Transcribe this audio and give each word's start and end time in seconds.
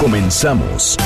Comenzamos. 0.00 0.96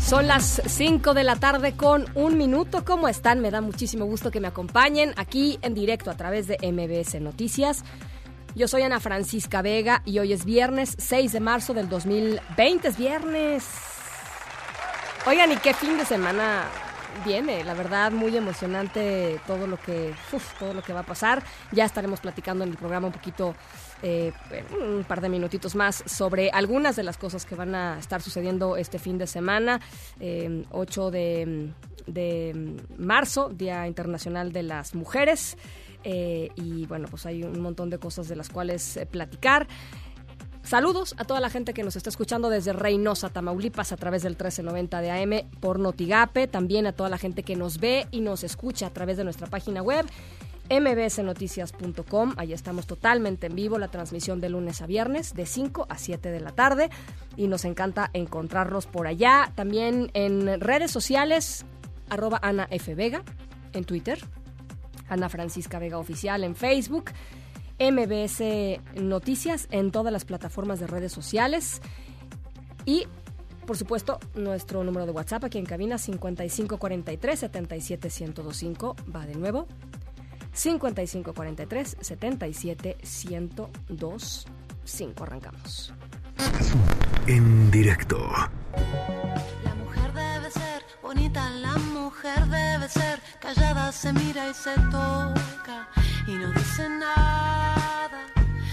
Son 0.00 0.26
las 0.26 0.62
5 0.66 1.12
de 1.12 1.22
la 1.22 1.36
tarde 1.36 1.76
con 1.76 2.06
un 2.14 2.38
minuto. 2.38 2.82
¿Cómo 2.82 3.08
están? 3.08 3.40
Me 3.40 3.50
da 3.50 3.60
muchísimo 3.60 4.06
gusto 4.06 4.30
que 4.30 4.40
me 4.40 4.48
acompañen 4.48 5.12
aquí 5.18 5.58
en 5.60 5.74
directo 5.74 6.10
a 6.10 6.16
través 6.16 6.46
de 6.46 6.56
MBS 6.62 7.20
Noticias. 7.20 7.84
Yo 8.54 8.68
soy 8.68 8.82
Ana 8.82 9.00
Francisca 9.00 9.60
Vega 9.60 10.00
y 10.06 10.18
hoy 10.18 10.32
es 10.32 10.46
viernes 10.46 10.96
6 10.96 11.30
de 11.30 11.40
marzo 11.40 11.74
del 11.74 11.90
2020. 11.90 12.88
Es 12.88 12.96
viernes. 12.96 13.66
Oigan, 15.26 15.52
¿y 15.52 15.56
qué 15.58 15.74
fin 15.74 15.98
de 15.98 16.06
semana 16.06 16.64
viene? 17.26 17.64
La 17.64 17.74
verdad, 17.74 18.12
muy 18.12 18.34
emocionante 18.34 19.38
todo 19.46 19.66
lo 19.66 19.78
que, 19.78 20.14
todo 20.58 20.72
lo 20.72 20.80
que 20.80 20.94
va 20.94 21.00
a 21.00 21.06
pasar. 21.06 21.42
Ya 21.72 21.84
estaremos 21.84 22.20
platicando 22.20 22.64
en 22.64 22.70
el 22.70 22.78
programa 22.78 23.08
un 23.08 23.12
poquito 23.12 23.54
eh, 24.02 24.32
un 24.80 25.04
par 25.04 25.20
de 25.20 25.28
minutitos 25.28 25.74
más 25.74 26.02
sobre 26.06 26.50
algunas 26.50 26.96
de 26.96 27.02
las 27.02 27.18
cosas 27.18 27.44
que 27.44 27.54
van 27.54 27.74
a 27.74 27.98
estar 27.98 28.22
sucediendo 28.22 28.76
este 28.76 28.98
fin 28.98 29.18
de 29.18 29.26
semana, 29.26 29.80
eh, 30.20 30.64
8 30.70 31.10
de, 31.10 31.72
de, 32.06 32.76
marzo, 32.96 33.48
Día 33.48 33.86
Internacional 33.86 34.52
de 34.52 34.62
las 34.62 34.94
Mujeres. 34.94 35.56
Eh, 36.04 36.50
y 36.56 36.86
bueno, 36.86 37.08
pues 37.10 37.26
hay 37.26 37.42
un 37.42 37.60
montón 37.60 37.90
de 37.90 37.98
cosas 37.98 38.28
de 38.28 38.36
las 38.36 38.48
cuales 38.48 38.96
eh, 38.96 39.06
platicar. 39.06 39.66
Saludos 40.62 41.14
a 41.16 41.24
toda 41.24 41.40
la 41.40 41.48
gente 41.48 41.72
que 41.72 41.82
nos 41.82 41.96
está 41.96 42.10
escuchando 42.10 42.50
desde 42.50 42.74
Reynosa, 42.74 43.30
Tamaulipas, 43.30 43.92
a 43.92 43.96
través 43.96 44.22
del 44.22 44.32
1390 44.32 45.00
de 45.00 45.10
AM 45.10 45.48
por 45.60 45.78
Notigape. 45.78 46.46
También 46.46 46.86
a 46.86 46.92
toda 46.92 47.08
la 47.08 47.16
gente 47.16 47.42
que 47.42 47.56
nos 47.56 47.78
ve 47.78 48.06
y 48.10 48.20
nos 48.20 48.44
escucha 48.44 48.86
a 48.86 48.90
través 48.90 49.16
de 49.16 49.24
nuestra 49.24 49.46
página 49.46 49.82
web 49.82 50.04
mbsnoticias.com. 50.70 52.34
Ahí 52.36 52.52
estamos 52.52 52.86
totalmente 52.86 53.46
en 53.46 53.54
vivo, 53.54 53.78
la 53.78 53.88
transmisión 53.88 54.40
de 54.40 54.48
lunes 54.48 54.82
a 54.82 54.86
viernes, 54.86 55.34
de 55.34 55.46
5 55.46 55.86
a 55.88 55.98
7 55.98 56.30
de 56.30 56.40
la 56.40 56.52
tarde. 56.52 56.90
Y 57.36 57.48
nos 57.48 57.64
encanta 57.64 58.10
encontrarlos 58.12 58.86
por 58.86 59.06
allá. 59.06 59.52
También 59.54 60.10
en 60.14 60.60
redes 60.60 60.90
sociales, 60.90 61.64
arroba 62.08 62.38
Ana 62.42 62.66
F. 62.70 62.94
Vega, 62.94 63.22
en 63.72 63.84
Twitter, 63.84 64.18
Ana 65.08 65.28
Francisca 65.28 65.78
Vega 65.78 65.98
Oficial 65.98 66.44
en 66.44 66.54
Facebook, 66.54 67.10
MBS 67.78 68.42
Noticias 69.00 69.68
en 69.70 69.90
todas 69.90 70.12
las 70.12 70.24
plataformas 70.24 70.80
de 70.80 70.86
redes 70.86 71.12
sociales. 71.12 71.80
Y 72.84 73.06
por 73.66 73.76
supuesto, 73.76 74.18
nuestro 74.34 74.82
número 74.82 75.04
de 75.04 75.12
WhatsApp 75.12 75.44
aquí 75.44 75.58
en 75.58 75.66
cabina 75.66 75.98
5543 75.98 77.38
77 77.38 78.08
1025 78.08 78.96
va 79.14 79.26
de 79.26 79.34
nuevo 79.34 79.66
5543 80.58 81.98
77 82.00 82.96
102 83.00 84.46
5. 84.84 85.22
Arrancamos. 85.22 85.94
En 87.26 87.70
directo. 87.70 88.18
La 89.62 89.74
mujer 89.76 90.12
debe 90.12 90.50
ser 90.50 90.82
bonita, 91.00 91.48
la 91.50 91.74
mujer 91.76 92.46
debe 92.46 92.88
ser 92.88 93.20
callada, 93.40 93.92
se 93.92 94.12
mira 94.12 94.50
y 94.50 94.54
se 94.54 94.74
toca 94.90 95.88
y 96.26 96.32
no 96.32 96.50
dice 96.52 96.88
nada. 96.88 98.26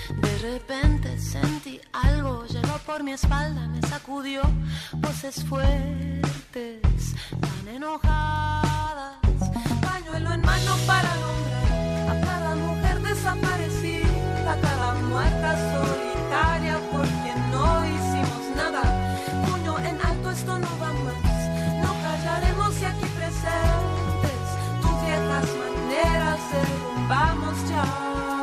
De 0.09 0.37
repente 0.39 1.19
sentí 1.19 1.79
algo, 1.93 2.45
llegó 2.47 2.79
por 2.85 3.03
mi 3.03 3.11
espalda, 3.11 3.67
me 3.67 3.81
sacudió 3.83 4.41
voces 4.93 5.43
fuertes, 5.45 6.81
tan 7.41 7.67
enojadas. 7.67 9.19
Pañuelo 9.81 10.33
en 10.33 10.41
mano 10.41 10.75
para 10.87 11.15
nombrar 11.17 11.64
cada 12.05 12.55
mujer 12.55 13.01
desaparecida, 13.01 14.57
cada 14.61 14.93
muerta 14.95 15.55
solitaria 15.73 16.79
porque 16.91 17.31
no 17.51 17.85
hicimos 17.85 18.43
nada. 18.55 18.83
Puño 19.45 19.79
en 19.79 19.97
alto, 20.01 20.31
esto 20.31 20.59
no 20.59 20.67
va 20.81 20.91
más. 21.05 21.39
No 21.83 21.91
callaremos 22.03 22.81
y 22.81 22.85
aquí 22.85 23.07
presentes 23.17 24.45
tus 24.81 24.95
viejas 25.05 25.47
maneras 25.63 26.39
derrumbamos 26.51 27.69
ya. 27.69 28.34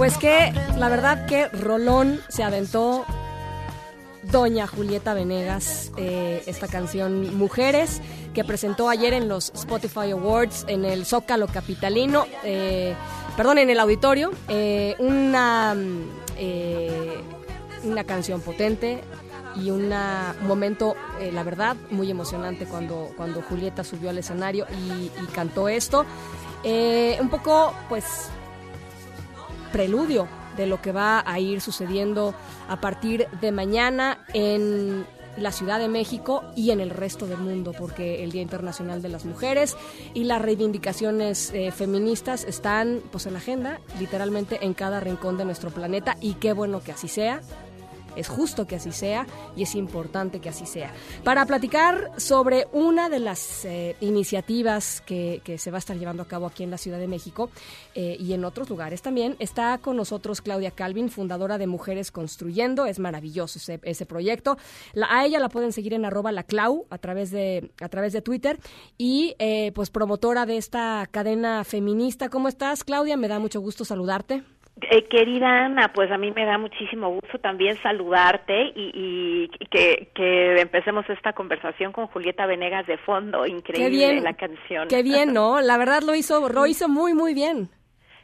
Pues 0.00 0.16
que 0.16 0.50
la 0.78 0.88
verdad 0.88 1.26
que 1.26 1.48
Rolón 1.48 2.22
se 2.30 2.42
aventó 2.42 3.04
Doña 4.22 4.66
Julieta 4.66 5.12
Venegas, 5.12 5.92
eh, 5.98 6.42
esta 6.46 6.68
canción 6.68 7.36
Mujeres, 7.36 8.00
que 8.32 8.42
presentó 8.42 8.88
ayer 8.88 9.12
en 9.12 9.28
los 9.28 9.50
Spotify 9.54 10.12
Awards 10.12 10.64
en 10.68 10.86
el 10.86 11.04
Zócalo 11.04 11.48
Capitalino, 11.48 12.24
eh, 12.44 12.94
perdón, 13.36 13.58
en 13.58 13.68
el 13.68 13.78
auditorio, 13.78 14.30
eh, 14.48 14.96
una, 15.00 15.76
una 17.84 18.04
canción 18.04 18.40
potente 18.40 19.02
y 19.54 19.70
un 19.70 19.92
momento, 20.46 20.96
la 21.30 21.42
verdad, 21.42 21.76
muy 21.90 22.10
emocionante 22.10 22.64
cuando, 22.64 23.10
cuando 23.18 23.42
Julieta 23.42 23.84
subió 23.84 24.08
al 24.08 24.16
escenario 24.16 24.64
y, 24.70 25.10
cantó 25.34 25.68
esto. 25.68 26.06
Un 26.64 27.28
poco, 27.28 27.74
pues, 27.90 28.30
preludio 29.72 30.28
de 30.56 30.66
lo 30.66 30.80
que 30.82 30.92
va 30.92 31.22
a 31.24 31.38
ir 31.38 31.60
sucediendo 31.60 32.34
a 32.68 32.80
partir 32.80 33.26
de 33.40 33.52
mañana 33.52 34.24
en 34.32 35.06
la 35.36 35.52
Ciudad 35.52 35.78
de 35.78 35.88
México 35.88 36.42
y 36.56 36.70
en 36.70 36.80
el 36.80 36.90
resto 36.90 37.26
del 37.26 37.38
mundo, 37.38 37.72
porque 37.78 38.24
el 38.24 38.32
Día 38.32 38.42
Internacional 38.42 39.00
de 39.02 39.08
las 39.08 39.24
Mujeres 39.24 39.76
y 40.12 40.24
las 40.24 40.42
reivindicaciones 40.42 41.52
eh, 41.54 41.70
feministas 41.70 42.44
están 42.44 43.00
pues 43.10 43.26
en 43.26 43.34
la 43.34 43.38
agenda, 43.38 43.80
literalmente 43.98 44.58
en 44.62 44.74
cada 44.74 45.00
rincón 45.00 45.38
de 45.38 45.44
nuestro 45.44 45.70
planeta 45.70 46.16
y 46.20 46.34
qué 46.34 46.52
bueno 46.52 46.82
que 46.82 46.92
así 46.92 47.08
sea. 47.08 47.40
Es 48.16 48.28
justo 48.28 48.66
que 48.66 48.76
así 48.76 48.92
sea 48.92 49.26
y 49.56 49.62
es 49.62 49.74
importante 49.74 50.40
que 50.40 50.48
así 50.48 50.66
sea. 50.66 50.92
Para 51.24 51.46
platicar 51.46 52.10
sobre 52.16 52.66
una 52.72 53.08
de 53.08 53.18
las 53.18 53.64
eh, 53.64 53.96
iniciativas 54.00 55.00
que, 55.00 55.40
se 55.58 55.70
va 55.70 55.78
a 55.78 55.80
estar 55.80 55.96
llevando 55.96 56.22
a 56.22 56.28
cabo 56.28 56.46
aquí 56.46 56.62
en 56.62 56.70
la 56.70 56.78
Ciudad 56.78 56.98
de 56.98 57.08
México 57.08 57.50
eh, 57.94 58.16
y 58.18 58.32
en 58.32 58.44
otros 58.44 58.70
lugares 58.70 59.02
también, 59.02 59.36
está 59.38 59.78
con 59.78 59.96
nosotros 59.96 60.40
Claudia 60.40 60.70
Calvin, 60.70 61.10
fundadora 61.10 61.58
de 61.58 61.66
Mujeres 61.66 62.10
Construyendo. 62.10 62.86
Es 62.86 62.98
maravilloso 62.98 63.58
ese, 63.82 64.06
proyecto. 64.06 64.56
A 65.08 65.24
ella 65.26 65.38
la 65.40 65.48
pueden 65.48 65.72
seguir 65.72 65.94
en 65.94 66.04
arroba 66.04 66.32
la 66.32 66.44
Clau 66.44 66.86
a 66.90 66.98
través 66.98 67.30
de, 67.30 67.70
a 67.80 67.88
través 67.88 68.12
de 68.12 68.22
Twitter 68.22 68.58
y 68.96 69.34
eh, 69.38 69.72
pues 69.74 69.90
promotora 69.90 70.46
de 70.46 70.56
esta 70.56 71.08
cadena 71.10 71.64
feminista. 71.64 72.28
¿Cómo 72.28 72.48
estás, 72.48 72.84
Claudia? 72.84 73.16
Me 73.16 73.28
da 73.28 73.38
mucho 73.38 73.60
gusto 73.60 73.84
saludarte. 73.84 74.42
Eh, 74.82 75.08
querida 75.08 75.66
Ana, 75.66 75.92
pues 75.92 76.10
a 76.10 76.18
mí 76.18 76.30
me 76.30 76.44
da 76.44 76.58
muchísimo 76.58 77.10
gusto 77.10 77.38
también 77.38 77.76
saludarte 77.82 78.72
y, 78.74 79.48
y 79.58 79.66
que, 79.66 80.10
que, 80.14 80.60
empecemos 80.60 81.08
esta 81.10 81.32
conversación 81.32 81.92
con 81.92 82.06
Julieta 82.06 82.46
Venegas 82.46 82.86
de 82.86 82.96
fondo. 82.98 83.46
Increíble 83.46 83.90
bien, 83.90 84.24
la 84.24 84.34
canción. 84.34 84.88
Qué 84.88 85.02
bien, 85.02 85.32
¿no? 85.32 85.60
La 85.60 85.76
verdad 85.76 86.02
lo 86.02 86.14
hizo, 86.14 86.48
lo 86.48 86.66
hizo 86.66 86.88
muy, 86.88 87.14
muy 87.14 87.34
bien. 87.34 87.70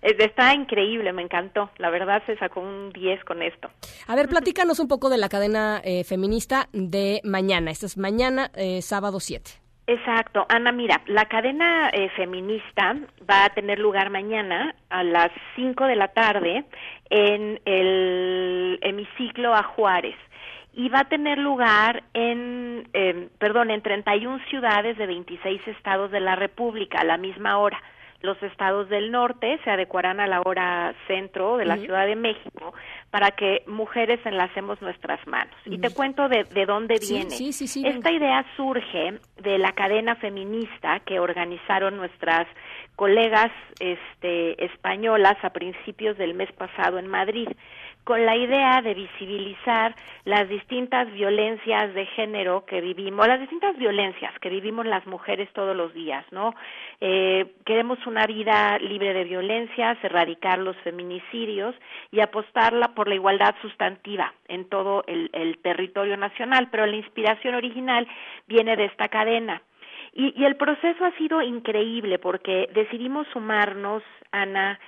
Está 0.03 0.55
increíble, 0.55 1.13
me 1.13 1.23
encantó. 1.23 1.71
La 1.79 1.91
verdad 1.91 2.23
se 2.27 2.37
sacó 2.37 2.61
un 2.61 2.91
10 2.93 3.25
con 3.25 3.43
esto. 3.43 3.69
A 4.07 4.15
ver, 4.15 4.29
platícanos 4.29 4.79
un 4.79 4.89
poco 4.89 5.11
de 5.11 5.19
la 5.19 5.29
cadena 5.29 5.81
eh, 5.85 6.05
feminista 6.05 6.69
de 6.73 7.21
mañana. 7.25 7.71
Esta 7.71 7.87
es 7.87 7.97
mañana, 7.97 8.51
eh, 8.55 8.83
sábado 8.83 9.19
7. 9.19 9.66
Exacto. 9.87 10.47
Ana, 10.49 10.73
mira, 10.73 11.01
la 11.07 11.27
cadena 11.27 11.91
eh, 11.91 12.09
feminista 12.11 12.97
va 13.31 13.45
a 13.45 13.51
tener 13.51 13.79
lugar 13.79 14.11
mañana 14.11 14.75
a 14.91 15.05
las 15.05 15.31
5 15.55 15.85
de 15.85 15.97
la 15.97 16.09
tarde 16.09 16.65
en 17.09 17.61
el 17.65 18.79
hemiciclo 18.83 19.55
a 19.55 19.63
Juárez. 19.63 20.17
y 20.79 20.91
va 20.91 21.01
a 21.01 21.09
tener 21.09 21.39
lugar 21.39 22.03
en, 22.13 22.87
eh, 22.93 23.29
perdón, 23.39 23.71
en 23.71 23.81
31 23.81 24.39
ciudades 24.51 24.99
de 24.99 25.07
26 25.07 25.67
estados 25.69 26.11
de 26.11 26.21
la 26.21 26.37
República 26.37 27.01
a 27.01 27.05
la 27.05 27.17
misma 27.17 27.57
hora. 27.57 27.83
Los 28.27 28.43
estados 28.43 28.89
del 28.89 29.13
norte 29.13 29.61
se 29.63 29.71
adecuarán 29.71 30.19
a 30.19 30.27
la 30.27 30.41
hora 30.45 30.93
centro 31.07 31.57
de 31.57 31.65
la 31.65 31.77
Ciudad 31.77 32.07
de 32.07 32.17
México 32.17 32.75
para 33.11 33.31
que 33.31 33.63
mujeres 33.69 34.19
enlacemos 34.27 34.83
nuestras 34.83 35.25
manos. 35.29 35.55
Y 35.65 35.79
te 35.79 35.95
cuento 35.95 36.29
de, 36.29 36.43
de 36.43 36.67
dónde 36.67 36.97
viene. 37.01 37.31
Sí, 37.31 37.53
sí, 37.53 37.69
sí, 37.69 37.87
Esta 37.87 38.11
idea 38.11 38.45
surge 38.57 39.21
de 39.41 39.59
la 39.59 39.73
cadena 39.73 40.17
feminista 40.17 41.01
que 41.07 41.21
organizaron 41.21 41.97
nuestras 41.97 42.49
colegas 42.97 43.53
este, 43.79 44.65
españolas 44.65 45.37
a 45.45 45.51
principios 45.51 46.19
del 46.19 46.35
mes 46.35 46.51
pasado 46.53 46.99
en 46.99 47.07
Madrid 47.07 47.49
con 48.07 48.25
la 48.25 48.37
idea 48.37 48.83
de 48.83 48.95
visibilizar 48.95 49.93
las 50.25 50.49
distintas 50.49 51.13
violencias 51.13 51.93
de 51.93 52.07
género 52.07 52.65
que 52.65 52.81
vivimos, 52.81 53.27
las 53.27 53.41
distintas 53.41 53.77
violencias 53.77 54.33
que 54.39 54.49
vivimos 54.49 54.87
las 54.87 55.05
mujeres 55.09 55.53
todos 55.53 55.77
los 55.77 55.93
días, 55.93 56.25
¿no? 56.31 56.55
Eh, 57.01 57.55
queremos 57.65 57.99
una 58.07 58.25
vida 58.29 58.79
libre 58.79 59.13
de 59.13 59.25
violencias, 59.25 59.99
erradicar 60.05 60.61
los 60.61 60.77
feminicidios 60.85 61.75
y 62.13 62.21
apostarla 62.21 62.95
por 62.95 63.09
la 63.09 63.17
igualdad 63.17 63.57
sustantiva 63.61 64.33
en 64.47 64.69
todo 64.69 65.03
el, 65.09 65.29
el 65.33 65.59
territorio 65.59 66.17
nacional, 66.17 66.69
pero 66.71 66.87
la 66.87 66.95
inspiración 66.95 67.57
original 67.57 68.07
viene 68.47 68.77
de 68.77 68.85
esta 68.85 69.09
cadena. 69.09 69.63
Y, 70.13 70.33
y 70.41 70.45
el 70.45 70.55
proceso 70.55 71.05
ha 71.05 71.11
sido 71.19 71.43
increíble 71.43 72.21
porque 72.21 72.71
decidimos 72.73 73.27
sumarnos, 73.33 74.05
Ana, 74.31 74.79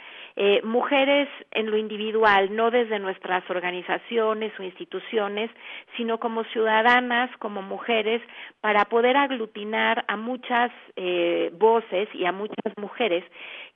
eh, 0.40 0.62
mujeres 0.62 1.29
en 1.50 1.69
lo 1.69 1.76
individual, 1.76 2.55
no 2.55 2.70
desde 2.70 3.00
nuestras 3.00 3.43
organizaciones 3.50 4.52
o 4.61 4.62
instituciones, 4.62 5.50
sino 5.96 6.20
como 6.20 6.44
ciudadanas, 6.44 7.29
como 7.38 7.61
mujeres, 7.61 8.23
para 8.61 8.85
poder 8.85 9.17
aglutinar 9.17 10.05
a 10.06 10.17
muchas 10.17 10.70
eh, 10.94 11.50
voces 11.55 12.08
y 12.14 12.25
a 12.25 12.31
muchas 12.31 12.73
mujeres 12.76 13.25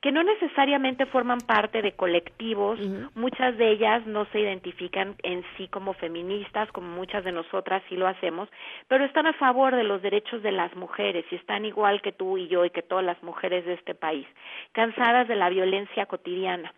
que 0.02 0.10
no 0.10 0.24
necesariamente 0.24 1.06
forman 1.06 1.38
parte 1.38 1.80
de 1.80 1.92
colectivos, 1.92 2.78
muchas 3.14 3.56
de 3.56 3.70
ellas 3.70 4.04
no 4.04 4.26
se 4.26 4.40
identifican 4.40 5.14
en 5.22 5.44
sí 5.56 5.68
como 5.68 5.94
feministas, 5.94 6.70
como 6.72 6.88
muchas 6.88 7.22
de 7.22 7.30
nosotras 7.30 7.84
sí 7.88 7.96
lo 7.96 8.08
hacemos, 8.08 8.48
pero 8.88 9.04
están 9.04 9.26
a 9.26 9.32
favor 9.34 9.76
de 9.76 9.84
los 9.84 10.02
derechos 10.02 10.42
de 10.42 10.50
las 10.50 10.74
mujeres 10.74 11.24
y 11.30 11.36
están 11.36 11.64
igual 11.64 12.02
que 12.02 12.10
tú 12.10 12.36
y 12.36 12.48
yo 12.48 12.64
y 12.64 12.70
que 12.70 12.82
todas 12.82 13.04
las 13.04 13.22
mujeres 13.22 13.64
de 13.64 13.74
este 13.74 13.94
país, 13.94 14.26
cansadas 14.72 15.28
de 15.28 15.36
la 15.36 15.48
violencia 15.48 16.06
cotidiana. 16.06 16.74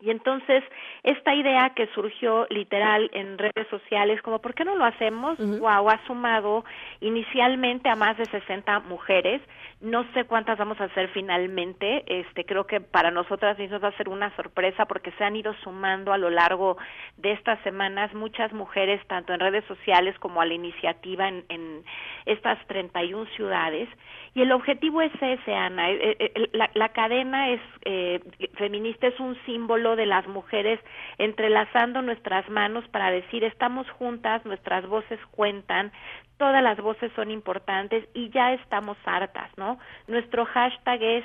Y 0.00 0.10
entonces, 0.10 0.64
esta 1.02 1.34
idea 1.34 1.70
que 1.74 1.86
surgió 1.88 2.46
literal 2.50 3.10
en 3.12 3.38
redes 3.38 3.66
sociales, 3.68 4.20
como 4.22 4.40
¿por 4.40 4.54
qué 4.54 4.64
no 4.64 4.74
lo 4.74 4.84
hacemos? 4.84 5.38
Wow, 5.38 5.90
ha 5.90 6.00
sumado 6.06 6.64
inicialmente 7.00 7.88
a 7.88 7.96
más 7.96 8.16
de 8.16 8.24
60 8.26 8.80
mujeres. 8.80 9.42
No 9.80 10.04
sé 10.12 10.24
cuántas 10.24 10.58
vamos 10.58 10.80
a 10.80 10.84
hacer 10.84 11.08
finalmente. 11.08 12.04
Este, 12.06 12.44
creo 12.44 12.66
que 12.66 12.80
para 12.80 13.10
nosotras 13.10 13.58
mismas 13.58 13.82
va 13.82 13.88
a 13.88 13.96
ser 13.96 14.08
una 14.08 14.34
sorpresa 14.36 14.86
porque 14.86 15.12
se 15.12 15.24
han 15.24 15.36
ido 15.36 15.54
sumando 15.62 16.12
a 16.12 16.18
lo 16.18 16.30
largo 16.30 16.76
de 17.16 17.32
estas 17.32 17.60
semanas 17.62 18.12
muchas 18.14 18.52
mujeres, 18.52 19.00
tanto 19.06 19.32
en 19.32 19.40
redes 19.40 19.64
sociales 19.66 20.18
como 20.18 20.40
a 20.40 20.46
la 20.46 20.54
iniciativa 20.54 21.28
en, 21.28 21.44
en 21.48 21.84
estas 22.26 22.58
31 22.66 23.26
ciudades. 23.36 23.88
Y 24.34 24.42
el 24.42 24.52
objetivo 24.52 25.02
es 25.02 25.12
ese, 25.20 25.54
Ana. 25.54 25.90
Eh, 25.90 26.16
eh, 26.18 26.48
la, 26.52 26.70
la 26.74 26.90
cadena 26.90 27.50
es 27.50 27.60
eh, 27.84 28.20
feminista 28.54 29.06
es 29.06 29.18
un 29.18 29.36
símbolo 29.46 29.89
de 29.96 30.06
las 30.06 30.26
mujeres 30.26 30.80
entrelazando 31.18 32.02
nuestras 32.02 32.48
manos 32.48 32.86
para 32.88 33.10
decir 33.10 33.44
estamos 33.44 33.88
juntas, 33.90 34.44
nuestras 34.44 34.86
voces 34.86 35.18
cuentan, 35.30 35.92
todas 36.38 36.62
las 36.62 36.78
voces 36.78 37.12
son 37.14 37.30
importantes 37.30 38.08
y 38.14 38.30
ya 38.30 38.54
estamos 38.54 38.96
hartas, 39.04 39.50
¿no? 39.58 39.78
Nuestro 40.08 40.46
hashtag 40.46 41.02
es 41.02 41.24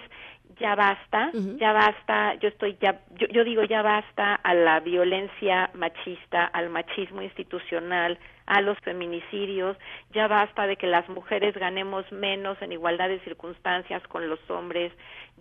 ya 0.59 0.75
basta, 0.75 1.31
ya 1.57 1.73
basta, 1.73 2.35
yo 2.35 2.49
estoy 2.49 2.77
ya, 2.81 3.01
yo, 3.15 3.27
yo 3.27 3.43
digo 3.43 3.63
ya 3.63 3.81
basta 3.81 4.35
a 4.35 4.53
la 4.53 4.79
violencia 4.79 5.69
machista, 5.73 6.45
al 6.45 6.69
machismo 6.69 7.21
institucional, 7.21 8.17
a 8.45 8.61
los 8.61 8.77
feminicidios, 8.79 9.77
ya 10.13 10.27
basta 10.27 10.67
de 10.67 10.77
que 10.77 10.87
las 10.87 11.07
mujeres 11.09 11.55
ganemos 11.55 12.09
menos 12.11 12.61
en 12.61 12.71
igualdad 12.71 13.09
de 13.09 13.19
circunstancias 13.21 14.01
con 14.07 14.29
los 14.29 14.39
hombres, 14.49 14.93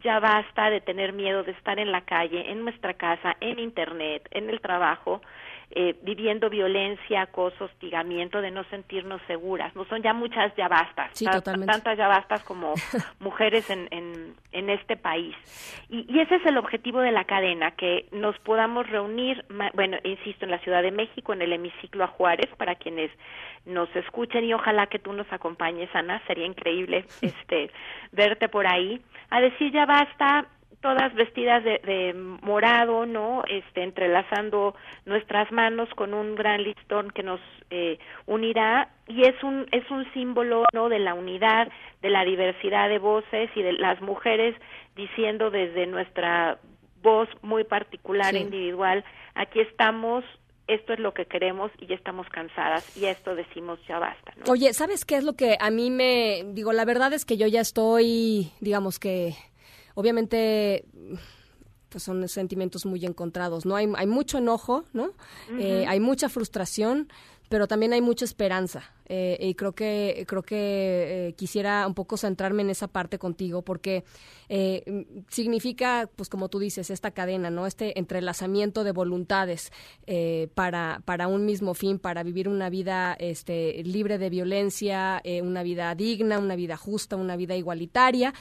ya 0.03 0.19
basta 0.21 0.71
de 0.71 0.81
tener 0.81 1.13
miedo 1.13 1.43
de 1.43 1.53
estar 1.53 1.79
en 1.79 1.93
la 1.93 2.01
calle, 2.01 2.51
en 2.51 2.65
nuestra 2.65 2.95
casa, 2.95 3.37
en 3.41 3.59
internet, 3.59 4.27
en 4.31 4.51
el 4.51 4.61
trabajo, 4.61 5.21
eh, 5.71 5.97
viviendo 6.03 6.51
violencia, 6.51 7.23
acoso, 7.23 7.65
hostigamiento, 7.65 8.41
de 8.41 8.51
no 8.51 8.65
sentirnos 8.65 9.21
seguras. 9.27 9.75
No 9.75 9.85
son 9.87 10.03
ya 10.03 10.13
muchas 10.13 10.55
ya 10.57 10.69
bastas, 10.69 11.11
Sí, 11.13 11.25
tantas 11.25 11.97
ya 11.99 12.09
bastas 12.09 12.45
como 12.45 12.75
mujeres 13.21 13.69
en, 13.71 13.89
en, 13.91 14.35
en 14.53 14.71
este 14.71 14.97
país. 14.97 15.35
Y, 15.89 16.07
y 16.13 16.21
ese 16.21 16.37
es 16.37 16.47
el 16.47 16.59
objetivo 16.59 17.01
de 17.01 17.13
la 17.13 17.25
cadena, 17.25 17.73
que 17.73 18.07
nos 18.13 18.39
podamos 18.41 18.89
reunir, 18.89 19.45
bueno, 19.75 19.97
insisto, 20.05 20.45
en 20.45 20.51
la 20.51 20.59
Ciudad 20.59 20.83
de 20.83 20.91
México, 20.91 21.33
en 21.33 21.43
el 21.43 21.53
hemiciclo 21.53 22.05
a 22.05 22.09
Juárez, 22.09 22.49
para 22.57 22.75
quienes 22.75 23.11
nos 23.67 23.89
escuchen 23.97 24.45
y 24.45 24.55
ojalá 24.55 24.87
que 24.87 24.99
tú 24.99 25.13
nos 25.13 25.31
acompañes, 25.33 25.89
Ana, 25.95 26.23
sería 26.27 26.47
increíble 26.47 27.05
este 27.23 27.71
verte 28.13 28.49
por 28.49 28.67
ahí, 28.67 29.01
a 29.31 29.41
decir 29.41 29.73
ya 29.73 29.87
basta, 29.87 30.47
todas 30.85 31.15
vestidas 31.15 31.65
de, 31.65 31.79
de 31.79 32.13
morado, 32.43 33.07
¿no? 33.07 33.43
Este, 33.49 33.83
entrelazando 33.83 34.75
nuestras 35.07 35.51
manos 35.51 35.89
con 35.97 36.13
un 36.13 36.35
gran 36.35 36.63
listón 36.63 37.11
que 37.11 37.23
nos 37.23 37.41
eh, 37.71 37.99
unirá 38.27 38.91
y 39.09 39.23
es 39.25 39.43
un 39.43 39.67
es 39.73 39.91
un 39.91 40.05
símbolo, 40.13 40.65
¿no? 40.75 40.91
De 40.91 40.99
la 40.99 41.15
unidad, 41.15 41.69
de 42.03 42.11
la 42.11 42.23
diversidad 42.27 42.91
de 42.91 42.99
voces 42.99 43.49
y 43.57 43.63
de 43.63 43.73
las 43.73 44.03
mujeres 44.03 44.55
diciendo 44.95 45.51
desde 45.51 45.87
nuestra 45.87 46.59
voz 47.03 47.31
muy 47.41 47.65
particular 47.65 48.33
Sí. 48.33 48.37
e 48.37 48.41
individual, 48.43 49.05
aquí 49.35 49.61
estamos, 49.61 50.23
esto 50.69 50.93
es 50.93 50.99
lo 50.99 51.15
que 51.15 51.25
queremos 51.25 51.71
y 51.81 51.87
ya 51.87 51.95
estamos 51.95 52.29
cansadas 52.29 52.95
y 52.95 53.07
a 53.07 53.11
esto 53.11 53.35
decimos 53.35 53.79
ya 53.89 53.99
basta, 53.99 54.35
¿no? 54.37 54.53
Oye, 54.53 54.71
¿sabes 54.75 55.07
qué 55.07 55.17
es 55.17 55.25
lo 55.25 55.33
que 55.33 55.57
a 55.59 55.71
mí 55.71 55.91
me... 55.91 56.43
Digo, 56.53 56.75
la 56.75 56.85
verdad 56.85 57.15
es 57.15 57.25
que 57.25 57.39
yo 57.39 57.47
ya 57.47 57.61
estoy, 57.63 58.51
digamos 58.61 58.99
que, 58.99 59.33
obviamente, 59.95 60.85
pues 61.89 62.05
son 62.05 62.29
sentimientos 62.29 62.87
muy 62.87 63.05
encontrados, 63.05 63.65
¿no? 63.67 63.77
Hay, 63.77 63.89
hay 63.97 64.07
mucho 64.07 64.39
enojo, 64.39 64.85
¿no? 64.93 65.13
Eh, 65.59 65.87
hay 65.89 66.01
mucha 66.01 66.29
frustración, 66.29 67.09
pero 67.49 67.69
también 67.69 67.93
hay 67.93 68.01
mucha 68.01 68.25
esperanza. 68.25 68.95
Eh, 69.07 69.37
y 69.41 69.55
creo 69.55 69.75
que, 69.75 70.25
creo 70.27 70.43
que 70.43 71.29
eh, 71.29 71.33
quisiera 71.35 71.87
un 71.87 71.95
poco 71.95 72.17
centrarme 72.17 72.63
en 72.63 72.71
esa 72.71 72.89
parte 72.89 73.19
contigo, 73.19 73.63
porque 73.63 74.05
significa, 75.29 76.09
pues 76.15 76.29
como 76.29 76.49
tú 76.49 76.59
dices, 76.59 76.91
esta 76.91 77.11
cadena, 77.11 77.51
¿no? 77.51 77.67
Este 77.67 77.99
entrelazamiento 77.99 78.85
de 78.85 78.93
voluntades 78.93 79.73
eh, 80.07 80.49
para, 80.55 81.03
para 81.05 81.29
un 81.29 81.47
mismo 81.47 81.75
fin, 81.75 81.99
para 81.99 82.23
vivir 82.23 82.49
una 82.49 82.71
vida 82.71 83.17
este, 83.19 83.83
libre 83.85 84.19
de 84.19 84.31
violencia, 84.31 85.23
una 85.43 85.63
vida 85.63 85.95
digna, 85.95 86.39
una 86.39 86.57
vida 86.57 86.77
justa, 86.77 87.17
una 87.17 87.37
vida 87.37 87.57
igualitaria. 87.57 88.35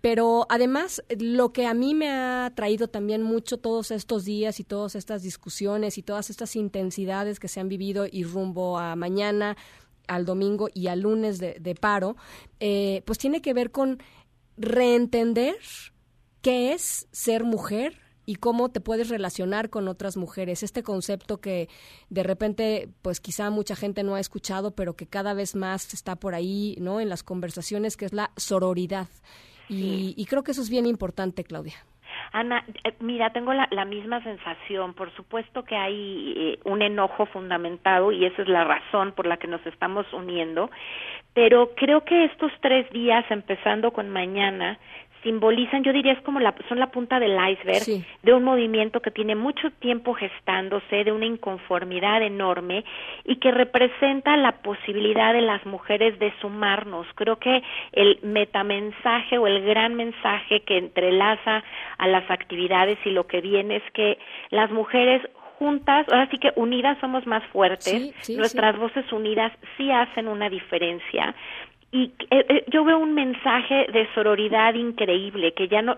Pero 0.00 0.46
además, 0.48 1.02
lo 1.18 1.52
que 1.52 1.66
a 1.66 1.74
mí 1.74 1.94
me 1.94 2.10
ha 2.10 2.52
traído 2.54 2.88
también 2.88 3.22
mucho 3.22 3.58
todos 3.58 3.90
estos 3.90 4.24
días 4.24 4.58
y 4.58 4.64
todas 4.64 4.94
estas 4.94 5.22
discusiones 5.22 5.98
y 5.98 6.02
todas 6.02 6.30
estas 6.30 6.56
intensidades 6.56 7.38
que 7.38 7.48
se 7.48 7.60
han 7.60 7.68
vivido 7.68 8.06
y 8.10 8.24
rumbo 8.24 8.78
a 8.78 8.96
mañana, 8.96 9.56
al 10.08 10.24
domingo 10.24 10.68
y 10.72 10.88
al 10.88 11.00
lunes 11.00 11.38
de, 11.38 11.58
de 11.60 11.74
paro, 11.74 12.16
eh, 12.58 13.02
pues 13.04 13.18
tiene 13.18 13.42
que 13.42 13.54
ver 13.54 13.70
con 13.70 14.02
reentender 14.56 15.56
qué 16.42 16.72
es 16.72 17.06
ser 17.12 17.44
mujer 17.44 17.98
y 18.26 18.36
cómo 18.36 18.70
te 18.70 18.80
puedes 18.80 19.08
relacionar 19.08 19.70
con 19.70 19.88
otras 19.88 20.16
mujeres. 20.16 20.62
Este 20.62 20.82
concepto 20.82 21.40
que 21.40 21.68
de 22.10 22.22
repente, 22.22 22.88
pues 23.02 23.20
quizá 23.20 23.50
mucha 23.50 23.76
gente 23.76 24.02
no 24.02 24.14
ha 24.14 24.20
escuchado, 24.20 24.70
pero 24.74 24.94
que 24.94 25.06
cada 25.06 25.34
vez 25.34 25.54
más 25.54 25.92
está 25.94 26.16
por 26.16 26.34
ahí, 26.34 26.76
¿no? 26.80 27.00
En 27.00 27.08
las 27.08 27.22
conversaciones, 27.22 27.96
que 27.96 28.06
es 28.06 28.12
la 28.12 28.30
sororidad. 28.36 29.08
Y, 29.70 30.14
y 30.16 30.26
creo 30.26 30.42
que 30.42 30.50
eso 30.50 30.62
es 30.62 30.68
bien 30.68 30.84
importante, 30.84 31.44
Claudia. 31.44 31.74
Ana, 32.32 32.64
eh, 32.84 32.92
mira, 33.00 33.30
tengo 33.30 33.52
la, 33.52 33.66
la 33.70 33.84
misma 33.84 34.22
sensación. 34.22 34.94
Por 34.94 35.14
supuesto 35.14 35.64
que 35.64 35.76
hay 35.76 36.34
eh, 36.36 36.58
un 36.64 36.82
enojo 36.82 37.26
fundamentado 37.26 38.12
y 38.12 38.24
esa 38.24 38.42
es 38.42 38.48
la 38.48 38.64
razón 38.64 39.12
por 39.12 39.26
la 39.26 39.36
que 39.36 39.48
nos 39.48 39.64
estamos 39.66 40.06
uniendo. 40.12 40.70
Pero 41.34 41.74
creo 41.74 42.04
que 42.04 42.24
estos 42.24 42.52
tres 42.60 42.90
días, 42.90 43.24
empezando 43.30 43.92
con 43.92 44.10
mañana, 44.10 44.78
simbolizan, 45.22 45.82
yo 45.84 45.92
diría, 45.92 46.12
es 46.12 46.20
como 46.22 46.40
la, 46.40 46.54
son 46.68 46.78
la 46.78 46.90
punta 46.90 47.20
del 47.20 47.32
iceberg 47.32 47.80
Sí. 47.82 48.04
de 48.22 48.34
un 48.34 48.44
movimiento 48.44 49.00
que 49.00 49.10
tiene 49.10 49.34
mucho 49.34 49.70
tiempo 49.78 50.14
gestándose, 50.14 51.04
de 51.04 51.12
una 51.12 51.26
inconformidad 51.26 52.22
enorme 52.22 52.84
y 53.24 53.36
que 53.36 53.50
representa 53.50 54.36
la 54.36 54.52
posibilidad 54.62 55.32
de 55.32 55.42
las 55.42 55.64
mujeres 55.66 56.18
de 56.18 56.32
sumarnos. 56.40 57.06
Creo 57.14 57.36
que 57.38 57.62
el 57.92 58.18
metamensaje 58.22 59.38
o 59.38 59.46
el 59.46 59.64
gran 59.64 59.94
mensaje 59.94 60.60
que 60.60 60.78
entrelaza 60.78 61.62
a 61.98 62.06
las 62.06 62.30
actividades 62.30 62.98
y 63.04 63.10
lo 63.10 63.26
que 63.26 63.40
viene 63.40 63.76
es 63.76 63.92
que 63.92 64.18
las 64.50 64.70
mujeres 64.70 65.22
juntas, 65.58 66.06
ahora 66.08 66.26
sí 66.30 66.38
que 66.38 66.52
unidas 66.56 66.96
somos 67.00 67.26
más 67.26 67.44
fuertes, 67.52 68.14
nuestras 68.30 68.78
voces 68.78 69.04
unidas 69.12 69.52
sí 69.76 69.90
hacen 69.92 70.26
una 70.26 70.48
diferencia 70.48 71.34
y 71.92 72.12
eh, 72.30 72.46
eh, 72.48 72.64
yo 72.68 72.84
veo 72.84 72.98
un 72.98 73.14
mensaje 73.14 73.88
de 73.92 74.08
sororidad 74.14 74.74
increíble 74.74 75.52
que 75.54 75.66
ya 75.66 75.82
no 75.82 75.96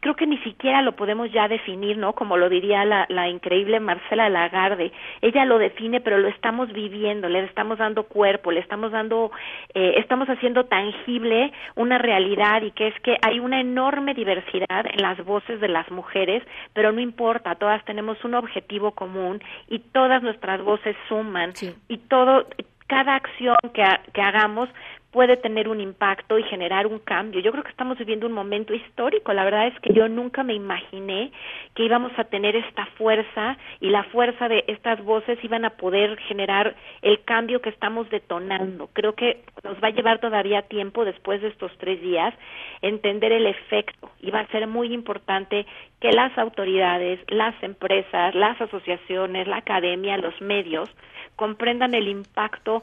creo 0.00 0.16
que 0.16 0.26
ni 0.26 0.38
siquiera 0.38 0.82
lo 0.82 0.96
podemos 0.96 1.30
ya 1.30 1.46
definir 1.46 1.96
no 1.96 2.12
como 2.14 2.36
lo 2.36 2.48
diría 2.48 2.84
la, 2.84 3.06
la 3.08 3.28
increíble 3.28 3.78
Marcela 3.78 4.28
Lagarde. 4.28 4.90
Ella 5.22 5.44
lo 5.44 5.58
define 5.58 6.00
pero 6.00 6.18
lo 6.18 6.26
estamos 6.26 6.72
viviendo 6.72 7.28
le 7.28 7.44
estamos 7.44 7.78
dando 7.78 8.02
cuerpo 8.04 8.50
le 8.50 8.58
estamos 8.58 8.90
dando 8.90 9.30
eh, 9.74 9.94
estamos 9.98 10.28
haciendo 10.28 10.64
tangible 10.64 11.52
una 11.76 11.98
realidad 11.98 12.62
y 12.62 12.72
que 12.72 12.88
es 12.88 13.00
que 13.00 13.16
hay 13.22 13.38
una 13.38 13.60
enorme 13.60 14.14
diversidad 14.14 14.86
en 14.92 15.00
las 15.00 15.24
voces 15.24 15.60
de 15.60 15.68
las 15.68 15.88
mujeres 15.92 16.42
pero 16.72 16.90
no 16.90 17.00
importa 17.00 17.54
todas 17.54 17.84
tenemos 17.84 18.24
un 18.24 18.34
objetivo 18.34 18.90
común 18.90 19.40
y 19.68 19.78
todas 19.78 20.20
nuestras 20.20 20.60
voces 20.64 20.96
suman 21.08 21.52
y 21.88 21.98
todo 21.98 22.44
cada 22.88 23.16
acción 23.16 23.56
que, 23.74 23.84
que 24.12 24.22
hagamos 24.22 24.68
puede 25.10 25.38
tener 25.38 25.68
un 25.68 25.80
impacto 25.80 26.38
y 26.38 26.42
generar 26.44 26.86
un 26.86 26.98
cambio. 26.98 27.40
Yo 27.40 27.50
creo 27.50 27.64
que 27.64 27.70
estamos 27.70 27.96
viviendo 27.98 28.26
un 28.26 28.32
momento 28.32 28.74
histórico. 28.74 29.32
La 29.32 29.44
verdad 29.44 29.68
es 29.68 29.80
que 29.80 29.94
yo 29.94 30.06
nunca 30.08 30.42
me 30.42 30.54
imaginé 30.54 31.32
que 31.74 31.84
íbamos 31.84 32.12
a 32.18 32.24
tener 32.24 32.56
esta 32.56 32.84
fuerza 32.98 33.56
y 33.80 33.88
la 33.88 34.04
fuerza 34.04 34.48
de 34.48 34.64
estas 34.66 35.02
voces 35.02 35.42
iban 35.42 35.64
a 35.64 35.70
poder 35.70 36.18
generar 36.28 36.76
el 37.00 37.22
cambio 37.24 37.62
que 37.62 37.70
estamos 37.70 38.10
detonando. 38.10 38.90
Creo 38.92 39.14
que 39.14 39.44
nos 39.64 39.82
va 39.82 39.88
a 39.88 39.92
llevar 39.92 40.18
todavía 40.18 40.62
tiempo 40.62 41.06
después 41.06 41.40
de 41.40 41.48
estos 41.48 41.72
tres 41.78 42.00
días 42.02 42.34
entender 42.82 43.32
el 43.32 43.46
efecto 43.46 44.10
y 44.20 44.30
va 44.30 44.40
a 44.40 44.46
ser 44.48 44.66
muy 44.66 44.92
importante 44.92 45.66
que 46.00 46.12
las 46.12 46.36
autoridades, 46.36 47.18
las 47.28 47.60
empresas, 47.62 48.34
las 48.34 48.60
asociaciones, 48.60 49.48
la 49.48 49.56
academia, 49.58 50.18
los 50.18 50.38
medios 50.42 50.90
comprendan 51.36 51.94
el 51.94 52.08
impacto 52.08 52.82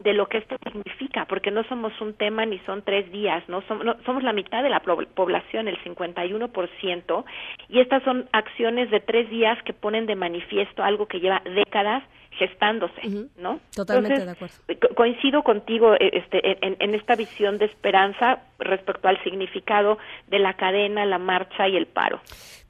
de 0.00 0.12
lo 0.12 0.26
que 0.26 0.38
esto 0.38 0.56
significa, 0.62 1.24
porque 1.26 1.50
no 1.50 1.64
somos 1.64 1.98
un 2.00 2.14
tema 2.14 2.44
ni 2.44 2.58
son 2.60 2.82
tres 2.82 3.10
días, 3.12 3.42
no 3.48 3.62
somos, 3.62 3.96
somos 4.04 4.22
la 4.22 4.32
mitad 4.32 4.62
de 4.62 4.70
la 4.70 4.80
población, 4.80 5.68
el 5.68 5.78
51%, 5.82 7.24
y 7.68 7.80
estas 7.80 8.02
son 8.02 8.28
acciones 8.32 8.90
de 8.90 9.00
tres 9.00 9.30
días 9.30 9.62
que 9.62 9.72
ponen 9.72 10.06
de 10.06 10.16
manifiesto 10.16 10.82
algo 10.82 11.06
que 11.06 11.20
lleva 11.20 11.42
décadas 11.44 12.02
gestándose, 12.38 13.00
¿no? 13.36 13.60
Totalmente 13.74 14.24
de 14.24 14.30
acuerdo. 14.30 14.54
Coincido 14.94 15.42
contigo 15.42 15.94
eh, 15.94 16.10
este, 16.14 16.66
en, 16.66 16.76
en, 16.80 16.94
esta 16.94 17.14
visión 17.14 17.58
de 17.58 17.66
esperanza 17.66 18.42
respecto 18.58 19.08
al 19.08 19.22
significado 19.22 19.98
de 20.28 20.38
la 20.38 20.54
cadena, 20.54 21.04
la 21.04 21.18
marcha 21.18 21.68
y 21.68 21.76
el 21.76 21.86
paro. 21.86 22.20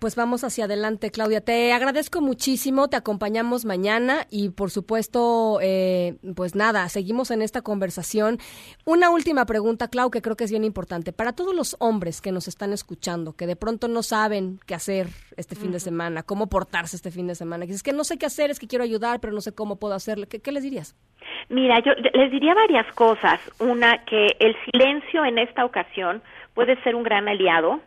Pues 0.04 0.16
vamos 0.16 0.44
hacia 0.44 0.66
adelante, 0.66 1.10
Claudia. 1.10 1.40
Te 1.40 1.72
agradezco 1.72 2.20
muchísimo, 2.20 2.88
te 2.88 2.96
acompañamos 2.96 3.64
mañana 3.64 4.26
y 4.28 4.50
por 4.50 4.70
supuesto, 4.70 5.60
eh, 5.62 6.18
pues 6.36 6.54
nada, 6.54 6.86
seguimos 6.90 7.30
en 7.30 7.40
esta 7.40 7.62
conversación. 7.62 8.38
Una 8.84 9.08
última 9.08 9.46
pregunta, 9.46 9.88
Clau, 9.88 10.10
que 10.10 10.20
creo 10.20 10.36
que 10.36 10.44
es 10.44 10.50
bien 10.50 10.64
importante. 10.64 11.14
Para 11.14 11.32
todos 11.32 11.54
los 11.54 11.76
hombres 11.78 12.20
que 12.20 12.32
nos 12.32 12.48
están 12.48 12.74
escuchando, 12.74 13.32
que 13.32 13.46
de 13.46 13.56
pronto 13.56 13.88
no 13.88 14.02
saben 14.02 14.60
qué 14.66 14.74
hacer 14.74 15.08
este 15.38 15.56
fin 15.56 15.72
de 15.72 15.80
semana, 15.80 16.22
cómo 16.22 16.48
portarse 16.48 16.96
este 16.96 17.10
fin 17.10 17.26
de 17.26 17.34
semana, 17.34 17.66
que 17.66 17.72
es 17.72 17.82
que 17.82 17.94
no 17.94 18.04
sé 18.04 18.18
qué 18.18 18.26
hacer, 18.26 18.50
es 18.50 18.58
que 18.58 18.66
quiero 18.66 18.84
ayudar, 18.84 19.20
pero 19.20 19.32
no 19.32 19.40
sé 19.40 19.53
cómo 19.54 19.76
puedo 19.76 19.94
hacerlo. 19.94 20.26
¿Qué, 20.28 20.52
les 20.52 20.62
dirías? 20.62 20.96
Mira, 21.48 21.78
yo 21.80 21.92
les 22.12 22.30
diría 22.30 22.54
varias 22.54 22.86
cosas. 22.94 23.40
Una, 23.60 24.04
que 24.04 24.36
el 24.38 24.56
silencio 24.64 25.24
en 25.24 25.38
esta 25.38 25.64
ocasión 25.64 26.22
puede 26.54 26.80
ser 26.82 26.94
un 26.94 27.02
gran 27.02 27.28
aliado. 27.28 27.80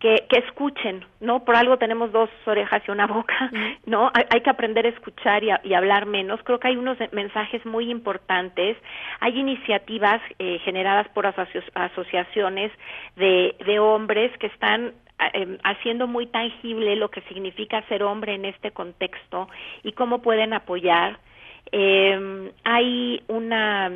Que, 0.00 0.26
que, 0.28 0.38
escuchen, 0.38 1.04
¿no? 1.18 1.44
Por 1.44 1.56
algo 1.56 1.76
tenemos 1.76 2.12
dos 2.12 2.30
orejas 2.46 2.80
y 2.86 2.92
una 2.92 3.08
boca, 3.08 3.50
¿no? 3.84 4.12
Hay, 4.14 4.42
que 4.42 4.50
aprender 4.50 4.86
a 4.86 4.90
escuchar 4.90 5.42
y, 5.42 5.48
y, 5.64 5.74
hablar 5.74 6.06
menos. 6.06 6.38
Creo 6.44 6.60
que 6.60 6.68
hay 6.68 6.76
unos 6.76 6.96
mensajes 7.10 7.66
muy 7.66 7.90
importantes. 7.90 8.76
Hay 9.18 9.36
iniciativas 9.36 10.22
eh, 10.38 10.60
generadas 10.60 11.08
por 11.08 11.26
asociaciones 11.26 12.70
de, 13.16 13.56
de 13.66 13.78
hombres 13.80 14.30
que 14.38 14.46
están 14.46 14.92
Em, 15.32 15.58
haciendo 15.64 16.06
muy 16.06 16.26
tangible 16.26 16.94
lo 16.94 17.10
que 17.10 17.22
significa 17.22 17.82
ser 17.88 18.04
hombre 18.04 18.34
en 18.34 18.44
este 18.44 18.70
contexto 18.70 19.48
y 19.82 19.92
cómo 19.92 20.22
pueden 20.22 20.52
apoyar. 20.52 21.18
Eh, 21.72 22.52
hay 22.62 23.22
una, 23.26 23.90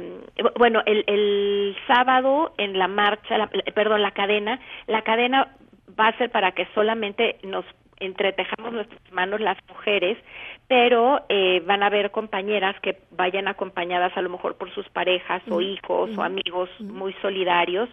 bueno, 0.58 0.82
el, 0.84 1.04
el 1.06 1.76
sábado 1.86 2.52
en 2.58 2.76
la 2.76 2.88
marcha, 2.88 3.48
perdón, 3.72 4.02
la 4.02 4.10
cadena, 4.10 4.58
la 4.88 5.02
cadena 5.02 5.54
va 5.98 6.08
a 6.08 6.18
ser 6.18 6.30
para 6.30 6.52
que 6.52 6.66
solamente 6.74 7.38
nos 7.44 7.64
entretejamos 8.00 8.72
nuestras 8.72 9.12
manos 9.12 9.40
las 9.40 9.56
mujeres, 9.68 10.18
pero 10.68 11.24
eh, 11.28 11.62
van 11.66 11.82
a 11.82 11.86
haber 11.86 12.10
compañeras 12.10 12.74
que 12.80 12.98
vayan 13.10 13.46
acompañadas 13.48 14.16
a 14.16 14.22
lo 14.22 14.30
mejor 14.30 14.56
por 14.56 14.72
sus 14.74 14.88
parejas 14.88 15.42
o 15.50 15.60
hijos 15.60 16.10
o 16.16 16.22
amigos 16.22 16.68
muy 16.80 17.12
solidarios, 17.22 17.88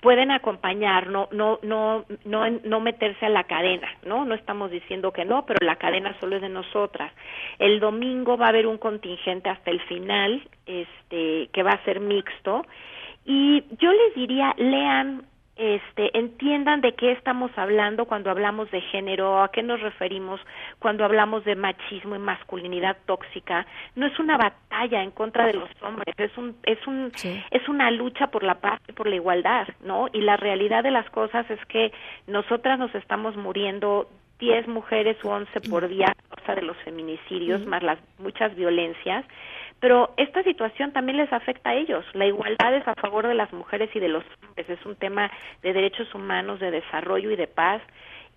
pueden 0.00 0.30
acompañar, 0.30 1.08
no, 1.08 1.28
no, 1.32 1.58
no, 1.62 2.04
no, 2.24 2.50
no 2.50 2.80
meterse 2.80 3.26
a 3.26 3.30
la 3.30 3.44
cadena, 3.44 3.88
¿no? 4.04 4.24
No 4.24 4.34
estamos 4.34 4.70
diciendo 4.70 5.12
que 5.12 5.24
no, 5.24 5.46
pero 5.46 5.58
la 5.64 5.76
cadena 5.76 6.16
solo 6.20 6.36
es 6.36 6.42
de 6.42 6.48
nosotras. 6.48 7.12
El 7.58 7.80
domingo 7.80 8.36
va 8.36 8.46
a 8.46 8.48
haber 8.50 8.66
un 8.66 8.78
contingente 8.78 9.50
hasta 9.50 9.70
el 9.70 9.80
final, 9.82 10.42
este, 10.66 11.48
que 11.52 11.62
va 11.62 11.72
a 11.72 11.84
ser 11.84 12.00
mixto, 12.00 12.64
y 13.24 13.64
yo 13.78 13.92
les 13.92 14.14
diría, 14.14 14.54
lean 14.58 15.24
este, 15.56 16.16
entiendan 16.18 16.80
de 16.80 16.94
qué 16.94 17.12
estamos 17.12 17.50
hablando 17.56 18.06
cuando 18.06 18.30
hablamos 18.30 18.70
de 18.70 18.80
género, 18.80 19.42
a 19.42 19.52
qué 19.52 19.62
nos 19.62 19.80
referimos 19.80 20.40
cuando 20.80 21.04
hablamos 21.04 21.44
de 21.44 21.54
machismo 21.54 22.16
y 22.16 22.18
masculinidad 22.18 22.96
tóxica. 23.06 23.66
No 23.94 24.06
es 24.06 24.18
una 24.18 24.36
batalla 24.36 25.02
en 25.02 25.12
contra 25.12 25.46
de 25.46 25.54
los 25.54 25.70
hombres, 25.82 26.14
es 26.18 26.36
un 26.36 26.56
es 26.64 26.84
un 26.86 27.12
es 27.50 27.68
una 27.68 27.90
lucha 27.90 28.28
por 28.28 28.42
la 28.42 28.56
paz 28.56 28.80
y 28.88 28.92
por 28.92 29.06
la 29.06 29.16
igualdad, 29.16 29.68
¿no? 29.84 30.08
Y 30.12 30.22
la 30.22 30.36
realidad 30.36 30.82
de 30.82 30.90
las 30.90 31.08
cosas 31.10 31.48
es 31.50 31.64
que 31.66 31.92
nosotras 32.26 32.78
nos 32.78 32.94
estamos 32.94 33.36
muriendo 33.36 34.08
10 34.40 34.66
mujeres 34.66 35.16
o 35.24 35.30
11 35.30 35.60
por 35.70 35.86
día 35.88 36.06
a 36.08 36.34
causa 36.34 36.56
de 36.56 36.62
los 36.62 36.76
feminicidios, 36.78 37.64
más 37.64 37.82
las 37.82 37.98
muchas 38.18 38.54
violencias 38.56 39.24
pero 39.80 40.14
esta 40.16 40.42
situación 40.42 40.92
también 40.92 41.18
les 41.18 41.32
afecta 41.32 41.70
a 41.70 41.74
ellos. 41.74 42.04
La 42.14 42.26
igualdad 42.26 42.74
es 42.74 42.86
a 42.88 42.94
favor 42.94 43.26
de 43.26 43.34
las 43.34 43.52
mujeres 43.52 43.90
y 43.94 44.00
de 44.00 44.08
los 44.08 44.24
hombres, 44.42 44.68
es 44.68 44.84
un 44.86 44.96
tema 44.96 45.30
de 45.62 45.72
derechos 45.72 46.14
humanos, 46.14 46.60
de 46.60 46.70
desarrollo 46.70 47.30
y 47.30 47.36
de 47.36 47.46
paz. 47.46 47.82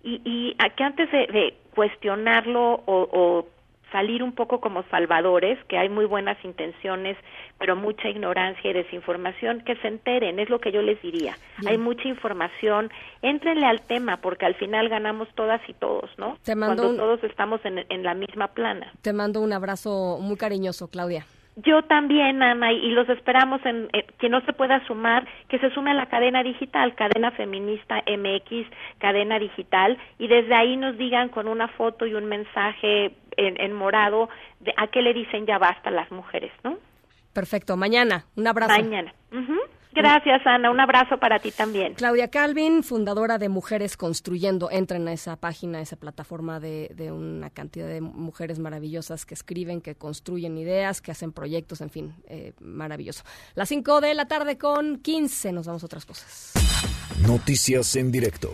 Y, 0.02 0.20
y 0.24 0.56
aquí 0.58 0.82
antes 0.82 1.10
de, 1.10 1.54
cuestionarlo 1.74 2.82
o, 2.86 3.46
salir 3.92 4.22
un 4.22 4.32
poco 4.32 4.60
como 4.60 4.82
salvadores, 4.84 5.58
que 5.66 5.78
hay 5.78 5.88
muy 5.88 6.04
buenas 6.04 6.36
intenciones, 6.44 7.16
pero 7.58 7.76
mucha 7.76 8.08
ignorancia 8.08 8.70
y 8.70 8.74
desinformación, 8.74 9.60
que 9.60 9.76
se 9.76 9.88
enteren, 9.88 10.38
es 10.38 10.50
lo 10.50 10.60
que 10.60 10.72
yo 10.72 10.82
les 10.82 11.00
diría. 11.02 11.36
Hay 11.66 11.78
mucha 11.78 12.08
información, 12.08 12.90
éntrenle 13.22 13.66
al 13.66 13.80
tema, 13.82 14.18
porque 14.18 14.46
al 14.46 14.54
final 14.54 14.88
ganamos 14.88 15.28
todas 15.34 15.60
y 15.68 15.74
todos, 15.74 16.10
¿no? 16.18 16.36
Te 16.44 16.54
mando 16.54 16.82
Cuando 16.82 17.02
todos 17.02 17.24
estamos 17.24 17.64
en, 17.64 17.84
en 17.88 18.02
la 18.02 18.14
misma 18.14 18.48
plana. 18.48 18.92
Te 19.02 19.12
mando 19.12 19.40
un 19.40 19.52
abrazo 19.52 20.18
muy 20.20 20.36
cariñoso, 20.36 20.88
Claudia. 20.88 21.24
Yo 21.64 21.82
también, 21.82 22.40
Ana, 22.40 22.72
y 22.72 22.90
los 22.90 23.08
esperamos 23.08 23.64
en 23.66 23.88
eh, 23.92 24.06
que 24.20 24.28
no 24.28 24.40
se 24.42 24.52
pueda 24.52 24.84
sumar, 24.86 25.26
que 25.48 25.58
se 25.58 25.70
sume 25.70 25.90
a 25.90 25.94
la 25.94 26.06
cadena 26.06 26.44
digital, 26.44 26.94
cadena 26.94 27.32
feminista 27.32 27.96
MX, 28.06 28.68
cadena 28.98 29.40
digital, 29.40 29.98
y 30.20 30.28
desde 30.28 30.54
ahí 30.54 30.76
nos 30.76 30.96
digan 30.96 31.30
con 31.30 31.48
una 31.48 31.66
foto 31.66 32.06
y 32.06 32.14
un 32.14 32.26
mensaje 32.26 33.12
en, 33.38 33.72
morado 33.72 34.28
de 34.60 34.74
a 34.76 34.88
qué 34.88 35.02
le 35.02 35.14
dicen 35.14 35.46
ya 35.46 35.58
basta 35.58 35.90
las 35.90 36.10
mujeres, 36.10 36.52
¿no? 36.64 36.78
Perfecto, 37.32 37.76
mañana, 37.76 38.24
un 38.36 38.46
abrazo. 38.46 38.72
Mañana. 38.72 39.14
Gracias, 39.92 40.46
Ana. 40.46 40.70
Un 40.70 40.80
abrazo 40.80 41.18
para 41.18 41.38
ti 41.38 41.50
también. 41.50 41.94
Claudia 41.94 42.28
Calvin, 42.28 42.82
fundadora 42.82 43.38
de 43.38 43.48
Mujeres 43.48 43.96
Construyendo. 43.96 44.70
Entren 44.70 45.08
a 45.08 45.12
esa 45.12 45.36
página, 45.36 45.78
a 45.78 45.80
esa 45.80 45.96
plataforma 45.96 46.60
de, 46.60 46.88
una 47.10 47.50
cantidad 47.50 47.88
de 47.88 48.00
mujeres 48.00 48.58
maravillosas 48.58 49.24
que 49.24 49.34
escriben, 49.34 49.80
que 49.80 49.94
construyen 49.94 50.58
ideas, 50.58 51.00
que 51.00 51.10
hacen 51.10 51.32
proyectos, 51.32 51.80
en 51.80 51.90
fin, 51.90 52.14
eh, 52.28 52.52
maravilloso. 52.60 53.24
Las 53.54 53.68
5 53.70 54.00
de 54.00 54.14
la 54.14 54.26
tarde 54.26 54.58
con 54.58 54.98
15. 54.98 55.52
Nos 55.52 55.66
vamos 55.66 55.82
a 55.82 55.86
otras 55.86 56.04
cosas. 56.04 56.52
Noticias 57.26 57.96
en 57.96 58.12
directo. 58.12 58.50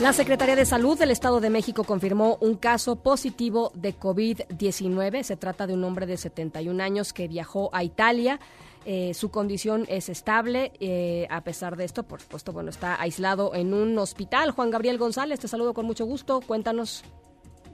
La 0.00 0.12
Secretaría 0.12 0.56
de 0.56 0.66
Salud 0.66 0.98
del 0.98 1.10
Estado 1.10 1.40
de 1.40 1.48
México 1.48 1.84
confirmó 1.84 2.36
un 2.40 2.56
caso 2.56 3.02
positivo 3.02 3.70
de 3.74 3.94
COVID-19. 3.94 5.22
Se 5.22 5.36
trata 5.36 5.66
de 5.66 5.74
un 5.74 5.84
hombre 5.84 6.06
de 6.06 6.16
71 6.16 6.82
años 6.82 7.12
que 7.12 7.28
viajó 7.28 7.70
a 7.72 7.84
Italia 7.84 8.40
eh, 8.86 9.14
su 9.14 9.32
condición 9.32 9.84
es 9.88 10.08
estable. 10.08 10.70
Eh, 10.78 11.26
a 11.28 11.42
pesar 11.42 11.76
de 11.76 11.84
esto, 11.84 12.04
por 12.04 12.20
supuesto, 12.20 12.52
bueno, 12.52 12.70
está 12.70 13.00
aislado 13.00 13.52
en 13.54 13.74
un 13.74 13.98
hospital. 13.98 14.52
Juan 14.52 14.70
Gabriel 14.70 14.96
González, 14.96 15.40
te 15.40 15.48
saludo 15.48 15.74
con 15.74 15.86
mucho 15.86 16.06
gusto. 16.06 16.40
Cuéntanos. 16.40 17.04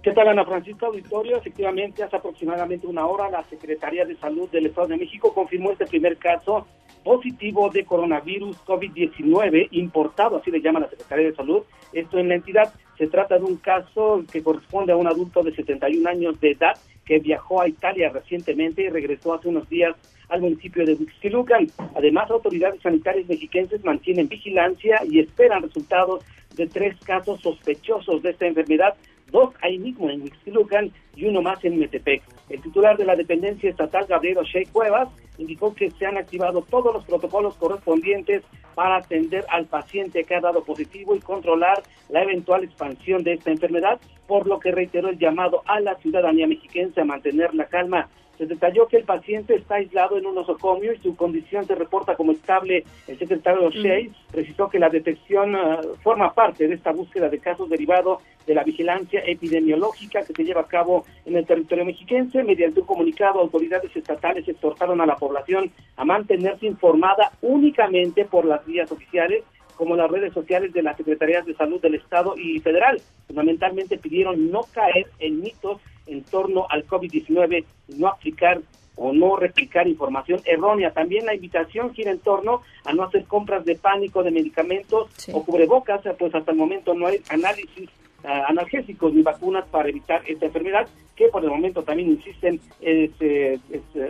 ¿Qué 0.02 0.10
tal, 0.12 0.26
Ana 0.26 0.44
Francisca 0.44 0.86
Auditorio? 0.86 1.36
Efectivamente, 1.36 2.02
hace 2.02 2.16
aproximadamente 2.16 2.86
una 2.86 3.06
hora 3.06 3.30
la 3.30 3.44
Secretaría 3.44 4.04
de 4.06 4.16
Salud 4.16 4.48
del 4.50 4.66
Estado 4.66 4.88
de 4.88 4.96
México 4.96 5.32
confirmó 5.34 5.70
este 5.70 5.86
primer 5.86 6.16
caso 6.16 6.66
positivo 7.04 7.68
de 7.68 7.84
coronavirus 7.84 8.56
COVID-19 8.64 9.68
importado, 9.72 10.38
así 10.38 10.50
le 10.50 10.60
llama 10.60 10.80
la 10.80 10.88
Secretaría 10.88 11.26
de 11.26 11.36
Salud. 11.36 11.62
Esto 11.92 12.18
en 12.18 12.28
la 12.28 12.36
entidad 12.36 12.72
se 12.96 13.06
trata 13.06 13.38
de 13.38 13.44
un 13.44 13.56
caso 13.56 14.24
que 14.32 14.42
corresponde 14.42 14.92
a 14.92 14.96
un 14.96 15.06
adulto 15.06 15.42
de 15.42 15.54
71 15.54 16.08
años 16.08 16.40
de 16.40 16.52
edad 16.52 16.76
que 17.04 17.18
viajó 17.18 17.60
a 17.60 17.68
Italia 17.68 18.10
recientemente 18.10 18.82
y 18.82 18.88
regresó 18.88 19.34
hace 19.34 19.48
unos 19.48 19.68
días 19.68 19.94
al 20.28 20.40
municipio 20.40 20.86
de 20.86 20.94
Huixquilucan. 20.94 21.66
Además, 21.94 22.30
autoridades 22.30 22.80
sanitarias 22.80 23.28
mexiquenses 23.28 23.84
mantienen 23.84 24.28
vigilancia 24.28 25.00
y 25.08 25.20
esperan 25.20 25.62
resultados 25.62 26.24
de 26.56 26.66
tres 26.66 26.96
casos 27.04 27.40
sospechosos 27.40 28.22
de 28.22 28.30
esta 28.30 28.46
enfermedad, 28.46 28.94
dos 29.32 29.52
ahí 29.62 29.78
mismo 29.78 30.08
en 30.08 30.22
Huixquilucan 30.22 30.92
y 31.16 31.24
uno 31.24 31.42
más 31.42 31.64
en 31.64 31.78
Metepec. 31.78 32.22
El 32.48 32.62
titular 32.62 32.96
de 32.96 33.04
la 33.04 33.16
dependencia 33.16 33.70
estatal, 33.70 34.06
Gabriel 34.08 34.38
O'Shea 34.38 34.70
Cuevas, 34.70 35.08
indicó 35.38 35.74
que 35.74 35.90
se 35.90 36.06
han 36.06 36.18
activado 36.18 36.62
todos 36.62 36.94
los 36.94 37.04
protocolos 37.04 37.56
correspondientes 37.56 38.44
para 38.74 38.96
atender 38.96 39.44
al 39.48 39.66
paciente 39.66 40.24
que 40.24 40.34
ha 40.34 40.40
dado 40.40 40.62
positivo 40.62 41.16
y 41.16 41.20
controlar 41.20 41.82
la 42.08 42.22
eventual 42.22 42.64
expansión 42.64 43.24
de 43.24 43.34
esta 43.34 43.50
enfermedad, 43.50 44.00
por 44.26 44.46
lo 44.46 44.60
que 44.60 44.70
reiteró 44.70 45.08
el 45.08 45.18
llamado 45.18 45.62
a 45.66 45.80
la 45.80 45.96
ciudadanía 45.96 46.46
mexiquense 46.46 47.00
a 47.00 47.04
mantener 47.04 47.54
la 47.54 47.66
calma 47.66 48.08
se 48.42 48.48
detalló 48.48 48.88
que 48.88 48.96
el 48.96 49.04
paciente 49.04 49.54
está 49.54 49.76
aislado 49.76 50.18
en 50.18 50.26
un 50.26 50.34
nosocomio 50.34 50.92
y 50.92 50.98
su 50.98 51.14
condición 51.14 51.64
se 51.64 51.76
reporta 51.76 52.16
como 52.16 52.32
estable. 52.32 52.82
El 53.06 53.16
secretario 53.16 53.66
O'Shea 53.66 54.08
precisó 54.32 54.68
que 54.68 54.80
la 54.80 54.88
detección 54.88 55.54
uh, 55.54 55.94
forma 56.02 56.34
parte 56.34 56.66
de 56.66 56.74
esta 56.74 56.90
búsqueda 56.90 57.28
de 57.28 57.38
casos 57.38 57.70
derivados 57.70 58.20
de 58.44 58.56
la 58.56 58.64
vigilancia 58.64 59.22
epidemiológica 59.24 60.22
que 60.24 60.32
se 60.32 60.44
lleva 60.44 60.62
a 60.62 60.66
cabo 60.66 61.04
en 61.24 61.36
el 61.36 61.46
territorio 61.46 61.84
mexiquense. 61.84 62.42
Mediante 62.42 62.80
un 62.80 62.86
comunicado, 62.86 63.38
autoridades 63.38 63.94
estatales 63.94 64.48
exhortaron 64.48 65.00
a 65.00 65.06
la 65.06 65.14
población 65.14 65.70
a 65.96 66.04
mantenerse 66.04 66.66
informada 66.66 67.30
únicamente 67.42 68.24
por 68.24 68.44
las 68.44 68.66
vías 68.66 68.90
oficiales 68.90 69.44
como 69.76 69.94
las 69.94 70.10
redes 70.10 70.32
sociales 70.32 70.72
de 70.72 70.82
las 70.82 70.96
Secretarías 70.96 71.46
de 71.46 71.54
Salud 71.54 71.80
del 71.80 71.94
Estado 71.94 72.34
y 72.36 72.58
Federal. 72.58 73.00
Fundamentalmente 73.28 73.98
pidieron 73.98 74.50
no 74.50 74.62
caer 74.74 75.06
en 75.20 75.40
mitos 75.40 75.80
en 76.06 76.22
torno 76.22 76.66
al 76.68 76.86
COVID-19 76.86 77.64
y 77.88 77.94
no 77.94 78.08
aplicar 78.08 78.60
o 78.96 79.12
no 79.12 79.36
replicar 79.36 79.88
información 79.88 80.40
errónea. 80.44 80.92
También 80.92 81.26
la 81.26 81.34
invitación 81.34 81.94
gira 81.94 82.10
en 82.10 82.18
torno 82.18 82.62
a 82.84 82.92
no 82.92 83.04
hacer 83.04 83.24
compras 83.24 83.64
de 83.64 83.76
pánico 83.76 84.22
de 84.22 84.30
medicamentos 84.30 85.10
o 85.32 85.44
cubrebocas, 85.44 86.02
pues 86.18 86.34
hasta 86.34 86.50
el 86.50 86.58
momento 86.58 86.94
no 86.94 87.06
hay 87.06 87.20
análisis 87.30 87.88
analgésicos 88.24 89.12
ni 89.12 89.22
vacunas 89.22 89.64
para 89.68 89.88
evitar 89.88 90.22
esta 90.26 90.46
enfermedad, 90.46 90.88
que 91.16 91.28
por 91.28 91.42
el 91.44 91.50
momento 91.50 91.82
también 91.82 92.10
insisten, 92.10 92.60
eh, 92.80 93.10
se, 93.18 93.60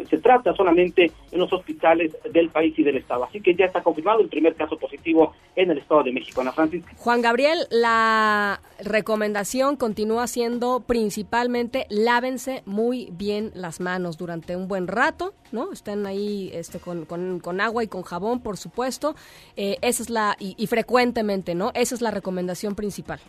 se, 0.09 0.19
trata 0.19 0.55
solamente 0.55 1.11
en 1.31 1.39
los 1.39 1.53
hospitales 1.53 2.17
del 2.33 2.49
país 2.51 2.79
y 2.79 2.85
del 2.85 2.99
Estado. 2.99 3.25
Así 3.25 3.41
que 3.41 3.55
ya 3.55 3.67
está 3.67 3.83
confirmado 3.83 4.21
el 4.21 4.29
primer 4.29 4.55
caso 4.55 4.77
positivo 4.79 5.35
en 5.57 5.71
el 5.71 5.79
Estado 5.79 6.05
de 6.05 6.13
México. 6.13 6.41
Ana 6.41 6.53
Francisca. 6.53 6.93
Juan 6.97 7.21
Gabriel, 7.21 7.59
la 7.71 8.61
recomendación 8.85 9.77
continúa 9.77 10.27
siendo 10.27 10.81
principalmente 10.81 11.87
lávense 11.89 12.63
muy 12.67 13.09
bien 13.13 13.51
las 13.55 13.81
manos 13.81 14.17
durante 14.17 14.57
un 14.57 14.69
buen 14.69 14.87
rato, 14.87 15.35
¿no? 15.51 15.73
Estén 15.73 16.07
ahí 16.07 16.51
este, 16.55 16.79
con, 16.79 17.61
agua 17.61 17.83
y 17.83 17.89
con 17.89 18.03
jabón, 18.03 18.41
por 18.41 18.57
supuesto. 18.57 19.17
Eh, 19.57 19.77
esa 19.83 20.03
es 20.03 20.11
la, 20.11 20.37
y, 20.39 20.55
y 20.57 20.67
frecuentemente, 20.69 21.55
¿no? 21.55 21.73
Esa 21.75 21.95
es 21.95 22.01
la 22.01 22.11
recomendación 22.13 22.75
principal. 22.77 23.21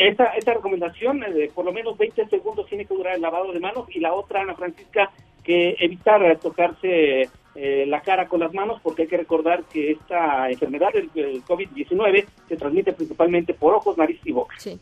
Esta, 0.00 0.24
esta 0.34 0.54
recomendación, 0.54 1.22
eh, 1.22 1.30
de 1.30 1.48
por 1.48 1.66
lo 1.66 1.74
menos 1.74 1.98
20 1.98 2.26
segundos 2.28 2.66
tiene 2.66 2.86
que 2.86 2.94
durar 2.94 3.16
el 3.16 3.20
lavado 3.20 3.52
de 3.52 3.60
manos 3.60 3.84
y 3.94 4.00
la 4.00 4.14
otra, 4.14 4.40
Ana 4.40 4.54
Francisca, 4.54 5.10
que 5.44 5.76
evitar 5.78 6.38
tocarse 6.38 7.28
eh, 7.54 7.84
la 7.86 8.00
cara 8.00 8.26
con 8.26 8.40
las 8.40 8.54
manos 8.54 8.80
porque 8.82 9.02
hay 9.02 9.08
que 9.08 9.18
recordar 9.18 9.64
que 9.64 9.90
esta 9.90 10.48
enfermedad, 10.48 10.88
el, 10.94 11.10
el 11.14 11.44
COVID-19, 11.44 12.24
se 12.48 12.56
transmite 12.56 12.94
principalmente 12.94 13.52
por 13.52 13.74
ojos, 13.74 13.98
nariz 13.98 14.18
y 14.24 14.32
boca. 14.32 14.54
Sí. 14.58 14.80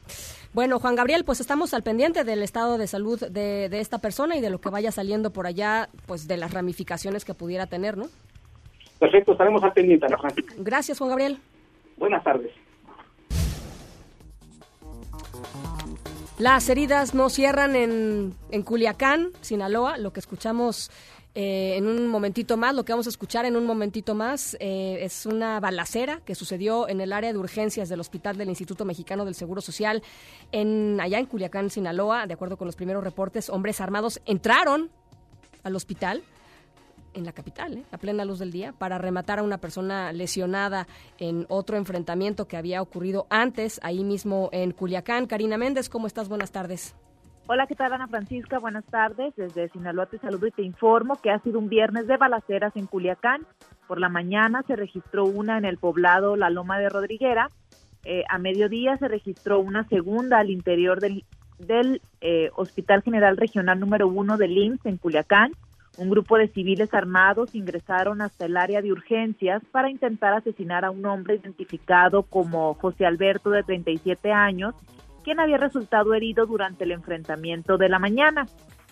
Bueno, 0.53 0.79
Juan 0.79 0.95
Gabriel, 0.95 1.25
pues 1.25 1.41
estamos 1.41 1.75
al 1.75 1.83
pendiente 1.83 2.23
del 2.23 2.45
estado 2.45 2.79
de 2.79 2.87
salud 2.87 3.19
de, 3.19 3.69
de, 3.69 3.81
esta 3.81 3.99
persona 3.99 4.37
y 4.37 4.41
de 4.41 4.51
lo 4.51 4.61
que 4.61 4.71
vaya 4.71 4.93
saliendo 4.93 5.33
por 5.33 5.49
allá, 5.49 5.89
pues 6.07 6.29
de 6.29 6.37
las 6.37 6.55
ramificaciones 6.55 7.25
que 7.25 7.35
pudiera 7.35 7.67
tener, 7.67 7.97
¿no? 7.97 8.07
Perfecto, 9.01 9.33
estaremos 9.33 9.65
al 9.65 9.73
pendiente, 9.73 10.07
Ana 10.07 10.19
Francisca. 10.19 10.55
Gracias, 10.59 10.99
Juan 10.99 11.11
Gabriel. 11.11 11.39
Buenas 11.97 12.23
tardes. 12.23 12.53
Las 16.39 16.69
heridas 16.69 17.15
no 17.15 17.31
cierran 17.31 17.75
en, 17.75 18.33
en 18.53 18.63
Culiacán, 18.63 19.31
Sinaloa, 19.41 19.99
lo 19.99 20.13
que 20.13 20.21
escuchamos 20.21 20.89
eh, 21.35 21.75
en 21.77 21.89
un 21.89 22.07
momentito 22.07 22.57
más, 22.57 22.77
lo 22.77 22.85
que 22.85 22.93
vamos 22.93 23.07
a 23.07 23.11
escuchar 23.11 23.45
en 23.45 23.57
un 23.57 23.67
momentito 23.67 24.15
más 24.15 24.57
eh, 24.61 24.99
es 25.01 25.27
una 25.27 25.59
balacera 25.59 26.21
que 26.25 26.37
sucedió 26.37 26.89
en 26.89 27.01
el 27.01 27.13
área 27.13 27.33
de 27.33 27.39
urgencias 27.39 27.89
del 27.89 27.99
Hospital 27.99 28.37
del 28.37 28.49
Instituto 28.49 28.85
Mexicano 28.85 29.25
del 29.25 29.35
Seguro 29.35 29.61
Social 29.61 30.01
en 30.53 31.01
allá 31.01 31.19
en 31.19 31.27
Culiacán, 31.27 31.71
Sinaloa. 31.71 32.29
De 32.29 32.35
acuerdo 32.35 32.57
con 32.57 32.67
los 32.67 32.77
primeros 32.77 33.03
reportes, 33.03 33.51
hombres 33.51 33.81
armados 33.81 34.21
entraron 34.25 34.91
al 35.65 35.75
hospital 35.75 36.23
en 37.19 37.27
la 37.27 37.33
capital, 37.33 37.79
¿eh? 37.79 37.85
a 37.93 37.99
plena 37.99 38.25
luz 38.25 38.39
del 38.39 38.53
día, 38.53 38.73
para 38.73 38.99
rematar 38.99 39.39
a 39.39 39.43
una 39.43 39.59
persona 39.59 40.13
lesionada 40.13 40.87
en 41.19 41.47
otro 41.49 41.77
enfrentamiento 41.77 42.49
que 42.49 42.57
había 42.57 42.81
ocurrido 42.81 43.27
antes, 43.31 43.81
ahí 43.83 44.05
mismo 44.05 44.49
en 44.53 44.73
Culiacán. 44.73 45.27
Karina 45.27 45.59
Méndez, 45.59 45.89
¿cómo 45.89 46.07
estás? 46.07 46.29
Buenas 46.29 46.53
tardes. 46.53 46.95
Hola, 47.51 47.67
¿qué 47.67 47.75
tal 47.75 47.95
Ana 47.95 48.09
Francisca? 48.09 48.59
Buenas 48.59 48.85
tardes. 48.85 49.35
Desde 49.35 49.71
Sinaloa 49.71 50.05
te 50.05 50.19
saludo 50.19 50.47
y 50.47 50.51
te 50.51 50.63
informo 50.63 51.17
que 51.17 51.31
ha 51.31 51.39
sido 51.39 51.59
un 51.59 51.71
viernes 51.71 52.07
de 52.07 52.19
balaceras 52.19 52.77
en 52.77 52.87
Culiacán. 52.87 53.47
Por 53.87 53.99
la 53.99 54.11
mañana 54.11 54.63
se 54.67 54.77
registró 54.77 55.25
una 55.25 55.57
en 55.57 55.65
el 55.65 55.79
poblado 55.79 56.37
La 56.37 56.51
Loma 56.51 56.79
de 56.79 56.91
Rodriguera. 56.91 57.49
Eh, 58.05 58.23
a 58.29 58.37
mediodía 58.37 58.99
se 58.99 59.09
registró 59.09 59.61
una 59.61 59.89
segunda 59.89 60.39
al 60.39 60.51
interior 60.51 61.01
del, 61.01 61.25
del 61.59 62.03
eh, 62.21 62.51
Hospital 62.55 63.03
General 63.03 63.39
Regional 63.39 63.81
número 63.81 64.09
uno 64.09 64.37
del 64.37 64.59
IMSS 64.59 64.85
en 64.85 64.99
Culiacán. 64.99 65.53
Un 65.99 66.11
grupo 66.11 66.39
de 66.39 66.47
civiles 66.47 66.95
armados 66.95 67.57
ingresaron 67.57 68.23
hasta 68.23 68.47
el 68.47 68.57
área 68.57 68.81
de 68.81 68.93
urgencias 68.93 69.65
para 69.73 69.91
intentar 69.91 70.33
asesinar 70.33 70.85
a 70.85 70.93
un 70.93 71.05
hombre 71.07 71.35
identificado 71.35 72.23
como 72.23 72.75
José 72.75 73.05
Alberto 73.05 73.51
de 73.51 73.65
37 73.65 74.31
años, 74.31 74.77
quien 75.25 75.41
había 75.41 75.57
resultado 75.57 76.15
herido 76.15 76.47
durante 76.47 76.85
el 76.85 76.93
enfrentamiento 76.93 77.79
de 77.79 77.89
la 77.89 77.99
mañana. 77.99 78.47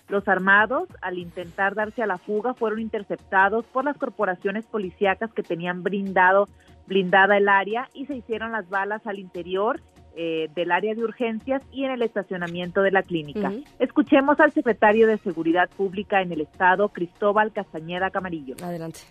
Los 0.09 0.27
armados, 0.27 0.89
al 1.01 1.17
intentar 1.17 1.75
darse 1.75 2.03
a 2.03 2.07
la 2.07 2.17
fuga, 2.17 2.53
fueron 2.53 2.81
interceptados 2.81 3.65
por 3.67 3.85
las 3.85 3.97
corporaciones 3.97 4.65
policíacas 4.65 5.31
que 5.31 5.43
tenían 5.43 5.83
brindado, 5.83 6.49
blindada 6.87 7.37
el 7.37 7.47
área 7.47 7.87
y 7.93 8.05
se 8.07 8.17
hicieron 8.17 8.51
las 8.51 8.69
balas 8.69 9.07
al 9.07 9.19
interior 9.19 9.79
eh, 10.19 10.49
del 10.55 10.71
área 10.71 10.95
de 10.95 11.03
urgencias 11.03 11.61
y 11.71 11.83
en 11.85 11.91
el 11.91 12.01
estacionamiento 12.01 12.81
de 12.81 12.89
la 12.89 13.03
clínica. 13.03 13.49
Uh 13.49 13.51
-huh. 13.51 13.63
Escuchemos 13.77 14.39
al 14.39 14.51
secretario 14.51 15.05
de 15.05 15.19
Seguridad 15.19 15.69
Pública 15.69 16.23
en 16.23 16.31
el 16.31 16.41
Estado, 16.41 16.89
Cristóbal 16.89 17.53
Castañeda 17.53 18.09
Camarillo. 18.09 18.55
Adelante. 18.63 19.01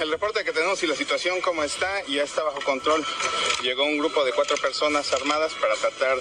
El 0.00 0.10
reporte 0.12 0.44
que 0.44 0.52
tenemos 0.52 0.80
y 0.84 0.86
la 0.86 0.94
situación 0.94 1.40
como 1.40 1.64
está 1.64 2.04
ya 2.06 2.22
está 2.22 2.44
bajo 2.44 2.60
control. 2.60 3.04
Llegó 3.62 3.84
un 3.84 3.98
grupo 3.98 4.24
de 4.24 4.32
cuatro 4.32 4.56
personas 4.56 5.12
armadas 5.12 5.54
para 5.54 5.74
tratar 5.74 6.18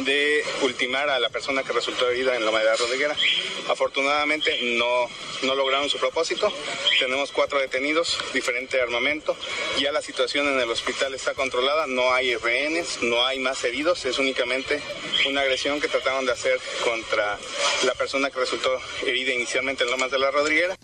de 0.00 0.44
ultimar 0.62 1.08
a 1.08 1.20
la 1.20 1.28
persona 1.28 1.62
que 1.62 1.72
resultó 1.72 2.08
herida 2.08 2.34
en 2.34 2.44
la 2.44 2.50
Madera 2.50 2.74
Rodriguera. 2.74 3.14
Afortunadamente 3.68 4.58
no, 4.78 5.08
no 5.42 5.54
lograron 5.54 5.88
su 5.88 5.98
propósito. 5.98 6.52
Tenemos 6.98 7.30
cuatro 7.30 7.60
detenidos, 7.60 8.18
diferente 8.32 8.80
armamento. 8.80 9.36
Ya 9.78 9.92
la 9.92 10.02
situación 10.02 10.48
en 10.48 10.58
el 10.58 10.70
hospital 10.70 11.14
está 11.14 11.34
controlada, 11.34 11.86
no 11.86 12.12
hay 12.12 12.34
rehenes, 12.34 12.98
no 13.02 13.24
hay 13.24 13.38
más 13.38 13.62
heridos, 13.62 14.04
es 14.06 14.18
únicamente 14.18 14.82
una 15.28 15.42
agresión 15.42 15.80
que 15.80 15.86
trataron 15.86 16.26
de 16.26 16.32
hacer 16.32 16.58
contra 16.82 17.38
la 17.84 17.94
persona 17.94 18.30
que 18.30 18.40
resultó 18.40 18.76
herida 19.06 19.32
inicialmente 19.32 19.84
en 19.84 19.90
Lomas 19.90 20.10
de 20.10 20.18
la 20.18 20.32
Rodriguera. 20.32 20.76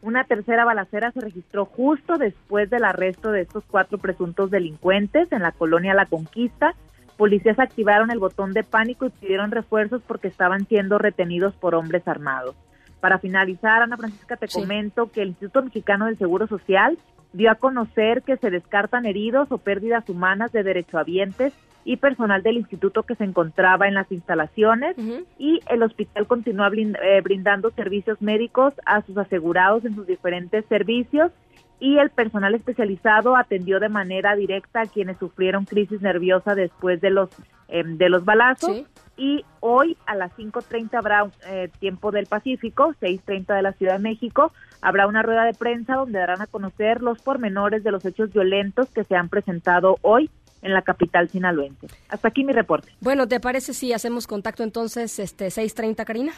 Una 0.00 0.24
tercera 0.24 0.64
balacera 0.64 1.10
se 1.10 1.20
registró 1.20 1.64
justo 1.64 2.18
después 2.18 2.70
del 2.70 2.84
arresto 2.84 3.32
de 3.32 3.42
estos 3.42 3.64
cuatro 3.64 3.98
presuntos 3.98 4.50
delincuentes 4.50 5.30
en 5.32 5.42
la 5.42 5.52
colonia 5.52 5.94
La 5.94 6.06
Conquista. 6.06 6.74
Policías 7.16 7.58
activaron 7.58 8.12
el 8.12 8.20
botón 8.20 8.52
de 8.52 8.62
pánico 8.62 9.06
y 9.06 9.10
pidieron 9.10 9.50
refuerzos 9.50 10.02
porque 10.06 10.28
estaban 10.28 10.66
siendo 10.66 10.98
retenidos 10.98 11.54
por 11.56 11.74
hombres 11.74 12.06
armados. 12.06 12.54
Para 13.00 13.18
finalizar, 13.18 13.82
Ana 13.82 13.96
Francisca, 13.96 14.36
te 14.36 14.46
sí. 14.46 14.60
comento 14.60 15.10
que 15.10 15.22
el 15.22 15.28
Instituto 15.28 15.62
Mexicano 15.62 16.06
del 16.06 16.18
Seguro 16.18 16.46
Social 16.46 16.96
dio 17.32 17.50
a 17.50 17.56
conocer 17.56 18.22
que 18.22 18.36
se 18.36 18.50
descartan 18.50 19.04
heridos 19.04 19.50
o 19.50 19.58
pérdidas 19.58 20.08
humanas 20.08 20.52
de 20.52 20.62
derechohabientes 20.62 21.52
y 21.88 21.96
personal 21.96 22.42
del 22.42 22.58
instituto 22.58 23.04
que 23.04 23.14
se 23.14 23.24
encontraba 23.24 23.88
en 23.88 23.94
las 23.94 24.12
instalaciones 24.12 24.98
uh 24.98 25.00
-huh. 25.00 25.24
y 25.38 25.60
el 25.70 25.82
hospital 25.82 26.26
continúa 26.26 26.70
eh, 26.70 27.22
brindando 27.22 27.70
servicios 27.70 28.20
médicos 28.20 28.74
a 28.84 29.00
sus 29.06 29.16
asegurados 29.16 29.86
en 29.86 29.94
sus 29.94 30.06
diferentes 30.06 30.66
servicios 30.66 31.32
y 31.80 31.96
el 31.96 32.10
personal 32.10 32.54
especializado 32.54 33.36
atendió 33.36 33.80
de 33.80 33.88
manera 33.88 34.36
directa 34.36 34.82
a 34.82 34.86
quienes 34.86 35.16
sufrieron 35.16 35.64
crisis 35.64 36.02
nerviosa 36.02 36.54
después 36.54 37.00
de 37.00 37.08
los 37.08 37.30
eh, 37.68 37.82
de 37.86 38.08
los 38.10 38.22
balazos. 38.26 38.76
Sí. 38.76 38.86
y 39.16 39.44
hoy 39.60 39.96
a 40.06 40.14
las 40.14 40.30
5.30 40.36 40.94
habrá 40.94 41.26
eh, 41.48 41.70
tiempo 41.80 42.12
del 42.12 42.26
Pacífico, 42.26 42.94
6.30 43.00 43.56
de 43.56 43.62
la 43.62 43.72
Ciudad 43.72 43.94
de 43.94 44.02
México, 44.10 44.52
habrá 44.80 45.06
una 45.06 45.22
rueda 45.22 45.44
de 45.44 45.54
prensa 45.54 45.94
donde 45.94 46.18
darán 46.18 46.40
a 46.42 46.46
conocer 46.46 47.02
los 47.02 47.20
pormenores 47.22 47.82
de 47.82 47.90
los 47.90 48.04
hechos 48.04 48.30
violentos 48.30 48.90
que 48.90 49.04
se 49.04 49.16
han 49.16 49.28
presentado 49.28 49.96
hoy 50.02 50.30
en 50.62 50.74
la 50.74 50.82
capital 50.82 51.28
sinaloense. 51.28 51.86
Hasta 52.08 52.28
aquí 52.28 52.44
mi 52.44 52.52
reporte. 52.52 52.92
Bueno, 53.00 53.28
¿te 53.28 53.40
parece 53.40 53.74
si 53.74 53.92
hacemos 53.92 54.26
contacto 54.26 54.62
entonces 54.62 55.18
este 55.18 55.48
6.30, 55.48 56.04
Karina? 56.04 56.32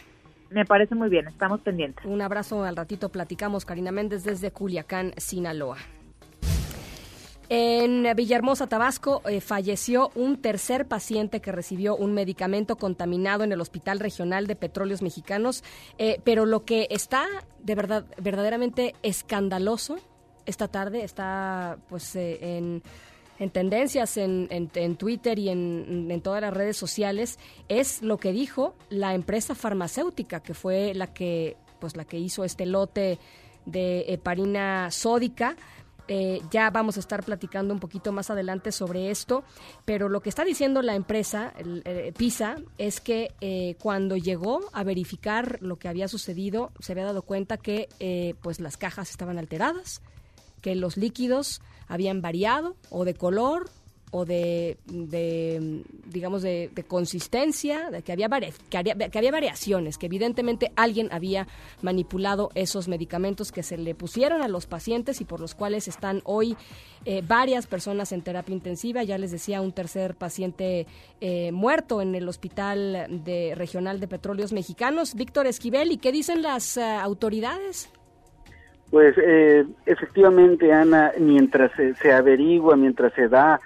Me 0.51 0.65
parece 0.65 0.95
muy 0.95 1.09
bien, 1.09 1.29
estamos 1.29 1.61
pendientes. 1.61 2.05
Un 2.05 2.23
abrazo, 2.23 2.65
al 2.65 2.77
ratito 2.77 3.09
platicamos, 3.09 3.65
Karina 3.65 3.93
Méndez 3.93 4.25
desde 4.25 4.51
Culiacán, 4.51 5.13
Sinaloa. 5.17 5.77
En 7.53 8.07
Villahermosa, 8.15 8.69
Tabasco, 8.69 9.23
eh, 9.29 9.41
falleció 9.41 10.13
un 10.15 10.41
tercer 10.41 10.87
paciente 10.87 11.41
que 11.41 11.51
recibió 11.51 11.97
un 11.97 12.15
medicamento 12.15 12.77
contaminado 12.77 13.43
en 13.43 13.51
el 13.51 13.61
Hospital 13.61 13.99
Regional 13.99 14.47
de 14.47 14.55
Petróleos 14.55 15.03
Mexicanos. 15.03 15.65
Eh, 15.99 16.21
pero 16.23 16.47
lo 16.47 16.65
que 16.65 16.87
está 16.91 17.27
de 17.59 17.75
verdad 17.75 18.05
verdaderamente 18.23 18.95
escandaloso 19.03 19.99
esta 20.47 20.69
tarde 20.69 21.05
está 21.05 21.79
pues 21.89 22.15
eh, 22.17 22.39
en 22.57 22.83
en 23.41 23.51
tendencias 23.51 24.19
en, 24.19 24.69
Twitter 24.99 25.39
y 25.39 25.49
en, 25.49 26.21
todas 26.23 26.43
las 26.43 26.55
redes 26.55 26.77
sociales 26.77 27.39
es 27.69 28.03
lo 28.03 28.19
que 28.19 28.33
dijo 28.33 28.77
la 28.91 29.15
empresa 29.15 29.55
farmacéutica 29.55 30.41
que 30.41 30.55
fue 30.55 30.95
la 30.95 31.13
que 31.13 31.57
pues 31.81 31.97
la 31.97 32.05
que 32.05 32.19
hizo 32.19 32.45
este 32.45 32.67
lote 32.67 33.19
de 33.65 34.05
heparina 34.09 34.91
sódica. 34.91 35.57
Eh, 36.07 36.43
ya 36.51 36.71
vamos 36.71 36.97
a 36.97 37.01
estar 37.01 37.25
platicando 37.25 37.73
un 37.73 37.81
poquito 37.81 38.13
más 38.13 38.31
adelante 38.31 38.73
sobre 38.73 39.11
esto, 39.11 39.45
pero 39.85 40.09
lo 40.09 40.21
que 40.21 40.29
está 40.29 40.45
diciendo 40.45 40.83
la 40.83 40.97
empresa, 40.97 41.55
el, 41.57 42.13
PISA, 42.13 42.57
es 42.79 43.01
que 43.01 43.33
eh, 43.41 43.77
cuando 43.81 44.17
llegó 44.17 44.61
a 44.73 44.83
verificar 44.83 45.59
lo 45.63 45.79
que 45.79 45.89
había 45.89 46.09
sucedido, 46.09 46.73
se 46.81 46.93
había 46.93 47.05
dado 47.05 47.23
cuenta 47.23 47.57
que 47.57 47.89
eh, 48.01 48.35
pues 48.43 48.61
las 48.61 48.77
cajas 48.77 49.09
estaban 49.09 49.39
alteradas, 49.39 50.03
que 50.61 50.75
los 50.75 50.97
líquidos 50.97 51.63
habían 51.91 52.23
variado 52.23 52.77
o 52.89 53.05
de 53.05 53.13
color 53.15 53.69
o 54.13 54.25
de, 54.25 54.77
digamos, 56.07 56.43
de, 56.43 56.71
consistencia, 56.89 57.91
de 57.91 58.03
que 58.03 58.13
había, 58.13 58.29
que, 58.69 58.79
había, 58.79 59.31
variaciones, 59.31 59.99
que 59.99 60.07
evidentemente 60.07 60.73
alguien 60.75 61.09
había 61.13 61.47
manipulado 61.81 62.51
esos 62.55 62.89
medicamentos 62.89 63.53
que 63.53 63.63
se 63.63 63.79
le 63.79 63.95
pusieron 63.95 64.43
a 64.43 64.49
los 64.49 64.67
pacientes 64.67 65.21
y 65.21 65.25
por 65.25 65.41
los 65.41 65.55
cuales 65.55 65.87
están 65.87 66.23
hoy 66.25 66.57
eh, 67.05 67.23
varias 67.27 67.69
personas 67.69 68.11
en 68.11 68.23
terapia 68.23 68.53
intensiva. 68.53 69.05
Ya 69.05 69.17
les 69.17 69.31
decía, 69.31 69.61
un 69.61 69.73
tercer 69.73 70.17
paciente 70.17 70.89
eh, 71.21 71.53
muerto 71.53 72.03
en 72.03 72.17
el 72.17 72.29
Hospital 72.29 73.07
de, 73.25 73.55
Regional 73.55 74.01
de 74.01 74.09
Petróleos 74.09 74.53
Mexicanos. 74.53 75.15
Víctor 75.15 75.47
Esquivel, 75.47 75.93
¿y 75.93 75.99
qué 75.99 76.11
dicen 76.11 76.43
las 76.43 76.77
eh, 76.77 76.83
autoridades? 76.83 77.91
Pues 78.91 79.15
efectivamente, 79.87 80.73
Ana, 80.73 81.13
mientras 81.19 81.71
se 82.01 82.13
averigua, 82.13 82.77
mientras 82.77 83.13
se 83.15 83.29
da 83.29 83.61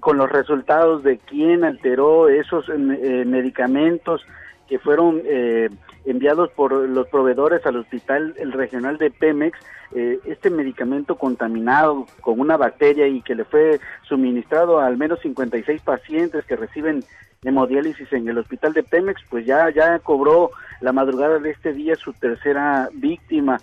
con 0.00 0.16
los 0.16 0.30
resultados 0.30 1.02
de 1.02 1.18
quién 1.18 1.64
alteró 1.64 2.28
esos 2.28 2.68
eh, 2.68 3.24
medicamentos 3.26 4.24
que 4.68 4.78
fueron 4.78 5.20
eh, 5.24 5.68
enviados 6.04 6.50
por 6.52 6.72
los 6.72 7.08
proveedores 7.08 7.66
al 7.66 7.76
hospital 7.76 8.34
regional 8.52 8.96
de 8.96 9.10
Pemex, 9.10 9.58
eh, 9.94 10.18
este 10.24 10.50
medicamento 10.50 11.16
contaminado 11.16 12.06
con 12.20 12.40
una 12.40 12.56
bacteria 12.56 13.06
y 13.08 13.20
que 13.22 13.34
le 13.34 13.44
fue 13.44 13.80
suministrado 14.02 14.78
a 14.78 14.86
al 14.86 14.96
menos 14.96 15.20
56 15.20 15.82
pacientes 15.82 16.44
que 16.46 16.56
reciben 16.56 17.04
hemodiálisis 17.44 18.12
en 18.12 18.28
el 18.28 18.38
hospital 18.38 18.72
de 18.72 18.82
Pemex, 18.82 19.22
pues 19.28 19.46
ya 19.46 19.70
ya 19.70 19.98
cobró 19.98 20.50
la 20.80 20.92
madrugada 20.92 21.38
de 21.38 21.50
este 21.50 21.72
día 21.72 21.94
su 21.96 22.12
tercera 22.12 22.88
víctima. 22.92 23.60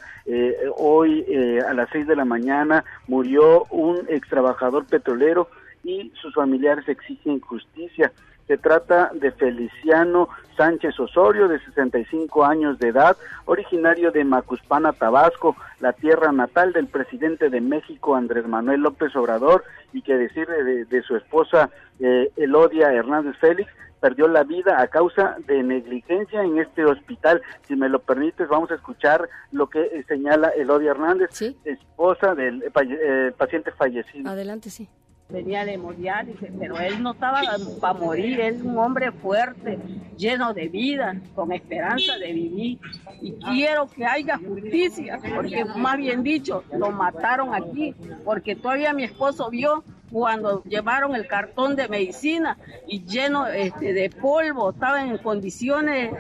hoy 0.78 1.26
a 1.68 1.74
las 1.74 1.90
6 1.92 2.08
de 2.08 2.16
la 2.16 2.26
mañana 2.26 2.84
murió 3.08 3.66
un 3.70 4.06
ex 4.08 4.28
trabajador 4.30 4.86
petrolero 4.86 5.50
y 5.84 6.12
sus 6.22 6.34
familiares 6.34 6.88
exigen 6.88 7.40
justicia. 7.40 8.12
Se 8.52 8.58
trata 8.58 9.12
de 9.14 9.32
Feliciano 9.32 10.28
Sánchez 10.58 11.00
Osorio, 11.00 11.48
de 11.48 11.58
65 11.64 12.44
años 12.44 12.78
de 12.80 12.90
edad, 12.90 13.16
originario 13.46 14.12
de 14.12 14.26
Macuspana, 14.26 14.92
Tabasco, 14.92 15.56
la 15.80 15.94
tierra 15.94 16.34
natal 16.34 16.74
del 16.74 16.88
presidente 16.88 17.50
de 17.50 17.62
México, 17.62 18.14
Andrés 18.14 18.46
Manuel 18.46 18.82
López 18.82 19.16
Obrador, 19.16 19.64
y 19.94 20.02
que 20.02 20.18
decir 20.18 20.50
de, 20.50 21.02
su 21.04 21.16
esposa 21.16 21.70
eh, 22.02 22.30
Elodia 22.36 22.92
Hernández 22.92 23.38
Félix, 23.40 23.72
perdió 24.02 24.28
la 24.28 24.44
vida 24.44 24.82
a 24.82 24.88
causa 24.88 25.38
de 25.48 25.64
negligencia 25.64 26.44
en 26.44 26.60
este 26.60 26.84
hospital. 26.84 27.42
Si 27.70 27.78
me 27.78 27.88
lo 27.88 28.00
permites, 28.00 28.50
vamos 28.50 28.70
a 28.72 28.76
escuchar 28.76 29.30
lo 29.54 29.70
que 29.70 29.80
eh, 29.82 30.04
señala 30.10 30.50
Elodia 30.50 30.92
Hernández, 30.92 31.30
esposa 31.64 32.36
del 32.36 32.62
eh, 32.64 33.32
paciente 33.38 33.72
fallecido. 33.72 34.30
Adelante, 34.30 34.70
sí 34.70 34.90
venía 35.32 35.66
de 35.66 35.78
dice, 36.26 36.52
pero 36.60 36.80
él 36.80 37.02
no 37.02 37.14
estaba 37.14 37.42
para 37.80 37.94
morir, 37.94 38.40
es 38.40 38.62
un 38.62 38.78
hombre 38.78 39.12
fuerte, 39.12 39.80
lleno 40.18 40.54
de 40.54 40.68
vida, 40.68 41.20
con 41.36 41.52
esperanza 41.52 42.18
de 42.18 42.34
vivir. 42.34 42.80
Y 43.22 43.34
quiero 43.34 43.88
que 43.88 44.06
haya 44.06 44.38
justicia, 44.38 45.20
porque 45.36 45.66
más 45.66 45.98
bien 45.98 46.24
dicho, 46.24 46.64
lo 46.78 46.92
mataron 46.92 47.54
aquí, 47.54 47.96
porque 48.24 48.56
todavía 48.56 48.94
mi 48.94 49.04
esposo 49.04 49.50
vio 49.50 49.84
cuando 50.12 50.64
llevaron 50.64 51.16
el 51.16 51.28
cartón 51.28 51.76
de 51.76 51.88
medicina 51.88 52.58
y 52.88 53.04
lleno 53.06 53.48
este, 53.48 53.94
de 53.94 54.10
polvo, 54.10 54.72
estaban 54.72 55.10
en 55.10 55.18
condiciones 55.18 56.12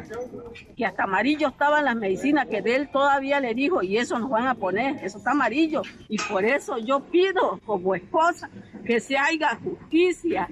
que 0.76 0.86
hasta 0.86 1.04
amarillo 1.04 1.50
estaban 1.50 1.86
las 1.86 1.96
medicinas 1.96 2.48
que 2.48 2.62
de 2.62 2.76
él 2.76 2.90
todavía 2.90 3.40
le 3.40 3.54
dijo 3.54 3.84
y 3.84 3.98
eso 3.98 4.18
nos 4.18 4.30
van 4.30 4.48
a 4.48 4.56
poner, 4.56 5.04
eso 5.04 5.18
está 5.18 5.32
amarillo 5.32 5.82
y 6.08 6.18
por 6.18 6.46
eso 6.46 6.78
yo 6.78 7.02
pido 7.02 7.60
como 7.66 7.96
esposa 7.96 8.50
que 8.86 9.00
se 9.00 9.18
haga 9.18 9.60
justicia 9.64 10.50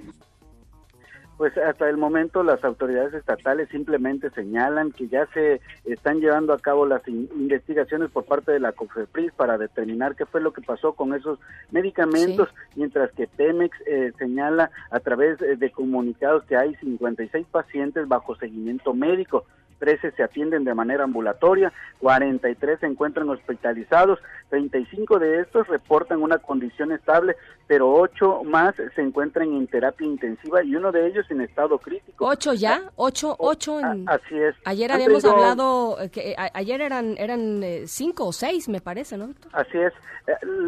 pues 1.39 1.57
hasta 1.57 1.87
el 1.87 1.95
momento 1.95 2.43
las 2.43 2.61
autoridades 2.65 3.13
estatales 3.13 3.69
simplemente 3.69 4.29
señalan 4.31 4.91
que 4.91 5.07
ya 5.07 5.25
se 5.27 5.61
están 5.85 6.19
llevando 6.19 6.51
a 6.51 6.59
cabo 6.59 6.85
las 6.85 7.07
investigaciones 7.07 8.11
por 8.11 8.25
parte 8.25 8.51
de 8.51 8.59
la 8.59 8.73
COFEPRIS 8.73 9.31
para 9.37 9.57
determinar 9.57 10.17
qué 10.17 10.25
fue 10.25 10.41
lo 10.41 10.51
que 10.51 10.61
pasó 10.61 10.91
con 10.91 11.13
esos 11.13 11.39
medicamentos, 11.71 12.49
mientras 12.75 13.13
que 13.13 13.27
Pemex 13.27 13.73
eh, 13.87 14.11
señala 14.19 14.69
a 14.91 14.99
través 14.99 15.37
de 15.39 15.71
comunicados 15.71 16.43
que 16.43 16.57
hay 16.57 16.75
56 16.75 17.47
pacientes 17.49 18.05
bajo 18.05 18.35
seguimiento 18.35 18.93
médico. 18.93 19.45
13 19.79 20.11
se 20.11 20.23
atienden 20.23 20.63
de 20.63 20.73
manera 20.73 21.03
ambulatoria, 21.03 21.73
43 21.99 22.79
se 22.79 22.85
encuentran 22.85 23.29
hospitalizados, 23.29 24.19
35 24.49 25.19
de 25.19 25.41
estos 25.41 25.67
reportan 25.67 26.21
una 26.21 26.37
condición 26.37 26.91
estable, 26.91 27.35
pero 27.67 27.93
8 27.93 28.43
más 28.43 28.75
se 28.75 29.01
encuentran 29.01 29.53
en 29.53 29.67
terapia 29.67 30.05
intensiva 30.05 30.63
y 30.63 30.75
uno 30.75 30.91
de 30.91 31.07
ellos 31.07 31.25
en 31.29 31.41
estado 31.41 31.77
crítico. 31.79 32.25
¿Ocho 32.25 32.53
ya? 32.53 32.81
¿Ocho? 32.95 33.35
ocho 33.39 33.79
en... 33.79 34.07
Así 34.09 34.37
es. 34.37 34.55
Ayer 34.65 34.91
habíamos 34.91 35.23
hablado, 35.25 35.97
eh, 36.01 36.09
que 36.09 36.31
eh, 36.31 36.35
ayer 36.53 36.81
eran, 36.81 37.15
eran 37.17 37.63
eh, 37.63 37.83
cinco 37.87 38.27
o 38.27 38.33
seis, 38.33 38.67
me 38.69 38.81
parece, 38.81 39.17
¿no? 39.17 39.33
Así 39.53 39.77
es. 39.77 39.93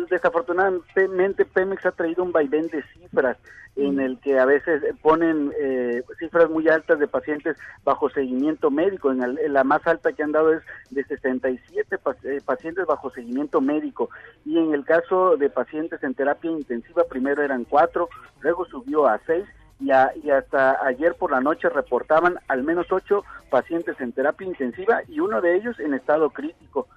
Desafortunadamente 0.09 1.45
Pemex 1.45 1.85
ha 1.85 1.91
traído 1.91 2.23
un 2.23 2.31
vaivén 2.31 2.67
de 2.67 2.83
cifras 2.93 3.37
en 3.75 3.99
el 3.99 4.19
que 4.19 4.37
a 4.37 4.45
veces 4.45 4.83
ponen 5.01 5.53
eh, 5.59 6.03
cifras 6.19 6.49
muy 6.49 6.67
altas 6.67 6.99
de 6.99 7.07
pacientes 7.07 7.57
bajo 7.83 8.09
seguimiento 8.09 8.69
médico. 8.69 9.11
En, 9.11 9.37
la 9.53 9.63
más 9.63 9.85
alta 9.87 10.11
que 10.11 10.23
han 10.23 10.33
dado 10.33 10.53
es 10.53 10.61
de 10.89 11.03
67 11.05 11.95
eh, 12.23 12.41
pacientes 12.45 12.85
bajo 12.85 13.11
seguimiento 13.11 13.61
médico. 13.61 14.09
Y 14.45 14.57
en 14.57 14.73
el 14.73 14.83
caso 14.83 15.37
de 15.37 15.49
pacientes 15.49 16.03
en 16.03 16.13
terapia 16.13 16.51
intensiva, 16.51 17.03
primero 17.09 17.43
eran 17.43 17.63
cuatro, 17.63 18.09
luego 18.41 18.65
subió 18.65 19.07
a 19.07 19.19
seis 19.25 19.45
y, 19.79 19.87
y, 19.87 20.29
hasta 20.29 20.85
ayer 20.85 21.15
por 21.15 21.31
la 21.31 21.41
noche 21.41 21.69
reportaban 21.69 22.39
al 22.47 22.63
menos 22.63 22.91
ocho 22.91 23.23
pacientes 23.49 23.99
en 23.99 24.11
terapia 24.11 24.47
intensiva 24.47 25.01
y 25.07 25.19
uno 25.19 25.41
de 25.41 25.55
ellos 25.55 25.79
en 25.79 25.93
estado 25.93 26.29
crítico 26.29 26.87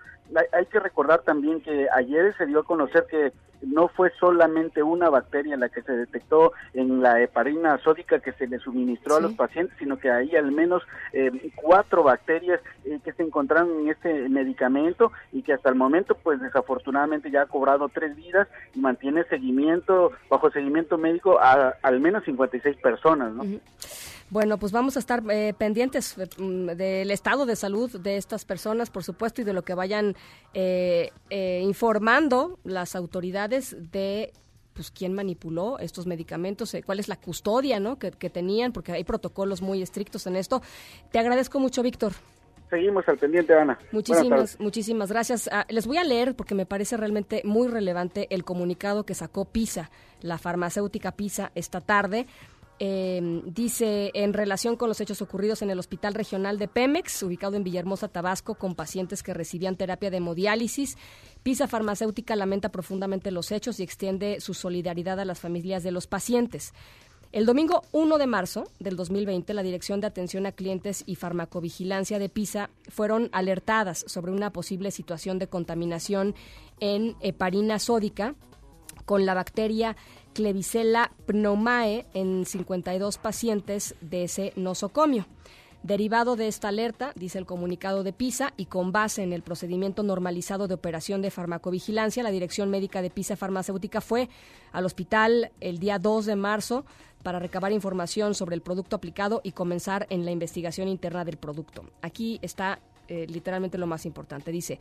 hay 0.52 0.66
que 0.66 0.80
recordar 0.80 1.22
también 1.22 1.60
que 1.60 1.86
ayer 1.94 2.34
se 2.36 2.46
dio 2.46 2.60
a 2.60 2.64
conocer 2.64 3.06
que 3.10 3.32
no 3.66 3.88
fue 3.88 4.12
solamente 4.20 4.82
una 4.82 5.08
bacteria 5.08 5.56
la 5.56 5.68
que 5.68 5.82
se 5.82 5.92
detectó 5.92 6.52
en 6.72 7.02
la 7.02 7.20
heparina 7.22 7.78
sódica 7.78 8.20
que 8.20 8.32
se 8.32 8.46
le 8.46 8.58
suministró 8.58 9.16
a 9.16 9.20
los 9.20 9.34
pacientes, 9.34 9.76
sino 9.78 9.98
que 9.98 10.10
hay 10.10 10.34
al 10.36 10.52
menos 10.52 10.82
eh, 11.12 11.30
cuatro 11.54 12.02
bacterias 12.02 12.60
eh, 12.84 12.98
que 13.04 13.12
se 13.12 13.22
encontraron 13.22 13.80
en 13.80 13.88
este 13.90 14.28
medicamento 14.28 15.12
y 15.32 15.42
que 15.42 15.54
hasta 15.54 15.68
el 15.68 15.74
momento, 15.76 16.16
pues 16.22 16.40
desafortunadamente 16.40 17.30
ya 17.30 17.42
ha 17.42 17.46
cobrado 17.46 17.88
tres 17.88 18.14
vidas 18.16 18.48
y 18.74 18.80
mantiene 18.80 19.24
seguimiento, 19.24 20.12
bajo 20.28 20.50
seguimiento 20.50 20.98
médico 20.98 21.38
a 21.40 21.74
al 21.82 22.00
menos 22.00 22.24
56 22.24 22.76
personas, 22.76 23.32
¿no? 23.32 23.44
Bueno, 24.30 24.58
pues 24.58 24.72
vamos 24.72 24.96
a 24.96 24.98
estar 24.98 25.22
eh, 25.30 25.54
pendientes 25.56 26.16
mm, 26.38 26.66
del 26.68 27.10
estado 27.10 27.46
de 27.46 27.56
salud 27.56 27.90
de 28.00 28.16
estas 28.16 28.44
personas, 28.44 28.90
por 28.90 29.04
supuesto, 29.04 29.42
y 29.42 29.44
de 29.44 29.52
lo 29.52 29.62
que 29.62 29.74
vayan 29.74 30.16
eh, 30.54 31.10
eh, 31.30 31.60
informando 31.62 32.58
las 32.64 32.96
autoridades 32.96 33.76
de 33.92 34.32
pues 34.74 34.90
quién 34.90 35.14
manipuló 35.14 35.78
estos 35.78 36.06
medicamentos, 36.06 36.74
eh, 36.74 36.82
cuál 36.82 37.00
es 37.00 37.08
la 37.08 37.16
custodia 37.16 37.80
¿no? 37.80 37.98
que, 37.98 38.10
que 38.10 38.28
tenían, 38.28 38.72
porque 38.72 38.92
hay 38.92 39.04
protocolos 39.04 39.62
muy 39.62 39.80
estrictos 39.80 40.26
en 40.26 40.36
esto. 40.36 40.60
Te 41.12 41.18
agradezco 41.18 41.60
mucho, 41.60 41.82
Víctor. 41.82 42.12
Seguimos 42.70 43.06
al 43.08 43.18
pendiente, 43.18 43.54
Ana. 43.54 43.78
Muchísimas, 43.92 44.58
muchísimas 44.58 45.10
gracias. 45.10 45.48
Ah, 45.52 45.64
les 45.68 45.86
voy 45.86 45.98
a 45.98 46.04
leer 46.04 46.34
porque 46.34 46.56
me 46.56 46.66
parece 46.66 46.96
realmente 46.96 47.42
muy 47.44 47.68
relevante 47.68 48.26
el 48.30 48.42
comunicado 48.42 49.04
que 49.04 49.14
sacó 49.14 49.44
PISA, 49.44 49.90
la 50.22 50.38
farmacéutica 50.38 51.12
PISA, 51.12 51.52
esta 51.54 51.80
tarde. 51.80 52.26
Eh, 52.80 53.42
dice, 53.46 54.10
en 54.14 54.32
relación 54.32 54.76
con 54.76 54.88
los 54.88 55.00
hechos 55.00 55.22
ocurridos 55.22 55.62
en 55.62 55.70
el 55.70 55.78
Hospital 55.78 56.14
Regional 56.14 56.58
de 56.58 56.66
Pemex, 56.66 57.22
ubicado 57.22 57.56
en 57.56 57.62
Villahermosa, 57.62 58.08
Tabasco, 58.08 58.56
con 58.56 58.74
pacientes 58.74 59.22
que 59.22 59.32
recibían 59.32 59.76
terapia 59.76 60.10
de 60.10 60.16
hemodiálisis, 60.16 60.98
PISA 61.44 61.68
Farmacéutica 61.68 62.34
lamenta 62.34 62.70
profundamente 62.70 63.30
los 63.30 63.52
hechos 63.52 63.78
y 63.78 63.84
extiende 63.84 64.40
su 64.40 64.54
solidaridad 64.54 65.20
a 65.20 65.24
las 65.24 65.38
familias 65.38 65.84
de 65.84 65.92
los 65.92 66.08
pacientes. 66.08 66.72
El 67.30 67.46
domingo 67.46 67.82
1 67.92 68.18
de 68.18 68.26
marzo 68.26 68.64
del 68.78 68.96
2020, 68.96 69.54
la 69.54 69.64
Dirección 69.64 70.00
de 70.00 70.06
Atención 70.06 70.46
a 70.46 70.52
Clientes 70.52 71.02
y 71.06 71.16
Farmacovigilancia 71.16 72.18
de 72.18 72.28
PISA 72.28 72.70
fueron 72.88 73.28
alertadas 73.32 74.04
sobre 74.06 74.30
una 74.30 74.52
posible 74.52 74.90
situación 74.90 75.38
de 75.38 75.48
contaminación 75.48 76.34
en 76.78 77.16
heparina 77.20 77.78
sódica 77.78 78.36
con 79.04 79.26
la 79.26 79.34
bacteria 79.34 79.96
Klebsiella 80.34 81.12
pneumae 81.26 82.06
en 82.12 82.44
52 82.44 83.18
pacientes 83.18 83.94
de 84.00 84.24
ese 84.24 84.52
nosocomio. 84.56 85.26
Derivado 85.84 86.34
de 86.34 86.48
esta 86.48 86.68
alerta, 86.68 87.12
dice 87.14 87.38
el 87.38 87.44
comunicado 87.44 88.04
de 88.04 88.14
PISA, 88.14 88.54
y 88.56 88.66
con 88.66 88.90
base 88.90 89.22
en 89.22 89.34
el 89.34 89.42
procedimiento 89.42 90.02
normalizado 90.02 90.66
de 90.66 90.74
operación 90.74 91.20
de 91.20 91.30
farmacovigilancia, 91.30 92.22
la 92.22 92.30
Dirección 92.30 92.70
Médica 92.70 93.02
de 93.02 93.10
PISA 93.10 93.36
Farmacéutica 93.36 94.00
fue 94.00 94.30
al 94.72 94.86
hospital 94.86 95.52
el 95.60 95.78
día 95.78 95.98
2 95.98 96.24
de 96.24 96.36
marzo 96.36 96.86
para 97.22 97.38
recabar 97.38 97.72
información 97.72 98.34
sobre 98.34 98.54
el 98.54 98.62
producto 98.62 98.96
aplicado 98.96 99.42
y 99.44 99.52
comenzar 99.52 100.06
en 100.08 100.24
la 100.24 100.30
investigación 100.30 100.88
interna 100.88 101.24
del 101.24 101.36
producto. 101.36 101.84
Aquí 102.00 102.38
está 102.40 102.80
eh, 103.08 103.26
literalmente 103.28 103.78
lo 103.78 103.86
más 103.86 104.06
importante. 104.06 104.50
Dice, 104.50 104.80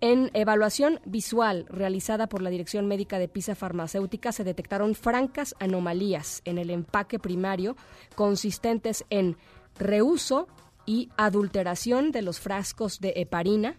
en 0.00 0.30
evaluación 0.34 1.00
visual 1.04 1.64
realizada 1.68 2.28
por 2.28 2.42
la 2.42 2.50
Dirección 2.50 2.86
Médica 2.88 3.18
de 3.18 3.28
PISA 3.28 3.54
Farmacéutica 3.54 4.32
se 4.32 4.44
detectaron 4.44 4.94
francas 4.94 5.54
anomalías 5.60 6.42
en 6.44 6.58
el 6.58 6.70
empaque 6.70 7.18
primario 7.18 7.76
consistentes 8.16 9.04
en 9.10 9.36
reuso 9.78 10.48
y 10.86 11.10
adulteración 11.16 12.10
de 12.10 12.22
los 12.22 12.40
frascos 12.40 12.98
de 13.00 13.12
heparina, 13.16 13.76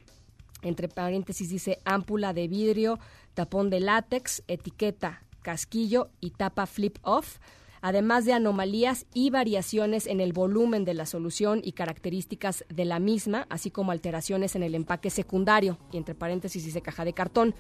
entre 0.62 0.88
paréntesis 0.88 1.50
dice 1.50 1.80
ámpula 1.84 2.34
de 2.34 2.48
vidrio, 2.48 3.00
tapón 3.34 3.70
de 3.70 3.82
látex, 3.82 4.44
etiqueta, 4.48 5.24
casquillo 5.42 6.10
y 6.22 6.32
tapa 6.32 6.66
flip-off, 6.66 7.40
además 7.84 8.24
de 8.24 8.32
anomalías 8.32 9.06
y 9.14 9.30
variaciones 9.30 10.08
en 10.08 10.22
el 10.22 10.32
volumen 10.32 10.86
de 10.86 10.94
la 10.94 11.06
solución 11.06 11.60
y 11.62 11.74
características 11.74 12.64
de 12.70 12.86
la 12.86 13.00
misma, 13.00 13.46
así 13.50 13.72
como 13.72 13.92
alteraciones 13.92 14.56
en 14.56 14.64
el 14.64 14.74
empaque 14.74 15.10
secundario, 15.10 15.78
y 15.92 15.98
entre 15.98 16.16
paréntesis 16.16 16.64
dice 16.64 16.82
caja 16.82 17.04
de 17.04 17.12
cartón. 17.12 17.54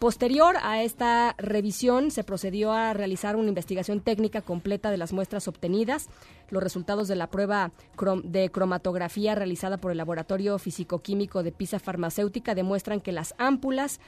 Posterior 0.00 0.56
a 0.62 0.82
esta 0.82 1.36
revisión, 1.38 2.10
se 2.10 2.24
procedió 2.24 2.72
a 2.72 2.92
realizar 2.92 3.36
una 3.36 3.50
investigación 3.50 4.00
técnica 4.00 4.42
completa 4.42 4.90
de 4.90 4.96
las 4.96 5.12
muestras 5.12 5.46
obtenidas. 5.46 6.08
Los 6.50 6.60
resultados 6.60 7.06
de 7.06 7.14
la 7.14 7.28
prueba 7.28 7.70
de 8.24 8.50
cromatografía 8.50 9.36
realizada 9.36 9.76
por 9.76 9.92
el 9.92 9.98
Laboratorio 9.98 10.58
Físico-Químico 10.58 11.44
de 11.44 11.52
PISA 11.52 11.78
Farmacéutica 11.78 12.56
demuestran 12.56 13.00
que 13.00 13.12
las 13.12 13.36
ámpulas 13.38 14.00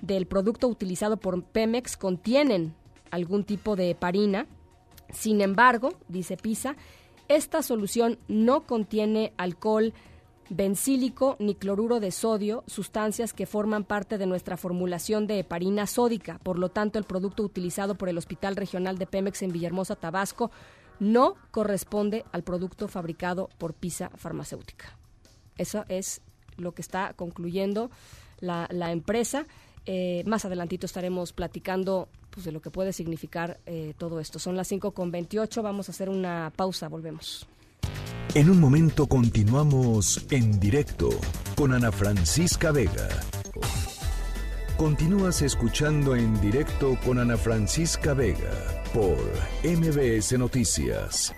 del 0.00 0.26
producto 0.26 0.68
utilizado 0.68 1.16
por 1.16 1.42
Pemex 1.42 1.96
contienen 1.96 2.74
algún 3.10 3.42
tipo 3.42 3.74
de 3.74 3.90
heparina. 3.90 4.46
Sin 5.12 5.40
embargo, 5.40 5.94
dice 6.08 6.36
PISA, 6.36 6.76
esta 7.28 7.62
solución 7.62 8.18
no 8.28 8.66
contiene 8.66 9.32
alcohol 9.36 9.94
bencílico 10.50 11.36
ni 11.38 11.54
cloruro 11.54 12.00
de 12.00 12.10
sodio, 12.10 12.64
sustancias 12.66 13.32
que 13.32 13.46
forman 13.46 13.84
parte 13.84 14.18
de 14.18 14.26
nuestra 14.26 14.56
formulación 14.56 15.26
de 15.26 15.38
heparina 15.38 15.86
sódica. 15.86 16.38
Por 16.42 16.58
lo 16.58 16.70
tanto, 16.70 16.98
el 16.98 17.04
producto 17.04 17.44
utilizado 17.44 17.94
por 17.94 18.08
el 18.08 18.18
Hospital 18.18 18.56
Regional 18.56 18.98
de 18.98 19.06
Pemex 19.06 19.42
en 19.42 19.52
Villahermosa, 19.52 19.96
Tabasco, 19.96 20.50
no 20.98 21.36
corresponde 21.50 22.24
al 22.32 22.42
producto 22.42 22.88
fabricado 22.88 23.48
por 23.58 23.74
PISA 23.74 24.10
Farmacéutica. 24.16 24.98
Eso 25.56 25.84
es 25.88 26.20
lo 26.56 26.72
que 26.72 26.82
está 26.82 27.14
concluyendo 27.14 27.90
la, 28.40 28.66
empresa. 28.90 29.46
Eh, 29.86 30.24
más 30.26 30.44
adelantito 30.44 30.84
estaremos 30.84 31.32
platicando 31.32 32.08
pues, 32.30 32.44
de 32.44 32.52
lo 32.52 32.60
que 32.60 32.70
puede 32.70 32.92
significar 32.92 33.60
eh, 33.66 33.94
todo 33.98 34.20
esto. 34.20 34.38
Son 34.38 34.56
las 34.56 34.70
5.28, 34.70 35.62
vamos 35.62 35.88
a 35.88 35.92
hacer 35.92 36.08
una 36.08 36.52
pausa, 36.54 36.88
volvemos. 36.88 37.46
En 38.34 38.48
un 38.48 38.60
momento 38.60 39.06
continuamos 39.06 40.24
en 40.30 40.60
directo 40.60 41.10
con 41.56 41.72
Ana 41.72 41.90
Francisca 41.90 42.70
Vega. 42.70 43.08
Continúas 44.76 45.42
escuchando 45.42 46.14
en 46.14 46.40
directo 46.40 46.96
con 47.04 47.18
Ana 47.18 47.36
Francisca 47.36 48.14
Vega 48.14 48.82
por 48.94 49.18
MBS 49.62 50.38
Noticias. 50.38 51.34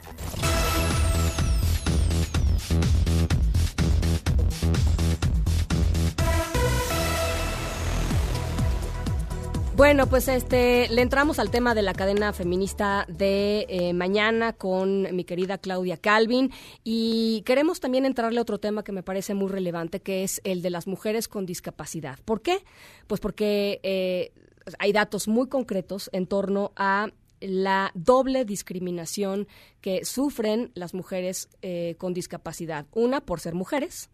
Bueno, 9.75 10.07
pues 10.07 10.29
este 10.29 10.87
le 10.91 11.01
entramos 11.01 11.39
al 11.39 11.51
tema 11.51 11.75
de 11.75 11.81
la 11.81 11.95
cadena 11.95 12.35
feminista 12.35 13.07
de 13.09 13.65
eh, 13.71 13.95
mañana 13.95 14.53
con 14.53 15.17
mi 15.17 15.25
querida 15.25 15.57
Claudia 15.57 15.97
Calvin 15.97 16.53
y 16.85 17.41
queremos 17.47 17.81
también 17.81 18.05
entrarle 18.05 18.39
a 18.39 18.43
otro 18.43 18.61
tema 18.61 18.85
que 18.85 18.93
me 18.93 19.03
parece 19.03 19.33
muy 19.33 19.49
relevante, 19.49 20.01
que 20.01 20.25
es 20.25 20.43
el 20.45 20.61
de 20.61 20.69
las 20.69 20.87
mujeres 20.87 21.27
con 21.27 21.47
discapacidad. 21.47 22.19
¿Por 22.27 22.43
qué? 22.43 22.59
Pues 23.07 23.19
porque 23.23 23.81
eh, 23.83 24.33
hay 24.79 24.93
datos 24.93 25.27
muy 25.27 25.49
concretos 25.49 26.11
en 26.13 26.27
torno 26.27 26.73
a 26.77 27.09
la 27.41 27.93
doble 27.95 28.45
discriminación 28.45 29.49
que 29.81 30.05
sufren 30.05 30.71
las 30.75 30.93
mujeres 30.93 31.49
eh, 31.63 31.95
con 31.97 32.13
discapacidad. 32.13 32.87
Una 32.93 33.23
por 33.23 33.41
ser 33.41 33.55
mujeres 33.55 34.11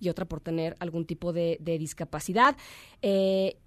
y 0.00 0.08
otra 0.08 0.24
por 0.24 0.40
tener 0.40 0.76
algún 0.80 1.06
tipo 1.06 1.32
de, 1.32 1.58
discapacidad. 1.62 2.56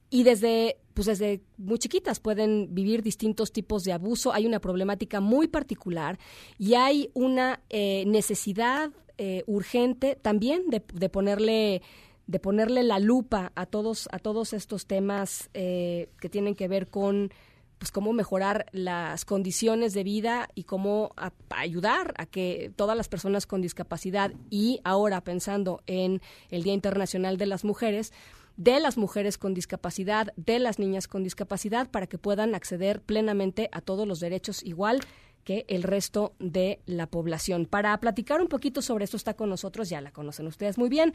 Y 0.09 0.23
desde, 0.23 0.77
pues 0.93 1.07
desde 1.07 1.41
muy 1.57 1.77
chiquitas 1.77 2.19
pueden 2.19 2.73
vivir 2.73 3.03
distintos 3.03 3.51
tipos 3.51 3.83
de 3.83 3.93
abuso. 3.93 4.33
Hay 4.33 4.45
una 4.45 4.59
problemática 4.59 5.19
muy 5.19 5.47
particular 5.47 6.17
y 6.57 6.73
hay 6.73 7.11
una 7.13 7.61
eh, 7.69 8.03
necesidad 8.07 8.91
eh, 9.17 9.43
urgente 9.47 10.15
también 10.15 10.63
de, 10.69 10.79
ponerle 11.09 11.81
de 12.25 12.39
ponerle 12.39 12.83
la 12.83 12.99
lupa 12.99 13.51
a 13.53 13.65
todos 13.65 14.07
a 14.13 14.19
todos 14.19 14.53
estos 14.53 14.85
temas 14.85 15.49
eh, 15.53 16.09
que 16.21 16.29
tienen 16.29 16.55
que 16.55 16.69
ver 16.69 16.89
con 16.89 17.29
pues 17.79 17.91
cómo 17.91 18.13
mejorar 18.13 18.67
las 18.71 19.25
condiciones 19.25 19.93
de 19.93 20.03
vida 20.03 20.49
y 20.55 20.63
cómo 20.63 21.11
ayudar 21.49 22.13
a 22.17 22.25
que 22.25 22.71
todas 22.75 22.95
las 22.95 23.07
personas 23.07 23.45
con 23.45 23.61
discapacidad 23.61 24.31
y 24.49 24.79
ahora 24.83 25.21
pensando 25.21 25.81
en 25.85 26.21
el 26.49 26.63
Día 26.63 26.73
Internacional 26.73 27.37
de 27.37 27.45
las 27.45 27.63
Mujeres 27.63 28.13
de 28.59 28.81
las 28.81 28.97
mujeres 28.97 29.37
con 29.37 29.53
discapacidad, 29.53 30.33
de 30.35 30.59
las 30.59 30.79
niñas 30.79 31.07
con 31.07 31.23
discapacidad, 31.23 31.89
para 31.89 32.07
que 32.07 32.17
puedan 32.17 32.53
acceder 32.55 33.01
plenamente 33.01 33.69
a 33.71 33.79
todos 33.79 34.05
los 34.05 34.19
derechos 34.19 34.61
igual 34.63 34.99
que 35.45 35.63
el 35.69 35.83
resto 35.83 36.33
de 36.39 36.81
la 36.85 37.07
población. 37.07 37.65
Para 37.65 37.97
platicar 38.01 38.41
un 38.41 38.49
poquito 38.49 38.81
sobre 38.81 39.05
esto 39.05 39.15
está 39.15 39.33
con 39.35 39.49
nosotros, 39.49 39.89
ya 39.89 40.01
la 40.01 40.11
conocen 40.11 40.45
ustedes 40.45 40.77
muy 40.77 40.89
bien, 40.89 41.13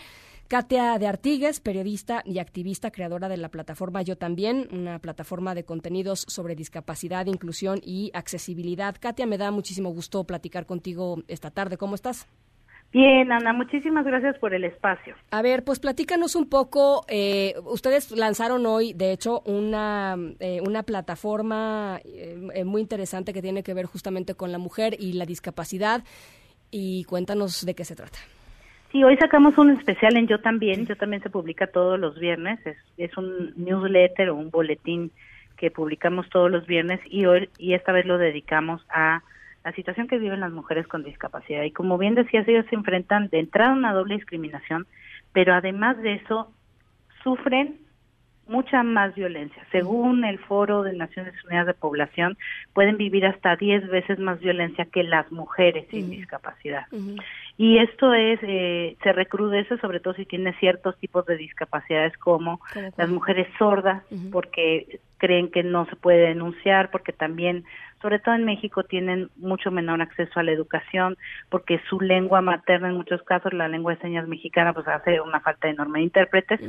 Katia 0.49 0.99
de 0.99 1.07
Artigues, 1.07 1.61
periodista 1.61 2.23
y 2.25 2.39
activista, 2.39 2.91
creadora 2.91 3.29
de 3.29 3.37
la 3.37 3.51
plataforma 3.51 4.01
Yo 4.01 4.17
también, 4.17 4.67
una 4.73 4.99
plataforma 4.99 5.55
de 5.55 5.67
contenidos 5.67 6.25
sobre 6.27 6.57
discapacidad, 6.57 7.27
inclusión 7.27 7.79
y 7.85 8.11
accesibilidad. 8.15 8.97
Katia, 8.99 9.27
me 9.27 9.37
da 9.37 9.51
muchísimo 9.51 9.91
gusto 9.91 10.25
platicar 10.25 10.65
contigo 10.65 11.23
esta 11.29 11.51
tarde. 11.51 11.77
¿Cómo 11.77 11.95
estás? 11.95 12.27
Bien, 12.95 13.33
Ana, 13.33 13.53
muchísimas 13.53 14.07
gracias 14.07 14.39
por 14.39 14.55
el 14.55 14.63
espacio. 14.63 15.17
A 15.33 15.43
ver, 15.43 15.65
pues 15.65 15.81
platícanos 15.81 16.37
un 16.37 16.49
poco. 16.49 17.05
Eh, 17.09 17.55
ustedes 17.65 18.13
lanzaron 18.13 18.65
hoy, 18.67 18.93
de 18.93 19.11
hecho, 19.11 19.41
una, 19.47 20.15
eh, 20.39 20.61
una 20.65 20.85
plataforma 20.85 21.99
eh, 22.05 22.63
muy 22.65 22.81
interesante 22.81 23.33
que 23.33 23.43
tiene 23.43 23.65
que 23.65 23.75
ver 23.75 23.87
justamente 23.87 24.37
con 24.37 24.53
la 24.53 24.59
mujer 24.59 24.95
y 24.97 25.15
la 25.15 25.27
discapacidad. 25.27 26.05
Y 26.71 27.03
cuéntanos 27.03 27.67
de 27.67 27.75
qué 27.75 27.85
se 27.85 27.97
trata. 27.97 28.21
Sí, 28.93 29.03
hoy 29.03 29.17
sacamos 29.17 29.59
un 29.59 29.71
especial 29.71 30.17
en 30.17 30.29
Yo 30.29 30.39
también. 30.41 30.87
Yo 30.87 30.95
también 30.95 31.21
se 31.21 31.31
publica 31.31 31.67
todos 31.67 31.99
los 31.99 32.17
viernes. 32.21 32.65
Es, 32.65 32.77
es 32.97 33.17
un 33.19 33.55
newsletter 33.57 34.31
o 34.31 34.37
un 34.37 34.51
boletín 34.51 35.11
que 35.57 35.73
publicamos 35.73 36.29
todos 36.31 36.49
los 36.49 36.65
viernes 36.65 37.01
y 37.07 37.27
hoy 37.27 37.49
y 37.59 37.75
esta 37.75 37.91
vez 37.91 38.07
lo 38.07 38.19
dedicamos 38.19 38.85
a 38.89 39.23
la 39.65 39.73
situación 39.73 40.09
que 40.09 40.19
viven 40.19 40.41
las 40.41 40.53
mujeres 40.53 40.87
con 40.87 41.03
discapacidad. 41.03 41.63
Y 41.63 41.71
como 41.71 41.99
bien 41.99 42.15
decías, 42.15 42.47
ellas 42.47 42.67
se 42.69 42.75
enfrentan 42.77 43.29
de 43.29 43.41
entrada 43.41 43.73
a 43.73 43.77
una 43.77 43.95
doble 43.95 44.17
discriminación, 44.17 44.87
pero 45.33 45.55
además 45.55 45.97
de 46.03 46.15
eso, 46.15 46.53
sufren 47.23 47.79
mucha 48.47 48.83
más 48.83 49.15
violencia. 49.15 49.67
Según 49.73 50.25
el 50.25 50.39
Foro 50.39 50.83
de 50.83 50.93
Naciones 50.93 51.35
Unidas 51.45 51.67
de 51.67 51.75
Población, 51.75 52.37
pueden 52.73 52.97
vivir 52.97 53.27
hasta 53.27 53.57
10 53.57 53.89
veces 53.89 54.19
más 54.19 54.39
violencia 54.41 54.85
que 54.85 55.03
las 55.03 55.31
mujeres 55.33 55.87
sin 55.91 56.11
discapacidad. 56.11 56.87
Y 57.57 57.79
esto 57.79 58.13
es, 58.13 58.39
eh, 58.43 58.97
se 59.03 59.13
recrudece 59.13 59.79
sobre 59.79 60.01
todo 60.01 60.15
si 60.15 60.27
tiene 60.27 60.53
ciertos 60.59 60.99
tipos 60.99 61.25
de 61.27 61.37
discapacidades 61.37 62.17
como 62.19 62.61
las 62.97 63.09
mujeres 63.09 63.47
sordas, 63.59 64.03
porque 64.31 65.01
creen 65.19 65.51
que 65.51 65.63
no 65.63 65.87
se 65.87 65.97
puede 65.97 66.29
denunciar, 66.29 66.91
porque 66.91 67.13
también, 67.13 67.65
sobre 68.05 68.19
todo 68.19 68.35
en 68.35 68.45
México, 68.45 68.83
tienen 68.83 69.31
mucho 69.37 69.71
menor 69.71 70.03
acceso 70.03 70.39
a 70.39 70.43
la 70.43 70.53
educación, 70.53 71.17
porque 71.49 71.81
su 71.89 72.03
lengua 72.03 72.43
materna, 72.43 72.89
en 72.89 72.97
muchos 72.97 73.23
casos, 73.23 73.55
la 73.55 73.67
lengua 73.67 73.95
de 73.95 74.01
señas 74.03 74.29
mexicana, 74.29 74.75
pues 74.75 74.87
hace 74.87 75.23
una 75.23 75.41
falta 75.41 75.71
enorme 75.71 76.01
de 76.01 76.05
intérpretes. 76.05 76.61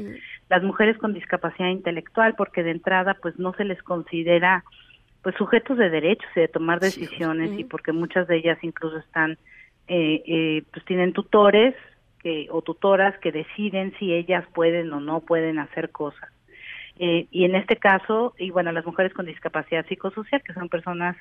Las 0.48 0.64
mujeres 0.64 0.98
con 0.98 1.14
discapacidad 1.14 1.68
intelectual, 1.68 2.36
porque 2.36 2.64
de 2.64 2.72
entrada, 2.72 3.18
pues 3.22 3.38
no 3.38 3.54
se 3.56 3.66
les 3.66 3.84
considera 3.84 4.64
pues 5.24 5.36
sujetos 5.36 5.78
de 5.78 5.90
derechos 5.90 6.30
y 6.38 6.40
de 6.40 6.48
tomar 6.48 6.80
decisiones 6.80 7.60
y 7.60 7.66
porque 7.66 7.92
muchas 7.92 8.30
de 8.30 8.38
ellas 8.38 8.58
incluso 8.62 9.00
están 9.00 9.38
eh, 9.90 10.24
eh, 10.26 10.64
pues 10.72 10.86
tienen 10.86 11.12
tutores 11.12 11.76
que, 12.20 12.48
o 12.50 12.62
tutoras 12.62 13.18
que 13.18 13.34
deciden 13.34 13.94
si 14.00 14.14
ellas 14.14 14.46
pueden 14.54 14.94
o 14.94 15.02
no 15.02 15.20
pueden 15.20 15.60
hacer 15.60 15.90
cosas. 15.90 16.30
Eh, 16.98 17.28
y 17.32 17.46
en 17.46 17.56
este 17.56 17.76
caso, 17.76 18.34
y 18.38 18.52
bueno, 18.52 18.72
las 18.72 18.86
mujeres 18.86 19.14
con 19.14 19.26
discapacidad 19.26 19.86
psicosocial, 19.88 20.42
que 20.44 20.54
son 20.54 20.70
personas, 20.70 21.18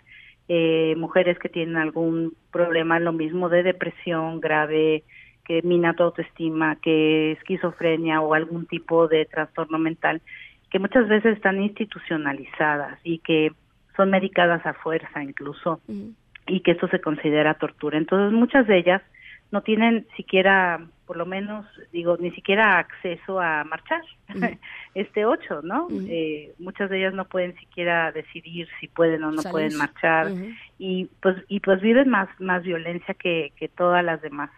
eh, 0.48 0.94
mujeres 0.96 1.38
que 1.38 1.48
tienen 1.48 1.76
algún 1.76 2.34
problema, 2.52 3.00
lo 3.00 3.12
mismo 3.12 3.48
de 3.48 3.62
depresión 3.62 4.40
grave, 4.40 5.02
que 5.44 5.62
mina 5.62 5.94
tu 5.94 6.02
autoestima, 6.04 6.76
que 6.76 7.32
esquizofrenia 7.32 8.20
o 8.20 8.34
algún 8.34 8.66
tipo 8.66 9.08
de 9.08 9.26
trastorno 9.26 9.78
mental, 9.78 10.22
que 10.70 10.78
muchas 10.78 11.08
veces 11.08 11.36
están 11.36 11.62
institucionalizadas 11.62 12.98
y 13.04 13.18
que 13.18 13.52
son 13.96 14.10
medicadas 14.10 14.64
a 14.66 14.74
fuerza 14.74 15.22
incluso 15.22 15.80
y 16.46 16.60
que 16.60 16.72
eso 16.72 16.88
se 16.88 17.00
considera 17.00 17.54
tortura. 17.54 17.98
Entonces 17.98 18.32
muchas 18.36 18.66
de 18.66 18.78
ellas 18.78 19.02
no 19.52 19.62
tienen 19.62 20.06
siquiera, 20.16 20.80
por 21.06 21.16
lo 21.16 21.26
menos, 21.26 21.66
digo, 21.92 22.16
ni 22.18 22.30
siquiera 22.32 22.78
acceso 22.78 23.40
a 23.40 23.64
marchar. 23.64 24.02
Este 24.94 25.24
8, 25.24 25.62
¿no? 25.62 25.88
eh, 26.08 26.52
muchas 26.58 26.88
de 26.88 26.98
ellas 26.98 27.14
no 27.14 27.24
pueden 27.24 27.56
siquiera 27.56 28.12
decidir 28.12 28.68
si 28.78 28.86
pueden 28.86 29.24
o 29.24 29.32
no 29.32 29.42
pueden 29.42 29.76
marchar. 29.76 30.30
Y 30.78 31.06
pues 31.20 31.36
y 31.48 31.60
pues 31.60 31.80
viven 31.80 32.08
más 32.08 32.28
más 32.38 32.62
violencia 32.62 33.14
que, 33.14 33.52
que 33.56 33.68
todas 33.68 34.04
las 34.04 34.22
demás. 34.22 34.50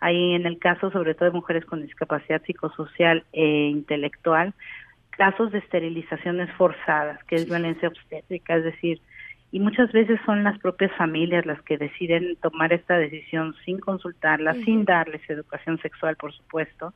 Ahí 0.00 0.34
en 0.34 0.46
el 0.46 0.58
caso 0.58 0.90
sobre 0.90 1.14
todo 1.14 1.30
de 1.30 1.34
mujeres 1.34 1.64
con 1.64 1.82
discapacidad 1.82 2.42
psicosocial 2.44 3.24
e 3.32 3.68
intelectual, 3.70 4.52
casos 5.10 5.50
de 5.52 5.58
esterilizaciones 5.58 6.50
forzadas, 6.52 7.22
que 7.24 7.36
es 7.36 7.46
violencia 7.46 7.88
obstétrica, 7.88 8.56
es 8.56 8.64
decir, 8.64 9.00
y 9.50 9.60
muchas 9.60 9.90
veces 9.92 10.20
son 10.26 10.44
las 10.44 10.58
propias 10.58 10.92
familias 10.96 11.46
las 11.46 11.60
que 11.62 11.78
deciden 11.78 12.36
tomar 12.36 12.72
esta 12.72 12.98
decisión 12.98 13.54
sin 13.64 13.78
consultarla, 13.78 14.54
sin 14.64 14.84
darles 14.84 15.22
educación 15.28 15.78
sexual, 15.80 16.16
por 16.16 16.34
supuesto, 16.34 16.92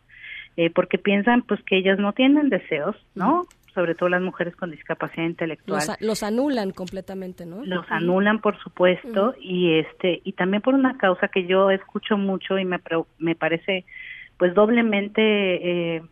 eh, 0.57 0.71
porque 0.71 0.99
piensan 0.99 1.43
pues 1.43 1.63
que 1.63 1.79
ellas 1.79 1.99
no 1.99 2.13
tienen 2.13 2.51
deseos, 2.51 2.95
¿no? 3.15 3.47
Sobre 3.75 3.95
todo 3.95 4.11
las 4.11 4.21
mujeres 4.21 4.55
con 4.55 4.71
discapacidad 4.71 5.25
intelectual. 5.25 5.83
Los, 6.01 6.23
anulan 6.23 6.73
completamente, 6.73 7.47
¿no? 7.47 7.65
Los 7.65 7.91
anulan, 7.91 8.41
por 8.41 8.59
supuesto, 8.63 9.35
y 9.41 9.79
este 9.79 10.21
y 10.23 10.33
también 10.33 10.61
por 10.61 10.75
una 10.75 10.99
causa 10.99 11.29
que 11.29 11.47
yo 11.47 11.71
escucho 11.71 12.19
mucho 12.19 12.59
y 12.59 12.67
me 12.67 12.79
me 13.19 13.35
parece 13.35 13.87
pues 14.37 14.55
doblemente 14.55 15.23
eh, 15.97 16.03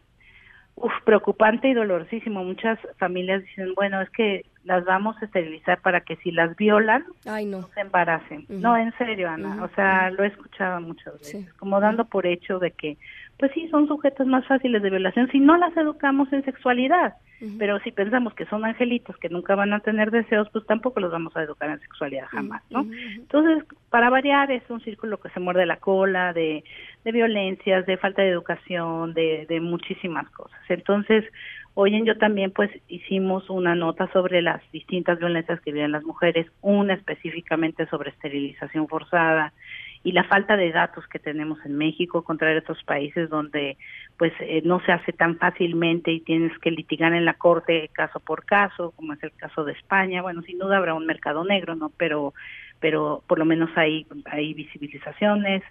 uf, 0.77 0.93
preocupante 1.05 1.69
y 1.69 1.75
dolorosísimo. 1.75 2.45
Muchas 2.45 2.79
familias 2.99 3.43
dicen, 3.43 3.75
bueno, 3.75 4.01
es 4.01 4.11
que 4.11 4.47
las 4.65 4.85
vamos 4.85 5.17
a 5.21 5.25
esterilizar 5.25 5.81
para 5.81 6.03
que 6.03 6.17
si 6.17 6.31
las 6.31 6.55
violan, 6.57 7.05
no. 7.47 7.69
se 7.75 7.81
embaracen. 7.81 8.45
No, 8.49 8.77
en 8.77 8.93
serio, 8.99 9.31
Ana. 9.31 9.65
O 9.65 9.69
sea, 9.75 10.11
lo 10.11 10.25
he 10.25 10.29
escuchado 10.29 10.81
muchas 10.81 11.19
veces, 11.19 11.53
como 11.55 11.81
dando 11.81 12.05
por 12.05 12.27
hecho 12.27 12.59
de 12.59 12.73
que, 12.73 12.99
pues 13.41 13.53
sí, 13.53 13.67
son 13.71 13.89
sujetos 13.89 14.27
más 14.27 14.47
fáciles 14.47 14.83
de 14.83 14.91
violación 14.91 15.29
si 15.33 15.41
no 15.41 15.57
las 15.57 15.75
educamos 15.77 16.31
en 16.33 16.45
sexualidad. 16.45 17.15
Pero 17.59 17.81
si 17.81 17.91
pensamos 17.91 18.35
que 18.35 18.45
son 18.45 18.67
angelitos 18.67 19.17
que 19.17 19.31
nunca 19.31 19.55
van 19.55 19.73
a 19.73 19.81
tener 19.81 20.11
deseos, 20.11 20.51
pues 20.53 20.67
tampoco 20.67 21.01
los 21.01 21.11
vamos 21.11 21.35
a 21.35 21.43
educar 21.43 21.71
en 21.71 21.81
sexualidad 21.81 22.27
jamás, 22.29 22.63
¿no? 22.69 22.85
Entonces, 23.17 23.65
para 23.89 24.11
variar, 24.11 24.51
es 24.51 24.63
un 24.69 24.83
círculo 24.83 25.19
que 25.19 25.31
se 25.31 25.41
muerde 25.41 25.65
la 25.65 25.79
cola 25.79 26.35
de, 26.35 26.63
de 27.03 27.13
violencias, 27.13 27.87
de 27.87 27.97
falta 27.97 28.21
de 28.21 28.29
educación, 28.29 29.15
de, 29.15 29.47
de 29.49 29.59
muchísimas 29.59 30.29
cosas. 30.33 30.61
Entonces, 30.69 31.25
hoy 31.73 31.95
en 31.95 32.05
Yo 32.05 32.19
también 32.19 32.51
pues 32.51 32.71
hicimos 32.89 33.49
una 33.49 33.75
nota 33.75 34.13
sobre 34.13 34.43
las 34.43 34.61
distintas 34.71 35.19
violencias 35.19 35.63
que 35.63 35.73
viven 35.73 35.93
las 35.93 36.05
mujeres, 36.05 36.47
una 36.61 36.93
específicamente 36.93 37.87
sobre 37.87 38.11
esterilización 38.11 38.87
forzada, 38.87 39.55
y 40.03 40.13
la 40.13 40.25
falta 40.25 40.57
de 40.57 40.73
datos 40.73 41.07
que 41.09 41.19
tenemos 41.19 41.59
en 41.65 41.77
México 41.77 42.23
contra 42.23 42.57
otros 42.57 42.83
países 42.85 43.29
donde 43.29 43.77
pues 44.17 44.33
eh, 44.41 44.63
no 44.65 44.81
se 44.85 44.93
hace 44.93 45.13
tan 45.13 45.37
fácilmente 45.37 46.11
y 46.11 46.21
tienes 46.21 46.57
que 46.59 46.71
litigar 46.71 47.13
en 47.13 47.25
la 47.25 47.35
corte 47.35 47.91
caso 47.93 48.19
por 48.21 48.45
caso 48.45 48.93
como 48.97 49.13
es 49.13 49.23
el 49.23 49.33
caso 49.33 49.65
de 49.65 49.73
España 49.73 50.23
bueno 50.23 50.43
sin 50.43 50.59
duda 50.59 50.79
habrá 50.79 50.95
un 50.95 51.07
mercado 51.07 51.45
negro 51.45 51.75
no 51.75 51.91
pero 51.97 52.33
pero 52.81 53.23
por 53.27 53.39
lo 53.39 53.45
menos 53.45 53.71
hay 53.77 54.07
hay 54.25 54.55
visibilizaciones 54.55 55.63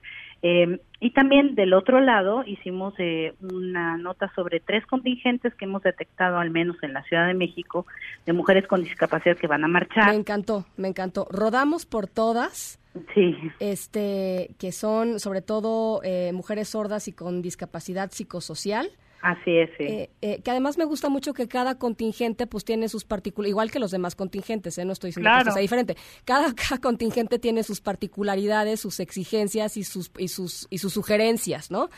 eh, 0.41 0.79
y 1.01 1.11
también 1.11 1.55
del 1.55 1.73
otro 1.73 1.99
lado 1.99 2.43
hicimos 2.45 2.93
eh, 2.97 3.33
una 3.41 3.97
nota 3.97 4.31
sobre 4.35 4.61
tres 4.61 4.85
contingentes 4.85 5.53
que 5.55 5.65
hemos 5.65 5.83
detectado 5.83 6.37
al 6.37 6.49
menos 6.49 6.77
en 6.81 6.93
la 6.93 7.03
Ciudad 7.03 7.27
de 7.27 7.33
México 7.33 7.85
de 8.25 8.33
mujeres 8.33 8.65
con 8.65 8.81
discapacidad 8.81 9.37
que 9.37 9.47
van 9.47 9.65
a 9.65 9.67
marchar. 9.67 10.07
Me 10.09 10.15
encantó, 10.15 10.65
me 10.77 10.87
encantó. 10.87 11.27
Rodamos 11.29 11.85
por 11.85 12.07
todas. 12.07 12.79
Sí. 13.13 13.35
Este, 13.59 14.55
que 14.57 14.71
son 14.71 15.19
sobre 15.19 15.41
todo 15.41 16.01
eh, 16.03 16.31
mujeres 16.33 16.69
sordas 16.69 17.07
y 17.07 17.13
con 17.13 17.41
discapacidad 17.41 18.12
psicosocial. 18.12 18.91
Así 19.21 19.57
es, 19.57 19.69
sí. 19.77 19.83
Eh, 19.83 20.09
eh, 20.21 20.41
que 20.41 20.51
además 20.51 20.77
me 20.77 20.85
gusta 20.85 21.09
mucho 21.09 21.33
que 21.33 21.47
cada 21.47 21.77
contingente 21.77 22.47
pues 22.47 22.63
tiene 22.63 22.88
sus 22.88 23.03
particularidades, 23.03 23.51
igual 23.51 23.71
que 23.71 23.79
los 23.79 23.91
demás 23.91 24.15
contingentes, 24.15 24.77
¿eh? 24.77 24.85
no 24.85 24.93
estoy 24.93 25.09
diciendo 25.09 25.29
que 25.43 25.51
sea 25.51 25.62
diferente. 25.62 25.97
Cada, 26.23 26.53
cada, 26.55 26.79
contingente 26.79 27.38
tiene 27.38 27.63
sus 27.63 27.81
particularidades, 27.81 28.79
sus 28.79 28.99
exigencias 28.99 29.75
y 29.75 29.83
sus, 29.83 30.12
y 30.17 30.29
sus, 30.29 30.67
y 30.69 30.77
sus 30.77 30.93
sugerencias, 30.93 31.69
¿no? 31.69 31.89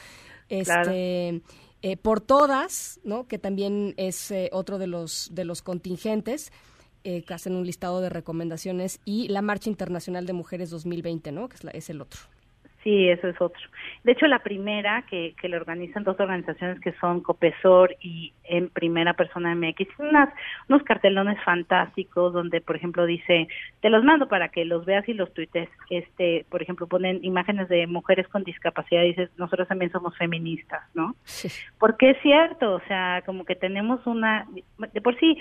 Este, 0.50 1.42
por 2.02 2.22
todas, 2.22 3.00
¿no? 3.04 3.28
Que 3.28 3.38
también 3.38 3.94
es 3.98 4.34
otro 4.52 4.80
de 4.80 4.88
los, 4.88 5.30
de 5.34 5.46
los 5.46 5.62
contingentes. 5.62 6.52
Que 7.04 7.34
hacen 7.34 7.56
un 7.56 7.66
listado 7.66 8.02
de 8.02 8.10
recomendaciones 8.10 9.00
y 9.06 9.28
la 9.28 9.42
Marcha 9.42 9.70
Internacional 9.70 10.26
de 10.26 10.34
Mujeres 10.34 10.70
2020, 10.70 11.32
¿no? 11.32 11.50
Que 11.50 11.56
es, 11.56 11.64
la, 11.64 11.72
es 11.72 11.90
el 11.90 12.02
otro. 12.02 12.22
Sí, 12.84 13.10
eso 13.10 13.28
es 13.28 13.40
otro. 13.40 13.62
De 14.04 14.14
hecho, 14.14 14.26
la 14.26 14.40
primera 14.40 15.04
que, 15.08 15.36
que 15.40 15.48
le 15.48 15.58
organizan 15.58 16.04
dos 16.04 16.20
organizaciones 16.20 16.80
que 16.80 16.94
son 16.94 17.22
Copesor 17.22 17.96
y 18.02 18.34
En 18.44 18.70
Primera 18.70 19.14
Persona 19.14 19.54
MX, 19.54 19.88
unas, 20.00 20.30
unos 20.68 20.82
cartelones 20.84 21.38
fantásticos 21.44 22.34
donde, 22.34 22.60
por 22.60 22.76
ejemplo, 22.76 23.06
dice, 23.06 23.48
te 23.82 23.90
los 23.90 24.04
mando 24.04 24.28
para 24.28 24.50
que 24.50 24.66
los 24.66 24.86
veas 24.86 25.08
y 25.08 25.14
los 25.14 25.32
tuites. 25.34 25.70
Este, 25.92 26.46
por 26.50 26.64
ejemplo, 26.64 26.88
ponen 26.88 27.20
imágenes 27.24 27.70
de 27.70 27.86
mujeres 27.86 28.28
con 28.28 28.44
discapacidad 28.44 29.04
y 29.04 29.10
dices, 29.10 29.30
nosotros 29.38 29.68
también 29.68 29.92
somos 29.92 30.18
feministas, 30.18 30.82
¿no? 30.96 31.16
Porque 31.78 32.12
es 32.12 32.18
cierto, 32.22 32.76
o 32.76 32.82
sea, 32.88 33.22
como 33.26 33.46
que 33.46 33.56
tenemos 33.56 34.06
una, 34.08 34.48
de 34.92 35.02
por 35.02 35.18
sí, 35.20 35.38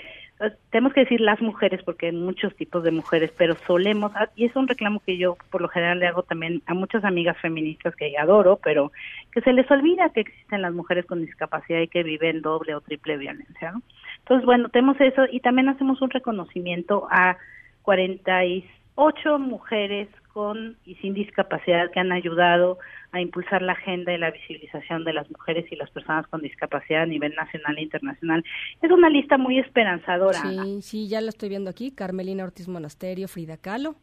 tenemos 0.69 0.93
que 0.93 1.01
decir 1.01 1.21
las 1.21 1.41
mujeres 1.41 1.81
porque 1.83 2.07
hay 2.07 2.11
muchos 2.11 2.55
tipos 2.55 2.83
de 2.83 2.91
mujeres, 2.91 3.31
pero 3.37 3.55
solemos, 3.67 4.11
ah, 4.15 4.29
y 4.35 4.45
es 4.45 4.55
un 4.55 4.67
reclamo 4.67 5.01
que 5.05 5.17
yo 5.17 5.37
por 5.49 5.61
lo 5.61 5.67
general 5.67 5.99
le 5.99 6.07
hago 6.07 6.23
también 6.23 6.61
a 6.65 6.73
muchas 6.73 7.03
amigas 7.03 7.30
feministas 7.39 7.95
que 7.95 8.17
adoro, 8.17 8.59
pero 8.63 8.91
que 9.31 9.41
se 9.41 9.53
les 9.53 9.69
olvida 9.71 10.09
que 10.09 10.21
existen 10.21 10.61
las 10.61 10.73
mujeres 10.73 11.05
con 11.05 11.21
discapacidad 11.25 11.79
y 11.79 11.87
que 11.87 12.03
viven 12.03 12.41
doble 12.41 12.75
o 12.75 12.81
triple 12.81 13.17
violencia. 13.17 13.71
¿no? 13.71 13.81
Entonces, 14.19 14.45
bueno, 14.45 14.69
tenemos 14.69 14.99
eso 14.99 15.23
y 15.31 15.39
también 15.39 15.69
hacemos 15.69 16.01
un 16.01 16.09
reconocimiento 16.09 17.07
a 17.09 17.37
48 17.83 19.39
mujeres 19.39 20.07
con 20.33 20.77
y 20.85 20.95
sin 20.95 21.13
discapacidad 21.13 21.91
que 21.91 21.99
han 21.99 22.11
ayudado 22.11 22.77
a 23.11 23.19
impulsar 23.19 23.61
la 23.61 23.73
agenda 23.73 24.13
y 24.13 24.17
la 24.17 24.31
visibilización 24.31 25.03
de 25.03 25.13
las 25.13 25.29
mujeres 25.29 25.65
y 25.71 25.75
las 25.75 25.89
personas 25.91 26.25
con 26.27 26.41
discapacidad 26.41 27.03
a 27.03 27.05
nivel 27.05 27.35
nacional 27.35 27.77
e 27.77 27.81
internacional. 27.81 28.43
Es 28.81 28.91
una 28.91 29.09
lista 29.09 29.37
muy 29.37 29.59
esperanzadora. 29.59 30.39
Sí, 30.39 30.81
sí, 30.81 31.07
ya 31.09 31.19
la 31.19 31.29
estoy 31.29 31.49
viendo 31.49 31.69
aquí. 31.69 31.91
Carmelina 31.91 32.43
Ortiz 32.43 32.67
Monasterio, 32.67 33.27
Frida 33.27 33.57
Kahlo. 33.57 33.95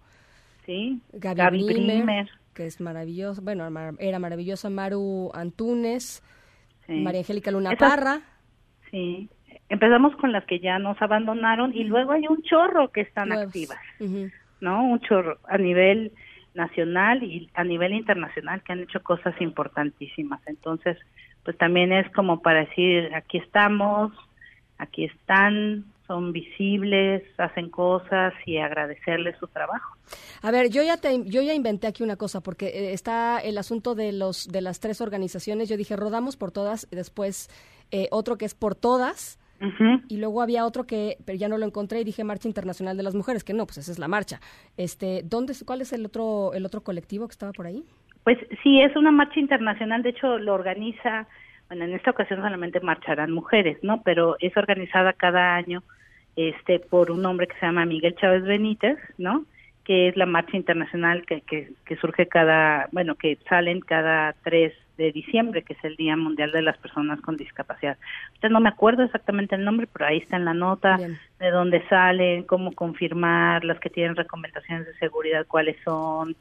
Sí, 0.67 1.01
Gaby, 1.14 1.64
Brimer, 1.64 2.29
que 2.59 2.66
es 2.66 2.81
maravillosa. 2.81 3.40
Bueno, 3.40 3.68
era 4.01 4.18
maravillosa. 4.18 4.68
Maru 4.68 5.31
Antunes, 5.33 6.25
María 6.88 7.21
Angélica 7.21 7.53
Luna 7.53 7.77
Parra. 7.79 8.21
Sí, 8.91 9.28
empezamos 9.68 10.16
con 10.16 10.33
las 10.33 10.45
que 10.45 10.59
ya 10.59 10.80
nos 10.80 11.01
abandonaron 11.01 11.72
y 11.72 11.85
luego 11.85 12.11
hay 12.11 12.26
un 12.28 12.43
chorro 12.43 12.91
que 12.91 13.03
están 13.03 13.30
activas. 13.30 13.78
¿no? 14.61 14.83
Un 14.83 14.99
chorro 15.01 15.39
a 15.45 15.57
nivel 15.57 16.11
nacional 16.55 17.22
y 17.22 17.49
a 17.55 17.62
nivel 17.62 17.93
internacional 17.93 18.61
que 18.64 18.72
han 18.72 18.80
hecho 18.80 19.01
cosas 19.05 19.41
importantísimas. 19.41 20.41
Entonces, 20.47 20.99
pues 21.45 21.57
también 21.59 21.93
es 21.93 22.11
como 22.11 22.43
para 22.43 22.64
decir, 22.64 23.14
aquí 23.14 23.39
estamos, 23.39 24.11
aquí 24.78 25.05
están, 25.05 25.85
son 26.09 26.33
visibles, 26.33 27.23
hacen 27.39 27.69
cosas 27.71 28.35
y 28.47 28.57
agradecerles 28.57 29.37
su 29.39 29.47
trabajo. 29.47 29.97
A 30.43 30.51
ver, 30.51 30.71
yo 30.71 30.83
ya 30.83 30.97
te, 30.97 31.23
yo 31.27 31.43
ya 31.43 31.55
inventé 31.55 31.87
aquí 31.87 32.03
una 32.03 32.17
cosa 32.17 32.41
porque 32.41 32.67
eh, 32.67 32.93
está 32.93 33.39
el 33.39 33.59
asunto 33.59 33.95
de 33.95 34.13
los 34.13 34.49
de 34.49 34.63
las 34.63 34.81
tres 34.81 35.01
organizaciones. 35.01 35.69
Yo 35.69 35.77
dije 35.77 35.95
rodamos 35.95 36.37
por 36.37 36.51
todas, 36.51 36.89
después 36.91 37.49
eh, 37.93 38.09
otro 38.11 38.37
que 38.37 38.47
es 38.47 38.55
por 38.55 38.75
todas. 38.75 39.39
Y 40.09 40.19
luego 40.19 40.41
había 40.41 40.65
otro 40.65 40.87
que, 40.87 41.17
pero 41.27 41.37
ya 41.37 41.49
no 41.49 41.59
lo 41.59 41.67
encontré 41.67 42.01
y 42.01 42.05
dije 42.05 42.23
Marcha 42.23 42.47
Internacional 42.47 42.97
de 42.97 43.03
las 43.03 43.17
Mujeres, 43.17 43.43
que 43.43 43.55
no, 43.55 43.67
pues 43.67 43.79
esa 43.79 43.91
es 43.91 43.99
la 43.99 44.07
marcha. 44.07 44.39
Este, 44.77 45.23
¿dónde, 45.25 45.53
cuál 45.67 45.81
es 45.81 45.93
el 45.93 46.07
otro, 46.07 46.53
el 46.55 46.65
otro 46.65 46.83
colectivo 46.83 47.27
que 47.27 47.33
estaba 47.33 47.51
por 47.51 47.67
ahí? 47.67 47.83
Pues 48.23 48.39
sí, 48.63 48.81
es 48.81 48.95
una 48.95 49.11
marcha 49.11 49.41
internacional, 49.41 50.05
de 50.05 50.11
hecho 50.11 50.39
lo 50.39 50.55
organiza, 50.55 51.27
bueno, 51.67 51.87
en 51.87 51.95
esta 51.95 52.13
ocasión 52.13 52.41
solamente 52.41 52.79
marcharán 52.79 53.33
mujeres, 53.33 53.79
¿no? 53.83 54.01
Pero 54.05 54.37
es 54.39 54.57
organizada 54.57 55.13
cada 55.13 55.57
año 55.57 55.83
este 56.39 56.78
por 56.78 57.11
un 57.11 57.26
hombre 57.26 57.49
que 57.49 57.59
se 57.59 57.66
llama 57.66 57.84
Miguel 57.84 58.14
Chávez 58.16 58.45
Benítez, 58.45 58.99
¿no? 59.18 59.45
Que 59.84 60.09
es 60.09 60.16
la 60.16 60.26
marcha 60.26 60.57
internacional 60.57 61.24
que, 61.26 61.41
que, 61.41 61.72
que 61.84 61.97
surge 61.97 62.28
cada, 62.28 62.89
bueno, 62.93 63.16
que 63.16 63.39
salen 63.49 63.80
cada 63.80 64.34
3 64.45 64.72
de 64.99 65.12
diciembre, 65.12 65.62
que 65.62 65.72
es 65.72 65.84
el 65.84 65.97
Día 65.97 66.16
Mundial 66.16 66.53
de 66.53 66.61
las 66.61 66.76
Personas 66.76 67.20
con 67.20 67.36
Discapacidad. 67.36 67.97
Usted 68.34 68.51
no 68.51 68.61
me 68.61 68.68
acuerdo 68.68 69.05
exactamente 69.05 69.55
el 69.55 69.64
nombre, 69.64 69.86
pero 69.91 70.07
ahí 70.07 70.18
está 70.18 70.36
en 70.36 70.45
la 70.45 70.55
nota 70.55 70.99
de 70.99 71.51
dónde 71.51 71.82
salen, 71.89 72.43
cómo 72.43 72.72
confirmar, 72.72 73.64
las 73.64 73.78
que 73.78 73.91
tienen 73.91 74.16
recomendaciones 74.16 74.86
de 74.86 74.95
seguridad, 74.99 75.47
cuáles 75.47 75.76
son, 75.84 76.36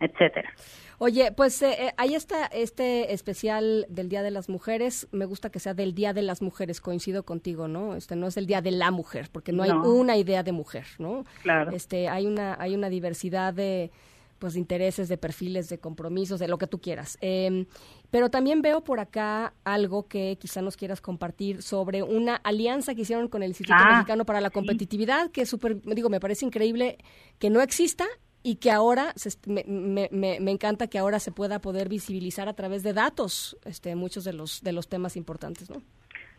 etcétera. 0.00 0.52
Oye, 1.00 1.30
pues 1.30 1.62
eh, 1.62 1.76
eh, 1.78 1.94
ahí 1.96 2.14
está 2.14 2.46
este 2.46 3.12
especial 3.12 3.86
del 3.88 4.08
Día 4.08 4.22
de 4.22 4.32
las 4.32 4.48
Mujeres. 4.48 5.06
Me 5.12 5.26
gusta 5.26 5.50
que 5.50 5.60
sea 5.60 5.72
del 5.72 5.94
Día 5.94 6.12
de 6.12 6.22
las 6.22 6.42
Mujeres. 6.42 6.80
Coincido 6.80 7.22
contigo, 7.22 7.68
¿no? 7.68 7.94
Este 7.94 8.16
no 8.16 8.26
es 8.26 8.36
el 8.36 8.46
Día 8.46 8.62
de 8.62 8.72
la 8.72 8.90
Mujer, 8.90 9.28
porque 9.30 9.52
no, 9.52 9.62
hay 9.62 9.70
una 9.70 10.16
idea 10.16 10.42
de 10.42 10.50
mujer, 10.50 10.86
¿no? 10.98 11.24
Claro. 11.42 11.70
Este 11.70 12.08
hay 12.08 12.26
una 12.26 12.56
hay 12.58 12.74
una 12.74 12.88
diversidad 12.88 13.54
de 13.54 13.92
pues 14.38 14.54
de 14.54 14.60
intereses, 14.60 15.08
de 15.08 15.18
perfiles, 15.18 15.68
de 15.68 15.78
compromisos, 15.78 16.38
de 16.38 16.48
lo 16.48 16.58
que 16.58 16.66
tú 16.66 16.80
quieras. 16.80 17.18
Em, 17.20 17.66
pero 18.10 18.30
también 18.30 18.62
veo 18.62 18.82
por 18.84 19.00
acá 19.00 19.52
algo 19.64 20.06
que 20.06 20.38
quizá 20.40 20.62
nos 20.62 20.76
quieras 20.76 21.00
compartir 21.00 21.62
sobre 21.62 22.02
una 22.02 22.36
alianza 22.36 22.94
que 22.94 23.02
hicieron 23.02 23.28
con 23.28 23.42
el 23.42 23.50
Instituto 23.50 23.74
Ah, 23.76 23.94
Mexicano 23.94 24.24
para 24.24 24.40
la 24.40 24.50
Competitividad, 24.50 25.30
que 25.30 25.42
es 25.42 25.48
súper, 25.48 25.82
digo, 25.82 26.08
me 26.08 26.20
parece 26.20 26.46
increíble 26.46 26.98
que 27.38 27.50
no 27.50 27.60
exista 27.60 28.06
y 28.42 28.56
que 28.56 28.70
ahora 28.70 29.12
se 29.16 29.30
me, 29.50 29.64
me- 29.68 30.38
me- 30.40 30.50
encanta 30.50 30.86
que 30.86 30.98
ahora 30.98 31.18
se 31.18 31.32
pueda 31.32 31.60
poder 31.60 31.88
visibilizar 31.88 32.48
a 32.48 32.54
través 32.54 32.82
de 32.82 32.92
datos 32.92 33.58
este, 33.64 33.94
muchos 33.96 34.24
de 34.24 34.32
los 34.32 34.62
de 34.62 34.72
los 34.72 34.88
temas 34.88 35.16
importantes, 35.16 35.70
¿no? 35.70 35.82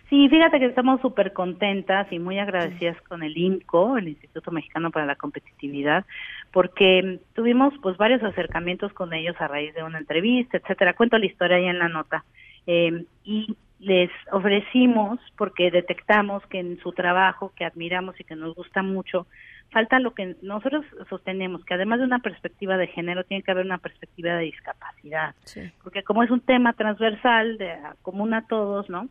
Sí, 0.10 0.28
fíjate 0.28 0.58
que 0.58 0.66
estamos 0.66 1.00
súper 1.02 1.34
contentas 1.34 2.12
y 2.12 2.18
muy 2.18 2.40
agradecidas 2.40 3.00
con 3.04 3.22
el 3.22 3.38
INCO, 3.38 4.00
el 4.00 4.08
Instituto 4.08 4.50
Mexicano 4.50 4.90
para 4.90 5.06
la 5.06 5.16
Competitividad, 5.16 6.04
porque 6.52 7.20
tuvimos 7.36 7.76
pues 7.84 7.96
varios 7.98 8.24
acercamientos 8.24 8.92
con 8.94 9.14
ellos 9.14 9.36
a 9.40 9.48
raíz 9.48 9.72
de 9.76 9.84
una 9.84 10.00
entrevista, 10.00 10.58
etcétera. 10.58 10.96
Cuento 10.96 11.20
la 11.20 11.28
historia 11.28 11.58
ahí 11.58 11.66
en 11.66 11.78
la 11.78 11.90
nota. 11.90 12.26
Eh, 12.66 13.06
y 13.24 13.56
les 13.80 14.10
ofrecimos, 14.32 15.20
porque 15.38 15.70
detectamos 15.70 16.44
que 16.48 16.60
en 16.60 16.80
su 16.82 16.92
trabajo, 16.92 17.54
que 17.56 17.64
admiramos 17.64 18.20
y 18.20 18.24
que 18.24 18.36
nos 18.36 18.56
gusta 18.56 18.82
mucho, 18.82 19.28
falta 19.72 20.00
lo 20.00 20.14
que 20.14 20.36
nosotros 20.42 20.86
sostenemos, 21.10 21.64
que 21.66 21.74
además 21.74 22.00
de 22.00 22.06
una 22.06 22.20
perspectiva 22.20 22.78
de 22.78 22.88
género, 22.88 23.24
tiene 23.24 23.44
que 23.44 23.52
haber 23.52 23.66
una 23.66 23.78
perspectiva 23.78 24.36
de 24.36 24.46
discapacidad. 24.46 25.36
Porque 25.84 26.04
como 26.04 26.24
es 26.24 26.32
un 26.32 26.42
tema 26.42 26.74
transversal, 26.74 27.58
de, 27.58 27.76
común 28.02 28.34
a 28.34 28.46
todos, 28.48 28.90
¿no? 28.90 29.08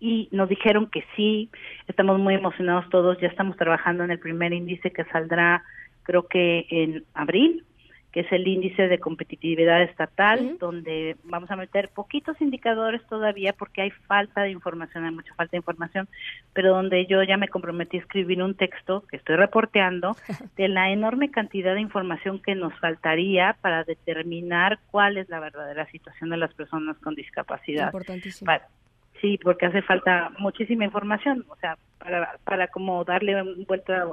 y 0.00 0.28
nos 0.30 0.48
dijeron 0.48 0.86
que 0.86 1.04
sí, 1.16 1.50
estamos 1.88 2.20
muy 2.20 2.34
emocionados 2.34 2.88
todos, 2.88 3.18
ya 3.20 3.26
estamos 3.26 3.56
trabajando 3.56 4.04
en 4.04 4.12
el 4.12 4.20
primer 4.20 4.52
índice 4.52 4.92
que 4.92 5.04
saldrá 5.06 5.64
creo 6.08 6.26
que 6.26 6.66
en 6.70 7.04
abril, 7.12 7.66
que 8.12 8.20
es 8.20 8.32
el 8.32 8.48
índice 8.48 8.88
de 8.88 8.98
competitividad 8.98 9.82
estatal, 9.82 10.56
donde 10.58 11.16
vamos 11.24 11.50
a 11.50 11.56
meter 11.56 11.90
poquitos 11.90 12.40
indicadores 12.40 13.06
todavía 13.06 13.52
porque 13.52 13.82
hay 13.82 13.90
falta 13.90 14.42
de 14.42 14.50
información, 14.50 15.04
hay 15.04 15.10
mucha 15.14 15.34
falta 15.34 15.50
de 15.52 15.58
información, 15.58 16.08
pero 16.54 16.70
donde 16.70 17.04
yo 17.06 17.22
ya 17.22 17.36
me 17.36 17.48
comprometí 17.48 17.98
a 17.98 18.00
escribir 18.00 18.42
un 18.42 18.54
texto 18.54 19.04
que 19.10 19.18
estoy 19.18 19.36
reporteando 19.36 20.16
de 20.56 20.68
la 20.68 20.90
enorme 20.90 21.30
cantidad 21.30 21.74
de 21.74 21.82
información 21.82 22.40
que 22.40 22.54
nos 22.54 22.72
faltaría 22.80 23.56
para 23.60 23.84
determinar 23.84 24.78
cuál 24.90 25.18
es 25.18 25.28
la 25.28 25.40
verdadera 25.40 25.86
situación 25.90 26.30
de 26.30 26.38
las 26.38 26.54
personas 26.54 26.96
con 26.98 27.14
discapacidad. 27.14 27.86
Importantísimo. 27.88 28.50
Sí, 29.20 29.38
porque 29.42 29.66
hace 29.66 29.82
falta 29.82 30.30
muchísima 30.38 30.84
información, 30.84 31.44
o 31.48 31.56
sea, 31.56 31.76
para, 31.98 32.38
para 32.44 32.68
como 32.68 33.04
darle 33.04 33.42
un 33.42 33.64
vuelta 33.64 34.06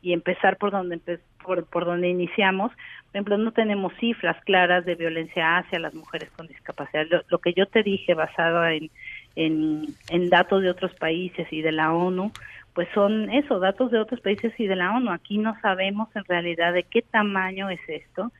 y 0.00 0.12
empezar 0.12 0.56
por 0.56 0.70
donde 0.70 0.96
empe- 1.00 1.20
por, 1.42 1.66
por 1.66 1.84
donde 1.84 2.08
iniciamos. 2.08 2.72
Por 2.72 3.16
ejemplo, 3.16 3.38
no 3.38 3.52
tenemos 3.52 3.92
cifras 4.00 4.42
claras 4.44 4.84
de 4.84 4.94
violencia 4.94 5.58
hacia 5.58 5.78
las 5.78 5.94
mujeres 5.94 6.30
con 6.36 6.46
discapacidad. 6.46 7.06
Lo, 7.10 7.22
lo 7.28 7.38
que 7.38 7.52
yo 7.52 7.66
te 7.66 7.82
dije 7.82 8.14
basado 8.14 8.66
en, 8.66 8.90
en, 9.36 9.86
en 10.08 10.30
datos 10.30 10.62
de 10.62 10.70
otros 10.70 10.94
países 10.94 11.46
y 11.52 11.62
de 11.62 11.72
la 11.72 11.92
ONU, 11.92 12.32
pues 12.74 12.88
son 12.94 13.30
eso, 13.30 13.58
datos 13.58 13.90
de 13.90 13.98
otros 13.98 14.20
países 14.20 14.52
y 14.58 14.66
de 14.66 14.76
la 14.76 14.96
ONU. 14.96 15.10
Aquí 15.10 15.38
no 15.38 15.54
sabemos 15.60 16.08
en 16.16 16.24
realidad 16.24 16.72
de 16.72 16.84
qué 16.84 17.02
tamaño 17.02 17.68
es 17.68 17.80
esto, 17.88 18.32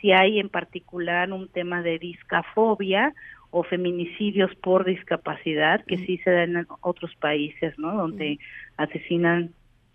si 0.00 0.12
hay 0.12 0.38
en 0.38 0.48
particular 0.48 1.32
un 1.32 1.48
tema 1.48 1.82
de 1.82 1.98
discafobia 1.98 3.12
o 3.50 3.64
feminicidios 3.64 4.54
por 4.56 4.84
discapacidad, 4.84 5.84
que 5.84 5.98
sí 5.98 6.18
se 6.18 6.30
dan 6.30 6.56
en 6.56 6.66
otros 6.80 7.14
países, 7.16 7.78
¿no? 7.78 7.94
Donde 7.94 8.38
asesinan 8.76 9.50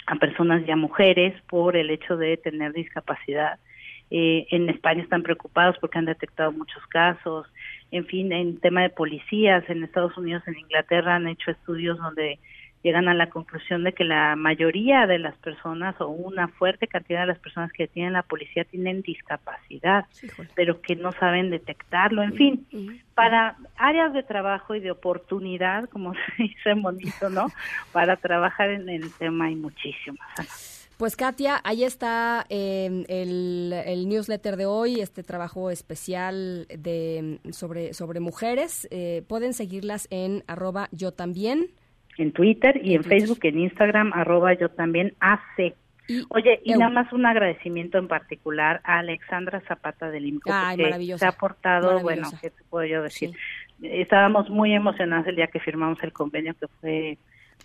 a 0.05 0.15
personas 0.15 0.65
ya 0.65 0.75
mujeres 0.75 1.33
por 1.47 1.75
el 1.75 1.89
hecho 1.89 2.17
de 2.17 2.37
tener 2.37 2.73
discapacidad. 2.73 3.59
Eh, 4.11 4.45
en 4.51 4.69
España 4.69 5.01
están 5.01 5.23
preocupados 5.23 5.77
porque 5.79 5.97
han 5.97 6.05
detectado 6.05 6.51
muchos 6.51 6.85
casos. 6.87 7.47
En 7.91 8.05
fin, 8.05 8.31
en 8.31 8.59
tema 8.59 8.83
de 8.83 8.89
policías, 8.89 9.67
en 9.69 9.83
Estados 9.83 10.15
Unidos, 10.17 10.43
en 10.47 10.57
Inglaterra 10.57 11.15
han 11.15 11.27
hecho 11.27 11.51
estudios 11.51 11.97
donde 11.97 12.39
llegan 12.85 13.07
a 13.07 13.15
la 13.15 13.31
conclusión 13.31 13.83
de 13.83 13.93
que 13.93 14.03
la 14.03 14.35
mayoría 14.35 15.07
de 15.07 15.17
las 15.17 15.35
personas 15.37 15.99
o 15.99 16.07
una 16.07 16.49
fuerte 16.49 16.85
cantidad 16.85 17.21
de 17.21 17.25
las 17.25 17.39
personas 17.39 17.71
que 17.71 17.87
tienen 17.87 18.13
la 18.13 18.21
policía 18.21 18.63
tienen 18.63 19.01
discapacidad, 19.01 20.05
pero 20.53 20.81
que 20.81 20.95
no 20.95 21.11
saben 21.11 21.49
detectarlo. 21.49 22.21
En 22.21 22.35
fin, 22.35 23.03
para 23.15 23.57
áreas 23.75 24.13
de 24.13 24.21
trabajo 24.21 24.75
y 24.75 24.81
de 24.81 24.91
oportunidad, 24.91 25.89
como 25.89 26.13
se 26.37 26.43
dice 26.43 26.75
bonito, 26.75 27.27
¿no? 27.31 27.47
Para 27.91 28.17
trabajar 28.17 28.69
en 28.69 28.87
el 28.87 29.11
tema 29.13 29.45
hay 29.45 29.55
muchísimas. 29.55 30.87
Pues 30.97 31.15
Katia, 31.15 31.59
ahí 31.63 31.83
está 31.83 32.45
eh, 32.49 33.03
el, 33.09 33.73
el 33.73 34.07
newsletter 34.07 34.57
de 34.57 34.67
hoy, 34.67 35.01
este 35.01 35.23
trabajo 35.23 35.71
especial 35.71 36.67
de 36.67 37.39
sobre 37.51 37.95
sobre 37.95 38.19
mujeres. 38.19 38.87
Eh, 38.91 39.23
pueden 39.27 39.55
seguirlas 39.55 40.07
en 40.11 40.43
arroba 40.45 40.87
yo 40.91 41.11
también. 41.11 41.71
En 42.17 42.31
Twitter 42.31 42.79
y 42.83 42.95
en, 42.95 43.03
Facebook, 43.03 43.39
en 43.43 43.59
Instagram, 43.59 44.13
arroba 44.13 44.53
yo 44.53 44.69
también 44.69 45.13
AC. 45.19 45.75
Oye, 46.29 46.61
y 46.63 46.73
nada 46.73 46.91
más 46.91 47.11
un 47.11 47.25
agradecimiento 47.25 47.97
en 47.97 48.07
particular 48.07 48.79
a 48.83 48.99
Alexandra 48.99 49.61
Zapata 49.67 50.11
del 50.11 50.27
IMCO, 50.27 50.51
Ay, 50.53 50.77
porque 50.77 51.17
se 51.17 51.25
ha 51.25 51.31
portado, 51.31 51.99
bueno. 51.99 52.29
¿qué 52.41 52.51
te 52.51 52.63
puedo 52.69 52.85
yo 52.85 53.01
decir? 53.01 53.31
Estábamos 53.81 54.49
muy 54.49 54.73
emocionados 54.73 55.27
el 55.27 55.35
día 55.35 55.47
que 55.47 55.59
firmamos 55.59 56.01
el 56.03 56.13
convenio, 56.13 56.53
que 56.53 56.67
fue 56.79 57.17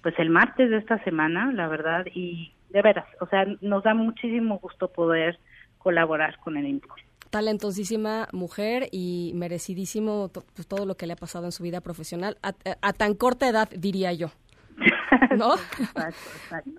pues 0.03 0.19
el 0.19 0.31
martes 0.31 0.71
de 0.71 0.79
esta 0.79 1.03
semana, 1.05 1.53
la 1.53 1.69
verdad, 1.69 2.07
y 2.15 2.53
de 2.71 2.83
veras, 2.83 3.05
o 3.21 3.27
sea, 3.27 3.47
nos 3.61 3.85
da 3.85 3.95
muchísimo 3.95 4.59
gusto 4.59 4.91
poder 4.91 5.39
colaborar 5.79 6.39
con 6.39 6.57
el 6.57 6.67
IMCO. 6.67 6.97
Talentosísima 7.31 8.29
mujer 8.33 8.89
y 8.93 9.33
merecidísimo 9.35 10.29
to- 10.29 10.45
pues, 10.55 10.67
todo 10.67 10.85
lo 10.87 10.97
que 10.97 11.07
le 11.07 11.13
ha 11.15 11.17
pasado 11.17 11.45
en 11.47 11.53
su 11.53 11.63
vida 11.63 11.81
profesional 11.81 12.37
a, 12.43 12.55
a 12.83 12.93
tan 12.93 13.15
corta 13.15 13.49
edad, 13.49 13.69
diría 13.77 14.13
yo. 14.13 14.31
¿No? 15.37 15.55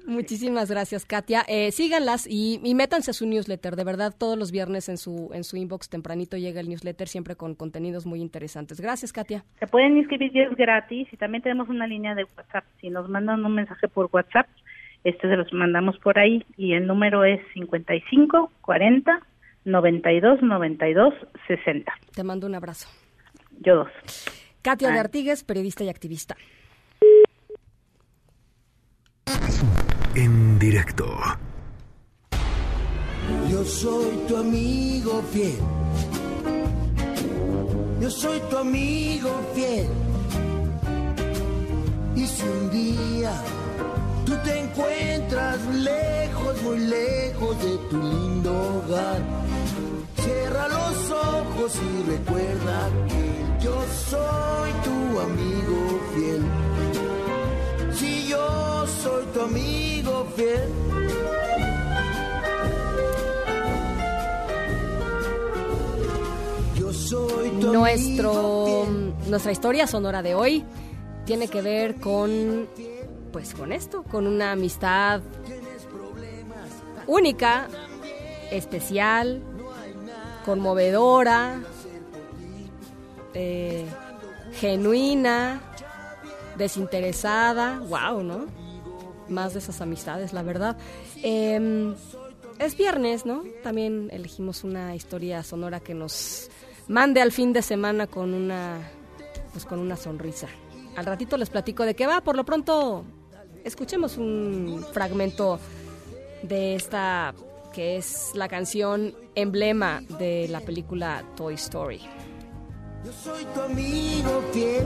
Muchísimas 0.08 0.70
gracias, 0.70 1.06
Katia. 1.06 1.44
Eh, 1.48 1.72
síganlas 1.72 2.28
y, 2.28 2.60
y 2.64 2.76
métanse 2.76 3.12
a 3.12 3.14
su 3.14 3.26
newsletter. 3.28 3.76
De 3.76 3.84
verdad, 3.84 4.14
todos 4.18 4.38
los 4.38 4.52
viernes 4.52 4.90
en 4.90 4.98
su, 4.98 5.30
en 5.34 5.44
su 5.44 5.58
inbox 5.58 5.90
tempranito 5.90 6.38
llega 6.38 6.60
el 6.60 6.70
newsletter, 6.70 7.08
siempre 7.08 7.36
con 7.36 7.56
contenidos 7.56 8.06
muy 8.06 8.22
interesantes. 8.22 8.82
Gracias, 8.82 9.14
Katia. 9.14 9.44
Se 9.60 9.68
pueden 9.68 9.98
inscribir 9.98 10.36
y 10.36 10.42
es 10.42 10.56
gratis 10.56 11.08
y 11.12 11.18
también 11.18 11.44
tenemos 11.44 11.70
una 11.70 11.88
línea 11.88 12.16
de 12.16 12.26
WhatsApp. 12.36 12.66
Si 12.80 12.90
nos 12.90 13.08
mandan 13.10 13.46
un 13.46 13.54
mensaje 13.56 13.88
por 13.88 14.10
WhatsApp, 14.12 14.48
este 15.04 15.30
se 15.30 15.36
los 15.38 15.52
mandamos 15.54 15.98
por 16.00 16.20
ahí 16.20 16.46
y 16.58 16.74
el 16.74 16.88
número 16.88 17.24
es 17.24 17.40
55 17.54 18.52
40 18.62 19.22
92 19.66 20.42
92 20.42 21.14
60. 21.48 21.94
Te 22.14 22.24
mando 22.24 22.48
un 22.48 22.56
abrazo. 22.56 22.88
Yo 23.60 23.76
dos. 23.76 23.88
Katia 24.62 24.90
Ah. 24.90 24.94
de 24.94 25.00
Artigues, 25.00 25.44
periodista 25.44 25.84
y 25.84 25.90
activista. 25.90 26.36
En 30.16 30.60
directo. 30.60 31.06
Yo 33.50 33.64
soy 33.64 34.18
tu 34.28 34.38
amigo 34.38 35.22
fiel. 35.32 35.58
Yo 38.02 38.10
soy 38.10 38.40
tu 38.50 38.58
amigo 38.58 39.30
fiel. 39.56 39.88
Y 42.16 42.26
si 42.28 42.44
un 42.48 42.72
día 42.72 43.32
Tú 44.32 44.38
te 44.46 44.60
encuentras 44.60 45.60
lejos, 45.76 46.62
muy 46.64 46.80
lejos 46.80 47.62
de 47.62 47.78
tu 47.90 47.98
lindo 47.98 48.54
hogar. 48.54 49.20
Cierra 50.16 50.70
los 50.70 51.12
ojos 51.12 51.74
y 51.76 52.10
recuerda 52.12 52.90
que 53.10 53.66
yo 53.66 53.76
soy 54.10 54.72
tu 54.86 55.20
amigo 55.20 56.00
fiel. 56.16 56.44
Si 57.94 58.28
yo 58.30 58.88
soy 59.04 59.26
tu 59.34 59.42
amigo 59.42 60.26
fiel. 60.38 60.70
Yo 66.80 66.94
soy 66.94 67.50
tu 67.60 67.74
Nuestro, 67.74 68.88
nuestra 69.28 69.52
historia 69.52 69.88
sonora 69.88 70.22
de 70.22 70.36
hoy 70.36 70.64
tiene 71.26 71.50
que 71.50 71.62
ver 71.62 71.96
con, 71.96 72.68
pues 73.32 73.54
con 73.54 73.72
esto, 73.72 74.04
con 74.04 74.28
una 74.28 74.52
amistad 74.52 75.22
única, 77.08 77.68
especial, 78.52 79.42
conmovedora, 80.46 81.62
eh, 83.34 83.86
genuina, 84.54 85.62
desinteresada, 86.58 87.80
wow, 87.80 88.24
¿no? 88.24 88.46
Más 89.30 89.54
de 89.54 89.60
esas 89.60 89.82
amistades, 89.82 90.34
la 90.34 90.44
verdad. 90.44 90.78
Em, 91.24 91.96
es 92.60 92.78
viernes, 92.78 93.26
¿no? 93.26 93.44
También 93.64 94.10
elegimos 94.12 94.64
una 94.64 94.96
historia 94.96 95.44
sonora 95.44 95.80
que 95.80 95.94
nos 95.94 96.50
mande 96.88 97.22
al 97.22 97.32
fin 97.32 97.54
de 97.54 97.62
semana 97.62 98.08
con 98.08 98.34
una, 98.34 98.90
pues 99.54 99.66
con 99.66 99.80
una 99.80 99.96
sonrisa. 99.96 100.48
Al 100.96 101.06
ratito 101.06 101.38
les 101.38 101.50
platico 101.50 101.86
de 101.86 101.96
qué 101.96 102.06
va. 102.06 102.22
Por 102.22 102.36
lo 102.36 102.44
pronto, 102.44 103.06
escuchemos 103.64 104.18
un 104.18 104.86
fragmento 104.94 105.60
de 106.44 106.76
esta 106.76 107.34
que 107.74 107.98
es 107.98 108.32
la 108.34 108.48
canción 108.48 109.14
emblema 109.36 110.02
de 110.20 110.48
la 110.50 110.60
película 110.60 111.24
Toy 111.36 111.54
Story. 111.56 112.02
Yo 113.06 113.12
soy 113.12 113.46
tu 113.46 113.62
amigo 113.62 114.44
fiel. 114.52 114.86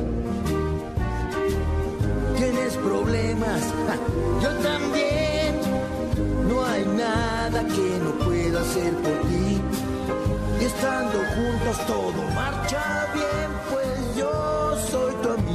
Tienes 2.38 2.76
problemas, 2.78 3.62
ja, 3.88 3.98
yo 4.42 4.50
también. 4.62 5.60
No 6.48 6.66
hay 6.66 6.86
nada 6.86 7.64
que 7.64 8.00
no 8.04 8.26
pueda 8.26 8.62
hacer 8.62 8.94
por 8.94 9.22
ti. 9.30 9.62
Y 10.62 10.66
estando 10.66 11.18
juntos 11.36 11.88
todo 11.88 12.24
marcha 12.36 13.08
bien, 13.14 13.52
pues 13.72 14.16
yo 14.18 14.78
soy 14.90 15.14
tu 15.22 15.30
amigo. 15.30 15.55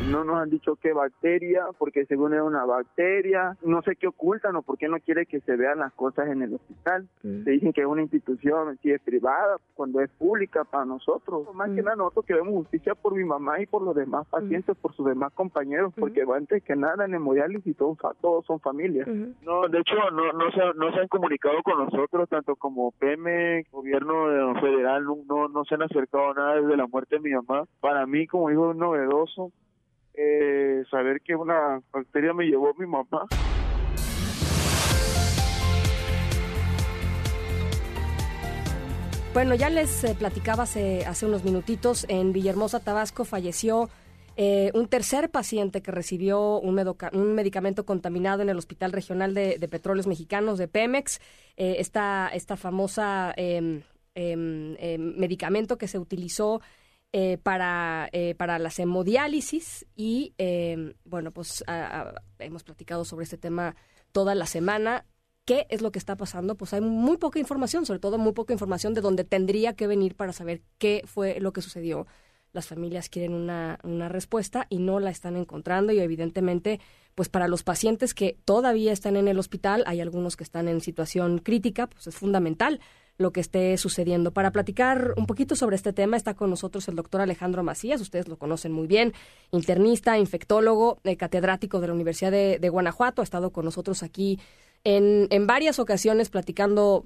No 0.00 0.24
nos 0.24 0.36
han 0.36 0.50
dicho 0.50 0.76
qué 0.76 0.92
bacteria, 0.92 1.66
porque 1.78 2.06
según 2.06 2.34
es 2.34 2.40
una 2.40 2.64
bacteria, 2.64 3.56
no 3.62 3.82
sé 3.82 3.96
qué 3.96 4.06
ocultan 4.06 4.56
o 4.56 4.62
por 4.62 4.78
qué 4.78 4.88
no 4.88 4.98
quiere 5.00 5.26
que 5.26 5.40
se 5.40 5.56
vean 5.56 5.78
las 5.78 5.92
cosas 5.92 6.28
en 6.28 6.42
el 6.42 6.54
hospital. 6.54 7.08
Se 7.22 7.50
dicen 7.50 7.72
que 7.72 7.80
es 7.80 7.86
una 7.86 8.02
institución, 8.02 8.78
si 8.82 8.92
es 8.92 9.00
privada, 9.02 9.56
cuando 9.74 10.00
es 10.00 10.10
pública 10.10 10.64
para 10.64 10.84
nosotros. 10.84 11.52
Más 11.54 11.70
que 11.70 11.82
nada 11.82 11.96
nosotros 11.96 12.26
queremos 12.26 12.54
justicia 12.54 12.94
por 12.94 13.14
mi 13.14 13.24
mamá 13.24 13.60
y 13.60 13.66
por 13.66 13.82
los 13.82 13.94
demás 13.94 14.26
pacientes, 14.28 14.76
por 14.76 14.94
sus 14.94 15.06
demás 15.06 15.32
compañeros, 15.32 15.92
porque 15.98 16.24
antes 16.34 16.62
que 16.62 16.76
nada 16.76 17.04
en 17.04 17.14
hemodiálisis 17.14 17.76
todos, 17.76 17.98
todos 18.20 18.44
son 18.46 18.60
familias. 18.60 19.08
No, 19.08 19.68
de 19.68 19.78
hecho 19.78 19.94
no, 20.12 20.32
no, 20.32 20.50
se, 20.52 20.78
no 20.78 20.92
se 20.92 21.00
han 21.00 21.08
comunicado 21.08 21.62
con 21.62 21.78
nosotros, 21.84 22.28
tanto 22.28 22.56
como 22.56 22.92
PM, 22.92 23.64
gobierno 23.72 24.54
federal, 24.60 25.04
no, 25.04 25.18
no, 25.28 25.48
no 25.48 25.64
se 25.64 25.74
han 25.74 25.82
acercado 25.82 26.30
a 26.30 26.34
nada 26.34 26.60
desde 26.60 26.76
la 26.76 26.86
muerte 26.86 27.16
de 27.16 27.20
mi 27.20 27.30
mamá. 27.32 27.64
Para 27.80 28.06
mí 28.06 28.26
como 28.26 28.50
hijo 28.50 28.70
es 28.70 28.76
novedoso 28.76 29.52
eh, 30.18 30.84
saber 30.90 31.20
que 31.20 31.34
una 31.36 31.80
bacteria 31.92 32.34
me 32.34 32.44
llevó 32.44 32.70
a 32.70 32.74
mi 32.78 32.86
mamá. 32.86 33.26
Bueno, 39.32 39.54
ya 39.54 39.70
les 39.70 40.02
eh, 40.04 40.16
platicaba 40.18 40.64
hace, 40.64 41.04
hace 41.06 41.26
unos 41.26 41.44
minutitos, 41.44 42.06
en 42.08 42.32
Villahermosa, 42.32 42.80
Tabasco, 42.80 43.24
falleció 43.24 43.88
eh, 44.40 44.70
un 44.72 44.86
tercer 44.86 45.30
paciente 45.30 45.82
que 45.82 45.90
recibió 45.90 46.60
un, 46.60 46.78
un 47.12 47.34
medicamento 47.34 47.84
contaminado 47.84 48.40
en 48.40 48.48
el 48.48 48.56
Hospital 48.56 48.92
Regional 48.92 49.34
de, 49.34 49.58
de 49.58 49.68
Petróleos 49.68 50.06
Mexicanos 50.06 50.58
de 50.58 50.68
Pemex. 50.68 51.20
Eh, 51.56 51.76
esta, 51.78 52.30
esta 52.32 52.56
famosa 52.56 53.34
em, 53.36 53.82
em, 54.14 54.76
em, 54.78 55.00
medicamento 55.18 55.76
que 55.76 55.88
se 55.88 55.98
utilizó 55.98 56.60
eh, 57.12 57.38
para, 57.42 58.08
eh, 58.12 58.34
para 58.34 58.58
las 58.58 58.78
hemodiálisis 58.78 59.86
y, 59.96 60.34
em, 60.38 60.94
bueno, 61.04 61.30
pues 61.30 61.64
a- 61.66 62.14
hemos 62.38 62.64
platicado 62.64 63.04
sobre 63.04 63.24
este 63.24 63.38
tema 63.38 63.76
toda 64.12 64.34
la 64.34 64.46
semana. 64.46 65.06
¿Qué 65.44 65.66
es 65.70 65.80
lo 65.80 65.90
que 65.92 65.98
está 65.98 66.16
pasando? 66.16 66.56
Pues 66.56 66.74
hay 66.74 66.82
muy 66.82 67.16
poca 67.16 67.38
información, 67.38 67.86
sobre 67.86 68.00
todo 68.00 68.18
muy 68.18 68.32
poca 68.32 68.52
información 68.52 68.92
de 68.92 69.00
donde 69.00 69.24
tendría 69.24 69.72
que 69.74 69.86
venir 69.86 70.14
para 70.14 70.34
saber 70.34 70.60
qué 70.76 71.02
fue 71.06 71.40
lo 71.40 71.52
que 71.54 71.62
sucedió. 71.62 72.06
Las 72.52 72.66
familias 72.66 73.08
quieren 73.08 73.32
una, 73.32 73.78
una 73.82 74.08
respuesta 74.10 74.66
y 74.68 74.78
no 74.78 75.00
la 75.00 75.10
están 75.10 75.36
encontrando 75.36 75.92
y 75.92 76.00
evidentemente, 76.00 76.80
pues 77.14 77.28
para 77.30 77.48
los 77.48 77.62
pacientes 77.62 78.12
que 78.14 78.38
todavía 78.44 78.92
están 78.92 79.16
en 79.16 79.28
el 79.28 79.38
hospital, 79.38 79.84
hay 79.86 80.00
algunos 80.02 80.36
que 80.36 80.44
están 80.44 80.68
en 80.68 80.80
situación 80.82 81.38
crítica, 81.38 81.86
pues 81.86 82.06
es 82.06 82.16
fundamental 82.16 82.80
lo 83.18 83.32
que 83.32 83.40
esté 83.40 83.76
sucediendo. 83.76 84.32
Para 84.32 84.52
platicar 84.52 85.12
un 85.16 85.26
poquito 85.26 85.56
sobre 85.56 85.76
este 85.76 85.92
tema 85.92 86.16
está 86.16 86.34
con 86.34 86.50
nosotros 86.50 86.86
el 86.88 86.94
doctor 86.94 87.20
Alejandro 87.20 87.62
Macías, 87.64 88.00
ustedes 88.00 88.28
lo 88.28 88.38
conocen 88.38 88.72
muy 88.72 88.86
bien, 88.86 89.12
internista, 89.50 90.18
infectólogo, 90.18 91.00
eh, 91.04 91.16
catedrático 91.16 91.80
de 91.80 91.88
la 91.88 91.94
Universidad 91.94 92.30
de, 92.30 92.68
Guanajuato, 92.68 93.20
ha 93.20 93.24
estado 93.24 93.50
con 93.50 93.64
nosotros 93.64 94.02
aquí 94.02 94.38
en, 94.84 95.26
en 95.30 95.46
varias 95.46 95.80
ocasiones 95.80 96.30
platicando 96.30 97.04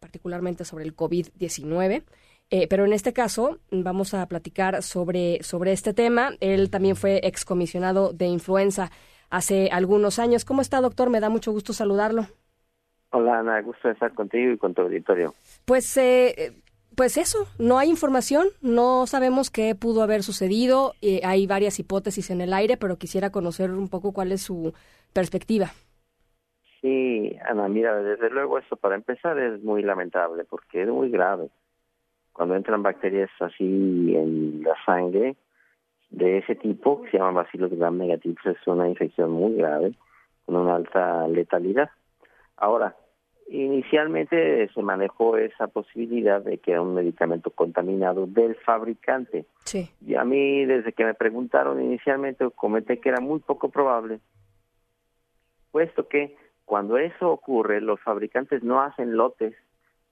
particularmente 0.00 0.64
sobre 0.64 0.84
el 0.84 0.96
COVID-19. 0.96 2.04
Eh, 2.48 2.68
pero 2.68 2.84
en 2.84 2.92
este 2.92 3.12
caso 3.12 3.58
vamos 3.70 4.14
a 4.14 4.26
platicar 4.26 4.82
sobre, 4.82 5.42
sobre 5.42 5.72
este 5.72 5.94
tema. 5.94 6.32
Él 6.40 6.70
también 6.70 6.96
fue 6.96 7.20
excomisionado 7.24 8.12
de 8.12 8.26
influenza 8.26 8.90
hace 9.30 9.68
algunos 9.72 10.18
años. 10.18 10.44
¿Cómo 10.44 10.60
está, 10.60 10.80
doctor? 10.80 11.10
Me 11.10 11.20
da 11.20 11.28
mucho 11.28 11.50
gusto 11.52 11.72
saludarlo. 11.72 12.28
Hola 13.18 13.38
Ana, 13.38 13.62
gusto 13.62 13.88
estar 13.88 14.12
contigo 14.12 14.52
y 14.52 14.58
con 14.58 14.74
tu 14.74 14.82
auditorio. 14.82 15.32
Pues, 15.64 15.96
eh, 15.96 16.52
pues 16.94 17.16
eso, 17.16 17.46
no 17.58 17.78
hay 17.78 17.88
información, 17.88 18.48
no 18.60 19.06
sabemos 19.06 19.50
qué 19.50 19.74
pudo 19.74 20.02
haber 20.02 20.22
sucedido. 20.22 20.92
eh, 21.00 21.22
hay 21.24 21.46
varias 21.46 21.78
hipótesis 21.80 22.28
en 22.28 22.42
el 22.42 22.52
aire, 22.52 22.76
pero 22.76 22.98
quisiera 22.98 23.30
conocer 23.30 23.70
un 23.70 23.88
poco 23.88 24.12
cuál 24.12 24.32
es 24.32 24.42
su 24.42 24.74
perspectiva. 25.14 25.68
Sí, 26.82 27.34
Ana, 27.48 27.68
mira, 27.68 27.96
desde 28.02 28.28
luego 28.28 28.58
esto 28.58 28.76
para 28.76 28.96
empezar 28.96 29.38
es 29.38 29.62
muy 29.62 29.82
lamentable 29.82 30.44
porque 30.44 30.82
es 30.82 30.88
muy 30.88 31.08
grave. 31.08 31.48
Cuando 32.34 32.54
entran 32.54 32.82
bacterias 32.82 33.30
así 33.40 34.14
en 34.14 34.62
la 34.62 34.74
sangre 34.84 35.36
de 36.10 36.36
ese 36.36 36.54
tipo, 36.54 37.00
que 37.00 37.12
se 37.12 37.16
llaman 37.16 37.36
bacilos 37.36 37.70
gram 37.70 37.96
negativos, 37.96 38.44
es 38.44 38.66
una 38.66 38.86
infección 38.86 39.30
muy 39.30 39.54
grave 39.54 39.94
con 40.44 40.56
una 40.56 40.74
alta 40.74 41.26
letalidad. 41.28 41.88
Ahora, 42.58 42.94
inicialmente 43.48 44.68
se 44.68 44.82
manejó 44.82 45.36
esa 45.36 45.68
posibilidad 45.68 46.42
de 46.42 46.58
que 46.58 46.72
era 46.72 46.82
un 46.82 46.94
medicamento 46.94 47.50
contaminado 47.50 48.26
del 48.26 48.56
fabricante. 48.56 49.46
Sí. 49.64 49.88
Y 50.04 50.14
a 50.16 50.24
mí, 50.24 50.64
desde 50.64 50.92
que 50.92 51.04
me 51.04 51.14
preguntaron 51.14 51.80
inicialmente, 51.80 52.48
comenté 52.54 52.98
que 52.98 53.10
era 53.10 53.20
muy 53.20 53.40
poco 53.40 53.68
probable, 53.68 54.20
puesto 55.70 56.08
que 56.08 56.36
cuando 56.64 56.98
eso 56.98 57.30
ocurre, 57.30 57.80
los 57.80 58.00
fabricantes 58.00 58.62
no 58.62 58.80
hacen 58.80 59.16
lotes 59.16 59.54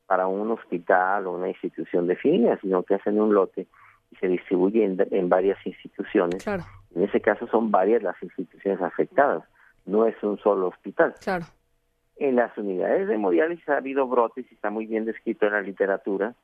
para 0.07 0.27
un 0.27 0.51
hospital 0.51 1.27
o 1.27 1.33
una 1.33 1.49
institución 1.49 2.07
definida, 2.07 2.59
sino 2.61 2.83
que 2.83 2.95
hacen 2.95 3.21
un 3.21 3.35
lote 3.35 3.67
y 4.13 4.17
se 4.17 4.29
distribuye 4.29 4.85
en, 4.85 4.97
en 5.11 5.29
varias 5.29 5.59
instituciones. 5.67 6.45
Claro. 6.45 6.65
En 6.95 7.03
ese 7.03 7.21
caso 7.21 7.49
son 7.49 7.71
varias 7.71 8.03
las 8.03 8.23
instituciones 8.23 8.81
afectadas, 8.81 9.43
no 9.87 10.07
es 10.07 10.15
un 10.23 10.39
solo 10.39 10.69
hospital. 10.69 11.15
Claro. 11.21 11.47
En 12.17 12.37
las 12.37 12.57
unidades 12.57 13.09
de 13.09 13.15
hemodiálisis 13.15 13.69
ha 13.69 13.79
habido 13.79 14.07
brotes 14.07 14.47
y 14.51 14.55
está 14.55 14.71
muy 14.71 14.87
bien 14.87 15.05
descrito 15.05 15.47
en 15.47 15.53
la 15.53 15.63
literatura. 15.63 16.35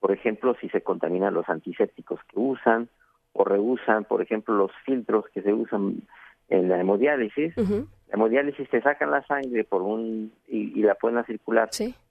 Por 0.00 0.12
ejemplo, 0.12 0.54
si 0.60 0.68
se 0.68 0.82
contaminan 0.82 1.34
los 1.34 1.48
antisépticos 1.48 2.20
que 2.24 2.38
usan 2.38 2.88
o 3.32 3.44
reusan, 3.44 4.04
por 4.04 4.20
ejemplo, 4.22 4.54
los 4.54 4.70
filtros 4.84 5.24
que 5.32 5.42
se 5.42 5.52
usan 5.52 6.02
en 6.48 6.68
la 6.68 6.80
hemodiálisis. 6.80 7.56
La 7.56 8.14
hemodiálisis 8.14 8.68
te 8.68 8.82
sacan 8.82 9.10
la 9.10 9.26
sangre 9.26 9.64
por 9.64 9.82
un 9.82 10.32
y, 10.46 10.78
y 10.78 10.82
la 10.82 10.94
pueden 10.94 11.18
a 11.18 11.24
circular 11.24 11.70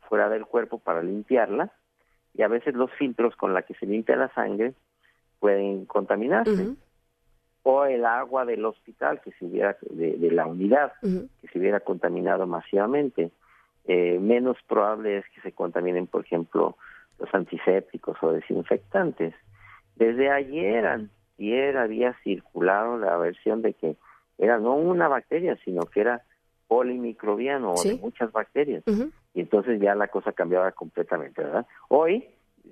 fuera 0.10 0.30
del 0.30 0.46
cuerpo 0.46 0.80
para 0.80 1.02
limpiarla 1.02 1.72
y 2.34 2.42
a 2.42 2.48
veces 2.48 2.74
los 2.74 2.92
filtros 2.94 3.36
con 3.36 3.54
la 3.54 3.62
que 3.62 3.76
se 3.76 3.86
limpia 3.86 4.16
la 4.16 4.34
sangre 4.34 4.74
pueden 5.40 5.86
contaminarse. 5.86 6.76
O 7.64 7.86
el 7.86 8.06
agua 8.06 8.46
del 8.46 8.66
hospital 8.66 9.22
que 9.22 9.32
se 9.32 9.46
hubiera 9.46 9.78
de, 9.90 10.18
de 10.18 10.32
la 10.32 10.46
unidad 10.46 10.94
que 11.02 11.48
se 11.48 11.60
hubiera 11.60 11.80
contaminado 11.80 12.46
masivamente. 12.46 13.32
Eh, 13.86 14.20
menos 14.20 14.58
probable 14.68 15.18
es 15.18 15.26
que 15.34 15.42
se 15.42 15.52
contaminen, 15.52 16.08
por 16.08 16.26
ejemplo, 16.26 16.78
los 17.20 17.34
antisépticos 17.34 18.18
o 18.22 18.32
desinfectantes. 18.32 19.34
Desde 19.96 20.30
ayer, 20.30 21.10
ayer 21.40 21.78
había 21.78 22.14
circulado 22.24 22.98
la 22.98 23.18
versión 23.18 23.62
de 23.62 23.74
que 23.74 23.96
era 24.38 24.58
no 24.60 24.76
una 24.76 25.08
bacteria, 25.08 25.58
sino 25.64 25.84
que 25.84 26.02
era 26.02 26.22
polimicrobiano 26.68 27.74
o 27.74 27.84
de 27.84 27.96
muchas 27.96 28.32
bacterias. 28.32 28.84
Y 29.34 29.42
entonces 29.42 29.80
ya 29.80 29.96
la 29.96 30.08
cosa 30.08 30.32
cambiaba 30.32 30.72
completamente, 30.72 31.44
¿verdad? 31.44 31.66
Hoy 31.88 32.26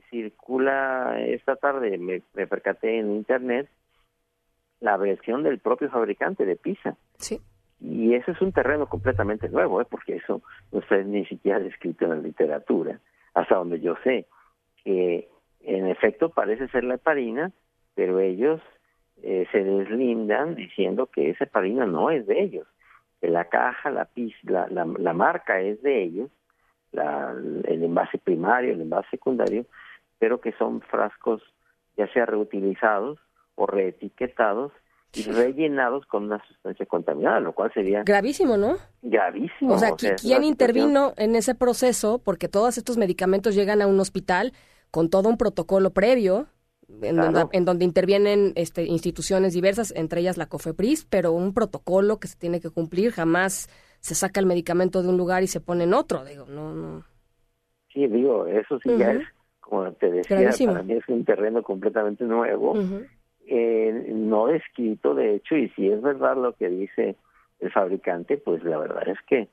circula, 0.09 1.15
esta 1.19 1.55
tarde 1.55 1.97
me, 1.97 2.21
me 2.33 2.47
percaté 2.47 2.99
en 2.99 3.11
internet, 3.11 3.69
la 4.81 4.97
versión 4.97 5.43
del 5.43 5.59
propio 5.59 5.89
fabricante 5.89 6.45
de 6.45 6.57
pizza. 6.57 6.97
Sí. 7.17 7.39
Y 7.79 8.13
eso 8.13 8.31
es 8.31 8.41
un 8.41 8.51
terreno 8.51 8.87
completamente 8.87 9.47
nuevo, 9.49 9.81
¿eh? 9.81 9.85
porque 9.89 10.17
eso 10.17 10.41
no 10.71 10.79
está 10.79 10.97
ni 10.97 11.25
siquiera 11.25 11.59
descrito 11.59 12.05
en 12.05 12.11
la 12.11 12.17
literatura, 12.17 12.99
hasta 13.33 13.55
donde 13.55 13.79
yo 13.79 13.95
sé, 14.03 14.27
que 14.83 15.29
en 15.61 15.87
efecto 15.87 16.29
parece 16.29 16.67
ser 16.67 16.83
la 16.83 16.95
heparina, 16.95 17.51
pero 17.95 18.19
ellos 18.19 18.61
eh, 19.23 19.47
se 19.51 19.63
deslindan 19.63 20.55
diciendo 20.55 21.07
que 21.07 21.29
esa 21.29 21.45
heparina 21.45 21.85
no 21.85 22.11
es 22.11 22.27
de 22.27 22.41
ellos, 22.41 22.67
que 23.19 23.29
la 23.29 23.45
caja, 23.45 23.89
la, 23.89 24.09
la, 24.43 24.67
la, 24.67 24.85
la 24.85 25.13
marca 25.13 25.59
es 25.61 25.81
de 25.81 26.03
ellos, 26.03 26.29
la, 26.91 27.31
el 27.31 27.83
envase 27.83 28.17
primario, 28.17 28.73
el 28.73 28.81
envase 28.81 29.09
secundario, 29.11 29.65
pero 30.19 30.41
que 30.41 30.51
son 30.53 30.81
frascos 30.81 31.41
ya 31.97 32.07
sea 32.13 32.25
reutilizados 32.25 33.19
o 33.61 33.67
reetiquetados 33.67 34.71
y 35.13 35.23
rellenados 35.23 36.05
con 36.05 36.23
una 36.23 36.41
sustancia 36.47 36.85
contaminada, 36.85 37.39
lo 37.39 37.53
cual 37.53 37.71
sería 37.73 38.03
gravísimo, 38.03 38.57
¿no? 38.57 38.77
Gravísimo. 39.01 39.73
O 39.73 39.77
sea, 39.77 39.91
¿quién 40.19 40.43
intervino 40.43 41.13
en 41.17 41.35
ese 41.35 41.53
proceso? 41.53 42.19
Porque 42.23 42.47
todos 42.47 42.77
estos 42.77 42.97
medicamentos 42.97 43.53
llegan 43.53 43.81
a 43.81 43.87
un 43.87 43.99
hospital 43.99 44.53
con 44.89 45.09
todo 45.09 45.29
un 45.29 45.37
protocolo 45.37 45.91
previo 45.91 46.47
en, 47.01 47.17
donde, 47.17 47.45
en 47.51 47.65
donde 47.65 47.85
intervienen 47.85 48.53
este, 48.55 48.85
instituciones 48.85 49.53
diversas, 49.53 49.93
entre 49.95 50.21
ellas 50.21 50.37
la 50.37 50.47
COFEPRIS, 50.47 51.05
pero 51.05 51.33
un 51.33 51.53
protocolo 51.53 52.19
que 52.19 52.27
se 52.27 52.37
tiene 52.37 52.59
que 52.59 52.69
cumplir, 52.69 53.11
jamás 53.11 53.69
se 53.99 54.15
saca 54.15 54.39
el 54.39 54.45
medicamento 54.45 55.03
de 55.03 55.09
un 55.09 55.17
lugar 55.17 55.43
y 55.43 55.47
se 55.47 55.59
pone 55.59 55.83
en 55.83 55.93
otro, 55.93 56.25
digo, 56.25 56.45
no, 56.47 56.73
no. 56.73 57.03
Sí, 57.93 58.07
digo, 58.07 58.47
eso 58.47 58.79
sí 58.79 58.89
ya 58.97 59.11
es, 59.11 59.23
como 59.59 59.91
te 59.93 60.09
decía, 60.09 60.49
para 60.67 60.83
mí 60.83 60.93
es 60.93 61.07
un 61.07 61.25
terreno 61.25 61.61
completamente 61.61 62.23
nuevo, 62.23 62.73
eh, 63.47 64.11
no 64.13 64.47
descrito 64.47 65.13
de 65.13 65.35
hecho, 65.35 65.55
y 65.55 65.69
si 65.69 65.89
es 65.89 66.01
verdad 66.01 66.37
lo 66.37 66.53
que 66.53 66.69
dice 66.69 67.15
el 67.59 67.71
fabricante, 67.71 68.37
pues 68.37 68.63
la 68.63 68.77
verdad 68.77 69.07
es 69.07 69.19
que 69.27 69.47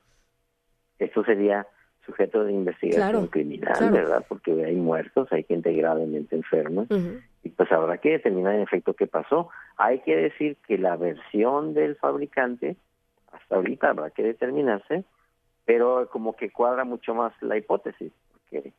esto 0.99 1.25
sería 1.25 1.67
sujeto 2.05 2.45
de 2.45 2.53
investigación 2.53 3.27
criminal, 3.27 3.91
¿verdad? 3.91 4.25
Porque 4.29 4.65
hay 4.65 4.77
muertos, 4.77 5.31
hay 5.31 5.45
gente 5.45 5.73
gravemente 5.73 6.37
enferma, 6.37 6.87
y 7.43 7.51
pues 7.51 7.71
habrá 7.71 7.99
que 7.99 8.13
determinar 8.13 8.55
en 8.55 8.63
efecto 8.63 8.95
qué 8.95 9.07
pasó. 9.07 9.51
Hay 9.77 10.01
que 10.01 10.17
decir 10.17 10.57
que 10.67 10.79
la 10.79 10.97
versión 10.97 11.75
del 11.75 11.97
fabricante, 11.97 12.77
hasta 13.31 13.57
ahorita 13.57 13.91
habrá 13.91 14.11
que 14.11 14.23
determinarse, 14.23 15.05
pero 15.67 16.09
como 16.11 16.35
que 16.35 16.51
cuadra 16.51 16.85
mucho 16.85 17.15
más 17.15 17.33
la 17.43 17.59
hipótesis, 17.59 18.13
porque 18.33 18.73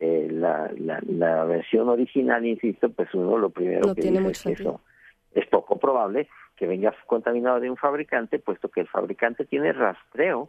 eh, 0.00 0.28
la, 0.30 0.70
la, 0.78 0.98
la, 1.06 1.44
versión 1.44 1.88
original, 1.90 2.44
insisto, 2.46 2.88
pues 2.88 3.12
uno 3.12 3.36
lo 3.36 3.50
primero 3.50 3.94
que 3.94 4.00
dice 4.00 4.30
es 4.30 4.42
que 4.42 4.52
eso. 4.52 4.80
Es 5.32 5.46
poco 5.46 5.78
probable 5.78 6.28
que 6.56 6.66
venga 6.66 6.94
contaminado 7.06 7.60
de 7.60 7.70
un 7.70 7.76
fabricante, 7.76 8.38
puesto 8.38 8.68
que 8.68 8.80
el 8.80 8.88
fabricante 8.88 9.44
tiene 9.44 9.72
rastreo 9.72 10.48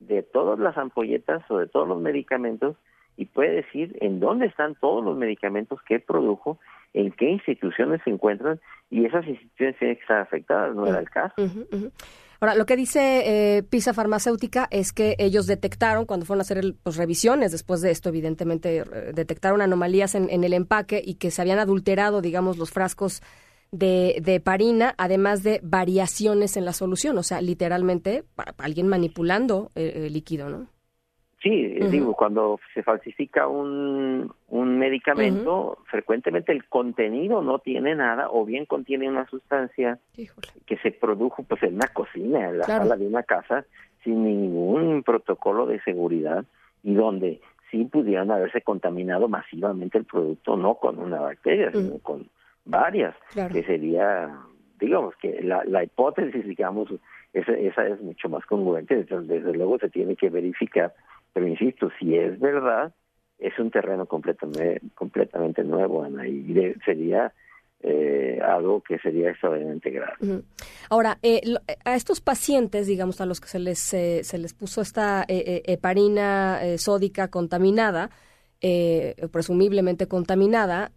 de 0.00 0.22
todas 0.22 0.58
las 0.58 0.78
ampolletas 0.78 1.42
o 1.50 1.58
de 1.58 1.66
todos 1.66 1.86
los 1.86 2.00
medicamentos 2.00 2.76
y 3.16 3.26
puede 3.26 3.56
decir 3.56 3.96
en 4.00 4.20
dónde 4.20 4.46
están 4.46 4.74
todos 4.76 5.04
los 5.04 5.16
medicamentos 5.16 5.80
que 5.82 6.00
produjo, 6.00 6.58
en 6.94 7.12
qué 7.12 7.30
instituciones 7.30 8.00
se 8.04 8.10
encuentran 8.10 8.60
y 8.90 9.04
esas 9.04 9.26
instituciones 9.26 9.76
tienen 9.78 9.96
que 9.96 10.02
estar 10.02 10.20
afectadas, 10.20 10.74
no 10.74 10.86
era 10.86 10.98
el 10.98 11.10
caso. 11.10 11.34
Ahora, 12.42 12.56
lo 12.56 12.66
que 12.66 12.74
dice 12.74 13.58
eh, 13.58 13.62
PISA 13.62 13.94
Farmacéutica 13.94 14.66
es 14.72 14.92
que 14.92 15.14
ellos 15.20 15.46
detectaron, 15.46 16.06
cuando 16.06 16.26
fueron 16.26 16.40
a 16.40 16.42
hacer 16.42 16.74
pues, 16.82 16.96
revisiones 16.96 17.52
después 17.52 17.80
de 17.82 17.92
esto, 17.92 18.08
evidentemente 18.08 18.78
eh, 18.78 18.84
detectaron 19.14 19.60
anomalías 19.60 20.16
en, 20.16 20.28
el 20.28 20.52
empaque 20.52 21.00
y 21.06 21.14
que 21.14 21.30
se 21.30 21.40
habían 21.40 21.60
adulterado, 21.60 22.20
digamos, 22.20 22.58
los 22.58 22.72
frascos 22.72 23.22
de, 23.70 24.20
de 24.24 24.40
parina, 24.40 24.92
además 24.98 25.44
de 25.44 25.60
variaciones 25.62 26.56
en 26.56 26.64
la 26.64 26.72
solución, 26.72 27.16
o 27.16 27.22
sea, 27.22 27.40
literalmente 27.40 28.24
alguien 28.56 28.88
manipulando 28.88 29.70
el, 29.76 30.12
líquido, 30.12 30.50
¿no? 30.50 30.66
Sí, 31.42 31.66
digo, 31.90 32.14
cuando 32.14 32.60
se 32.72 32.84
falsifica 32.84 33.48
un, 33.48 34.32
un 34.48 34.78
medicamento, 34.78 35.78
frecuentemente 35.86 36.52
el 36.52 36.66
contenido 36.66 37.42
no 37.42 37.58
tiene 37.58 37.96
nada 37.96 38.28
o 38.30 38.44
bien 38.44 38.64
contiene 38.64 39.08
una 39.08 39.26
sustancia 39.26 39.98
que 40.14 40.76
se 40.78 40.92
produjo 40.92 41.42
pues 41.42 41.60
en 41.64 41.74
una 41.74 41.88
cocina, 41.88 42.48
en 42.48 42.58
la 42.58 42.64
sala 42.64 42.96
de 42.96 43.08
una 43.08 43.24
casa, 43.24 43.64
sin 44.04 44.22
ningún 44.22 45.02
protocolo 45.02 45.66
de 45.66 45.80
seguridad 45.80 46.44
y 46.84 46.94
donde 46.94 47.40
sí 47.72 47.86
pudieran 47.86 48.30
haberse 48.30 48.60
contaminado 48.60 49.26
masivamente 49.26 49.98
el 49.98 50.04
producto, 50.04 50.56
no 50.56 50.76
con 50.76 51.00
una 51.00 51.20
bacteria, 51.20 51.72
sino 51.72 51.98
con 51.98 52.28
varias, 52.64 53.16
que 53.34 53.64
sería, 53.64 54.30
digamos, 54.78 55.16
que 55.16 55.42
la, 55.42 55.64
la 55.64 55.82
hipótesis, 55.82 56.46
digamos, 56.46 56.88
esa, 57.32 57.52
esa 57.52 57.86
es 57.86 58.00
mucho 58.00 58.28
más 58.28 58.44
congruente, 58.46 58.94
desde, 58.94 59.22
desde 59.22 59.54
luego 59.54 59.78
se 59.78 59.88
tiene 59.88 60.16
que 60.16 60.28
verificar, 60.30 60.92
pero 61.32 61.46
insisto, 61.46 61.90
si 61.98 62.16
es 62.16 62.38
verdad, 62.38 62.92
es 63.38 63.58
un 63.58 63.70
terreno 63.70 64.06
completamente, 64.06 64.80
completamente 64.94 65.64
nuevo, 65.64 66.04
Ana, 66.04 66.26
y 66.28 66.54
sería 66.84 67.32
eh, 67.80 68.40
algo 68.44 68.80
que 68.80 68.98
sería 68.98 69.30
extraordinariamente 69.30 69.90
grave. 69.90 70.42
Ahora, 70.88 71.18
eh, 71.22 71.40
a 71.84 71.96
estos 71.96 72.20
pacientes, 72.20 72.86
digamos, 72.86 73.20
a 73.20 73.26
los 73.26 73.40
que 73.40 73.48
se 73.48 73.58
les, 73.58 73.94
eh, 73.94 74.22
se 74.22 74.38
les 74.38 74.54
puso 74.54 74.80
esta 74.80 75.24
eh, 75.26 75.62
heparina 75.66 76.60
sódica 76.76 77.28
contaminada, 77.28 78.10
presumiblemente 79.32 80.06
contaminada, 80.06 80.92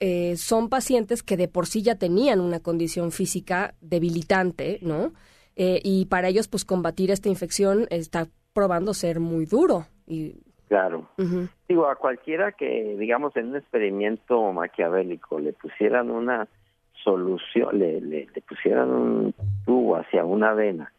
eh, 0.00 0.36
son 0.36 0.68
pacientes 0.68 1.22
que 1.22 1.36
de 1.36 1.48
por 1.48 1.66
sí 1.66 1.80
ya 1.82 1.94
tenían 1.94 2.40
una 2.40 2.60
condición 2.60 3.12
física 3.12 3.74
debilitante, 3.80 4.78
¿no? 4.82 5.14
Eh, 5.56 5.80
y 5.84 6.06
para 6.06 6.28
ellos, 6.28 6.48
pues 6.48 6.64
combatir 6.64 7.10
esta 7.10 7.28
infección 7.28 7.86
está 7.90 8.26
probando 8.54 8.94
ser 8.94 9.20
muy 9.20 9.44
duro. 9.44 9.86
Y... 10.06 10.36
Claro. 10.68 11.08
Digo, 11.68 11.86
a 11.86 11.96
cualquiera 11.96 12.52
que, 12.52 12.96
digamos, 12.98 13.36
en 13.36 13.48
un 13.48 13.56
experimento 13.56 14.52
maquiavélico 14.52 15.38
le 15.38 15.52
pusieran 15.52 16.10
una 16.10 16.48
solución, 17.02 17.78
le, 17.78 18.00
le, 18.00 18.26
pusieran 18.48 18.90
un 18.90 19.34
tubo 19.66 19.96
hacia 19.96 20.24
una 20.24 20.54
vena, 20.54 20.92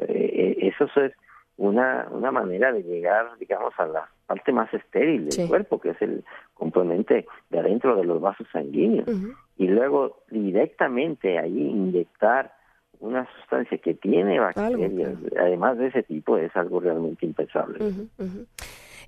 eh, 0.00 0.58
eso 0.60 0.84
es 1.00 1.12
una, 1.56 2.06
una 2.10 2.30
manera 2.30 2.72
de 2.72 2.82
llegar, 2.82 3.36
digamos, 3.38 3.72
a 3.78 3.86
la 3.86 4.08
parte 4.26 4.52
más 4.52 4.72
estéril 4.74 5.28
del 5.28 5.48
cuerpo, 5.48 5.80
que 5.80 5.90
es 5.90 6.02
el 6.02 6.24
componente 6.54 7.26
de 7.50 7.58
adentro 7.58 7.96
de 7.96 8.04
los 8.04 8.20
vasos 8.20 8.46
sanguíneos. 8.52 9.08
Y 9.56 9.68
luego 9.68 10.22
directamente 10.30 11.38
ahí 11.38 11.58
inyectar 11.58 12.52
una 13.00 13.26
sustancia 13.38 13.78
que 13.78 13.94
tiene 13.94 14.38
bacterias, 14.38 14.92
además 15.38 15.78
de 15.78 15.88
ese 15.88 16.02
tipo, 16.02 16.36
es 16.36 16.54
algo 16.56 16.80
realmente 16.80 17.26
impensable. 17.26 17.78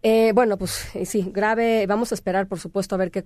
Eh, 0.02 0.32
bueno, 0.32 0.56
pues 0.56 0.94
eh, 0.94 1.04
sí, 1.04 1.30
grave. 1.32 1.86
Vamos 1.88 2.12
a 2.12 2.14
esperar, 2.14 2.46
por 2.46 2.58
supuesto, 2.58 2.94
a 2.94 2.98
ver 2.98 3.10
qué, 3.10 3.24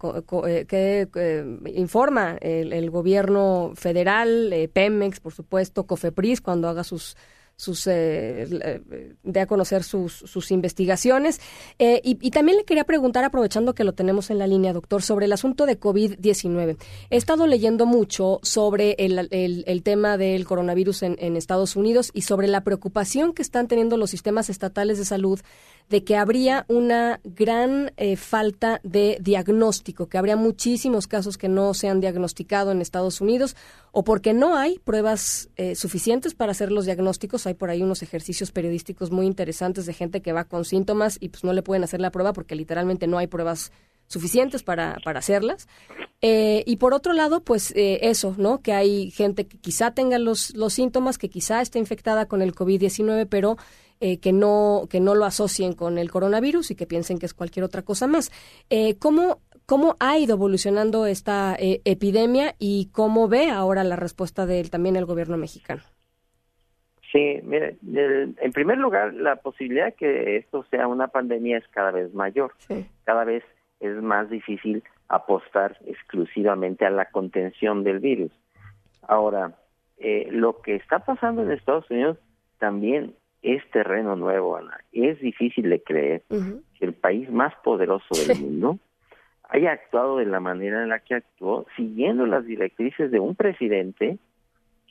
eh, 1.14 1.58
informa 1.74 2.36
el, 2.40 2.72
el, 2.72 2.90
gobierno 2.90 3.72
federal, 3.74 4.54
Pemex, 4.72 5.20
por 5.20 5.32
supuesto, 5.32 5.86
Cofepris, 5.86 6.40
cuando 6.40 6.68
haga 6.68 6.82
sus 6.82 7.16
sus 7.62 7.86
eh, 7.86 8.82
de 9.22 9.40
a 9.40 9.46
conocer 9.46 9.84
sus, 9.84 10.12
sus 10.12 10.50
investigaciones. 10.50 11.40
Eh, 11.78 12.00
y, 12.02 12.30
también 12.32 12.58
le 12.58 12.64
quería 12.64 12.82
preguntar, 12.82 13.22
aprovechando 13.24 13.72
que 13.72 13.84
lo 13.84 13.92
tenemos 13.92 14.30
en 14.30 14.38
la 14.38 14.48
línea, 14.48 14.72
doctor, 14.72 15.00
sobre 15.00 15.26
el 15.26 15.32
asunto 15.32 15.64
de 15.64 15.78
COVID-19. 15.78 16.76
He 17.10 17.16
estado 17.16 17.46
leyendo 17.46 17.86
mucho 17.86 18.40
sobre 18.42 18.96
el, 18.98 19.28
el, 19.30 19.82
tema 19.84 20.16
del 20.16 20.44
coronavirus 20.44 21.04
en, 21.04 21.16
en 21.20 21.36
Estados 21.36 21.76
Unidos 21.76 22.10
y 22.12 22.22
sobre 22.22 22.48
la 22.48 22.64
preocupación 22.64 23.32
que 23.32 23.42
están 23.42 23.68
teniendo 23.68 23.96
los 23.96 24.10
sistemas 24.10 24.50
estatales 24.50 24.98
de 24.98 25.04
salud 25.04 25.40
de 25.88 26.04
que 26.04 26.16
habría 26.16 26.64
una 26.68 27.20
gran 27.24 27.92
eh, 27.96 28.16
falta 28.16 28.80
de 28.82 29.18
diagnóstico, 29.20 30.08
que 30.08 30.18
habría 30.18 30.36
muchísimos 30.36 31.06
casos 31.06 31.36
que 31.36 31.48
no 31.48 31.74
se 31.74 31.88
han 31.88 32.00
diagnosticado 32.00 32.72
en 32.72 32.80
Estados 32.80 33.20
Unidos 33.20 33.56
o 33.90 34.04
porque 34.04 34.32
no 34.32 34.56
hay 34.56 34.78
pruebas 34.78 35.50
eh, 35.56 35.74
suficientes 35.74 36.34
para 36.34 36.52
hacer 36.52 36.72
los 36.72 36.86
diagnósticos. 36.86 37.46
Hay 37.46 37.54
por 37.54 37.70
ahí 37.70 37.82
unos 37.82 38.02
ejercicios 38.02 38.52
periodísticos 38.52 39.10
muy 39.10 39.26
interesantes 39.26 39.84
de 39.86 39.92
gente 39.92 40.22
que 40.22 40.32
va 40.32 40.44
con 40.44 40.64
síntomas 40.64 41.18
y 41.20 41.28
pues 41.28 41.44
no 41.44 41.52
le 41.52 41.62
pueden 41.62 41.84
hacer 41.84 42.00
la 42.00 42.10
prueba 42.10 42.32
porque 42.32 42.54
literalmente 42.54 43.06
no 43.06 43.18
hay 43.18 43.26
pruebas 43.26 43.70
suficientes 44.06 44.62
para, 44.62 44.98
para 45.04 45.18
hacerlas. 45.18 45.68
Eh, 46.20 46.62
y 46.66 46.76
por 46.76 46.94
otro 46.94 47.12
lado, 47.12 47.40
pues 47.40 47.72
eh, 47.72 47.98
eso, 48.02 48.34
¿no? 48.38 48.62
Que 48.62 48.72
hay 48.72 49.10
gente 49.10 49.46
que 49.46 49.58
quizá 49.58 49.92
tenga 49.92 50.18
los, 50.18 50.54
los 50.54 50.72
síntomas, 50.72 51.18
que 51.18 51.28
quizá 51.28 51.60
esté 51.60 51.78
infectada 51.78 52.26
con 52.26 52.42
el 52.42 52.54
COVID-19, 52.54 53.26
pero 53.28 53.56
eh, 54.02 54.18
que, 54.20 54.32
no, 54.32 54.86
que 54.90 55.00
no 55.00 55.14
lo 55.14 55.24
asocien 55.24 55.72
con 55.72 55.96
el 55.96 56.10
coronavirus 56.10 56.72
y 56.72 56.76
que 56.76 56.86
piensen 56.86 57.18
que 57.18 57.26
es 57.26 57.32
cualquier 57.32 57.64
otra 57.64 57.82
cosa 57.82 58.06
más. 58.06 58.30
¿cómo, 58.98 59.40
¿Cómo 59.64 59.96
ha 60.00 60.18
ido 60.18 60.34
evolucionando 60.34 61.06
esta 61.06 61.56
epidemia 61.58 62.54
y 62.58 62.90
cómo 62.92 63.28
ve 63.28 63.48
ahora 63.48 63.84
la 63.84 63.96
respuesta 63.96 64.44
de 64.44 64.64
también 64.64 64.96
el 64.96 65.06
gobierno 65.06 65.36
mexicano? 65.36 65.82
Sí, 67.12 67.40
mire, 67.42 67.76
en 67.84 68.52
primer 68.52 68.78
lugar, 68.78 69.12
la 69.12 69.36
posibilidad 69.36 69.86
de 69.86 69.92
que 69.92 70.36
esto 70.38 70.64
sea 70.70 70.88
una 70.88 71.08
pandemia 71.08 71.58
es 71.58 71.68
cada 71.68 71.90
vez 71.90 72.14
mayor. 72.14 72.54
Cada 73.04 73.24
vez 73.24 73.44
es 73.80 74.02
más 74.02 74.30
difícil 74.30 74.82
apostar 75.08 75.76
exclusivamente 75.84 76.86
a 76.86 76.90
la 76.90 77.10
contención 77.10 77.84
del 77.84 77.98
virus. 77.98 78.32
Ahora, 79.02 79.58
eh, 79.98 80.28
lo 80.30 80.62
que 80.62 80.76
está 80.76 81.00
pasando 81.00 81.42
en 81.42 81.50
Estados 81.50 81.90
Unidos 81.90 82.16
también 82.58 83.14
es 83.42 83.68
terreno 83.70 84.16
nuevo, 84.16 84.56
Ana. 84.56 84.78
Es 84.92 85.20
difícil 85.20 85.68
de 85.68 85.82
creer 85.82 86.22
que 86.28 86.84
el 86.84 86.94
país 86.94 87.30
más 87.30 87.52
poderoso 87.64 88.14
del 88.14 88.38
mundo 88.38 88.78
haya 89.48 89.72
actuado 89.72 90.18
de 90.18 90.26
la 90.26 90.40
manera 90.40 90.82
en 90.82 90.88
la 90.88 91.00
que 91.00 91.16
actuó, 91.16 91.66
siguiendo 91.76 92.24
las 92.26 92.46
directrices 92.46 93.10
de 93.10 93.20
un 93.20 93.34
presidente 93.34 94.18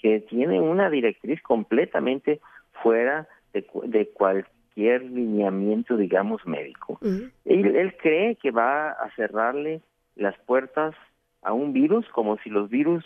que 0.01 0.19
tiene 0.19 0.59
una 0.59 0.89
directriz 0.89 1.41
completamente 1.41 2.41
fuera 2.83 3.27
de, 3.53 4.09
cualquier 4.13 5.03
lineamiento, 5.03 5.97
digamos, 5.97 6.45
médico. 6.45 6.99
él, 7.45 7.95
cree 8.01 8.35
que 8.35 8.51
va 8.51 8.91
a 8.91 9.09
cerrarle 9.15 9.81
las 10.15 10.37
puertas 10.39 10.93
a 11.41 11.53
un 11.53 11.73
virus 11.73 12.07
como 12.09 12.37
si 12.39 12.49
los 12.49 12.69
virus 12.69 13.05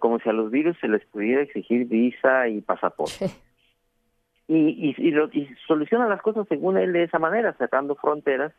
como 0.00 0.18
si 0.18 0.28
a 0.28 0.32
los 0.32 0.50
virus 0.50 0.76
se 0.80 0.88
les 0.88 1.04
pudiera 1.06 1.42
exigir 1.42 1.86
visa 1.86 2.48
y 2.48 2.60
pasaporte. 2.60 3.26
Y, 4.52 4.94
y, 4.98 5.08
y, 5.32 5.48
soluciona 5.68 6.08
las 6.08 6.20
cosas 6.22 6.44
según 6.48 6.76
él 6.76 6.92
de 6.92 7.04
esa 7.04 7.20
manera, 7.20 7.52
cerrando 7.52 7.94
fronteras, 7.94 8.52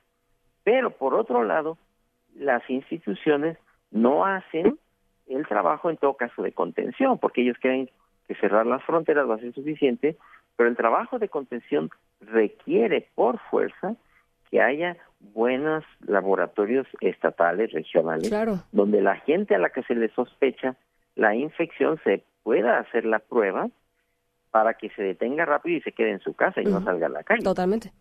pero 0.63 0.91
por 0.91 1.13
otro 1.13 1.43
lado, 1.43 1.77
las 2.33 2.67
instituciones 2.69 3.57
no 3.91 4.25
hacen 4.25 4.79
el 5.27 5.45
trabajo 5.47 5.89
en 5.89 5.97
todo 5.97 6.13
caso 6.13 6.43
de 6.43 6.53
contención, 6.53 7.19
porque 7.19 7.41
ellos 7.41 7.57
creen 7.59 7.89
que 8.25 8.35
cerrar 8.35 8.65
las 8.65 8.81
fronteras 8.83 9.29
va 9.29 9.35
a 9.35 9.39
ser 9.39 9.53
suficiente, 9.53 10.15
pero 10.55 10.69
el 10.69 10.77
trabajo 10.77 11.19
de 11.19 11.27
contención 11.27 11.89
requiere 12.21 13.09
por 13.13 13.39
fuerza 13.49 13.95
que 14.49 14.61
haya 14.61 14.95
buenos 15.19 15.83
laboratorios 16.05 16.87
estatales, 17.01 17.73
regionales, 17.73 18.31
donde 18.71 19.01
la 19.01 19.15
gente 19.17 19.55
a 19.55 19.59
la 19.59 19.71
que 19.71 19.83
se 19.83 19.95
le 19.95 20.07
sospecha 20.09 20.75
la 21.15 21.35
infección 21.35 21.99
se 22.03 22.23
pueda 22.43 22.79
hacer 22.79 23.05
la 23.05 23.19
prueba 23.19 23.69
para 24.51 24.73
que 24.75 24.89
se 24.89 25.01
detenga 25.01 25.45
rápido 25.45 25.77
y 25.77 25.81
se 25.81 25.91
quede 25.91 26.11
en 26.11 26.19
su 26.19 26.33
casa 26.33 26.61
y 26.61 26.65
no 26.65 26.83
salga 26.83 27.07
a 27.07 27.09
la 27.09 27.23
calle. 27.23 27.43
Totalmente. 27.43 27.91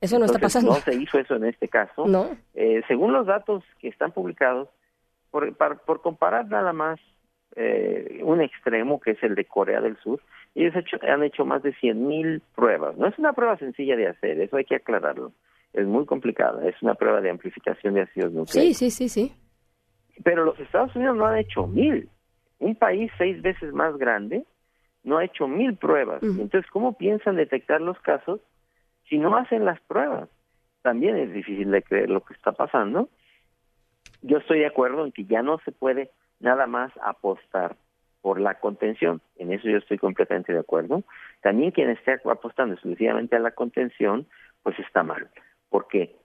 Eso 0.00 0.18
no 0.18 0.24
está 0.24 0.38
pasando. 0.38 0.72
No 0.72 0.76
se 0.76 0.94
hizo 0.94 1.18
eso 1.18 1.36
en 1.36 1.44
este 1.44 1.68
caso. 1.68 2.06
No. 2.06 2.30
Eh, 2.54 2.82
según 2.88 3.12
los 3.12 3.26
datos 3.26 3.62
que 3.78 3.88
están 3.88 4.12
publicados, 4.12 4.68
por, 5.30 5.54
por 5.84 6.00
comparar 6.00 6.48
nada 6.48 6.72
más 6.72 6.98
eh, 7.54 8.20
un 8.24 8.40
extremo 8.40 8.98
que 8.98 9.12
es 9.12 9.22
el 9.22 9.34
de 9.34 9.44
Corea 9.44 9.80
del 9.80 9.96
Sur, 9.98 10.20
ellos 10.54 10.74
han 11.02 11.22
hecho 11.22 11.44
más 11.44 11.62
de 11.62 11.74
100.000 11.74 12.40
pruebas. 12.56 12.96
No 12.96 13.06
es 13.06 13.18
una 13.18 13.34
prueba 13.34 13.56
sencilla 13.58 13.94
de 13.94 14.08
hacer, 14.08 14.40
eso 14.40 14.56
hay 14.56 14.64
que 14.64 14.76
aclararlo 14.76 15.32
es 15.72 15.86
muy 15.86 16.04
complicada, 16.06 16.66
es 16.68 16.80
una 16.82 16.94
prueba 16.94 17.20
de 17.20 17.30
amplificación 17.30 17.94
de 17.94 18.02
ácidos 18.02 18.32
nucleicos. 18.32 18.76
Sí, 18.76 18.90
sí, 18.90 18.90
sí, 18.90 19.08
sí. 19.08 19.32
Pero 20.24 20.44
los 20.44 20.58
Estados 20.58 20.94
Unidos 20.96 21.16
no 21.16 21.26
han 21.26 21.38
hecho 21.38 21.66
mil. 21.66 22.08
Un 22.58 22.74
país 22.74 23.10
seis 23.16 23.40
veces 23.40 23.72
más 23.72 23.96
grande 23.96 24.44
no 25.02 25.18
ha 25.18 25.24
hecho 25.24 25.48
mil 25.48 25.76
pruebas. 25.76 26.22
Entonces, 26.22 26.70
¿cómo 26.70 26.96
piensan 26.96 27.36
detectar 27.36 27.80
los 27.80 27.98
casos 28.00 28.40
si 29.08 29.18
no 29.18 29.36
hacen 29.36 29.64
las 29.64 29.80
pruebas? 29.80 30.28
También 30.82 31.16
es 31.16 31.32
difícil 31.32 31.70
de 31.70 31.82
creer 31.82 32.10
lo 32.10 32.22
que 32.22 32.34
está 32.34 32.52
pasando. 32.52 33.08
Yo 34.22 34.38
estoy 34.38 34.60
de 34.60 34.66
acuerdo 34.66 35.04
en 35.04 35.12
que 35.12 35.24
ya 35.24 35.42
no 35.42 35.58
se 35.64 35.72
puede 35.72 36.10
nada 36.38 36.66
más 36.66 36.92
apostar 37.02 37.76
por 38.20 38.40
la 38.40 38.54
contención. 38.60 39.20
En 39.36 39.52
eso 39.52 39.68
yo 39.68 39.78
estoy 39.78 39.98
completamente 39.98 40.52
de 40.52 40.58
acuerdo. 40.58 41.04
También 41.42 41.70
quien 41.70 41.90
esté 41.90 42.20
apostando 42.24 42.74
exclusivamente 42.74 43.36
a 43.36 43.40
la 43.40 43.52
contención, 43.52 44.26
pues 44.62 44.78
está 44.78 45.02
mal 45.02 45.30
porque 45.70 46.16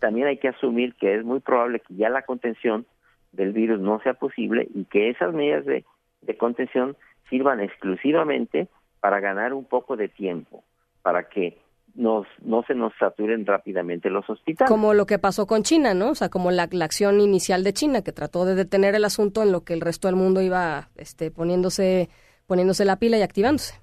también 0.00 0.28
hay 0.28 0.38
que 0.38 0.48
asumir 0.48 0.94
que 0.94 1.14
es 1.16 1.24
muy 1.24 1.40
probable 1.40 1.80
que 1.80 1.94
ya 1.94 2.08
la 2.08 2.22
contención 2.22 2.86
del 3.32 3.52
virus 3.52 3.80
no 3.80 4.00
sea 4.00 4.14
posible 4.14 4.68
y 4.74 4.84
que 4.86 5.10
esas 5.10 5.34
medidas 5.34 5.66
de, 5.66 5.84
contención 6.38 6.96
sirvan 7.28 7.60
exclusivamente 7.60 8.68
para 9.00 9.20
ganar 9.20 9.52
un 9.52 9.64
poco 9.64 9.96
de 9.96 10.08
tiempo, 10.08 10.64
para 11.02 11.28
que 11.28 11.58
nos, 11.94 12.26
no 12.42 12.62
se 12.62 12.74
nos 12.74 12.92
saturen 12.98 13.44
rápidamente 13.44 14.10
los 14.10 14.28
hospitales. 14.28 14.70
Como 14.70 14.94
lo 14.94 15.06
que 15.06 15.18
pasó 15.18 15.46
con 15.46 15.62
China, 15.62 15.94
¿no? 15.94 16.10
O 16.10 16.14
sea, 16.14 16.28
como 16.28 16.50
la, 16.50 16.64
acción 16.64 17.20
inicial 17.20 17.64
de 17.64 17.72
China, 17.72 18.02
que 18.02 18.12
trató 18.12 18.44
de 18.44 18.54
detener 18.54 18.94
el 18.94 19.04
asunto 19.04 19.42
en 19.42 19.52
lo 19.52 19.64
que 19.64 19.74
el 19.74 19.80
resto 19.80 20.08
del 20.08 20.16
mundo 20.16 20.40
iba 20.40 20.88
este, 20.96 21.30
poniéndose, 21.30 22.08
poniéndose 22.46 22.84
la 22.84 22.96
pila 22.96 23.18
y 23.18 23.22
activándose. 23.22 23.80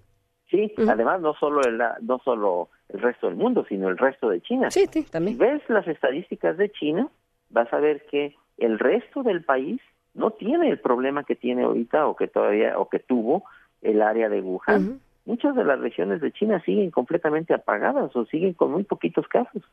Sí, 0.49 0.73
además 0.87 1.21
no 1.21 1.35
solo, 1.35 1.61
el, 1.61 1.79
no 2.01 2.19
solo 2.23 2.69
el 2.89 3.01
resto 3.01 3.27
del 3.27 3.35
mundo, 3.35 3.65
sino 3.69 3.87
el 3.87 3.97
resto 3.97 4.29
de 4.29 4.41
China. 4.41 4.71
Sí, 4.71 4.85
sí, 4.89 5.03
también. 5.03 5.37
Si 5.37 5.43
ves 5.43 5.61
las 5.69 5.87
estadísticas 5.87 6.57
de 6.57 6.71
China, 6.71 7.07
vas 7.49 7.71
a 7.71 7.77
ver 7.77 8.03
que 8.09 8.35
el 8.57 8.79
resto 8.79 9.21
del 9.21 9.43
país 9.43 9.79
no 10.13 10.31
tiene 10.31 10.69
el 10.69 10.79
problema 10.79 11.23
que 11.23 11.35
tiene 11.35 11.63
ahorita 11.63 12.07
o 12.07 12.15
que 12.15 12.27
todavía 12.27 12.77
o 12.77 12.89
que 12.89 12.99
tuvo 12.99 13.43
el 13.81 14.01
área 14.01 14.29
de 14.29 14.41
Wuhan. 14.41 14.99
Muchas 15.25 15.55
de 15.55 15.63
las 15.63 15.79
regiones 15.79 16.21
de 16.21 16.31
China 16.31 16.61
siguen 16.65 16.91
completamente 16.91 17.53
apagadas 17.53 18.15
o 18.15 18.25
siguen 18.25 18.53
con 18.53 18.71
muy 18.71 18.83
poquitos 18.83 19.27
casos. 19.27 19.63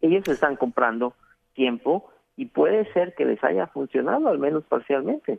Ellos 0.00 0.26
están 0.28 0.56
comprando 0.56 1.14
tiempo 1.54 2.10
y 2.36 2.46
puede 2.46 2.92
ser 2.92 3.14
que 3.14 3.24
les 3.24 3.42
haya 3.44 3.68
funcionado 3.68 4.28
al 4.28 4.38
menos 4.38 4.64
parcialmente. 4.64 5.38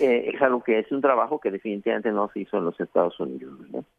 Eh, 0.00 0.32
es 0.34 0.42
algo 0.42 0.62
que 0.62 0.78
es 0.78 0.90
un 0.92 1.00
trabajo 1.00 1.40
que 1.40 1.50
definitivamente 1.50 2.10
no 2.10 2.30
se 2.32 2.40
hizo 2.40 2.58
en 2.58 2.64
los 2.66 2.78
Estados 2.78 3.18
Unidos. 3.18 3.54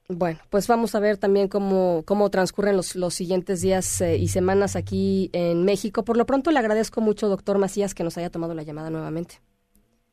Bueno, 0.09 0.39
pues 0.49 0.67
vamos 0.67 0.93
a 0.93 0.99
ver 0.99 1.17
también 1.17 1.47
cómo, 1.47 2.03
cómo 2.05 2.29
transcurren 2.29 2.75
los, 2.75 2.95
los 2.95 3.13
siguientes 3.13 3.61
días 3.61 4.01
eh, 4.01 4.17
y 4.17 4.27
semanas 4.27 4.75
aquí 4.75 5.29
en 5.33 5.65
México. 5.65 6.03
Por 6.03 6.17
lo 6.17 6.25
pronto 6.25 6.51
le 6.51 6.59
agradezco 6.59 7.01
mucho, 7.01 7.27
doctor 7.29 7.57
Macías, 7.57 7.95
que 7.95 8.03
nos 8.03 8.17
haya 8.17 8.29
tomado 8.29 8.53
la 8.53 8.63
llamada 8.63 8.89
nuevamente. 8.89 9.35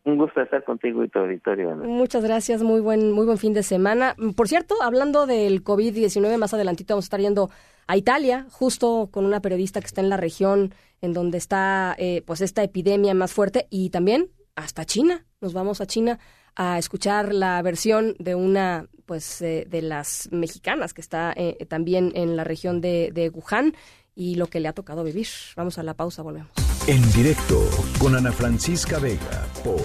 Un 0.05 0.17
gusto 0.17 0.41
estar 0.41 0.65
contigo 0.65 1.05
y 1.05 1.09
tu 1.09 1.21
auditorio. 1.21 1.77
Muchas 1.77 2.25
gracias, 2.25 2.63
muy 2.63 2.81
buen, 2.81 3.13
muy 3.13 3.25
buen 3.25 3.39
fin 3.39 3.53
de 3.53 3.63
semana. 3.63 4.17
Por 4.37 4.49
cierto, 4.49 4.75
hablando 4.83 5.27
del 5.27 5.63
COVID-19, 5.63 6.39
más 6.39 6.55
adelantito 6.55 6.95
vamos 6.95 7.05
a 7.05 7.07
estar 7.07 7.21
yendo 7.21 7.51
a 7.87 7.97
Italia, 7.97 8.47
justo 8.51 9.11
con 9.13 9.25
una 9.25 9.41
periodista 9.41 9.81
que 9.81 9.87
está 9.87 10.01
en 10.01 10.09
la 10.09 10.17
región 10.17 10.75
en 11.03 11.13
donde 11.13 11.39
está 11.39 11.95
eh, 11.99 12.23
pues 12.27 12.41
esta 12.41 12.65
epidemia 12.65 13.15
más 13.15 13.33
fuerte 13.33 13.67
y 13.71 13.91
también 13.91 14.31
hasta 14.57 14.85
China. 14.85 15.25
Nos 15.43 15.53
vamos 15.53 15.80
a 15.80 15.86
China 15.86 16.20
a 16.55 16.78
escuchar 16.78 17.34
la 17.34 17.61
versión 17.62 18.14
de 18.20 18.36
una 18.36 18.86
pues 19.07 19.43
eh, 19.43 19.66
de 19.68 19.82
las 19.82 20.28
mexicanas 20.30 20.95
que 20.95 21.01
está 21.01 21.34
eh, 21.36 21.66
también 21.68 22.12
en 22.14 22.36
la 22.36 22.45
región 22.45 22.80
de, 22.80 23.11
de 23.12 23.28
Wuhan 23.28 23.74
y 24.14 24.36
lo 24.36 24.47
que 24.47 24.61
le 24.61 24.68
ha 24.68 24.72
tocado 24.72 25.03
vivir. 25.03 25.26
Vamos 25.57 25.78
a 25.78 25.82
la 25.82 25.95
pausa, 25.95 26.22
volvemos. 26.22 26.53
En 26.86 27.03
directo 27.12 27.61
con 27.99 28.14
Ana 28.14 28.30
Francisca 28.30 29.01
Vega 29.01 29.49
por 29.64 29.80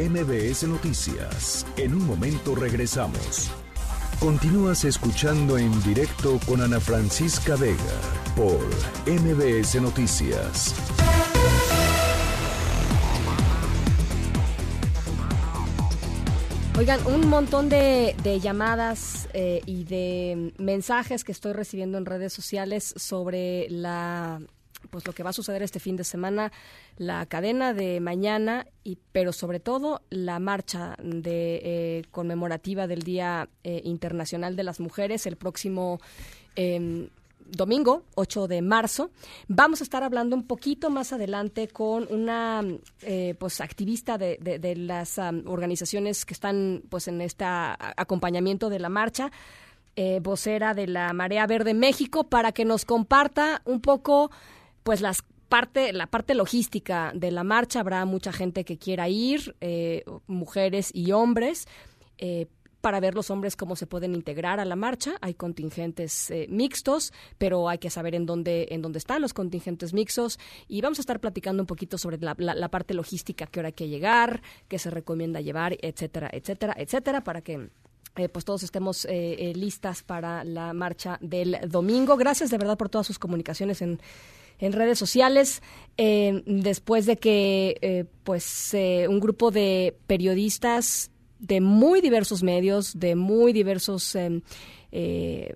MBS 0.00 0.66
Noticias. 0.66 1.66
En 1.76 1.94
un 1.94 2.06
momento 2.06 2.54
regresamos. 2.54 3.50
Continúas 4.18 4.84
escuchando 4.84 5.58
en 5.58 5.78
directo 5.82 6.40
con 6.46 6.62
Ana 6.62 6.80
Francisca 6.80 7.56
Vega 7.56 7.76
por 8.34 8.60
MBS 9.06 9.80
Noticias. 9.82 10.74
Oigan, 16.78 17.06
un 17.06 17.28
montón 17.28 17.68
de, 17.68 18.14
llamadas 18.42 19.28
eh, 19.34 19.60
y 19.66 19.84
de 19.84 20.54
mensajes 20.56 21.22
que 21.22 21.30
estoy 21.30 21.52
recibiendo 21.52 21.98
en 21.98 22.06
redes 22.06 22.32
sociales 22.32 22.94
sobre 22.96 23.68
la 23.68 24.40
pues 24.90 25.06
lo 25.06 25.12
que 25.12 25.22
va 25.22 25.30
a 25.30 25.34
suceder 25.34 25.62
este 25.62 25.78
fin 25.80 25.96
de 25.96 26.02
semana, 26.02 26.50
la 26.96 27.24
cadena 27.26 27.72
de 27.72 28.00
mañana 28.00 28.66
y 28.82 28.98
pero 29.12 29.32
sobre 29.32 29.60
todo 29.60 30.02
la 30.10 30.38
marcha 30.38 30.96
de 31.02 31.60
eh, 31.62 32.02
conmemorativa 32.10 32.86
del 32.86 33.02
Día 33.02 33.48
eh, 33.64 33.82
Internacional 33.84 34.56
de 34.56 34.64
las 34.64 34.80
Mujeres 34.80 35.26
el 35.26 35.36
próximo 35.36 36.00
em, 36.56 37.08
domingo, 37.52 38.04
8 38.14 38.48
de 38.48 38.62
marzo. 38.62 39.10
Vamos 39.48 39.80
a 39.80 39.84
estar 39.84 40.02
hablando 40.02 40.34
un 40.34 40.46
poquito 40.46 40.90
más 40.90 41.12
adelante 41.12 41.68
con 41.68 42.06
una 42.10 42.62
eh, 43.02 43.34
pues 43.38 43.60
activista 43.60 44.18
de, 44.18 44.38
las 44.76 45.18
organizaciones 45.18 46.24
que 46.24 46.34
están 46.34 46.82
pues 46.88 47.08
en 47.08 47.20
este 47.20 47.44
acompañamiento 47.44 48.68
de 48.68 48.78
la 48.78 48.88
marcha, 48.88 49.30
eh, 49.94 50.20
vocera 50.22 50.74
de 50.74 50.86
la 50.86 51.12
Marea 51.12 51.46
Verde 51.46 51.74
México, 51.74 52.24
para 52.24 52.52
que 52.52 52.64
nos 52.64 52.84
comparta 52.84 53.62
un 53.64 53.80
poco 53.80 54.30
pues 54.82 55.00
las 55.00 55.22
parte, 55.52 55.92
la 55.92 56.06
parte 56.06 56.34
logística 56.34 57.12
de 57.14 57.30
la 57.30 57.44
marcha, 57.44 57.80
habrá 57.80 58.06
mucha 58.06 58.32
gente 58.32 58.64
que 58.64 58.78
quiera 58.78 59.10
ir, 59.10 59.54
eh, 59.60 60.02
mujeres 60.26 60.90
y 60.94 61.12
hombres. 61.12 61.68
Eh, 62.16 62.46
para 62.82 63.00
ver 63.00 63.14
los 63.14 63.30
hombres 63.30 63.56
cómo 63.56 63.76
se 63.76 63.86
pueden 63.86 64.14
integrar 64.14 64.60
a 64.60 64.66
la 64.66 64.76
marcha. 64.76 65.14
Hay 65.22 65.34
contingentes 65.34 66.30
eh, 66.30 66.46
mixtos, 66.50 67.12
pero 67.38 67.68
hay 67.68 67.78
que 67.78 67.88
saber 67.88 68.14
en 68.14 68.26
dónde, 68.26 68.66
en 68.70 68.82
dónde 68.82 68.98
están 68.98 69.22
los 69.22 69.32
contingentes 69.32 69.94
mixtos. 69.94 70.38
Y 70.68 70.82
vamos 70.82 70.98
a 70.98 71.02
estar 71.02 71.20
platicando 71.20 71.62
un 71.62 71.66
poquito 71.68 71.96
sobre 71.96 72.18
la, 72.18 72.34
parte 72.68 72.92
logística, 72.92 73.46
qué 73.46 73.60
hora 73.60 73.68
hay 73.68 73.72
que 73.72 73.88
llegar, 73.88 74.42
qué 74.68 74.78
se 74.78 74.90
recomienda 74.90 75.40
llevar, 75.40 75.76
etcétera, 75.80 76.28
etcétera, 76.32 76.74
etcétera, 76.76 77.22
para 77.22 77.40
que 77.40 77.70
eh, 78.16 78.28
pues 78.28 78.44
todos 78.44 78.64
estemos 78.64 79.06
eh, 79.08 79.52
listas 79.54 80.02
para 80.02 80.42
la 80.42 80.72
marcha 80.72 81.18
del 81.20 81.58
domingo. 81.68 82.16
Gracias 82.16 82.50
de 82.50 82.58
verdad 82.58 82.76
por 82.76 82.88
todas 82.88 83.06
sus 83.06 83.20
comunicaciones 83.20 83.80
en, 83.80 84.00
en 84.58 84.72
redes 84.72 84.98
sociales. 84.98 85.62
después 85.96 87.06
de 87.06 87.16
que 87.16 88.08
pues 88.24 88.74
un 89.08 89.20
grupo 89.20 89.52
de 89.52 89.96
periodistas 90.08 91.11
de 91.42 91.60
muy 91.60 92.00
diversos 92.00 92.42
medios, 92.42 92.98
de 92.98 93.16
muy 93.16 93.52
diversos, 93.52 94.14
em, 94.14 94.40
eh, 94.92 95.54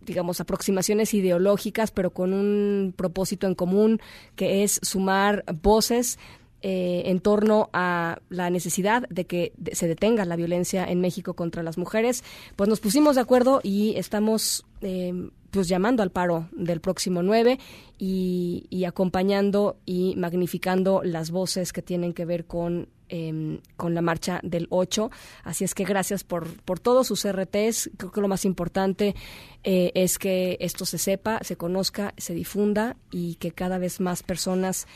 digamos, 0.00 0.40
aproximaciones 0.40 1.12
ideológicas, 1.14 1.90
pero 1.90 2.10
con 2.10 2.32
un 2.32 2.94
propósito 2.96 3.46
en 3.46 3.54
común, 3.54 4.00
que 4.34 4.64
es 4.64 4.80
sumar 4.82 5.44
voces 5.62 6.18
eh, 6.62 7.02
en 7.06 7.20
torno 7.20 7.68
a 7.72 8.20
la 8.28 8.50
necesidad 8.50 9.08
de 9.08 9.26
que 9.26 9.52
se 9.72 9.86
detenga 9.86 10.24
la 10.24 10.36
violencia 10.36 10.84
en 10.84 11.00
México 11.00 11.34
contra 11.34 11.62
las 11.62 11.78
mujeres, 11.78 12.24
pues 12.56 12.68
nos 12.68 12.80
pusimos 12.80 13.16
de 13.16 13.22
acuerdo 13.22 13.60
y 13.62 13.94
estamos 13.96 14.64
em, 14.80 15.30
pues 15.50 15.68
llamando 15.68 16.02
al 16.02 16.10
paro 16.10 16.48
del 16.52 16.80
próximo 16.80 17.22
9 17.22 17.58
y, 17.98 18.66
y 18.70 18.84
acompañando 18.84 19.78
y 19.84 20.16
magnificando 20.16 21.02
las 21.02 21.30
voces 21.30 21.72
que 21.72 21.82
tienen 21.82 22.12
que 22.12 22.24
ver 22.24 22.46
con 22.46 22.88
Em, 23.12 23.58
con 23.76 23.92
la 23.92 24.02
marcha 24.02 24.38
del 24.44 24.68
8. 24.70 25.10
Así 25.42 25.64
es 25.64 25.74
que 25.74 25.82
gracias 25.82 26.22
por, 26.22 26.46
por 26.62 26.78
todos 26.78 27.08
sus 27.08 27.26
RTs. 27.28 27.90
Creo 27.96 28.12
que 28.12 28.20
lo 28.20 28.28
más 28.28 28.44
importante 28.44 29.16
eh, 29.64 29.90
es 29.96 30.16
que 30.16 30.56
esto 30.60 30.86
se 30.86 30.96
sepa, 30.96 31.40
se 31.42 31.56
conozca, 31.56 32.14
se 32.18 32.34
difunda 32.34 32.96
y 33.10 33.34
que 33.34 33.50
cada 33.50 33.78
vez 33.78 33.98
más 33.98 34.22
personas 34.22 34.86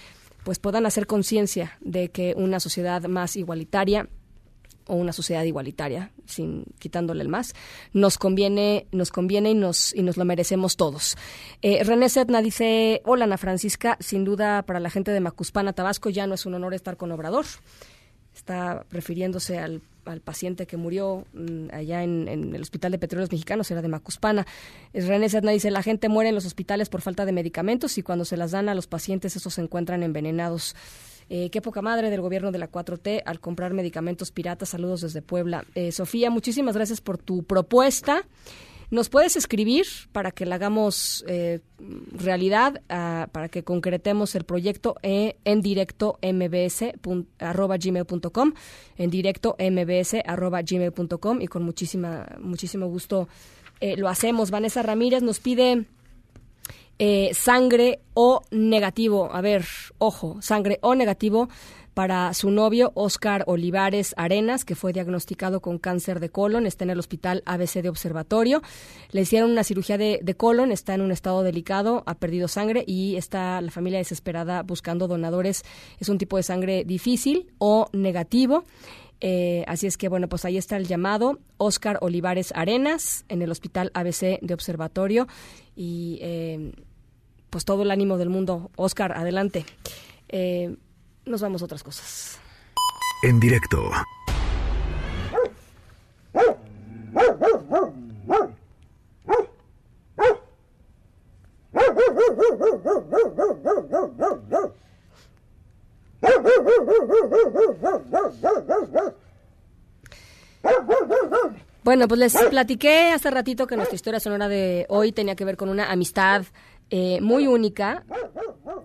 pues 0.44 0.60
puedan 0.60 0.86
hacer 0.86 1.08
conciencia 1.08 1.76
de 1.80 2.10
que 2.10 2.34
una 2.36 2.60
sociedad 2.60 3.02
más 3.02 3.34
igualitaria 3.34 4.08
o 4.86 4.94
una 4.94 5.12
sociedad 5.12 5.42
igualitaria, 5.42 6.12
sin 6.24 6.66
quitándole 6.78 7.22
el 7.22 7.28
más, 7.28 7.52
nos 7.94 8.16
conviene, 8.16 8.86
nos 8.92 9.10
conviene 9.10 9.50
y 9.50 9.54
nos, 9.54 9.92
y 9.92 10.02
nos 10.02 10.16
lo 10.18 10.24
merecemos 10.24 10.76
todos. 10.76 11.16
Eh, 11.62 11.82
René 11.82 12.08
Setna 12.08 12.42
dice, 12.42 13.02
hola 13.06 13.24
Ana 13.24 13.38
Francisca, 13.38 13.96
sin 13.98 14.24
duda 14.24 14.62
para 14.62 14.78
la 14.78 14.90
gente 14.90 15.10
de 15.10 15.18
Macuspana, 15.18 15.72
Tabasco, 15.72 16.10
ya 16.10 16.28
no 16.28 16.34
es 16.34 16.46
un 16.46 16.54
honor 16.54 16.74
estar 16.74 16.96
con 16.96 17.10
Obrador 17.10 17.46
está 18.44 18.84
refiriéndose 18.90 19.58
al, 19.58 19.80
paciente 20.22 20.66
que 20.66 20.76
murió 20.76 21.24
mm, 21.32 21.68
allá 21.72 22.02
en, 22.02 22.28
el 22.28 22.60
Hospital 22.60 22.92
de 22.92 22.98
Petróleos 22.98 23.32
Mexicanos, 23.32 23.70
era 23.70 23.80
de 23.80 23.88
Macuspana. 23.88 24.46
René 24.92 25.30
Sedna 25.30 25.50
dice, 25.50 25.70
la 25.70 25.82
gente 25.82 26.10
muere 26.10 26.28
en 26.28 26.34
los 26.34 26.44
hospitales 26.44 26.90
por 26.90 27.00
falta 27.00 27.24
de 27.24 27.32
medicamentos 27.32 27.96
y 27.96 28.02
cuando 28.02 28.26
se 28.26 28.36
las 28.36 28.50
dan 28.50 28.68
a 28.68 28.74
los 28.74 28.86
pacientes, 28.86 29.34
esos 29.34 29.54
se 29.54 29.62
encuentran 29.62 30.02
envenenados. 30.02 30.76
Eh, 31.30 31.48
qué 31.48 31.62
poca 31.62 31.80
madre 31.80 32.10
del 32.10 32.20
gobierno 32.20 32.52
de 32.52 32.58
la 32.58 32.70
4T 32.70 33.22
al 33.24 33.40
comprar 33.40 33.72
medicamentos 33.72 34.30
piratas. 34.30 34.68
Saludos 34.68 35.00
desde 35.00 35.22
Puebla. 35.22 35.64
Eh, 35.74 35.90
Sofía, 35.90 36.28
muchísimas 36.28 36.76
gracias 36.76 37.00
por 37.00 37.16
tu 37.16 37.44
propuesta. 37.44 38.26
Nos 38.90 39.08
puedes 39.08 39.36
escribir 39.36 39.86
para 40.12 40.30
que 40.30 40.44
la 40.46 40.56
hagamos 40.56 41.24
eh, 41.26 41.60
realidad, 42.12 42.82
para 42.86 43.48
que 43.48 43.64
concretemos 43.64 44.34
el 44.34 44.44
proyecto 44.44 44.96
eh, 45.02 45.36
en 45.44 45.62
directo 45.62 46.18
mbs.gmail.com, 46.22 46.92
en 48.96 49.10
directo 49.10 49.56
mbs.gmail.com 49.58 51.40
y 51.40 51.46
con 51.46 51.62
muchísima, 51.62 52.26
muchísimo 52.40 52.86
gusto 52.86 53.28
eh, 53.80 53.96
lo 53.96 54.08
hacemos. 54.08 54.50
Vanessa 54.50 54.82
Ramírez 54.82 55.22
nos 55.22 55.40
pide 55.40 55.86
sangre 57.32 58.00
o 58.14 58.42
negativo. 58.50 59.32
A 59.32 59.40
ver, 59.40 59.64
ojo, 59.98 60.40
sangre 60.40 60.78
o 60.82 60.94
negativo 60.94 61.48
para 61.94 62.34
su 62.34 62.50
novio 62.50 62.90
Oscar 62.94 63.44
Olivares 63.46 64.14
Arenas, 64.16 64.64
que 64.64 64.74
fue 64.74 64.92
diagnosticado 64.92 65.60
con 65.60 65.78
cáncer 65.78 66.18
de 66.18 66.28
colon, 66.28 66.66
está 66.66 66.84
en 66.84 66.90
el 66.90 66.98
hospital 66.98 67.42
ABC 67.46 67.82
de 67.82 67.88
Observatorio. 67.88 68.62
Le 69.12 69.22
hicieron 69.22 69.52
una 69.52 69.64
cirugía 69.64 69.96
de, 69.96 70.34
colon, 70.36 70.72
está 70.72 70.94
en 70.94 71.00
un 71.00 71.12
estado 71.12 71.44
delicado, 71.44 72.02
ha 72.06 72.16
perdido 72.16 72.48
sangre 72.48 72.84
y 72.86 73.14
está 73.16 73.60
la 73.60 73.70
familia 73.70 73.98
desesperada 73.98 74.62
buscando 74.62 75.06
donadores. 75.06 75.62
Es 76.00 76.08
un 76.08 76.18
tipo 76.18 76.36
de 76.36 76.42
sangre 76.42 76.84
difícil 76.84 77.52
o 77.58 77.86
negativo. 77.92 78.64
Eh, 79.20 79.64
así 79.68 79.86
es 79.86 79.96
que, 79.96 80.08
bueno, 80.08 80.28
pues 80.28 80.44
ahí 80.44 80.58
está 80.58 80.76
el 80.76 80.88
llamado. 80.88 81.38
Oscar 81.56 81.98
Olivares 82.00 82.52
Arenas 82.56 83.24
en 83.28 83.40
el 83.40 83.50
Hospital 83.52 83.92
ABC 83.94 84.40
de 84.40 84.52
Observatorio. 84.52 85.28
Y 85.76 86.18
eh, 86.20 86.72
pues 87.50 87.64
todo 87.64 87.84
el 87.84 87.92
ánimo 87.92 88.18
del 88.18 88.30
mundo. 88.30 88.72
Oscar, 88.74 89.12
adelante. 89.12 89.64
Eh, 90.28 90.74
nos 91.26 91.40
vamos 91.40 91.62
a 91.62 91.64
otras 91.64 91.82
cosas. 91.82 92.38
En 93.22 93.40
directo. 93.40 93.90
Bueno, 111.84 112.08
pues 112.08 112.18
les 112.18 112.36
platiqué 112.48 113.12
hace 113.12 113.30
ratito 113.30 113.66
que 113.66 113.76
nuestra 113.76 113.94
historia 113.94 114.18
sonora 114.18 114.48
de 114.48 114.86
hoy 114.88 115.12
tenía 115.12 115.36
que 115.36 115.44
ver 115.44 115.56
con 115.56 115.68
una 115.68 115.92
amistad 115.92 116.44
eh, 116.90 117.20
muy 117.20 117.46
única, 117.46 118.04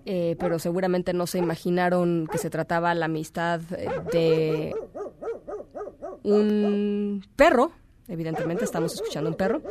eh, 0.05 0.35
pero 0.39 0.59
seguramente 0.59 1.13
no 1.13 1.27
se 1.27 1.37
imaginaron 1.37 2.27
que 2.31 2.37
se 2.37 2.49
trataba 2.49 2.93
la 2.93 3.05
amistad 3.05 3.61
eh, 3.71 3.89
de 4.11 4.75
un 6.23 7.25
perro. 7.35 7.71
Evidentemente 8.07 8.65
estamos 8.65 8.93
escuchando 8.93 9.29
un 9.29 9.35
perro. 9.35 9.61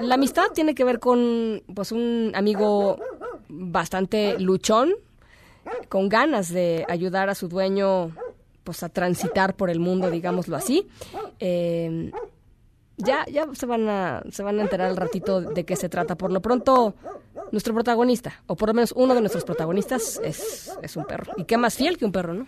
la 0.00 0.14
amistad 0.14 0.46
tiene 0.54 0.74
que 0.74 0.84
ver 0.84 0.98
con 0.98 1.62
pues 1.74 1.92
un 1.92 2.32
amigo 2.34 2.98
bastante 3.48 4.38
luchón, 4.38 4.94
con 5.88 6.08
ganas 6.08 6.52
de 6.52 6.84
ayudar 6.88 7.28
a 7.28 7.34
su 7.34 7.48
dueño 7.48 8.12
pues 8.66 8.82
a 8.82 8.88
transitar 8.88 9.54
por 9.54 9.70
el 9.70 9.78
mundo, 9.78 10.10
digámoslo 10.10 10.56
así. 10.56 10.88
Eh, 11.38 12.10
ya, 12.96 13.24
ya 13.26 13.46
se 13.52 13.66
van 13.66 13.88
a, 13.88 14.22
se 14.30 14.42
van 14.42 14.58
a 14.58 14.62
enterar 14.62 14.88
al 14.88 14.96
ratito 14.96 15.40
de 15.40 15.64
qué 15.64 15.76
se 15.76 15.88
trata. 15.88 16.16
Por 16.16 16.32
lo 16.32 16.40
pronto, 16.40 16.94
nuestro 17.52 17.74
protagonista, 17.74 18.42
o 18.46 18.56
por 18.56 18.68
lo 18.68 18.74
menos 18.74 18.92
uno 18.96 19.14
de 19.14 19.20
nuestros 19.20 19.44
protagonistas, 19.44 20.20
es, 20.24 20.72
es 20.82 20.96
un 20.96 21.04
perro. 21.04 21.32
Y 21.36 21.44
qué 21.44 21.56
más 21.56 21.74
fiel 21.74 21.98
que 21.98 22.04
un 22.04 22.12
perro, 22.12 22.34
¿no? 22.34 22.46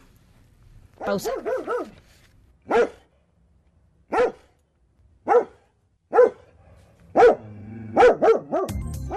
Pausa. 1.04 1.30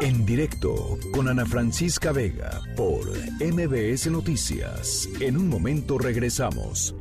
En 0.02 0.26
directo 0.26 0.98
con 1.14 1.28
Ana 1.28 1.46
Francisca 1.46 2.12
Vega 2.12 2.62
por 2.76 3.08
MBS 3.40 4.10
Noticias. 4.10 5.08
En 5.20 5.38
un 5.38 5.48
momento 5.48 5.98
regresamos. 5.98 6.96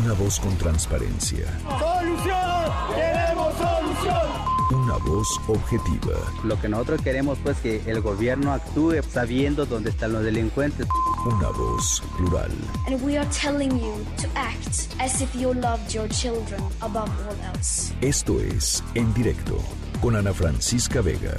Una 0.00 0.12
voz 0.12 0.38
con 0.38 0.56
transparencia. 0.58 1.46
¡Solución! 1.62 2.72
¡Queremos 2.94 3.54
solución! 3.54 4.84
Una 4.84 4.96
voz 4.98 5.40
objetiva. 5.48 6.14
Lo 6.44 6.60
que 6.60 6.68
nosotros 6.68 7.00
queremos 7.02 7.38
pues 7.42 7.56
que 7.58 7.82
el 7.86 8.00
gobierno 8.00 8.52
actúe 8.52 9.02
sabiendo 9.10 9.66
dónde 9.66 9.90
están 9.90 10.12
los 10.12 10.22
delincuentes. 10.22 10.86
Una 11.26 11.48
voz 11.48 12.02
plural. 12.16 12.52
And 12.86 13.02
we 13.02 13.16
are 13.16 13.28
telling 13.30 13.72
you 13.72 13.94
to 14.18 14.28
act 14.36 14.88
as 15.00 15.20
if 15.20 15.34
you 15.34 15.52
loved 15.52 15.92
your 15.92 16.08
children 16.08 16.62
above 16.80 17.10
all 17.26 17.54
else. 17.54 17.92
Esto 18.00 18.38
es 18.40 18.84
En 18.94 19.12
Directo 19.14 19.58
con 20.00 20.14
Ana 20.14 20.32
Francisca 20.32 21.00
Vega. 21.00 21.34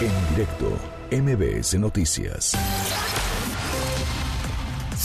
En 0.00 0.34
directo, 0.34 0.72
MBS 1.12 1.78
Noticias. 1.78 2.56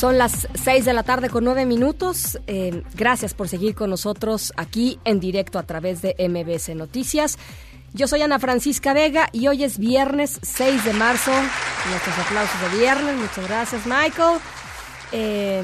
Son 0.02 0.18
las 0.18 0.48
6 0.56 0.86
de 0.86 0.94
la 0.94 1.04
tarde 1.04 1.30
con 1.30 1.44
9 1.44 1.68
minutos. 1.68 2.40
Eh, 2.48 2.82
gracias 2.96 3.36
por 3.36 3.48
seguir 3.48 3.76
con 3.76 3.92
nosotros 3.92 4.52
aquí 4.58 5.00
en 5.06 5.20
directo 5.20 5.60
a 5.60 5.64
través 5.64 6.02
de 6.02 6.16
MBS 6.18 6.76
Noticias. 6.76 7.38
Yo 7.94 8.08
soy 8.08 8.24
Ana 8.24 8.40
Francisca 8.40 8.94
Vega 8.94 9.30
y 9.32 9.48
hoy 9.48 9.64
es 9.64 9.78
viernes 9.78 10.40
6 10.42 10.86
de 10.86 10.94
marzo. 10.94 11.30
Nuestros 11.88 12.18
aplausos 12.18 12.72
de 12.72 12.80
viernes. 12.80 13.16
Muchas 13.16 13.48
gracias, 13.48 13.86
Michael. 13.86 14.40
6 15.12 15.12
eh, 15.12 15.62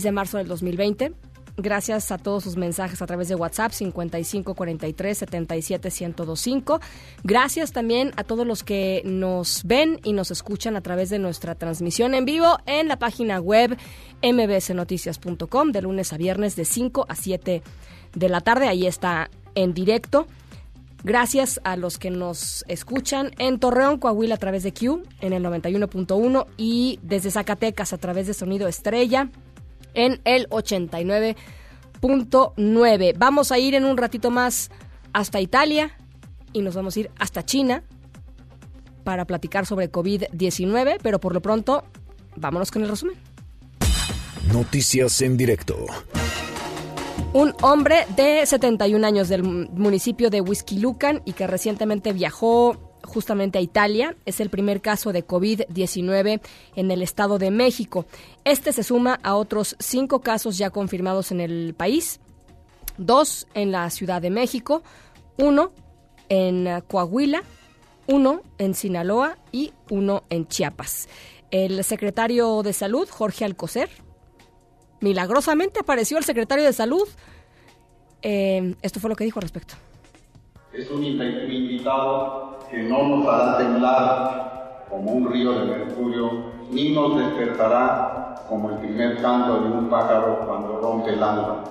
de 0.00 0.12
marzo 0.12 0.38
del 0.38 0.48
2020. 0.48 1.12
Gracias 1.58 2.12
a 2.12 2.18
todos 2.18 2.44
sus 2.44 2.56
mensajes 2.56 3.00
a 3.00 3.06
través 3.06 3.28
de 3.28 3.34
WhatsApp 3.34 3.72
5543 3.72 5.16
77 5.16 5.88
1025. 5.88 6.80
Gracias 7.24 7.72
también 7.72 8.12
a 8.16 8.24
todos 8.24 8.46
los 8.46 8.62
que 8.62 9.00
nos 9.06 9.64
ven 9.64 9.98
y 10.04 10.12
nos 10.12 10.30
escuchan 10.30 10.76
a 10.76 10.82
través 10.82 11.08
de 11.08 11.18
nuestra 11.18 11.54
transmisión 11.54 12.14
en 12.14 12.26
vivo 12.26 12.58
en 12.66 12.88
la 12.88 12.98
página 12.98 13.40
web 13.40 13.74
mbsnoticias.com 14.22 15.72
de 15.72 15.80
lunes 15.80 16.12
a 16.12 16.18
viernes 16.18 16.56
de 16.56 16.66
5 16.66 17.06
a 17.08 17.14
7 17.14 17.62
de 18.14 18.28
la 18.28 18.42
tarde. 18.42 18.68
Ahí 18.68 18.86
está 18.86 19.30
en 19.54 19.72
directo. 19.72 20.26
Gracias 21.04 21.60
a 21.64 21.76
los 21.76 21.98
que 21.98 22.10
nos 22.10 22.66
escuchan 22.68 23.30
en 23.38 23.58
Torreón, 23.60 23.98
Coahuila 23.98 24.34
a 24.34 24.38
través 24.38 24.62
de 24.62 24.74
Q 24.74 25.04
en 25.22 25.32
el 25.32 25.42
91.1 25.42 26.46
y 26.58 26.98
desde 27.02 27.30
Zacatecas 27.30 27.94
a 27.94 27.98
través 27.98 28.26
de 28.26 28.34
Sonido 28.34 28.68
Estrella 28.68 29.30
en 29.96 30.20
el 30.24 30.48
89.9. 30.50 33.14
Vamos 33.18 33.50
a 33.50 33.58
ir 33.58 33.74
en 33.74 33.84
un 33.84 33.96
ratito 33.96 34.30
más 34.30 34.70
hasta 35.12 35.40
Italia 35.40 35.90
y 36.52 36.62
nos 36.62 36.76
vamos 36.76 36.96
a 36.96 37.00
ir 37.00 37.10
hasta 37.18 37.44
China 37.44 37.82
para 39.02 39.24
platicar 39.24 39.66
sobre 39.66 39.90
COVID-19, 39.90 40.98
pero 41.02 41.18
por 41.18 41.34
lo 41.34 41.42
pronto, 41.42 41.82
vámonos 42.36 42.70
con 42.70 42.82
el 42.82 42.88
resumen. 42.88 43.16
Noticias 44.52 45.22
en 45.22 45.36
directo. 45.36 45.86
Un 47.32 47.54
hombre 47.62 48.06
de 48.16 48.46
71 48.46 49.06
años 49.06 49.28
del 49.28 49.42
municipio 49.42 50.30
de 50.30 50.40
Huizquilucan 50.40 51.22
y 51.24 51.32
que 51.32 51.46
recientemente 51.46 52.12
viajó 52.12 52.85
justamente 53.06 53.58
a 53.58 53.62
Italia. 53.62 54.16
Es 54.26 54.40
el 54.40 54.50
primer 54.50 54.80
caso 54.82 55.12
de 55.12 55.26
COVID-19 55.26 56.40
en 56.74 56.90
el 56.90 57.02
Estado 57.02 57.38
de 57.38 57.50
México. 57.50 58.06
Este 58.44 58.72
se 58.72 58.82
suma 58.82 59.18
a 59.22 59.34
otros 59.36 59.76
cinco 59.78 60.20
casos 60.20 60.58
ya 60.58 60.70
confirmados 60.70 61.32
en 61.32 61.40
el 61.40 61.74
país. 61.74 62.20
Dos 62.98 63.46
en 63.54 63.72
la 63.72 63.88
Ciudad 63.90 64.22
de 64.22 64.30
México, 64.30 64.82
uno 65.38 65.72
en 66.28 66.82
Coahuila, 66.88 67.42
uno 68.06 68.42
en 68.58 68.74
Sinaloa 68.74 69.36
y 69.52 69.72
uno 69.90 70.24
en 70.30 70.46
Chiapas. 70.46 71.08
El 71.50 71.84
secretario 71.84 72.62
de 72.62 72.72
Salud, 72.72 73.08
Jorge 73.08 73.44
Alcocer, 73.44 73.90
milagrosamente 75.00 75.80
apareció 75.80 76.18
el 76.18 76.24
secretario 76.24 76.64
de 76.64 76.72
Salud. 76.72 77.06
Eh, 78.22 78.74
esto 78.82 79.00
fue 79.00 79.10
lo 79.10 79.16
que 79.16 79.24
dijo 79.24 79.38
al 79.38 79.42
respecto. 79.42 79.74
Es 80.76 80.90
un 80.90 81.02
invitado 81.02 82.58
que 82.70 82.82
no 82.82 83.02
nos 83.04 83.26
hará 83.26 83.56
temblar 83.56 84.84
como 84.90 85.10
un 85.10 85.32
río 85.32 85.52
de 85.52 85.64
mercurio, 85.64 86.30
ni 86.70 86.90
nos 86.90 87.16
despertará 87.16 88.44
como 88.46 88.68
el 88.68 88.76
primer 88.76 89.22
canto 89.22 89.60
de 89.60 89.70
un 89.70 89.88
pájaro 89.88 90.40
cuando 90.46 90.78
rompe 90.82 91.14
el 91.14 91.22
alba. 91.22 91.64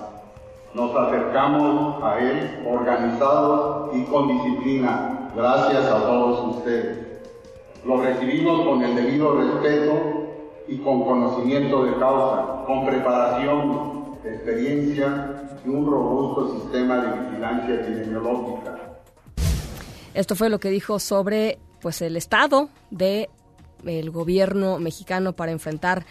Nos 0.74 0.96
acercamos 0.96 2.02
a 2.02 2.18
él 2.18 2.66
organizados 2.68 3.94
y 3.94 4.02
con 4.06 4.26
disciplina, 4.26 5.30
gracias 5.36 5.86
a 5.86 6.00
todos 6.00 6.56
ustedes. 6.56 7.22
Lo 7.84 8.02
recibimos 8.02 8.66
con 8.66 8.82
el 8.82 8.96
debido 8.96 9.36
respeto 9.36 9.92
y 10.66 10.78
con 10.78 11.04
conocimiento 11.04 11.84
de 11.84 11.94
causa, 11.94 12.64
con 12.66 12.84
preparación, 12.84 14.16
experiencia 14.24 15.44
y 15.64 15.68
un 15.68 15.86
robusto 15.86 16.58
sistema 16.58 16.96
de 16.96 17.20
vigilancia 17.20 17.74
epidemiológica. 17.76 18.75
Esto 20.16 20.34
fue 20.34 20.48
lo 20.48 20.58
que 20.58 20.70
dijo 20.70 20.98
sobre 20.98 21.58
pues 21.80 22.00
el 22.02 22.16
estado 22.16 22.70
de 22.90 23.28
el 23.84 24.10
gobierno 24.10 24.78
mexicano 24.78 25.34
para 25.34 25.52
enfrentar 25.52 26.06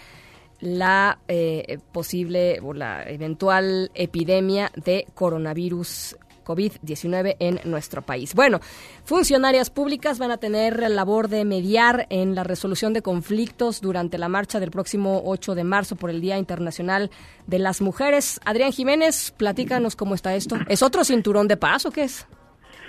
la 0.62 1.20
eh, 1.28 1.80
posible 1.92 2.60
o 2.62 2.74
la 2.74 3.04
eventual 3.04 3.92
epidemia 3.96 4.72
de 4.76 5.08
coronavirus 5.14 6.16
COVID-19 6.46 7.38
en 7.40 7.60
nuestro 7.66 8.04
país. 8.04 8.36
Bueno, 8.36 8.60
funcionarias 9.04 9.72
públicas 9.72 10.20
van 10.20 10.30
a 10.30 10.38
tener 10.38 10.80
la 10.80 10.90
labor 10.90 11.28
de 11.28 11.44
mediar 11.44 12.06
en 12.12 12.36
la 12.36 12.44
resolución 12.44 12.94
de 12.94 13.02
conflictos 13.02 13.82
durante 13.82 14.20
la 14.20 14.30
marcha 14.30 14.60
del 14.60 14.70
próximo 14.70 15.24
8 15.26 15.56
de 15.56 15.64
marzo 15.64 15.96
por 15.96 16.12
el 16.12 16.22
Día 16.22 16.38
Internacional 16.38 17.10
de 17.48 17.58
las 17.58 17.82
Mujeres. 17.82 18.40
Adrián 18.46 18.72
Jiménez, 18.72 19.34
platícanos 19.36 19.96
cómo 19.96 20.14
está 20.14 20.36
esto. 20.36 20.58
¿Es 20.68 20.84
otro 20.84 21.04
cinturón 21.04 21.48
de 21.48 21.58
paz 21.58 21.88
o 21.88 21.92
qué 21.92 22.04
es? 22.04 22.28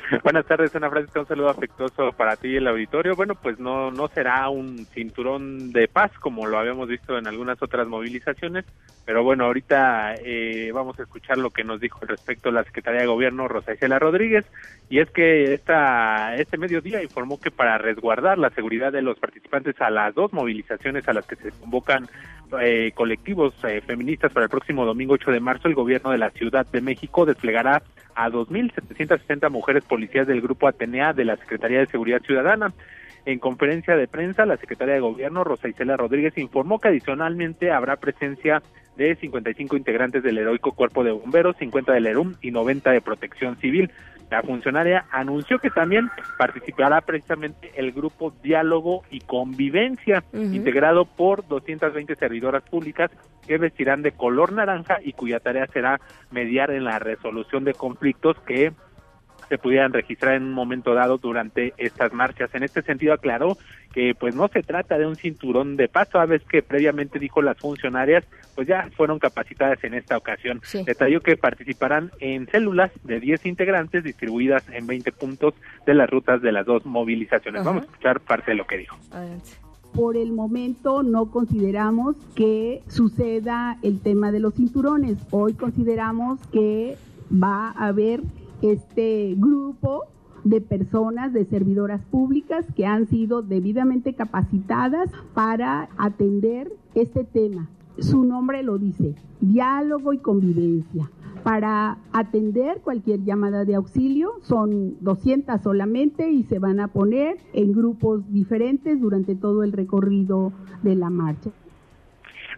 Buenas 0.23 0.47
tardes, 0.47 0.75
Ana 0.77 0.91
Francisca, 0.91 1.21
un 1.21 1.27
saludo 1.27 1.49
afectuoso 1.49 2.13
para 2.13 2.37
ti 2.37 2.49
y 2.49 2.57
el 2.57 2.69
auditorio. 2.69 3.17
Bueno, 3.17 3.35
pues 3.35 3.59
no, 3.59 3.91
no 3.91 4.09
será 4.09 4.49
un 4.49 4.87
cinturón 4.87 5.73
de 5.73 5.89
paz 5.89 6.13
como 6.21 6.47
lo 6.47 6.59
habíamos 6.59 6.89
visto 6.89 7.19
en 7.19 7.27
algunas 7.27 7.61
otras 7.63 7.89
movilizaciones, 7.89 8.65
pero 9.05 9.25
bueno, 9.25 9.45
ahorita 9.45 10.15
eh, 10.25 10.71
vamos 10.73 10.99
a 10.99 11.03
escuchar 11.03 11.39
lo 11.39 11.51
que 11.51 11.65
nos 11.65 11.81
dijo 11.81 11.99
al 12.03 12.09
respecto 12.09 12.51
la 12.51 12.65
Secretaría 12.65 13.01
de 13.01 13.07
Gobierno, 13.07 13.49
Rosa 13.49 13.75
Isela 13.75 13.99
Rodríguez, 13.99 14.45
y 14.89 15.01
es 15.01 15.11
que 15.11 15.53
esta, 15.53 16.37
este 16.37 16.59
mediodía 16.59 17.03
informó 17.03 17.41
que 17.41 17.51
para 17.51 17.77
resguardar 17.77 18.39
la 18.39 18.51
seguridad 18.51 18.93
de 18.93 19.03
los 19.03 19.19
participantes 19.19 19.81
a 19.81 19.91
las 19.91 20.15
dos 20.15 20.33
movilizaciones 20.33 21.09
a 21.09 21.13
las 21.13 21.27
que 21.27 21.37
se 21.37 21.51
convocan 21.51 22.09
eh, 22.61 22.93
colectivos 22.95 23.53
eh, 23.65 23.81
feministas 23.81 24.33
para 24.33 24.45
el 24.45 24.51
próximo 24.51 24.85
domingo 24.85 25.15
8 25.15 25.33
de 25.33 25.41
marzo, 25.41 25.67
el 25.67 25.75
gobierno 25.75 26.13
de 26.13 26.19
la 26.19 26.31
Ciudad 26.31 26.67
de 26.67 26.81
México 26.81 27.27
desplegará 27.27 27.83
a 28.15 28.31
2.760 28.31 29.51
mujeres 29.51 29.85
policías 29.85 30.29
del 30.29 30.41
Grupo 30.41 30.69
Atenea 30.69 31.13
de 31.13 31.25
la 31.25 31.37
Secretaría 31.37 31.81
de 31.81 31.87
Seguridad 31.87 32.23
Ciudadana. 32.23 32.73
En 33.25 33.41
conferencia 33.41 33.97
de 33.97 34.07
prensa, 34.07 34.47
la 34.47 34.57
secretaria 34.57 34.95
de 34.95 35.01
Gobierno, 35.01 35.43
Rosa 35.43 35.69
Isela 35.69 35.97
Rodríguez, 35.97 36.39
informó 36.39 36.79
que 36.79 36.89
adicionalmente 36.89 37.73
habrá 37.73 37.97
presencia 37.97 38.63
de 38.97 39.17
55 39.17 39.77
integrantes 39.77 40.23
del 40.23 40.39
heroico 40.39 40.73
cuerpo 40.73 41.03
de 41.03 41.11
bomberos, 41.11 41.57
50 41.57 41.93
del 41.93 42.07
ERUM 42.07 42.35
y 42.41 42.53
90 42.53 42.93
de 42.93 43.01
protección 43.01 43.57
civil. 43.57 43.91
La 44.31 44.43
funcionaria 44.43 45.07
anunció 45.11 45.59
que 45.59 45.71
también 45.71 46.11
participará 46.37 47.01
precisamente 47.01 47.71
el 47.77 47.93
grupo 47.93 48.35
Diálogo 48.43 49.03
y 49.11 49.21
Convivencia, 49.21 50.25
integrado 50.33 51.05
por 51.05 51.47
220 51.47 52.17
servidoras 52.17 52.63
públicas 52.65 53.11
que 53.47 53.59
vestirán 53.59 54.03
de 54.03 54.13
color 54.13 54.53
naranja 54.53 54.99
y 55.03 55.13
cuya 55.13 55.39
tarea 55.39 55.67
será 55.69 56.01
mediar 56.31 56.71
en 56.73 56.85
la 56.85 56.99
resolución 56.99 57.65
de 57.65 57.75
conflictos 57.75 58.37
que 58.41 58.73
se 59.49 59.59
pudieran 59.59 59.93
registrar 59.93 60.35
en 60.35 60.45
un 60.45 60.53
momento 60.53 60.95
dado 60.95 61.19
durante 61.19 61.75
estas 61.77 62.13
marchas. 62.13 62.55
En 62.55 62.63
este 62.63 62.83
sentido 62.83 63.13
aclaró 63.13 63.57
que 63.93 64.15
pues 64.15 64.35
no 64.35 64.49
se 64.49 64.63
trata 64.63 64.99
de 64.99 65.07
un 65.07 65.17
cinturón 65.17 65.77
de 65.77 65.89
paso, 65.89 66.19
a 66.19 66.27
veces 66.27 66.47
que 66.49 66.63
previamente 66.63 67.19
dijo 67.19 67.41
las 67.43 67.57
funcionarias, 67.59 68.25
pues 68.55 68.69
ya 68.69 68.89
fueron 68.97 69.19
capacitadas 69.19 69.83
en 69.85 69.95
esta 69.95 70.17
ocasión. 70.17 70.61
Detalló 70.85 71.21
que 71.21 71.37
participarán 71.37 72.11
en 72.21 72.47
células 72.49 72.91
de 73.05 73.21
10 73.21 73.47
integrantes 73.47 74.05
distribuidas 74.05 74.65
en 74.71 74.87
20 74.87 75.13
puntos 75.13 75.55
de 75.87 75.95
las 75.95 76.11
rutas 76.11 76.43
de 76.43 76.53
las 76.53 76.67
dos 76.67 76.85
movilizaciones. 76.85 77.65
Vamos 77.65 77.85
a 77.85 77.87
escuchar 77.87 78.21
parte 78.21 78.51
de 78.51 78.57
lo 78.57 78.67
que 78.67 78.79
dijo. 78.79 78.97
Por 79.95 80.17
el 80.19 80.33
momento 80.33 81.03
no 81.03 81.31
consideramos 81.31 82.17
que 82.35 82.83
suceda 82.89 83.79
el 83.83 84.01
tema 84.01 84.31
de 84.31 84.41
los 84.41 84.55
cinturones. 84.55 85.17
Hoy 85.31 85.55
consideramos 85.55 86.39
que 86.49 86.99
va 87.33 87.71
a 87.71 87.89
haber 87.89 88.21
este 88.63 89.35
grupo 89.37 90.05
de 90.45 90.61
personas, 90.61 91.33
de 91.33 91.45
servidoras 91.45 92.03
públicas 92.05 92.65
que 92.77 92.87
han 92.87 93.07
sido 93.07 93.43
debidamente 93.43 94.15
capacitadas 94.15 95.11
para 95.35 95.89
atender 95.99 96.73
este 96.95 97.25
tema. 97.25 97.69
Su 97.99 98.25
nombre 98.25 98.63
lo 98.63 98.79
dice, 98.79 99.17
diálogo 99.41 100.13
y 100.13 100.19
convivencia. 100.19 101.11
Para 101.43 101.99
atender 102.13 102.81
cualquier 102.83 103.25
llamada 103.25 103.65
de 103.65 103.77
auxilio 103.77 104.33
son 104.43 104.97
200 105.01 105.61
solamente 105.63 106.31
y 106.31 106.43
se 106.45 106.59
van 106.59 106.81
a 106.81 106.89
poner 106.89 107.39
en 107.53 107.73
grupos 107.73 108.31
diferentes 108.33 109.01
durante 109.01 109.35
todo 109.35 109.63
el 109.63 109.73
recorrido 109.73 110.53
de 110.83 110.97
la 110.97 111.11
marcha. 111.11 111.51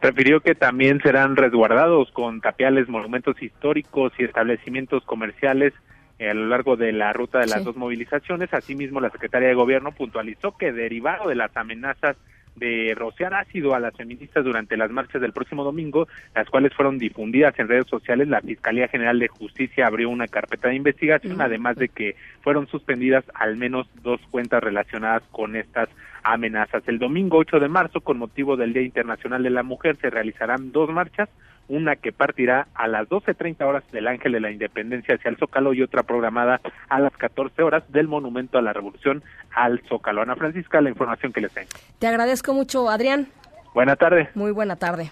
Refirió 0.00 0.40
que 0.40 0.54
también 0.54 1.00
serán 1.00 1.36
resguardados 1.36 2.10
con 2.12 2.40
tapiales, 2.40 2.88
monumentos 2.88 3.40
históricos 3.42 4.12
y 4.18 4.24
establecimientos 4.24 5.04
comerciales 5.04 5.72
a 6.20 6.34
lo 6.34 6.46
largo 6.48 6.76
de 6.76 6.92
la 6.92 7.12
ruta 7.12 7.38
de 7.38 7.46
las 7.46 7.64
dos 7.64 7.76
movilizaciones. 7.76 8.52
Asimismo, 8.52 9.00
la 9.00 9.10
secretaria 9.10 9.48
de 9.48 9.54
Gobierno 9.54 9.92
puntualizó 9.92 10.56
que 10.56 10.72
derivado 10.72 11.28
de 11.28 11.36
las 11.36 11.56
amenazas 11.56 12.16
de 12.58 12.94
rociar 12.96 13.34
ácido 13.34 13.74
a 13.74 13.80
las 13.80 13.96
feministas 13.96 14.44
durante 14.44 14.76
las 14.76 14.90
marchas 14.90 15.20
del 15.20 15.32
próximo 15.32 15.64
domingo, 15.64 16.08
las 16.34 16.48
cuales 16.48 16.74
fueron 16.74 16.98
difundidas 16.98 17.58
en 17.58 17.68
redes 17.68 17.86
sociales, 17.86 18.28
la 18.28 18.40
Fiscalía 18.40 18.88
General 18.88 19.18
de 19.18 19.28
Justicia 19.28 19.86
abrió 19.86 20.10
una 20.10 20.28
carpeta 20.28 20.68
de 20.68 20.76
investigación, 20.76 21.40
además 21.40 21.76
de 21.76 21.88
que 21.88 22.16
fueron 22.42 22.66
suspendidas 22.66 23.24
al 23.34 23.56
menos 23.56 23.88
dos 24.02 24.20
cuentas 24.30 24.62
relacionadas 24.62 25.22
con 25.30 25.56
estas 25.56 25.88
amenazas. 26.22 26.82
El 26.86 26.98
domingo 26.98 27.38
8 27.38 27.60
de 27.60 27.68
marzo, 27.68 28.00
con 28.00 28.18
motivo 28.18 28.56
del 28.56 28.72
Día 28.72 28.82
Internacional 28.82 29.42
de 29.42 29.50
la 29.50 29.62
Mujer, 29.62 29.96
se 30.00 30.10
realizarán 30.10 30.72
dos 30.72 30.90
marchas, 30.90 31.28
una 31.68 31.96
que 31.96 32.12
partirá 32.12 32.68
a 32.74 32.88
las 32.88 33.08
12.30 33.08 33.64
horas 33.64 33.84
del 33.92 34.08
Ángel 34.08 34.32
de 34.32 34.40
la 34.40 34.50
Independencia 34.50 35.14
hacia 35.14 35.30
el 35.30 35.36
Zócalo 35.36 35.74
y 35.74 35.82
otra 35.82 36.02
programada 36.02 36.60
a 36.88 37.00
las 37.00 37.12
14 37.16 37.62
horas 37.62 37.84
del 37.92 38.08
Monumento 38.08 38.58
a 38.58 38.62
la 38.62 38.72
Revolución 38.72 39.22
al 39.54 39.82
Zócalo. 39.88 40.22
Ana 40.22 40.36
Francisca, 40.36 40.80
la 40.80 40.90
información 40.90 41.32
que 41.32 41.40
les 41.40 41.52
tengo. 41.52 41.68
Te 41.98 42.06
agradezco 42.06 42.54
mucho, 42.54 42.88
Adrián. 42.88 43.28
Buena 43.74 43.96
tarde. 43.96 44.30
Muy 44.34 44.50
buena 44.50 44.76
tarde. 44.76 45.10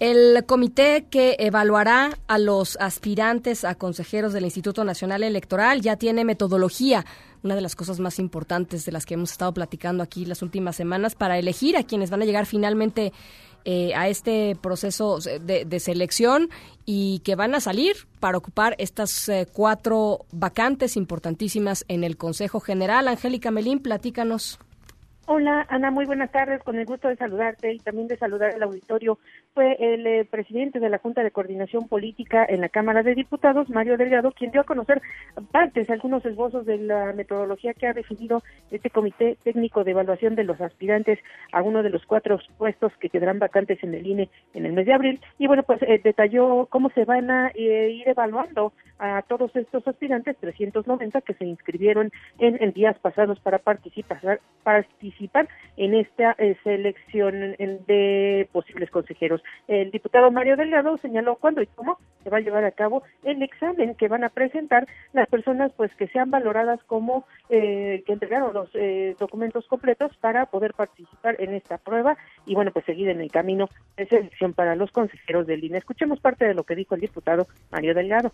El 0.00 0.44
comité 0.46 1.06
que 1.08 1.36
evaluará 1.38 2.10
a 2.26 2.38
los 2.38 2.76
aspirantes 2.80 3.64
a 3.64 3.76
consejeros 3.76 4.32
del 4.32 4.42
Instituto 4.44 4.82
Nacional 4.82 5.22
Electoral 5.22 5.80
ya 5.80 5.96
tiene 5.96 6.24
metodología 6.24 7.04
una 7.44 7.54
de 7.54 7.60
las 7.60 7.76
cosas 7.76 8.00
más 8.00 8.18
importantes 8.18 8.84
de 8.84 8.92
las 8.92 9.06
que 9.06 9.14
hemos 9.14 9.32
estado 9.32 9.52
platicando 9.54 10.02
aquí 10.02 10.24
las 10.24 10.42
últimas 10.42 10.76
semanas 10.76 11.14
para 11.14 11.38
elegir 11.38 11.76
a 11.76 11.84
quienes 11.84 12.10
van 12.10 12.22
a 12.22 12.24
llegar 12.24 12.46
finalmente 12.46 13.12
eh, 13.64 13.94
a 13.94 14.08
este 14.08 14.56
proceso 14.60 15.18
de, 15.18 15.80
selección 15.80 16.48
y 16.84 17.20
que 17.20 17.34
van 17.34 17.54
a 17.54 17.60
salir 17.60 17.94
para 18.20 18.38
ocupar 18.38 18.74
estas 18.78 19.28
eh, 19.28 19.46
cuatro 19.52 20.20
vacantes 20.32 20.96
importantísimas 20.96 21.84
en 21.88 22.04
el 22.04 22.16
Consejo 22.16 22.60
General. 22.60 23.08
Angélica 23.08 23.50
Melín, 23.50 23.80
platícanos. 23.80 24.58
Hola, 25.26 25.64
Ana, 25.70 25.90
muy 25.90 26.04
buenas 26.04 26.32
tardes. 26.32 26.62
Con 26.62 26.76
el 26.76 26.84
gusto 26.84 27.08
de 27.08 27.16
saludarte 27.16 27.72
y 27.72 27.78
también 27.78 28.08
de 28.08 28.16
saludar 28.16 28.54
al 28.54 28.62
auditorio. 28.64 29.18
Fue 29.54 29.76
el 29.78 30.06
eh, 30.06 30.24
presidente 30.24 30.80
de 30.80 30.88
la 30.88 30.96
Junta 30.96 31.22
de 31.22 31.30
Coordinación 31.30 31.86
Política 31.86 32.46
en 32.48 32.62
la 32.62 32.70
Cámara 32.70 33.02
de 33.02 33.14
Diputados, 33.14 33.68
Mario 33.68 33.98
Delgado, 33.98 34.32
quien 34.32 34.50
dio 34.50 34.62
a 34.62 34.64
conocer 34.64 35.02
partes, 35.50 35.90
algunos 35.90 36.24
esbozos 36.24 36.64
de 36.64 36.78
la 36.78 37.12
metodología 37.12 37.74
que 37.74 37.86
ha 37.86 37.92
definido 37.92 38.42
este 38.70 38.88
Comité 38.88 39.36
Técnico 39.44 39.84
de 39.84 39.90
Evaluación 39.90 40.36
de 40.36 40.44
los 40.44 40.58
Aspirantes 40.58 41.18
a 41.52 41.60
uno 41.60 41.82
de 41.82 41.90
los 41.90 42.06
cuatro 42.06 42.40
puestos 42.56 42.92
que 42.98 43.10
quedarán 43.10 43.40
vacantes 43.40 43.82
en 43.82 43.92
el 43.92 44.06
INE 44.06 44.30
en 44.54 44.64
el 44.64 44.72
mes 44.72 44.86
de 44.86 44.94
abril. 44.94 45.20
Y 45.38 45.48
bueno, 45.48 45.64
pues 45.64 45.82
eh, 45.82 46.00
detalló 46.02 46.66
cómo 46.70 46.88
se 46.90 47.04
van 47.04 47.30
a 47.30 47.48
eh, 47.48 47.90
ir 47.90 48.08
evaluando 48.08 48.72
a 49.02 49.22
todos 49.22 49.54
estos 49.56 49.86
aspirantes, 49.88 50.36
390 50.38 51.22
que 51.22 51.34
se 51.34 51.44
inscribieron 51.44 52.12
en, 52.38 52.62
en 52.62 52.72
días 52.72 52.96
pasados 53.00 53.40
para 53.40 53.58
participar, 53.58 54.40
participar 54.62 55.48
en 55.76 55.94
esta 55.94 56.36
eh, 56.38 56.56
selección 56.62 57.56
de 57.58 58.48
posibles 58.52 58.90
consejeros. 58.90 59.42
El 59.66 59.90
diputado 59.90 60.30
Mario 60.30 60.56
Delgado 60.56 60.98
señaló 60.98 61.34
cuándo 61.34 61.62
y 61.62 61.66
cómo 61.66 61.98
se 62.22 62.30
va 62.30 62.36
a 62.36 62.42
llevar 62.42 62.64
a 62.64 62.70
cabo 62.70 63.02
el 63.24 63.42
examen 63.42 63.96
que 63.96 64.06
van 64.06 64.22
a 64.22 64.28
presentar 64.28 64.86
las 65.12 65.28
personas 65.28 65.72
pues 65.76 65.92
que 65.96 66.06
sean 66.06 66.30
valoradas 66.30 66.80
como 66.84 67.26
eh, 67.48 68.04
que 68.06 68.12
entregaron 68.12 68.54
los 68.54 68.70
eh, 68.74 69.16
documentos 69.18 69.66
completos 69.66 70.16
para 70.18 70.46
poder 70.46 70.74
participar 70.74 71.40
en 71.40 71.54
esta 71.54 71.78
prueba 71.78 72.16
y 72.46 72.54
bueno 72.54 72.70
pues 72.70 72.84
seguir 72.84 73.08
en 73.08 73.20
el 73.20 73.32
camino 73.32 73.68
de 73.96 74.06
selección 74.06 74.52
para 74.52 74.76
los 74.76 74.92
consejeros 74.92 75.48
del 75.48 75.64
INE. 75.64 75.78
Escuchemos 75.78 76.20
parte 76.20 76.44
de 76.44 76.54
lo 76.54 76.62
que 76.62 76.76
dijo 76.76 76.94
el 76.94 77.00
diputado 77.00 77.48
Mario 77.72 77.94
Delgado. 77.94 78.30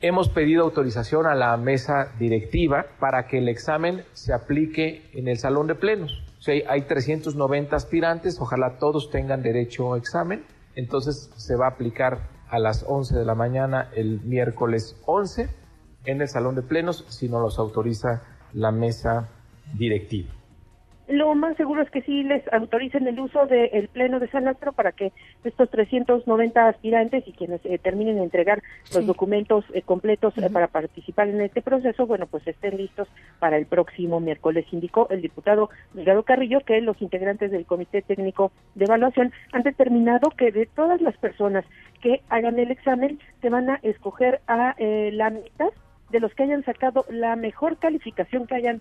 Hemos 0.00 0.28
pedido 0.28 0.62
autorización 0.62 1.26
a 1.26 1.34
la 1.34 1.56
mesa 1.56 2.12
directiva 2.20 2.86
para 3.00 3.26
que 3.26 3.38
el 3.38 3.48
examen 3.48 4.04
se 4.12 4.32
aplique 4.32 5.10
en 5.12 5.26
el 5.26 5.38
salón 5.38 5.66
de 5.66 5.74
plenos. 5.74 6.22
O 6.38 6.40
sea, 6.40 6.54
hay 6.70 6.82
390 6.82 7.74
aspirantes, 7.74 8.40
ojalá 8.40 8.78
todos 8.78 9.10
tengan 9.10 9.42
derecho 9.42 9.94
a 9.94 9.98
examen. 9.98 10.44
Entonces 10.76 11.32
se 11.36 11.56
va 11.56 11.66
a 11.66 11.70
aplicar 11.70 12.28
a 12.48 12.60
las 12.60 12.84
11 12.86 13.18
de 13.18 13.24
la 13.24 13.34
mañana 13.34 13.90
el 13.92 14.20
miércoles 14.20 14.94
11 15.04 15.48
en 16.04 16.20
el 16.20 16.28
salón 16.28 16.54
de 16.54 16.62
plenos 16.62 17.04
si 17.08 17.28
no 17.28 17.40
los 17.40 17.58
autoriza 17.58 18.22
la 18.52 18.70
mesa 18.70 19.28
directiva. 19.74 20.37
Lo 21.08 21.34
más 21.34 21.56
seguro 21.56 21.80
es 21.80 21.90
que 21.90 22.02
sí 22.02 22.22
les 22.22 22.46
autoricen 22.52 23.06
el 23.08 23.18
uso 23.18 23.46
del 23.46 23.88
Pleno 23.88 24.20
de 24.20 24.28
San 24.28 24.44
Lázaro 24.44 24.72
para 24.72 24.92
que 24.92 25.10
estos 25.42 25.70
390 25.70 26.68
aspirantes 26.68 27.26
y 27.26 27.32
quienes 27.32 27.64
eh, 27.64 27.78
terminen 27.78 28.16
de 28.16 28.24
entregar 28.24 28.62
los 28.94 29.06
documentos 29.06 29.64
eh, 29.72 29.80
completos 29.80 30.36
eh, 30.36 30.50
para 30.50 30.66
participar 30.66 31.28
en 31.28 31.40
este 31.40 31.62
proceso, 31.62 32.06
bueno, 32.06 32.26
pues 32.26 32.46
estén 32.46 32.76
listos 32.76 33.08
para 33.38 33.56
el 33.56 33.64
próximo 33.64 34.20
miércoles. 34.20 34.66
Indicó 34.70 35.08
el 35.08 35.22
diputado 35.22 35.70
Delgado 35.94 36.24
Carrillo 36.24 36.60
que 36.60 36.78
los 36.82 37.00
integrantes 37.00 37.50
del 37.50 37.64
Comité 37.64 38.02
Técnico 38.02 38.52
de 38.74 38.84
Evaluación 38.84 39.32
han 39.52 39.62
determinado 39.62 40.28
que 40.36 40.52
de 40.52 40.66
todas 40.66 41.00
las 41.00 41.16
personas 41.16 41.64
que 42.02 42.20
hagan 42.28 42.58
el 42.58 42.70
examen 42.70 43.18
se 43.40 43.48
van 43.48 43.70
a 43.70 43.80
escoger 43.82 44.42
a 44.46 44.74
la 44.78 45.30
mitad 45.30 45.70
de 46.10 46.20
los 46.20 46.34
que 46.34 46.44
hayan 46.44 46.64
sacado 46.64 47.04
la 47.10 47.36
mejor 47.36 47.76
calificación, 47.76 48.46
que 48.46 48.54
hayan 48.54 48.80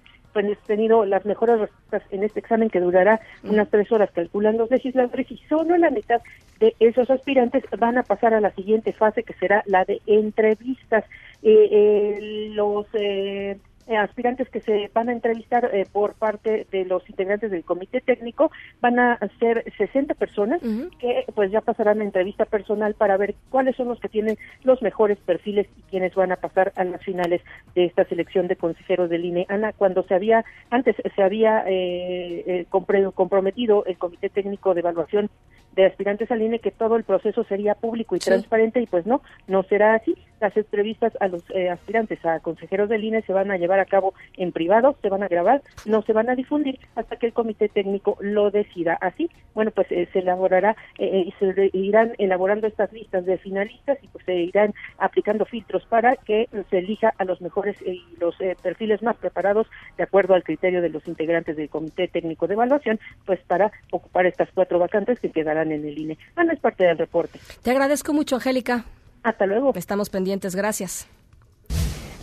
tenido 0.66 1.06
las 1.06 1.26
mejores 1.26 1.60
respuestas 1.60 2.04
en 2.12 2.24
este 2.24 2.40
examen 2.40 2.70
que 2.70 2.80
durará 2.80 3.20
unas 3.44 3.70
tres 3.70 3.92
horas, 3.92 4.12
calculan 4.12 4.58
los 4.58 4.70
legisladores, 4.70 5.32
y 5.32 5.38
solo 5.50 5.78
la 5.78 5.90
mitad 5.90 6.22
de 6.60 6.76
esos 6.80 7.10
aspirantes 7.10 7.64
van 7.78 7.98
a 7.98 8.04
pasar 8.04 8.34
a 8.34 8.42
la 8.42 8.52
siguiente 8.52 8.94
fase, 8.94 9.24
que 9.24 9.34
será 9.34 9.64
la 9.66 9.86
de 9.86 10.02
entrevistas. 10.06 11.04
Eh, 11.44 11.70
eh, 11.72 12.50
los 12.54 12.88
eh, 12.94 13.58
aspirantes 13.96 14.50
que 14.50 14.62
se 14.62 14.90
van 14.94 15.10
a 15.10 15.14
entrevistar 15.14 15.70
eh, 15.74 15.86
por 15.92 16.16
parte 16.16 16.68
de 16.72 16.86
los 16.86 17.08
integrantes 17.10 17.52
del 17.52 17.64
comité 17.64 18.02
técnico 18.02 18.52
van 18.82 19.00
a 19.00 19.20
ser 19.40 19.64
60 19.78 20.14
personas 20.16 20.62
que 21.00 21.26
pues 21.34 21.52
ya 21.52 21.62
pasarán 21.62 22.00
la 22.00 22.04
entrevista 22.04 22.46
personal 22.46 22.96
para 22.96 23.18
ver 23.18 23.36
cuáles 23.50 23.76
son 23.76 23.88
los 23.88 24.00
que 24.00 24.10
tienen 24.10 24.38
los 24.64 24.82
mejores 24.82 25.18
perfiles 25.20 25.68
y 25.78 25.82
quienes 25.84 26.14
van 26.16 26.32
a 26.32 26.38
pasar 26.38 26.74
a 26.76 26.84
las 26.84 27.02
finales 27.04 27.42
de 27.76 27.86
esta 27.86 28.04
selección 28.06 28.48
de 28.48 28.56
consejeros 28.56 29.10
del 29.10 29.26
INE. 29.26 29.46
Ana, 29.50 29.74
cuando 29.74 30.04
se 30.04 30.16
había, 30.16 30.44
antes 30.70 30.96
se 31.16 31.24
había 31.24 31.64
eh, 31.68 32.44
eh 32.46 32.66
comprometido 32.70 33.86
el 33.86 33.98
comité 33.98 34.30
técnico 34.30 34.74
de 34.74 34.82
evaluación 34.82 35.30
de 35.78 35.86
aspirantes 35.86 36.30
al 36.32 36.42
INE 36.42 36.60
que 36.60 36.72
todo 36.72 36.96
el 36.96 37.04
proceso 37.04 37.44
sería 37.44 37.76
público 37.76 38.16
y 38.16 38.20
transparente 38.20 38.82
y 38.82 38.88
pues 38.88 39.06
no, 39.06 39.22
no 39.48 39.64
será 39.64 39.94
así. 39.94 40.18
Las 40.40 40.56
entrevistas 40.56 41.14
a 41.20 41.28
los 41.28 41.44
eh, 41.50 41.70
aspirantes 41.70 42.24
a 42.26 42.40
consejeros 42.40 42.90
del 42.90 43.04
INE 43.04 43.22
se 43.24 43.34
van 43.34 43.52
a 43.52 43.58
llevar 43.58 43.80
a 43.80 43.86
cabo 43.86 44.14
en 44.36 44.52
privado, 44.52 44.96
se 45.02 45.10
van 45.10 45.24
a 45.24 45.28
grabar, 45.28 45.62
no 45.86 46.02
se 46.04 46.14
van 46.14 46.30
a 46.30 46.36
difundir 46.36 46.80
hasta 46.96 47.16
que 47.16 47.28
el 47.28 47.34
comité 47.34 47.70
técnico 47.70 48.18
lo 48.22 48.52
decida. 48.52 48.98
Así, 49.02 49.30
bueno, 49.54 49.72
pues 49.72 49.88
eh, 49.92 50.08
se 50.14 50.20
elaborará 50.20 50.76
eh, 50.98 51.26
y 51.28 51.32
se 51.40 51.70
irán 51.74 52.14
elaborando 52.18 52.68
estas 52.68 52.92
listas 52.94 53.26
de 53.26 53.38
finalistas 53.38 53.98
y 54.02 54.08
pues 54.08 54.26
se 54.26 54.36
irán 54.36 54.74
aplicando 54.98 55.46
filtros 55.46 55.86
para 55.86 56.16
que 56.16 56.50
se 56.70 56.78
elija 56.80 57.14
a 57.18 57.26
los 57.26 57.42
mejores 57.42 57.82
y 57.82 58.04
los 58.20 58.36
perfiles 58.62 59.02
más 59.02 59.16
preparados 59.18 59.68
de 59.98 60.04
acuerdo 60.04 60.34
al 60.34 60.44
criterio 60.44 60.82
de 60.82 60.90
los 60.90 61.08
integrantes 61.08 61.56
del 61.56 61.70
comité 61.70 62.08
técnico 62.08 62.48
de 62.48 62.54
evaluación, 62.54 63.00
pues 63.26 63.40
para 63.48 63.72
ocupar 63.92 64.26
estas 64.26 64.50
cuatro 64.54 64.80
vacantes 64.80 65.20
que 65.20 65.32
quedarán 65.32 65.72
en 65.72 65.86
el 65.86 65.98
INE. 65.98 66.18
Ana 66.36 66.54
es 66.54 66.60
parte 66.60 66.84
del 66.84 66.98
reporte. 66.98 67.40
Te 67.62 67.72
agradezco 67.72 68.14
mucho, 68.14 68.36
Angélica. 68.36 68.86
Hasta 69.28 69.46
luego. 69.46 69.74
Estamos 69.76 70.10
pendientes, 70.10 70.56
gracias. 70.56 71.06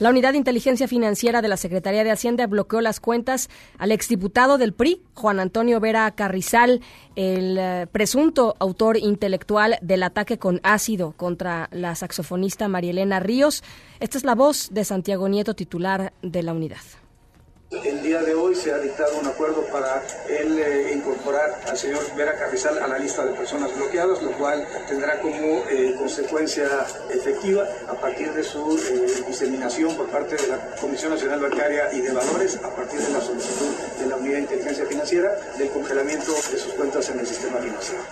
La 0.00 0.08
Unidad 0.08 0.32
de 0.32 0.38
Inteligencia 0.38 0.88
Financiera 0.88 1.42
de 1.42 1.48
la 1.48 1.58
Secretaría 1.58 2.02
de 2.02 2.10
Hacienda 2.10 2.46
bloqueó 2.46 2.80
las 2.80 2.98
cuentas 2.98 3.50
al 3.76 3.92
exdiputado 3.92 4.56
del 4.56 4.72
PRI, 4.72 5.02
Juan 5.12 5.38
Antonio 5.38 5.80
Vera 5.80 6.10
Carrizal, 6.12 6.80
el 7.14 7.58
eh, 7.58 7.86
presunto 7.92 8.56
autor 8.58 8.96
intelectual 8.96 9.76
del 9.82 10.02
ataque 10.02 10.38
con 10.38 10.60
ácido 10.62 11.12
contra 11.12 11.68
la 11.72 11.94
saxofonista 11.94 12.68
Marielena 12.68 13.20
Ríos. 13.20 13.62
Esta 14.00 14.16
es 14.16 14.24
la 14.24 14.34
voz 14.34 14.70
de 14.72 14.84
Santiago 14.84 15.28
Nieto, 15.28 15.54
titular 15.54 16.14
de 16.22 16.42
la 16.42 16.54
unidad. 16.54 17.03
El 17.82 18.02
día 18.02 18.22
de 18.22 18.34
hoy 18.34 18.54
se 18.54 18.72
ha 18.72 18.78
dictado 18.78 19.18
un 19.18 19.26
acuerdo 19.26 19.62
para 19.72 20.02
él 20.28 20.58
eh, 20.58 20.92
incorporar 20.94 21.60
al 21.66 21.76
señor 21.76 22.02
Vera 22.16 22.36
Carrizal 22.38 22.78
a 22.78 22.86
la 22.86 22.98
lista 22.98 23.24
de 23.24 23.32
personas 23.32 23.74
bloqueadas, 23.76 24.22
lo 24.22 24.32
cual 24.32 24.66
tendrá 24.86 25.18
como 25.20 25.64
eh, 25.68 25.94
consecuencia 25.98 26.66
efectiva 27.10 27.66
a 27.88 27.94
partir 27.94 28.32
de 28.32 28.42
su 28.42 28.78
eh, 28.78 29.24
diseminación 29.26 29.96
por 29.96 30.08
parte 30.08 30.36
de 30.36 30.46
la 30.48 30.58
Comisión 30.80 31.12
Nacional 31.12 31.40
Bancaria 31.40 31.92
y 31.92 32.00
de 32.00 32.12
Valores, 32.12 32.56
a 32.62 32.74
partir 32.74 33.00
de 33.00 33.10
la 33.10 33.20
solicitud 33.20 33.74
de 33.98 34.06
la 34.06 34.16
Unidad 34.16 34.34
de 34.34 34.40
Inteligencia 34.40 34.86
Financiera, 34.86 35.36
del 35.58 35.70
congelamiento 35.70 36.32
de 36.32 36.58
sus 36.58 36.72
cuentas 36.74 37.08
en 37.10 37.20
el 37.20 37.26
sistema 37.26 37.58
financiero. 37.58 38.02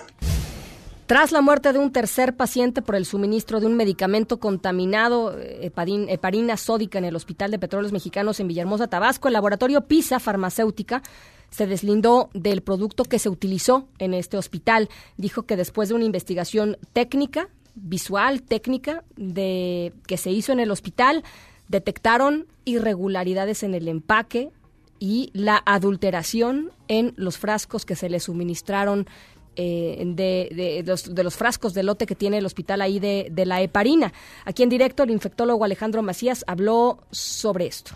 Tras 1.05 1.33
la 1.33 1.41
muerte 1.41 1.73
de 1.73 1.79
un 1.79 1.91
tercer 1.91 2.35
paciente 2.35 2.81
por 2.81 2.95
el 2.95 3.05
suministro 3.05 3.59
de 3.59 3.65
un 3.65 3.75
medicamento 3.75 4.39
contaminado, 4.39 5.37
eh, 5.37 5.71
heparina 6.07 6.55
sódica, 6.55 6.97
en 6.97 7.05
el 7.05 7.15
Hospital 7.15 7.51
de 7.51 7.59
Petróleos 7.59 7.91
Mexicanos 7.91 8.39
en 8.39 8.47
Villahermosa, 8.47 8.87
Tabasco, 8.87 9.27
el 9.27 9.33
laboratorio 9.33 9.81
PISA 9.81 10.19
Farmacéutica 10.19 11.03
se 11.49 11.67
deslindó 11.67 12.29
del 12.33 12.61
producto 12.61 13.03
que 13.03 13.19
se 13.19 13.29
utilizó 13.29 13.87
en 13.99 14.13
este 14.13 14.37
hospital. 14.37 14.89
Dijo 15.17 15.43
que 15.43 15.57
después 15.57 15.89
de 15.89 15.95
una 15.95 16.05
investigación 16.05 16.77
técnica, 16.93 17.49
visual, 17.75 18.41
técnica, 18.41 19.03
de, 19.17 19.93
que 20.07 20.17
se 20.17 20.31
hizo 20.31 20.53
en 20.53 20.61
el 20.61 20.71
hospital, 20.71 21.23
detectaron 21.67 22.47
irregularidades 22.65 23.63
en 23.63 23.75
el 23.75 23.89
empaque 23.89 24.51
y 24.99 25.31
la 25.33 25.61
adulteración 25.65 26.71
en 26.87 27.13
los 27.17 27.37
frascos 27.37 27.85
que 27.85 27.97
se 27.97 28.09
le 28.09 28.21
suministraron 28.21 29.05
eh, 29.55 30.03
de, 30.05 30.83
los, 30.85 31.37
frascos 31.37 31.73
de 31.73 31.83
lote 31.83 32.05
que 32.05 32.15
tiene 32.15 32.37
el 32.37 32.45
hospital 32.45 32.81
ahí 32.81 32.99
de, 32.99 33.27
de 33.31 33.45
la 33.45 33.61
heparina. 33.61 34.11
Aquí 34.45 34.63
en 34.63 34.69
directo 34.69 35.03
el 35.03 35.11
infectólogo 35.11 35.65
Alejandro 35.65 36.01
Macías 36.01 36.43
habló 36.47 36.99
sobre 37.11 37.65
esto. 37.65 37.91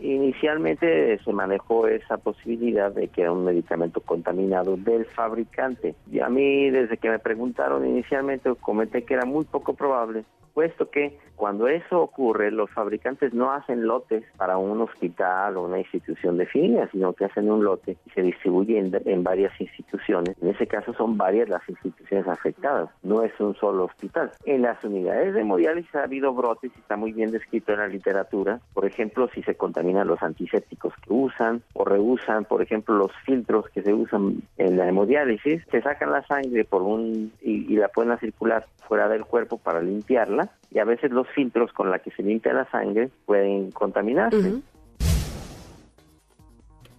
Inicialmente 0.00 1.18
se 1.24 1.32
manejó 1.32 1.86
esa 1.86 2.18
posibilidad 2.18 2.92
de 2.92 3.08
que 3.08 3.22
era 3.22 3.32
un 3.32 3.44
medicamento 3.44 4.00
contaminado 4.00 4.76
del 4.76 5.06
fabricante. 5.06 5.94
Y 6.10 6.20
a 6.20 6.28
mí, 6.28 6.68
desde 6.68 6.96
que 6.96 7.08
me 7.08 7.18
preguntaron 7.18 7.86
inicialmente, 7.86 8.52
comenté 8.60 9.04
que 9.04 9.14
era 9.14 9.24
muy 9.24 9.44
poco 9.44 9.74
probable 9.74 10.24
supuesto 10.54 10.88
que 10.88 11.18
cuando 11.34 11.66
eso 11.66 12.00
ocurre, 12.00 12.52
los 12.52 12.70
fabricantes 12.70 13.34
no 13.34 13.50
hacen 13.50 13.88
lotes 13.88 14.22
para 14.36 14.56
un 14.56 14.80
hospital 14.82 15.56
o 15.56 15.64
una 15.64 15.80
institución 15.80 16.36
definida, 16.36 16.88
sino 16.92 17.12
que 17.12 17.24
hacen 17.24 17.50
un 17.50 17.64
lote 17.64 17.96
y 18.06 18.10
se 18.10 18.22
distribuye 18.22 18.78
en, 18.78 19.24
varias 19.24 19.52
instituciones. 19.60 20.36
En 20.40 20.50
ese 20.50 20.68
caso 20.68 20.94
son 20.94 21.16
varias 21.16 21.48
las 21.48 21.68
instituciones 21.68 22.28
afectadas, 22.28 22.88
no 23.02 23.24
es 23.24 23.32
un 23.40 23.56
solo 23.56 23.86
hospital. 23.86 24.30
En 24.44 24.62
las 24.62 24.82
unidades 24.84 25.34
de 25.34 25.40
hemodiálisis 25.40 25.92
ha 25.96 26.04
habido 26.04 26.32
brotes 26.32 26.70
y 26.72 26.78
está 26.78 26.96
muy 26.96 27.12
bien 27.12 27.32
descrito 27.32 27.72
en 27.72 27.80
la 27.80 27.88
literatura. 27.88 28.60
Por 28.72 28.86
ejemplo, 28.86 29.28
si 29.34 29.42
se 29.42 29.56
contaminan 29.56 30.06
los 30.06 30.22
antisépticos 30.22 30.94
que 31.02 31.12
usan 31.12 31.62
o 31.72 31.84
reusan, 31.84 32.44
por 32.44 32.62
ejemplo, 32.62 32.94
los 32.94 33.10
filtros 33.26 33.68
que 33.70 33.82
se 33.82 33.92
usan 33.92 34.40
en 34.58 34.76
la 34.76 34.88
hemodiálisis, 34.88 35.64
se 35.68 35.82
sacan 35.82 36.12
la 36.12 36.24
sangre 36.28 36.64
por 36.64 36.82
un 36.82 37.32
y 37.40 37.74
la 37.76 37.88
pueden 37.88 38.16
circular 38.18 38.66
fuera 38.86 39.08
del 39.08 39.24
cuerpo 39.24 39.58
para 39.58 39.82
limpiarla 39.82 40.43
y 40.70 40.78
a 40.78 40.84
veces 40.84 41.10
los 41.10 41.28
filtros 41.28 41.72
con 41.72 41.90
la 41.90 41.98
que 41.98 42.10
se 42.10 42.22
limpia 42.22 42.52
la 42.52 42.70
sangre 42.70 43.10
pueden 43.26 43.70
contaminarse. 43.70 44.62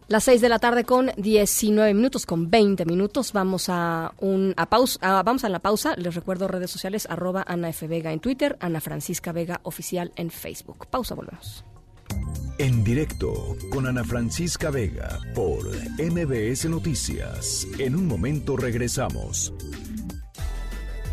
Las 0.08 0.24
6 0.26 0.40
de 0.40 0.50
la 0.50 0.60
tarde 0.60 0.84
con 0.84 1.10
19 1.18 1.96
minutos, 1.96 2.28
con 2.28 2.52
20 2.52 2.86
minutos. 2.86 3.34
Vamos 3.34 3.70
a 3.70 4.14
un 4.20 4.54
a 4.56 4.68
pausa, 4.68 5.24
vamos 5.24 5.44
a 5.44 5.50
la 5.50 5.60
pausa. 5.60 5.96
Les 5.98 6.14
recuerdo 6.14 6.48
redes 6.48 6.70
sociales 6.70 7.08
arroba 7.10 7.44
Ana 7.48 7.70
F. 7.70 7.88
Vega 7.88 8.14
en 8.14 8.20
Twitter, 8.20 8.56
Ana 8.60 8.82
Francisca 8.82 9.32
Vega 9.32 9.62
Oficial 9.64 10.12
en 10.16 10.30
Facebook. 10.30 10.86
Pausa, 10.92 11.16
volvemos. 11.16 11.66
En 12.60 12.84
directo 12.84 13.34
con 13.72 13.88
Ana 13.88 14.04
Francisca 14.04 14.70
Vega 14.70 15.20
por 15.34 15.66
MBS 15.98 16.70
Noticias. 16.70 17.68
En 17.80 17.96
un 17.96 18.08
momento 18.08 18.56
regresamos. 18.56 19.54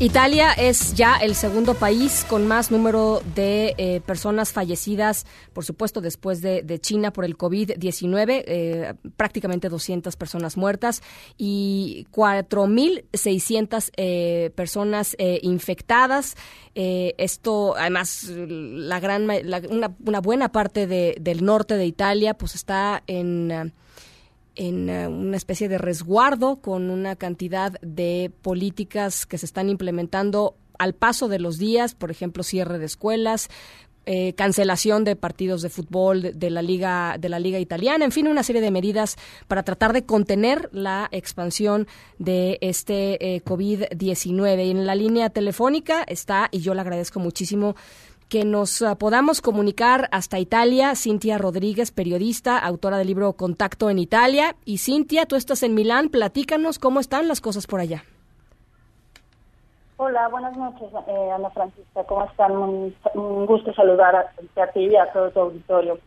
Italia 0.00 0.52
es 0.52 0.94
ya 0.94 1.16
el 1.16 1.34
segundo 1.34 1.74
país 1.74 2.24
con 2.28 2.46
más 2.46 2.70
número 2.70 3.20
de 3.34 3.74
eh, 3.78 4.00
personas 4.06 4.52
fallecidas, 4.52 5.26
por 5.52 5.64
supuesto, 5.64 6.00
después 6.00 6.40
de, 6.40 6.78
China 6.80 7.12
por 7.12 7.24
el 7.24 7.36
COVID-19, 7.36 8.44
eh, 8.46 8.94
prácticamente 9.16 9.68
200 9.68 10.14
personas 10.14 10.56
muertas 10.56 11.02
y 11.36 12.06
4.600 12.12 13.90
eh, 13.96 14.52
personas 14.54 15.16
infectadas. 15.42 16.36
esto, 16.74 17.74
además, 17.76 18.28
la 18.28 19.00
gran, 19.00 19.24
una, 19.68 19.96
una, 20.06 20.20
buena 20.20 20.52
parte 20.52 20.86
del 20.86 21.44
norte 21.44 21.74
de 21.74 21.86
Italia, 21.86 22.34
pues 22.34 22.54
está 22.54 23.02
en 23.08 23.72
en 24.58 24.90
eh, 24.90 25.08
una 25.08 25.36
especie 25.36 25.68
de 25.68 25.78
resguardo 25.78 26.56
con 26.56 26.90
una 26.90 27.16
cantidad 27.16 27.80
de 27.80 28.30
políticas 28.42 29.24
que 29.24 29.38
se 29.38 29.46
están 29.46 29.70
implementando 29.70 30.56
al 30.78 30.94
paso 30.94 31.28
de 31.28 31.38
los 31.38 31.58
días, 31.58 31.94
por 31.94 32.10
ejemplo, 32.10 32.42
cierre 32.42 32.78
de 32.78 32.86
escuelas, 32.86 33.48
eh, 34.10 34.32
cancelación 34.32 35.04
de 35.04 35.16
partidos 35.16 35.60
de 35.60 35.68
fútbol 35.68 36.32
de, 36.34 36.50
la 36.50 36.62
liga 36.62 37.16
de 37.20 37.28
la 37.28 37.38
liga 37.38 37.58
italiana, 37.58 38.06
en 38.06 38.10
fin, 38.10 38.26
una 38.26 38.42
serie 38.42 38.62
de 38.62 38.70
medidas 38.70 39.16
para 39.48 39.64
tratar 39.64 39.92
de 39.92 40.06
contener 40.06 40.70
la 40.72 41.08
expansión 41.12 41.86
de 42.18 42.56
este 42.62 43.34
eh, 43.34 43.44
COVID-19. 43.44 44.66
Y 44.66 44.70
en 44.70 44.86
la 44.86 44.94
línea 44.94 45.28
telefónica 45.28 46.04
está 46.04 46.48
y 46.50 46.60
yo 46.60 46.72
le 46.72 46.80
agradezco 46.80 47.20
muchísimo 47.20 47.76
que 48.28 48.44
nos 48.44 48.82
ah, 48.82 48.96
podamos 48.96 49.40
comunicar 49.40 50.08
hasta 50.12 50.38
Italia. 50.38 50.94
Cintia 50.94 51.38
Rodríguez, 51.38 51.90
periodista, 51.90 52.58
autora 52.58 52.98
del 52.98 53.06
libro 53.06 53.32
Contacto 53.32 53.90
en 53.90 53.98
Italia. 53.98 54.54
Y 54.64 54.78
Cintia, 54.78 55.26
tú 55.26 55.36
estás 55.36 55.62
en 55.62 55.74
Milán, 55.74 56.08
platícanos 56.10 56.78
cómo 56.78 57.00
están 57.00 57.28
las 57.28 57.40
cosas 57.40 57.66
por 57.66 57.80
allá. 57.80 58.04
Hola, 59.96 60.28
buenas 60.28 60.56
noches, 60.56 60.88
eh, 61.08 61.30
Ana 61.34 61.50
Francisca. 61.50 62.04
¿Cómo 62.04 62.24
están? 62.24 62.52
Un, 62.52 63.46
gusto 63.46 63.72
saludar 63.74 64.14
a, 64.14 64.30
ti 64.72 64.84
y 64.84 64.96
a 64.96 65.10
todo 65.12 65.30
tu 65.30 65.40
auditorio. 65.40 65.98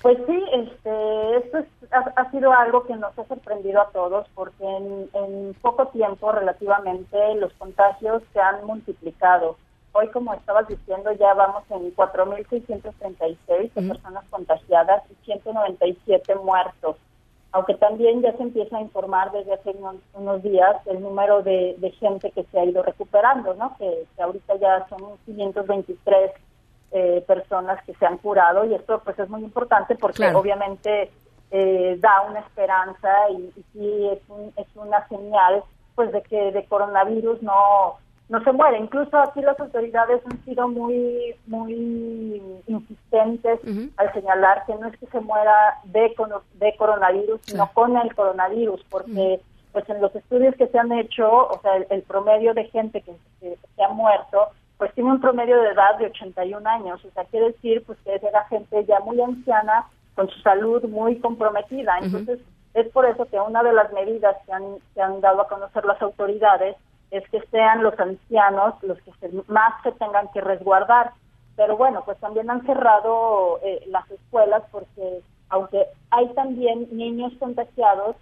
Pues 0.00 0.16
sí, 0.26 0.44
este, 0.52 1.36
esto 1.38 1.58
ha, 1.90 2.30
sido 2.30 2.52
algo 2.52 2.84
que 2.84 2.94
nos 2.94 3.18
ha 3.18 3.24
sorprendido 3.26 3.80
a 3.80 3.90
todos 3.90 4.26
porque 4.34 4.64
en, 4.64 5.08
en 5.14 5.54
poco 5.60 5.88
tiempo 5.88 6.30
relativamente 6.30 7.34
los 7.36 7.52
contagios 7.54 8.22
se 8.32 8.40
han 8.40 8.64
multiplicado. 8.64 9.56
Hoy, 9.94 10.08
como 10.08 10.32
estabas 10.32 10.66
diciendo, 10.68 11.12
ya 11.12 11.34
vamos 11.34 11.64
en 11.70 11.94
4.636 11.94 13.70
personas 13.70 14.24
contagiadas 14.30 15.02
y 15.10 15.24
197 15.26 16.34
muertos. 16.36 16.96
Aunque 17.52 17.74
también 17.74 18.22
ya 18.22 18.32
se 18.32 18.42
empieza 18.42 18.78
a 18.78 18.80
informar 18.80 19.30
desde 19.32 19.52
hace 19.52 19.74
unos, 20.14 20.42
días 20.42 20.76
el 20.86 21.02
número 21.02 21.42
de, 21.42 21.94
gente 22.00 22.30
que 22.30 22.44
se 22.44 22.58
ha 22.58 22.64
ido 22.64 22.82
recuperando, 22.82 23.52
¿no? 23.52 23.76
Que, 23.76 24.06
ahorita 24.18 24.56
ya 24.56 24.86
son 24.88 25.18
523 25.26 26.32
eh, 26.92 27.24
personas 27.26 27.84
que 27.84 27.92
se 27.94 28.06
han 28.06 28.16
curado 28.16 28.64
y 28.64 28.74
esto 28.74 29.00
pues 29.04 29.18
es 29.18 29.28
muy 29.28 29.42
importante 29.42 29.94
porque 29.96 30.26
obviamente 30.34 31.10
eh, 31.50 31.96
da 32.00 32.22
una 32.22 32.40
esperanza 32.40 33.30
y, 33.30 33.52
y 33.56 33.64
sí 33.72 34.08
es, 34.08 34.18
es 34.56 34.66
una 34.74 35.06
señal 35.08 35.62
pues 35.94 36.12
de 36.12 36.22
que 36.22 36.52
de 36.52 36.64
coronavirus 36.64 37.42
no 37.42 37.98
no 38.28 38.42
se 38.44 38.52
muere. 38.52 38.78
Incluso 38.78 39.18
aquí 39.18 39.40
las 39.42 39.58
autoridades 39.60 40.22
han 40.24 40.42
sido 40.44 40.68
muy 40.68 41.34
muy 41.46 42.42
insistentes 42.66 43.60
al 43.96 44.12
señalar 44.12 44.64
que 44.66 44.74
no 44.74 44.86
es 44.88 44.98
que 44.98 45.06
se 45.06 45.20
muera 45.20 45.78
de, 45.84 46.14
de 46.54 46.76
coronavirus, 46.76 47.40
sino 47.42 47.70
con 47.72 47.96
el 47.96 48.14
coronavirus, 48.14 48.82
porque 48.90 49.40
pues 49.72 49.88
en 49.88 50.00
los 50.00 50.14
estudios 50.14 50.54
que 50.56 50.68
se 50.68 50.78
han 50.78 50.92
hecho, 50.92 51.28
o 51.28 51.60
sea, 51.62 51.76
el, 51.76 52.02
promedio 52.02 52.52
de 52.54 52.64
gente 52.64 53.00
que, 53.00 53.14
se 53.40 53.82
ha 53.82 53.88
muerto, 53.88 54.48
pues 54.76 54.92
tiene 54.94 55.10
un 55.10 55.20
promedio 55.20 55.60
de 55.62 55.70
edad 55.70 55.96
de 55.98 56.06
81 56.06 56.68
años, 56.68 57.04
o 57.04 57.10
sea, 57.12 57.24
quiere 57.24 57.52
decir 57.52 57.82
pues 57.86 57.98
que 58.04 58.14
es 58.14 58.22
la 58.22 58.44
gente 58.44 58.84
ya 58.84 59.00
muy 59.00 59.20
anciana, 59.20 59.86
con 60.14 60.28
su 60.28 60.38
salud 60.40 60.82
muy 60.84 61.18
comprometida. 61.20 61.98
Entonces, 62.02 62.38
es 62.74 62.86
por 62.88 63.06
eso 63.06 63.24
que 63.26 63.40
una 63.40 63.62
de 63.62 63.72
las 63.72 63.92
medidas 63.92 64.36
que 64.44 64.52
han, 64.52 64.76
que 64.94 65.00
han 65.00 65.20
dado 65.20 65.42
a 65.42 65.48
conocer 65.48 65.84
las 65.84 66.00
autoridades 66.02 66.76
es 67.12 67.28
que 67.28 67.40
sean 67.50 67.82
los 67.82 67.98
ancianos 68.00 68.74
los 68.82 68.98
que 69.02 69.12
más 69.46 69.74
se 69.82 69.92
tengan 69.92 70.28
que 70.32 70.40
resguardar. 70.40 71.12
Pero 71.56 71.76
bueno, 71.76 72.02
pues 72.06 72.18
también 72.18 72.50
han 72.50 72.64
cerrado 72.64 73.60
eh, 73.62 73.84
las 73.86 74.10
escuelas 74.10 74.62
porque 74.72 75.20
aunque 75.50 75.86
hay 76.10 76.32
también 76.32 76.88
niños 76.90 77.34
contagiados, 77.38 78.16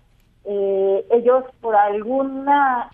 eh, 0.45 1.07
ellos 1.11 1.45
por 1.61 1.77
alguna 1.77 2.91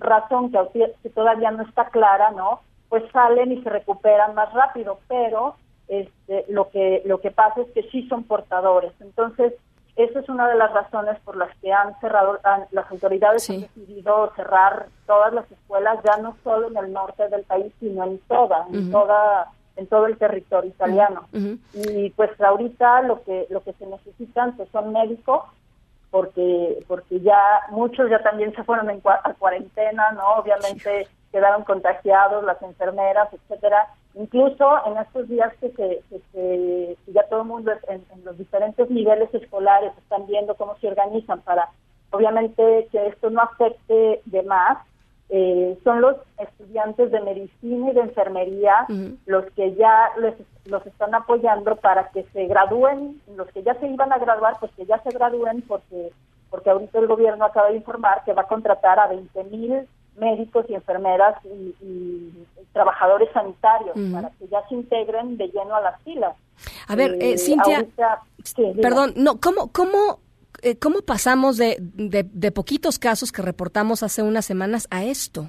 razón 0.00 0.50
que, 0.50 0.92
que, 1.02 1.10
todavía 1.10 1.52
no 1.52 1.62
está 1.62 1.90
clara, 1.90 2.32
¿no? 2.32 2.60
Pues 2.88 3.04
salen 3.12 3.52
y 3.52 3.62
se 3.62 3.70
recuperan 3.70 4.34
más 4.34 4.52
rápido, 4.52 4.98
pero 5.06 5.54
este, 5.86 6.44
lo 6.48 6.70
que 6.70 7.02
lo 7.04 7.20
que 7.20 7.30
pasa 7.30 7.60
es 7.60 7.70
que 7.70 7.84
sí 7.90 8.08
son 8.08 8.24
portadores. 8.24 8.92
Entonces, 9.00 9.52
esa 9.96 10.20
es 10.20 10.28
una 10.28 10.46
de 10.48 10.56
las 10.56 10.72
razones 10.72 11.18
por 11.24 11.36
las 11.36 11.54
que 11.58 11.72
han 11.72 11.98
cerrado, 12.00 12.38
las 12.70 12.90
autoridades 12.90 13.48
han 13.48 13.62
decidido 13.62 14.30
cerrar 14.36 14.88
todas 15.06 15.32
las 15.32 15.50
escuelas, 15.50 15.98
ya 16.04 16.18
no 16.18 16.36
solo 16.44 16.68
en 16.68 16.76
el 16.76 16.92
norte 16.92 17.26
del 17.28 17.44
país, 17.44 17.72
sino 17.80 18.04
en 18.04 18.18
toda, 18.28 18.66
en 18.70 18.90
toda, 18.90 19.50
en 19.76 19.86
todo 19.86 20.06
el 20.06 20.18
territorio 20.18 20.68
italiano. 20.70 21.26
Y 21.72 22.10
pues 22.10 22.38
ahorita 22.38 23.02
lo 23.02 23.22
que 23.22 23.46
lo 23.48 23.62
que 23.62 23.72
se 23.72 23.86
necesitan 23.86 24.54
pues, 24.56 24.68
son 24.70 24.92
médicos, 24.92 25.44
porque 26.10 26.84
porque 26.86 27.20
ya 27.20 27.62
muchos 27.70 28.10
ya 28.10 28.22
también 28.22 28.54
se 28.54 28.64
fueron 28.64 28.90
en 28.90 29.00
a 29.04 29.34
cuarentena, 29.34 30.12
no, 30.12 30.34
obviamente 30.34 31.08
quedaron 31.32 31.64
contagiados 31.64 32.44
las 32.44 32.60
enfermeras, 32.60 33.28
etcétera 33.32 33.88
Incluso 34.18 34.86
en 34.86 34.96
estos 34.96 35.28
días 35.28 35.52
que, 35.60 35.70
que, 35.72 36.96
ya 37.08 37.22
todo 37.28 37.42
el 37.42 37.48
mundo 37.48 37.72
en, 37.88 38.02
los 38.24 38.38
diferentes 38.38 38.90
niveles 38.90 39.32
escolares 39.34 39.92
están 39.98 40.26
viendo 40.26 40.54
cómo 40.54 40.74
se 40.78 40.88
organizan 40.88 41.42
para, 41.42 41.68
obviamente, 42.10 42.88
que 42.90 43.08
esto 43.08 43.28
no 43.28 43.42
afecte 43.42 44.22
de 44.24 44.42
más, 44.42 44.78
eh, 45.28 45.76
son 45.84 46.00
los 46.00 46.16
estudiantes 46.38 47.10
de 47.10 47.20
medicina 47.20 47.90
y 47.90 47.94
de 47.94 48.00
enfermería 48.00 48.86
los 49.26 49.44
que 49.52 49.74
ya 49.74 50.10
les, 50.18 50.34
los 50.64 50.86
están 50.86 51.14
apoyando 51.14 51.76
para 51.76 52.08
que 52.10 52.24
se 52.32 52.46
gradúen, 52.46 53.20
los 53.36 53.48
que 53.48 53.62
ya 53.64 53.74
se 53.74 53.86
iban 53.86 54.12
a 54.12 54.18
graduar, 54.18 54.54
pues 54.60 54.72
que 54.76 54.86
ya 54.86 54.98
se 55.02 55.10
gradúen 55.10 55.62
porque 55.62 56.12
porque 56.48 56.70
ahorita 56.70 57.00
el 57.00 57.08
gobierno 57.08 57.44
acaba 57.44 57.70
de 57.70 57.76
informar 57.76 58.22
que 58.24 58.32
va 58.32 58.42
a 58.42 58.46
contratar 58.46 59.00
a 59.00 59.08
20 59.08 59.44
mil 59.44 59.88
médicos 60.16 60.66
y 60.68 60.74
enfermeras 60.74 61.36
y, 61.44 62.32
trabajadores 62.72 63.30
sanitarios 63.32 63.96
para 64.12 64.28
que 64.32 64.48
ya 64.48 64.60
se 64.68 64.74
integren 64.74 65.38
de 65.38 65.46
lleno 65.46 65.76
a 65.76 65.80
las 65.80 66.02
filas. 66.02 66.36
A 66.88 66.94
ver, 66.94 67.12
eh, 67.14 67.32
eh 67.32 67.38
Cintia, 67.38 67.86
perdón, 68.82 69.14
no, 69.16 69.40
¿cómo, 69.40 69.72
cómo, 69.72 70.20
eh, 70.60 70.78
cómo 70.78 71.00
pasamos 71.00 71.56
de, 71.56 71.76
de, 71.80 72.52
poquitos 72.52 72.98
casos 72.98 73.32
que 73.32 73.40
reportamos 73.40 74.02
hace 74.02 74.22
unas 74.22 74.44
semanas 74.44 74.88
a 74.90 75.04
esto? 75.04 75.48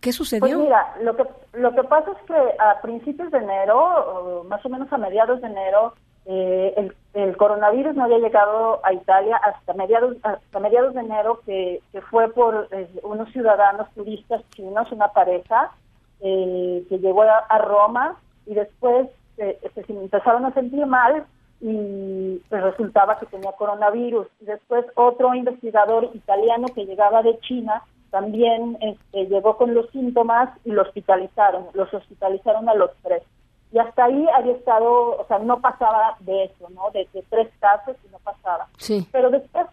¿Qué 0.00 0.12
sucedió? 0.12 0.56
Pues 0.56 0.56
mira, 0.56 0.94
lo 1.02 1.16
que, 1.16 1.24
lo 1.54 1.74
que 1.74 1.82
pasa 1.82 2.12
es 2.12 2.26
que 2.28 2.34
a 2.60 2.80
principios 2.80 3.32
de 3.32 3.38
enero, 3.38 4.44
más 4.48 4.64
o 4.64 4.68
menos 4.68 4.92
a 4.92 4.98
mediados 4.98 5.40
de 5.40 5.48
enero, 5.48 5.94
eh, 6.30 6.90
el, 7.14 7.36
coronavirus 7.38 7.96
no 7.96 8.04
había 8.04 8.18
llegado 8.18 8.84
a 8.84 8.92
Italia 8.92 9.40
hasta 9.42 9.72
mediados 9.72 10.94
de 10.94 11.00
enero 11.00 11.40
que, 11.46 11.80
fue 12.10 12.28
por 12.28 12.68
eh, 12.70 12.86
unos 13.02 13.32
ciudadanos 13.32 13.88
turistas 13.94 14.42
chinos 14.50 14.92
una 14.92 15.08
pareja 15.08 15.72
eh, 16.20 16.84
que 16.86 16.98
llegó 16.98 17.22
a, 17.22 17.58
Roma 17.58 18.18
y 18.44 18.52
después 18.52 19.08
se 19.36 19.58
empezaron 19.88 20.44
a 20.44 20.52
sentir 20.52 20.84
mal 20.84 21.24
y 21.62 22.42
pues 22.50 22.62
resultaba 22.62 23.18
que 23.18 23.26
tenía 23.26 23.52
coronavirus. 23.52 24.26
Y 24.40 24.44
después 24.44 24.84
otro 24.96 25.34
investigador 25.34 26.10
italiano 26.12 26.66
que 26.74 26.84
llegaba 26.84 27.22
de 27.22 27.38
China 27.40 27.82
también 28.10 28.76
este, 28.82 29.26
llegó 29.28 29.56
con 29.56 29.74
los 29.74 29.88
síntomas 29.92 30.50
y 30.66 30.72
lo 30.72 30.82
hospitalizaron 30.82 31.68
los 31.72 31.92
hospitalizaron 31.94 32.68
a 32.68 32.74
los 32.74 32.90
tres 33.02 33.22
y 33.70 33.78
hasta 33.78 34.04
ahí 34.04 34.26
había 34.34 34.54
estado, 34.54 35.18
o 35.18 35.24
sea, 35.28 35.38
no 35.40 35.60
pasaba 35.60 36.16
de 36.20 36.44
eso, 36.44 36.68
¿no? 36.70 36.90
De, 36.90 37.06
tres 37.28 37.48
casos 37.60 37.96
y 38.04 38.08
no 38.10 38.18
pasaba. 38.18 38.66
Sí. 38.78 39.06
Pero 39.12 39.30
después, 39.30 39.66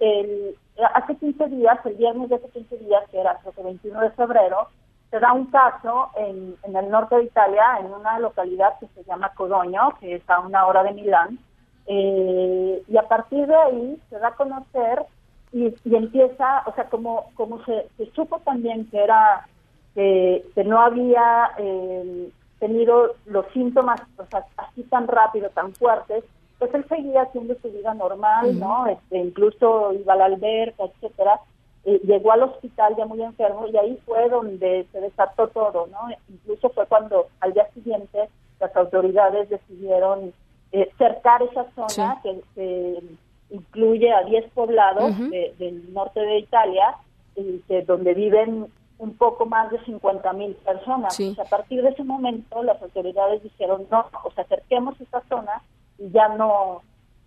el, 0.00 0.56
hace 0.94 1.16
15 1.16 1.48
días, 1.48 1.78
el 1.84 1.94
viernes 1.94 2.30
de 2.30 2.36
hace 2.36 2.48
15 2.48 2.78
días, 2.78 3.02
que 3.10 3.20
era 3.20 3.38
el 3.44 3.64
21 3.64 4.00
de 4.00 4.10
febrero, 4.12 4.68
se 5.10 5.20
da 5.20 5.34
un 5.34 5.46
caso 5.46 6.08
en, 6.16 6.56
en 6.62 6.76
el 6.76 6.88
norte 6.88 7.16
de 7.16 7.24
Italia, 7.24 7.78
en 7.80 7.92
una 7.92 8.18
localidad 8.18 8.78
que 8.80 8.86
se 8.94 9.04
llama 9.04 9.34
Codogno, 9.34 9.94
que 10.00 10.14
está 10.14 10.36
a 10.36 10.40
una 10.40 10.66
hora 10.66 10.82
de 10.82 10.92
Milán, 10.92 11.38
eh, 11.86 12.82
y 12.88 12.96
a 12.96 13.02
partir 13.02 13.46
de 13.46 13.54
ahí 13.56 14.00
se 14.08 14.18
da 14.18 14.28
a 14.28 14.36
conocer 14.36 15.04
y, 15.52 15.74
y 15.84 15.94
empieza, 15.94 16.62
o 16.64 16.74
sea, 16.74 16.88
como, 16.88 17.26
como 17.34 17.62
se, 17.66 17.88
se 17.98 18.10
supo 18.12 18.38
también 18.38 18.88
que 18.88 19.04
era, 19.04 19.46
que, 19.94 20.42
que 20.54 20.64
no 20.64 20.80
había... 20.80 21.50
Eh, 21.58 22.30
tenido 22.62 23.16
los 23.26 23.44
síntomas 23.52 24.00
o 24.16 24.24
sea, 24.26 24.46
así 24.56 24.84
tan 24.84 25.08
rápido, 25.08 25.50
tan 25.50 25.74
fuertes, 25.74 26.22
pues 26.60 26.72
él 26.74 26.86
seguía 26.88 27.22
haciendo 27.22 27.56
su 27.60 27.68
vida 27.72 27.92
normal, 27.92 28.56
¿no? 28.56 28.86
Este, 28.86 29.18
incluso 29.18 29.92
iba 29.92 30.12
a 30.12 30.16
la 30.16 30.26
alberca, 30.26 30.84
etcétera. 30.84 31.40
Eh, 31.84 32.00
llegó 32.04 32.30
al 32.30 32.44
hospital 32.44 32.94
ya 32.96 33.04
muy 33.04 33.20
enfermo 33.20 33.66
y 33.66 33.76
ahí 33.76 33.98
fue 34.06 34.28
donde 34.28 34.86
se 34.92 35.00
desató 35.00 35.48
todo, 35.48 35.88
¿no? 35.88 35.98
Incluso 36.28 36.70
fue 36.70 36.86
cuando 36.86 37.26
al 37.40 37.52
día 37.52 37.68
siguiente 37.74 38.28
las 38.60 38.76
autoridades 38.76 39.50
decidieron 39.50 40.32
eh, 40.70 40.88
cercar 40.98 41.42
esa 41.42 41.66
zona 41.74 42.20
que, 42.22 43.02
incluye 43.50 44.12
a 44.12 44.22
10 44.22 44.52
poblados 44.52 45.18
del 45.58 45.92
norte 45.92 46.20
de 46.20 46.38
Italia, 46.38 46.96
y 47.34 47.58
que, 47.66 47.82
donde 47.82 48.14
viven 48.14 48.68
un 49.02 49.16
poco 49.16 49.46
más 49.46 49.68
de 49.72 49.84
50 49.84 50.32
mil 50.34 50.54
personas. 50.54 51.18
a 51.20 51.44
partir 51.50 51.82
de 51.82 51.88
ese 51.88 52.04
momento 52.04 52.62
las 52.62 52.80
autoridades 52.80 53.42
dijeron, 53.42 53.84
no, 53.90 54.06
o 54.22 54.30
sea, 54.30 54.44
acerquemos 54.44 54.98
esta 55.00 55.20
zona 55.28 55.60
y 55.98 56.08
ya 56.12 56.28
no 56.28 56.82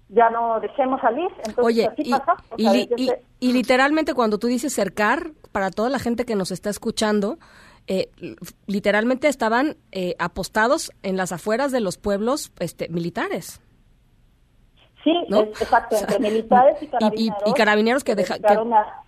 ya 0.08 0.30
no 0.30 0.60
dejemos 0.62 1.02
salir. 1.02 1.28
Entonces, 1.46 1.66
Oye, 1.66 1.90
y, 3.40 3.52
literalmente 3.52 4.14
cuando 4.14 4.38
tú 4.38 4.48
dices 4.48 4.74
cercar, 4.74 5.32
para 5.52 5.70
toda 5.70 5.90
la 5.90 6.00
gente 6.00 6.24
que 6.26 6.36
nos 6.36 6.52
está 6.52 6.70
escuchando, 6.70 7.40
eh, 7.88 8.10
literalmente 8.68 9.28
estaban 9.28 9.76
eh, 9.92 10.16
apostados 10.18 10.92
en 11.04 11.18
las 11.18 11.34
afueras 11.34 11.74
de 11.74 11.82
los 11.82 11.98
pueblos 11.98 12.54
este, 12.60 12.88
militares. 12.88 13.60
Sí, 15.04 15.12
exacto, 15.30 15.98
entre 15.98 16.20
militares 16.20 16.82
y 16.82 16.88
carabineros. 16.88 17.42
Y, 17.46 17.54
carabineros 17.54 18.04
que, 18.04 18.16
deja, 18.16 18.38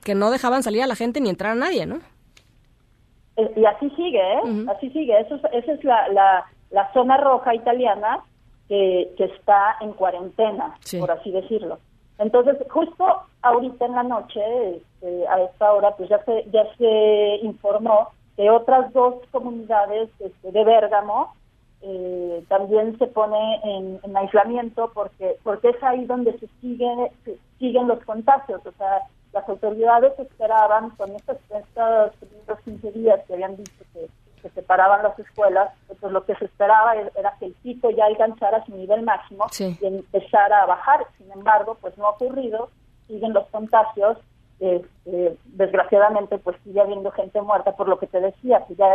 que 0.04 0.16
no 0.16 0.32
dejaban 0.32 0.64
salir 0.64 0.84
a 0.84 0.88
la 0.88 0.96
gente 0.96 1.22
ni 1.22 1.30
entrar 1.30 1.54
a 1.54 1.56
nadie, 1.56 1.86
¿no? 1.86 2.00
Eh, 3.38 3.54
y 3.56 3.66
así 3.66 3.90
sigue, 3.92 4.22
¿eh? 4.22 4.66
Así 4.70 4.90
sigue. 4.90 5.20
Eso 5.20 5.36
esa 5.52 5.72
es 5.72 5.84
la, 5.84 6.08
la, 6.10 6.46
la, 6.72 6.92
zona 6.94 7.18
roja 7.18 7.54
italiana 7.56 8.24
que, 8.68 9.14
que 9.18 9.26
está 9.26 9.78
en 9.82 9.94
cuarentena, 9.94 10.76
por 11.00 11.12
así 11.12 11.32
decirlo. 11.32 11.80
Entonces, 12.20 12.58
justo 12.70 13.06
ahorita 13.44 13.86
en 13.86 13.92
la 13.94 14.04
noche, 14.04 14.42
este, 14.78 15.28
a 15.28 15.42
esta 15.44 15.72
hora, 15.72 15.96
pues 15.96 16.10
ya 16.10 16.24
se, 16.26 16.46
ya 16.52 16.64
se 16.78 17.40
informó 17.44 18.10
que 18.36 18.50
otras 18.50 18.92
dos 18.94 19.16
comunidades 19.32 20.10
este, 20.20 20.52
de 20.52 20.64
Bérgamo 20.64 21.34
eh, 21.82 22.44
también 22.48 22.98
se 22.98 23.06
pone 23.08 23.60
en, 23.64 24.00
en, 24.02 24.18
aislamiento 24.18 24.92
porque 24.96 25.38
porque 25.44 25.70
es 25.70 25.84
ahí 25.84 26.06
donde 26.06 26.38
se 26.40 26.48
siguen 26.60 27.08
se 27.24 27.38
siguen 27.60 27.88
los 27.88 28.04
contagios 28.04 28.66
o 28.66 28.72
sea 28.72 29.04
las 29.38 29.50
autoridades 29.50 30.18
esperaban 30.18 30.90
con 30.92 31.12
estos, 31.12 31.38
estos 31.50 32.16
primeros 32.16 32.60
15 32.66 32.92
días 32.92 33.20
que 33.28 33.34
habían 33.34 33.56
dicho 33.56 33.84
que, 33.94 34.10
se 34.42 34.52
separaban 34.52 35.02
las 35.02 35.18
escuelas, 35.18 35.74
pues 35.88 36.14
lo 36.14 36.24
que 36.24 36.36
se 36.36 36.46
esperaba 36.46 36.94
era 36.96 37.34
que 37.40 37.48
el 37.48 37.54
pico 37.54 37.90
ya 37.90 38.06
alcanzara 38.06 38.64
su 38.66 38.76
nivel 38.76 39.02
máximo 39.02 39.48
y 39.60 39.76
empezara 39.82 40.62
a 40.62 40.68
bajar. 40.68 41.08
Sin 41.18 41.32
embargo, 41.32 41.76
pues 41.82 41.98
no 41.98 42.06
ha 42.06 42.12
ocurrido, 42.12 42.70
siguen 43.08 43.34
los 43.34 43.48
contagios, 43.48 44.20
este, 44.60 45.38
desgraciadamente 45.46 46.38
pues 46.38 46.56
sigue 46.64 46.80
habiendo 46.80 47.10
gente 47.12 47.42
muerta, 47.42 47.76
por 47.76 47.88
lo 47.88 47.98
que 47.98 48.06
te 48.06 48.22
decía, 48.22 48.64
que 48.68 48.76
ya 48.76 48.88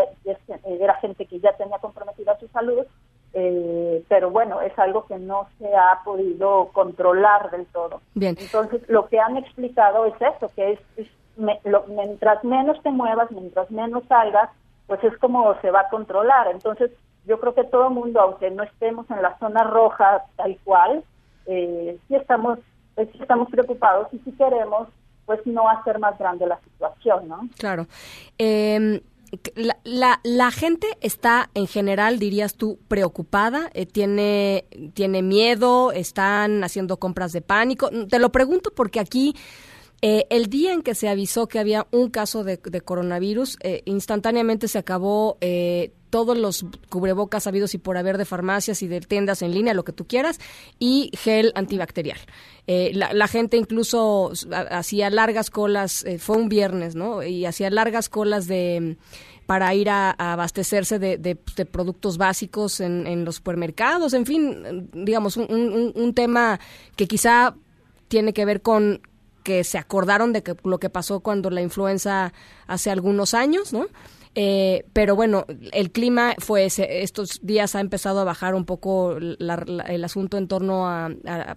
era 0.65 0.95
gente 1.01 1.27
que 1.27 1.41
ya 1.41 1.53
tenía 1.57 1.79
comprometida 1.79 2.39
su 2.39 2.47
salud 2.47 2.87
eh, 3.35 4.05
pero 4.09 4.31
bueno, 4.31 4.61
es 4.61 4.79
algo 4.79 5.07
que 5.07 5.19
no 5.19 5.49
se 5.59 5.75
ha 5.75 6.01
podido 6.05 6.69
controlar 6.73 7.51
del 7.51 7.67
todo. 7.67 8.01
Bien. 8.15 8.37
Entonces, 8.39 8.83
lo 8.89 9.09
que 9.09 9.19
han 9.19 9.37
explicado 9.37 10.05
es 10.07 10.15
eso, 10.21 10.51
que 10.55 10.73
es, 10.73 11.09
mientras 11.37 12.45
menos 12.45 12.83
te 12.83 12.91
muevas, 12.91 13.31
mientras 13.31 13.71
menos 13.71 14.05
salgas, 14.07 14.51
pues 14.87 15.03
es 15.05 15.17
como 15.19 15.59
se 15.61 15.71
va 15.71 15.81
a 15.81 15.89
controlar. 15.89 16.49
Entonces, 16.51 16.91
yo 17.25 17.41
creo 17.41 17.55
que 17.55 17.65
todo 17.65 17.89
el 17.89 17.95
mundo, 17.95 18.21
aunque 18.21 18.51
no 18.51 18.65
estemos 18.65 19.11
en 19.11 19.23
la 19.23 19.39
zona 19.39 19.65
roja 19.65 20.25
tal 20.37 20.59
cual, 20.65 21.03
eh, 21.47 21.99
sí 22.09 22.15
estamos, 22.15 22.59
sí 22.97 23.19
estamos 23.19 23.49
preocupados 23.51 24.09
y 24.13 24.19
si 24.19 24.33
queremos, 24.33 24.89
pues 25.25 25.41
no 25.47 25.69
hacer 25.69 25.99
más 25.99 26.19
grande 26.19 26.47
la 26.47 26.59
situación, 26.61 27.29
¿no? 27.29 27.49
Claro. 27.57 27.87
Eh, 28.39 29.01
la, 29.55 29.79
la, 29.85 30.21
la, 30.25 30.51
gente 30.51 30.87
está 31.01 31.51
en 31.55 31.67
general, 31.67 32.19
dirías 32.19 32.55
tú, 32.55 32.79
preocupada, 32.89 33.71
eh, 33.75 33.87
tiene, 33.87 34.67
tiene 34.95 35.23
miedo, 35.23 35.93
están 35.93 36.65
haciendo 36.65 36.99
compras 36.99 37.33
de 37.33 37.41
pánico. 37.41 37.91
Te 38.09 38.19
lo 38.19 38.31
pregunto 38.31 38.73
porque 38.75 39.01
aquí 39.01 39.35
eh, 40.05 40.27
el 40.31 40.47
día 40.47 40.73
en 40.73 40.83
que 40.83 40.97
se 40.97 41.09
avisó 41.09 41.47
que 41.47 41.61
había 41.61 41.87
un 41.93 42.11
caso 42.11 42.43
de, 42.43 42.59
coronavirus, 42.59 43.57
eh, 43.63 43.83
instantáneamente 43.85 44.67
se 44.67 44.79
acabó 44.79 45.39
eh, 45.41 45.93
todos 46.13 46.37
los 46.37 46.67
cubrebocas 46.91 47.47
habidos 47.47 47.73
y 47.73 47.79
por 47.79 47.97
haber 47.97 48.19
de 48.19 48.27
farmacias 48.27 48.83
y 48.83 48.87
de 48.87 49.01
tiendas 49.01 49.41
en 49.41 49.55
línea, 49.55 49.73
lo 49.73 49.83
que 49.83 49.95
tú 49.95 50.07
quieras, 50.07 50.39
y 50.79 51.11
gel 51.17 51.53
antibacterial. 51.55 52.19
la, 52.67 53.29
gente 53.29 53.57
incluso 53.57 54.31
hacía 54.71 55.09
largas 55.09 55.49
colas, 55.49 56.05
fue 56.19 56.37
un 56.37 56.51
viernes, 56.51 56.95
¿no? 56.95 57.23
Y 57.23 57.47
hacía 57.47 57.71
largas 57.71 58.11
colas 58.11 58.47
de 58.47 58.99
para 59.47 59.75
ir 59.75 59.89
a, 59.89 60.11
abastecerse 60.11 60.99
de, 60.99 61.35
productos 61.71 62.19
básicos 62.19 62.81
en, 62.81 63.25
los 63.25 63.37
supermercados, 63.37 64.13
en 64.13 64.27
fin, 64.27 64.91
digamos, 64.93 65.39
un, 65.39 65.93
un 65.95 66.15
tema 66.15 66.61
que 66.95 67.07
quizá 67.07 67.55
tiene 68.09 68.35
que 68.35 68.45
ver 68.45 68.61
con 68.61 69.01
que 69.43 69.65
se 69.65 69.79
acordaron 69.79 70.35
de 70.35 70.43
que, 70.43 70.57
lo 70.65 70.79
que 70.79 70.91
pasó 70.91 71.21
cuando 71.21 71.49
la 71.49 71.63
influenza 71.63 72.33
hace 72.67 72.91
algunos 72.91 73.33
años, 73.33 73.73
¿no? 73.73 73.87
Eh, 74.35 74.85
pero 74.95 75.15
bueno, 75.15 75.45
el 75.73 75.93
clima 75.93 76.35
fue 76.39 76.65
ese, 76.65 77.03
estos 77.03 77.41
días 77.43 77.77
ha 77.77 77.81
empezado 77.81 78.21
a 78.21 78.25
bajar 78.25 78.55
un 78.55 78.65
poco 78.65 79.17
el 79.17 80.05
asunto 80.05 80.39
en 80.39 80.49
torno 80.49 80.89
a, 80.89 81.11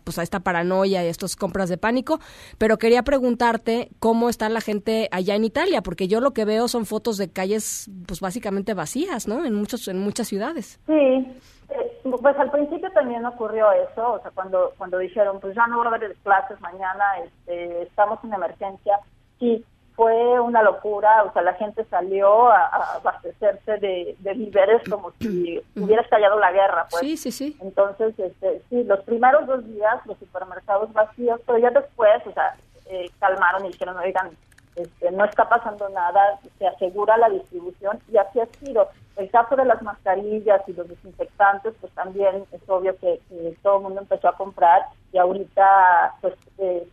pues 0.03 0.19
a 0.19 0.23
esta 0.23 0.41
paranoia 0.41 1.03
y 1.03 1.07
estas 1.07 1.35
compras 1.38 1.69
de 1.69 1.77
pánico, 1.77 2.19
pero 2.57 2.77
quería 2.77 3.03
preguntarte 3.03 3.89
cómo 3.99 4.30
está 4.30 4.49
la 4.49 4.60
gente 4.60 5.07
allá 5.11 5.35
en 5.35 5.45
Italia, 5.45 5.81
porque 5.81 6.07
yo 6.07 6.19
lo 6.19 6.31
que 6.31 6.43
veo 6.43 6.68
son 6.68 6.85
fotos 6.85 7.18
de 7.18 7.31
calles 7.31 7.89
pues 8.07 8.19
básicamente 8.19 8.73
vacías, 8.73 9.27
¿no? 9.27 9.45
En 9.45 9.53
muchos 9.53 9.88
en 9.88 9.99
muchas 9.99 10.27
ciudades. 10.27 10.80
Sí, 10.85 10.93
eh, 10.93 12.02
pues 12.03 12.38
al 12.38 12.52
principio 12.52 12.91
también 12.91 13.26
ocurrió 13.26 13.72
eso, 13.72 14.14
o 14.14 14.22
sea, 14.22 14.31
cuando 14.31 14.73
cuando 14.77 14.97
dijeron, 14.97 15.39
pues 15.39 15.56
ya 15.56 15.65
no 15.68 15.77
va 15.77 15.85
a 15.85 15.95
haber 15.95 16.15
clases 16.23 16.60
mañana, 16.60 17.03
este, 17.23 17.84
estamos 17.84 18.19
en 18.26 18.34
emergencia, 18.34 18.99
sí, 19.39 19.64
fue 19.96 20.40
una 20.40 20.62
locura, 20.62 21.24
o 21.24 21.34
sea, 21.34 21.42
la 21.42 21.54
gente 21.54 21.86
salió 21.86 22.50
a, 22.50 22.96
abastecerse 22.96 23.78
de, 23.78 24.16
de, 24.20 24.34
víveres 24.34 24.82
como 24.90 25.12
si 25.20 25.62
hubiera 25.76 26.02
estallado 26.02 26.38
la 26.40 26.52
guerra, 26.52 26.88
pues. 26.90 27.02
Sí, 27.02 27.18
sí, 27.18 27.32
sí. 27.32 27.58
Entonces, 27.62 28.18
este, 28.20 28.62
sí, 28.70 28.84
los 28.84 29.02
primeros 29.02 29.48
dos 29.48 29.66
días 29.66 30.06
los 30.06 30.18
supermercados 30.18 30.92
vacíos, 30.92 31.40
pero 31.46 31.60
ya 31.60 31.70
después, 31.70 32.26
o 32.28 32.34
sea, 32.34 32.56
eh, 32.88 33.10
calmaron 33.20 33.66
y 33.66 33.70
dijeron, 33.70 33.98
oigan, 33.98 34.32
este, 34.76 35.12
no 35.12 35.24
está 35.24 35.48
pasando 35.48 35.88
nada, 35.90 36.40
se 36.60 36.68
asegura 36.68 37.18
la 37.18 37.30
distribución 37.30 38.00
y 38.12 38.18
así 38.18 38.40
ha 38.42 38.48
sido. 38.60 38.90
El 39.16 39.30
caso 39.32 39.56
de 39.56 39.64
las 39.64 39.82
mascarillas 39.82 40.62
y 40.68 40.74
los 40.74 40.90
desinfectantes, 40.90 41.74
pues 41.80 41.94
también 41.94 42.44
es 42.52 42.62
obvio 42.68 42.98
que, 42.98 43.22
todo 43.64 43.78
el 43.78 43.84
mundo 43.84 44.02
empezó 44.02 44.28
a 44.28 44.36
comprar 44.36 44.82
y 45.14 45.18
ahorita 45.18 46.16
pues 46.20 46.34
eh, 46.58 46.92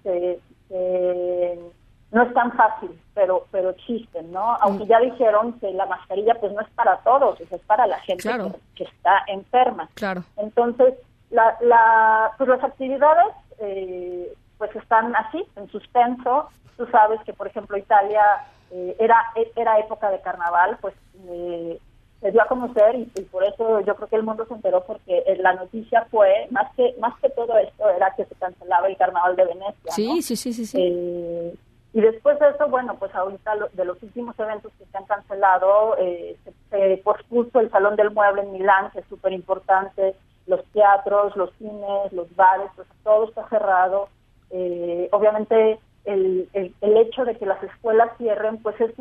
no 2.12 2.22
es 2.22 2.32
tan 2.34 2.52
fácil 2.52 2.90
pero 3.14 3.46
pero 3.50 3.70
existen, 3.70 4.32
¿no? 4.32 4.56
Aunque 4.60 4.86
ya 4.86 4.98
dijeron 5.00 5.58
que 5.60 5.70
la 5.72 5.86
mascarilla 5.86 6.34
pues 6.40 6.52
no 6.52 6.60
es 6.60 6.70
para 6.70 6.98
todos, 6.98 7.40
es 7.40 7.60
para 7.62 7.86
la 7.86 7.98
gente 8.00 8.28
que, 8.74 8.84
está 8.84 9.22
enferma. 9.26 9.88
Claro. 9.94 10.24
Entonces, 10.36 10.94
la, 11.30 11.56
la, 11.60 12.32
pues 12.38 12.48
las 12.48 12.62
actividades 12.62 13.34
eh, 13.58 14.32
pues 14.58 14.74
están 14.76 15.14
así, 15.16 15.44
en 15.56 15.68
suspenso. 15.70 16.48
Tú 16.76 16.86
sabes 16.86 17.20
que, 17.24 17.32
por 17.32 17.46
ejemplo, 17.46 17.76
Italia 17.76 18.22
eh, 18.70 18.96
era, 18.98 19.16
era 19.56 19.78
época 19.78 20.10
de 20.10 20.20
carnaval, 20.20 20.78
pues 20.80 20.94
eh, 21.28 21.78
se 22.20 22.30
dio 22.30 22.42
a 22.42 22.46
conocer 22.46 22.94
y, 22.94 23.04
por 23.30 23.44
eso 23.44 23.80
yo 23.80 23.94
creo 23.96 24.08
que 24.08 24.16
el 24.16 24.22
mundo 24.22 24.46
se 24.46 24.54
enteró 24.54 24.84
porque 24.84 25.22
la 25.40 25.54
noticia 25.54 26.06
fue, 26.10 26.46
más 26.50 26.72
que 26.76 26.94
más 26.98 27.18
que 27.20 27.28
todo 27.30 27.58
esto, 27.58 27.90
era 27.90 28.14
que 28.16 28.24
se 28.24 28.34
cancelaba 28.36 28.86
el 28.86 28.96
carnaval 28.96 29.36
de 29.36 29.44
Venecia. 29.44 29.92
Sí, 29.92 30.22
sí, 30.22 30.36
sí, 30.36 30.52
sí. 30.52 30.66
sí. 30.66 31.58
Y 31.92 32.00
después 32.00 32.38
de 32.38 32.48
eso, 32.48 32.68
bueno, 32.68 32.96
pues 32.98 33.14
ahorita 33.14 33.52
de 33.72 33.84
los 33.84 34.02
últimos 34.02 34.38
eventos 34.38 34.72
que 34.78 34.86
se 34.86 34.96
han 34.96 35.04
cancelado, 35.04 35.94
se, 35.96 36.36
se 36.70 36.96
pospuso 37.04 37.60
el 37.60 37.70
Salón 37.70 37.96
del 37.96 38.10
Mueble 38.12 38.42
en 38.42 38.52
Milán, 38.52 38.90
que 38.92 39.00
es 39.00 39.06
súper 39.06 39.32
importante, 39.32 40.14
los 40.46 40.64
teatros, 40.72 41.36
los 41.36 41.52
cines, 41.58 42.12
los 42.12 42.34
bares, 42.34 42.70
pues 42.76 42.88
todo 43.04 43.28
está 43.28 43.48
cerrado. 43.48 44.08
Eh, 44.50 45.08
obviamente 45.12 45.78
el, 46.04 46.48
el, 46.52 46.96
hecho 46.96 47.24
de 47.24 47.36
que 47.36 47.46
las 47.46 47.62
escuelas 47.62 48.10
cierren, 48.18 48.58
pues 48.58 48.78
es, 48.80 48.92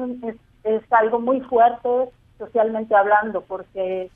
es, 0.63 0.81
algo 0.91 1.19
muy 1.19 1.41
fuerte 1.41 2.09
socialmente 2.37 2.95
hablando, 2.95 3.41
porque 3.41 4.09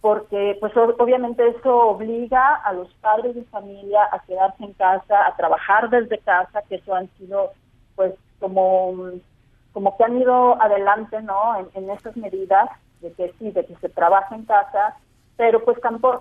porque 0.00 0.56
pues 0.60 0.74
obviamente 0.76 1.46
eso 1.46 1.76
obliga 1.76 2.54
a 2.54 2.72
los 2.72 2.88
padres 3.02 3.34
de 3.34 3.44
familia 3.44 4.08
a 4.10 4.20
quedarse 4.20 4.64
en 4.64 4.72
casa, 4.72 5.26
a 5.26 5.36
trabajar 5.36 5.90
desde 5.90 6.16
casa, 6.18 6.62
que 6.62 6.76
eso 6.76 6.94
han 6.94 7.10
sido 7.18 7.52
pues 8.00 8.14
como 8.38 8.94
como 9.72 9.96
que 9.96 10.04
han 10.04 10.18
ido 10.18 10.60
adelante, 10.60 11.20
¿no? 11.22 11.56
En, 11.58 11.68
en 11.74 11.90
esas 11.90 12.16
medidas 12.16 12.70
de 13.02 13.12
que 13.12 13.32
sí, 13.38 13.50
de 13.50 13.64
que 13.66 13.76
se 13.76 13.90
trabaja 13.90 14.34
en 14.34 14.46
casa 14.46 14.96
pero 15.40 15.64
pues 15.64 15.78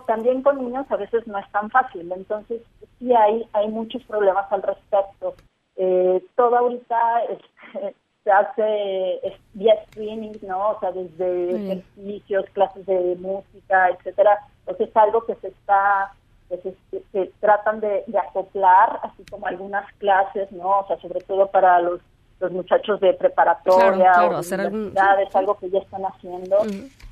también 0.07 0.41
con 0.43 0.63
niños 0.63 0.89
a 0.89 0.95
veces 0.95 1.27
no 1.27 1.37
es 1.37 1.51
tan 1.51 1.69
fácil, 1.69 2.09
entonces 2.09 2.61
sí 2.97 3.13
hay, 3.13 3.45
hay 3.51 3.67
muchos 3.67 4.01
problemas 4.05 4.49
al 4.49 4.61
respecto. 4.61 5.35
Eh, 5.75 6.23
todo 6.37 6.55
ahorita 6.55 7.23
se 8.23 8.31
hace 8.31 9.19
vía 9.55 9.73
streaming, 9.87 10.35
¿no? 10.43 10.69
O 10.69 10.79
sea, 10.79 10.93
desde 10.93 11.53
ejercicios, 11.53 12.45
clases 12.53 12.85
de 12.85 13.17
música, 13.19 13.89
etcétera. 13.89 14.39
Entonces 14.61 14.87
es 14.87 14.95
algo 14.95 15.25
que 15.25 15.35
se 15.35 15.49
está, 15.49 16.13
que 16.49 16.73
se, 17.11 17.31
tratan 17.39 17.79
de, 17.79 18.03
acoplar, 18.17 18.99
así 19.03 19.23
como 19.29 19.47
algunas 19.47 19.85
clases, 19.93 20.51
¿no? 20.51 20.79
O 20.79 20.87
sea, 20.87 20.99
sobre 20.99 21.21
todo 21.21 21.47
para 21.47 21.79
los 21.79 22.01
los 22.39 22.53
muchachos 22.53 23.01
de 23.01 23.13
preparatoria 23.15 24.13
o 24.13 24.41
de 24.41 24.67
universidad, 24.67 25.21
es 25.21 25.35
algo 25.35 25.57
que 25.57 25.69
ya 25.69 25.79
están 25.79 26.03
haciendo. 26.03 26.59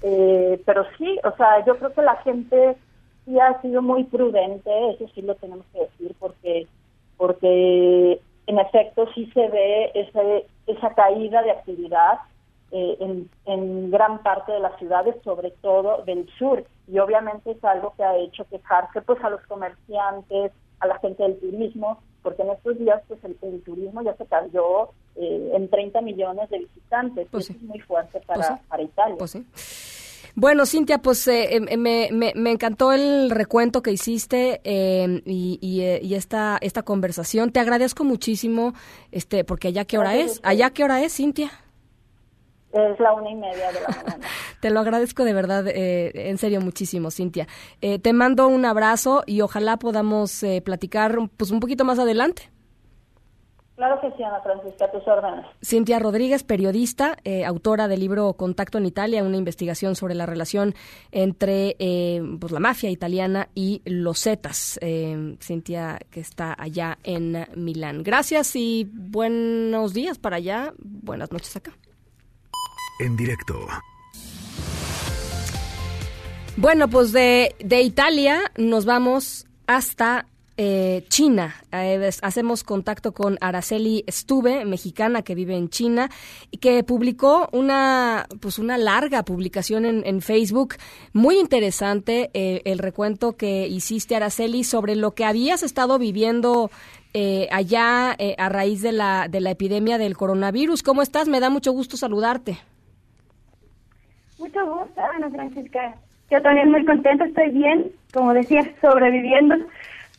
Eh, 0.01 0.61
pero 0.65 0.85
sí, 0.97 1.19
o 1.21 1.35
sea, 1.35 1.65
yo 1.65 1.77
creo 1.77 1.91
que 1.91 2.01
la 2.01 2.15
gente 2.17 2.77
sí 3.25 3.37
ha 3.37 3.61
sido 3.61 3.81
muy 3.81 4.05
prudente, 4.05 4.71
eso 4.91 5.05
sí 5.13 5.21
lo 5.21 5.35
tenemos 5.35 5.65
que 5.73 5.79
decir, 5.79 6.15
porque 6.17 6.67
porque 7.17 8.21
en 8.45 8.59
efecto 8.59 9.07
sí 9.13 9.29
se 9.33 9.49
ve 9.49 9.91
ese, 9.95 10.45
esa 10.67 10.93
caída 10.93 11.41
de 11.41 11.51
actividad 11.51 12.19
eh, 12.71 12.97
en, 12.99 13.29
en 13.45 13.91
gran 13.91 14.21
parte 14.23 14.51
de 14.51 14.59
las 14.59 14.77
ciudades, 14.77 15.15
sobre 15.23 15.51
todo 15.61 16.03
del 16.03 16.29
sur, 16.37 16.65
y 16.87 16.99
obviamente 16.99 17.51
es 17.51 17.63
algo 17.63 17.93
que 17.95 18.03
ha 18.03 18.17
hecho 18.17 18.45
quejarse 18.49 19.01
pues 19.01 19.23
a 19.23 19.29
los 19.29 19.41
comerciantes, 19.47 20.51
a 20.79 20.87
la 20.87 20.99
gente 20.99 21.23
del 21.23 21.39
turismo, 21.39 22.01
porque 22.21 22.41
en 22.41 22.51
estos 22.51 22.77
días 22.77 23.01
pues 23.07 23.19
el, 23.23 23.61
turismo 23.61 24.01
ya 24.03 24.15
se 24.15 24.25
cayó 24.25 24.89
eh, 25.15 25.51
en 25.53 25.69
30 25.69 26.01
millones 26.01 26.49
de 26.49 26.59
visitantes, 26.59 27.27
pues 27.31 27.49
es 27.49 27.61
muy 27.61 27.79
fuerte 27.79 28.21
para, 28.27 28.47
pues 28.47 28.61
para 28.67 28.83
Italia. 28.83 29.15
Pues 29.17 29.37
bueno, 30.39 30.67
Cintia, 30.67 30.99
pues 30.99 31.27
eh, 31.27 31.55
em, 31.55 31.65
em, 31.67 31.79
me, 31.79 32.09
me, 32.11 32.31
me, 32.35 32.51
encantó 32.51 32.91
el 32.91 33.31
recuento 33.31 33.81
que 33.81 33.91
hiciste 33.91 34.61
em, 34.63 35.23
y, 35.25 35.57
y, 35.61 35.81
eh, 35.81 35.99
y, 36.03 36.13
esta, 36.13 36.59
esta 36.61 36.83
conversación. 36.83 37.51
Te 37.51 37.59
agradezco 37.59 38.03
muchísimo, 38.03 38.75
este, 39.11 39.43
porque 39.43 39.69
allá 39.69 39.85
qué 39.85 39.97
hora 39.97 40.15
es, 40.15 40.39
allá 40.43 40.69
qué 40.69 40.83
hora 40.83 41.01
es, 41.01 41.15
Cintia. 41.15 41.49
Es 42.73 42.99
la 42.99 43.13
una 43.13 43.29
y 43.29 43.35
media 43.35 43.71
de 43.71 43.81
la 43.81 43.87
mañana. 43.87 44.27
te 44.59 44.69
lo 44.69 44.79
agradezco 44.79 45.23
de 45.23 45.33
verdad, 45.33 45.67
eh, 45.67 46.11
en 46.29 46.37
serio, 46.37 46.59
muchísimo, 46.61 47.11
Cintia. 47.11 47.47
Eh, 47.81 47.97
te 47.99 48.11
mando 48.13 48.47
un 48.47 48.65
abrazo 48.65 49.23
y 49.25 49.41
ojalá 49.41 49.77
podamos 49.77 50.43
eh, 50.43 50.61
platicar 50.61 51.17
pues 51.37 51.51
un 51.51 51.59
poquito 51.59 51.85
más 51.85 51.97
adelante. 51.97 52.51
Claro 53.77 54.01
que 54.01 54.11
sí, 54.17 54.23
Ana 54.23 54.41
Francisca, 54.41 54.89
tus 54.91 55.07
órdenes. 55.07 55.45
Cintia 55.63 55.99
Rodríguez, 55.99 56.43
periodista, 56.43 57.15
autora 57.45 57.87
del 57.87 57.99
libro 57.99 58.33
Contacto 58.33 58.79
en 58.79 58.87
Italia, 58.87 59.23
una 59.23 59.37
investigación 59.37 59.95
sobre 59.95 60.15
la 60.15 60.25
relación 60.25 60.73
entre 61.11 61.75
pues, 62.39 62.51
la 62.51 62.59
mafia 62.59 62.89
italiana 62.89 63.49
y 63.53 63.83
los 63.85 64.23
Zetas. 64.23 64.79
Cintia, 65.39 65.99
que 66.09 66.21
está 66.21 66.55
allá 66.57 66.97
en 67.03 67.47
Milán. 67.55 68.01
Gracias 68.01 68.55
y 68.55 68.89
buenos 68.91 69.93
días 69.93 70.17
para 70.17 70.37
allá. 70.37 70.73
Buenas 70.79 71.31
noches 71.31 71.55
acá 71.55 71.71
en 72.99 73.15
directo. 73.15 73.67
Bueno, 76.55 76.87
pues 76.87 77.11
de, 77.11 77.55
de 77.59 77.81
Italia 77.83 78.51
nos 78.57 78.85
vamos 78.85 79.45
hasta 79.67 80.25
eh, 80.59 81.05
China. 81.07 81.55
Eh, 81.71 82.09
hacemos 82.23 82.63
contacto 82.63 83.11
con 83.11 83.37
Araceli 83.41 84.03
Estuve, 84.07 84.65
mexicana 84.65 85.21
que 85.21 85.35
vive 85.35 85.55
en 85.55 85.69
China, 85.69 86.09
y 86.49 86.57
que 86.57 86.83
publicó 86.83 87.47
una, 87.51 88.25
pues 88.39 88.57
una 88.57 88.79
larga 88.79 89.23
publicación 89.23 89.85
en, 89.85 90.03
en 90.03 90.19
Facebook, 90.21 90.77
muy 91.13 91.37
interesante, 91.37 92.31
eh, 92.33 92.63
el 92.65 92.79
recuento 92.79 93.37
que 93.37 93.67
hiciste, 93.67 94.15
Araceli, 94.15 94.63
sobre 94.63 94.95
lo 94.95 95.13
que 95.13 95.25
habías 95.25 95.61
estado 95.61 95.99
viviendo 95.99 96.71
allá 97.49 98.15
a 98.37 98.49
raíz 98.49 98.83
de 98.83 98.91
la, 98.91 99.27
de 99.27 99.41
la 99.41 99.49
epidemia 99.49 99.97
del 99.97 100.15
coronavirus. 100.15 100.83
¿Cómo 100.83 101.01
estás? 101.01 101.27
Me 101.27 101.39
da 101.39 101.49
mucho 101.49 101.71
gusto 101.71 101.97
saludarte. 101.97 102.59
Mucho 104.39 104.65
gusto, 104.65 105.01
Ana 105.15 105.29
Francisca. 105.29 105.95
Yo 106.29 106.41
también 106.41 106.71
muy 106.71 106.85
contenta, 106.85 107.25
estoy 107.25 107.49
bien, 107.51 107.91
como 108.13 108.33
decía, 108.33 108.61
sobreviviendo. 108.81 109.55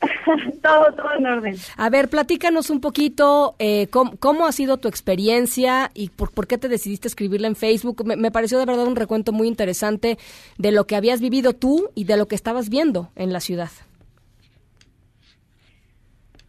todo, 0.63 0.93
todo 0.93 1.13
en 1.19 1.27
orden. 1.27 1.57
A 1.77 1.91
ver, 1.91 2.09
platícanos 2.09 2.71
un 2.71 2.81
poquito 2.81 3.57
eh, 3.59 3.89
cómo, 3.91 4.47
ha 4.47 4.53
sido 4.53 4.77
tu 4.77 4.89
experiencia 4.89 5.91
y 5.95 6.11
por, 6.11 6.33
por 6.33 6.47
qué 6.47 6.57
te 6.57 6.69
decidiste 6.69 7.09
escribirla 7.09 7.49
en 7.49 7.57
Facebook. 7.57 8.05
Me, 8.05 8.31
pareció 8.31 8.59
de 8.59 8.67
verdad 8.67 8.87
un 8.87 8.97
recuento 8.97 9.33
muy 9.33 9.49
interesante 9.49 10.17
de 10.57 10.73
lo 10.73 10.87
que 10.87 10.97
habías 10.97 11.21
vivido 11.21 11.53
tú 11.53 11.89
y 11.95 12.05
de 12.05 12.17
lo 12.17 12.27
que 12.27 12.37
estabas 12.37 12.71
viendo 12.71 13.11
en 13.17 13.33
la 13.33 13.41
ciudad. 13.41 13.71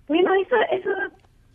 Bueno, 0.08 0.32
eso, 0.36 0.56
eso 0.72 0.90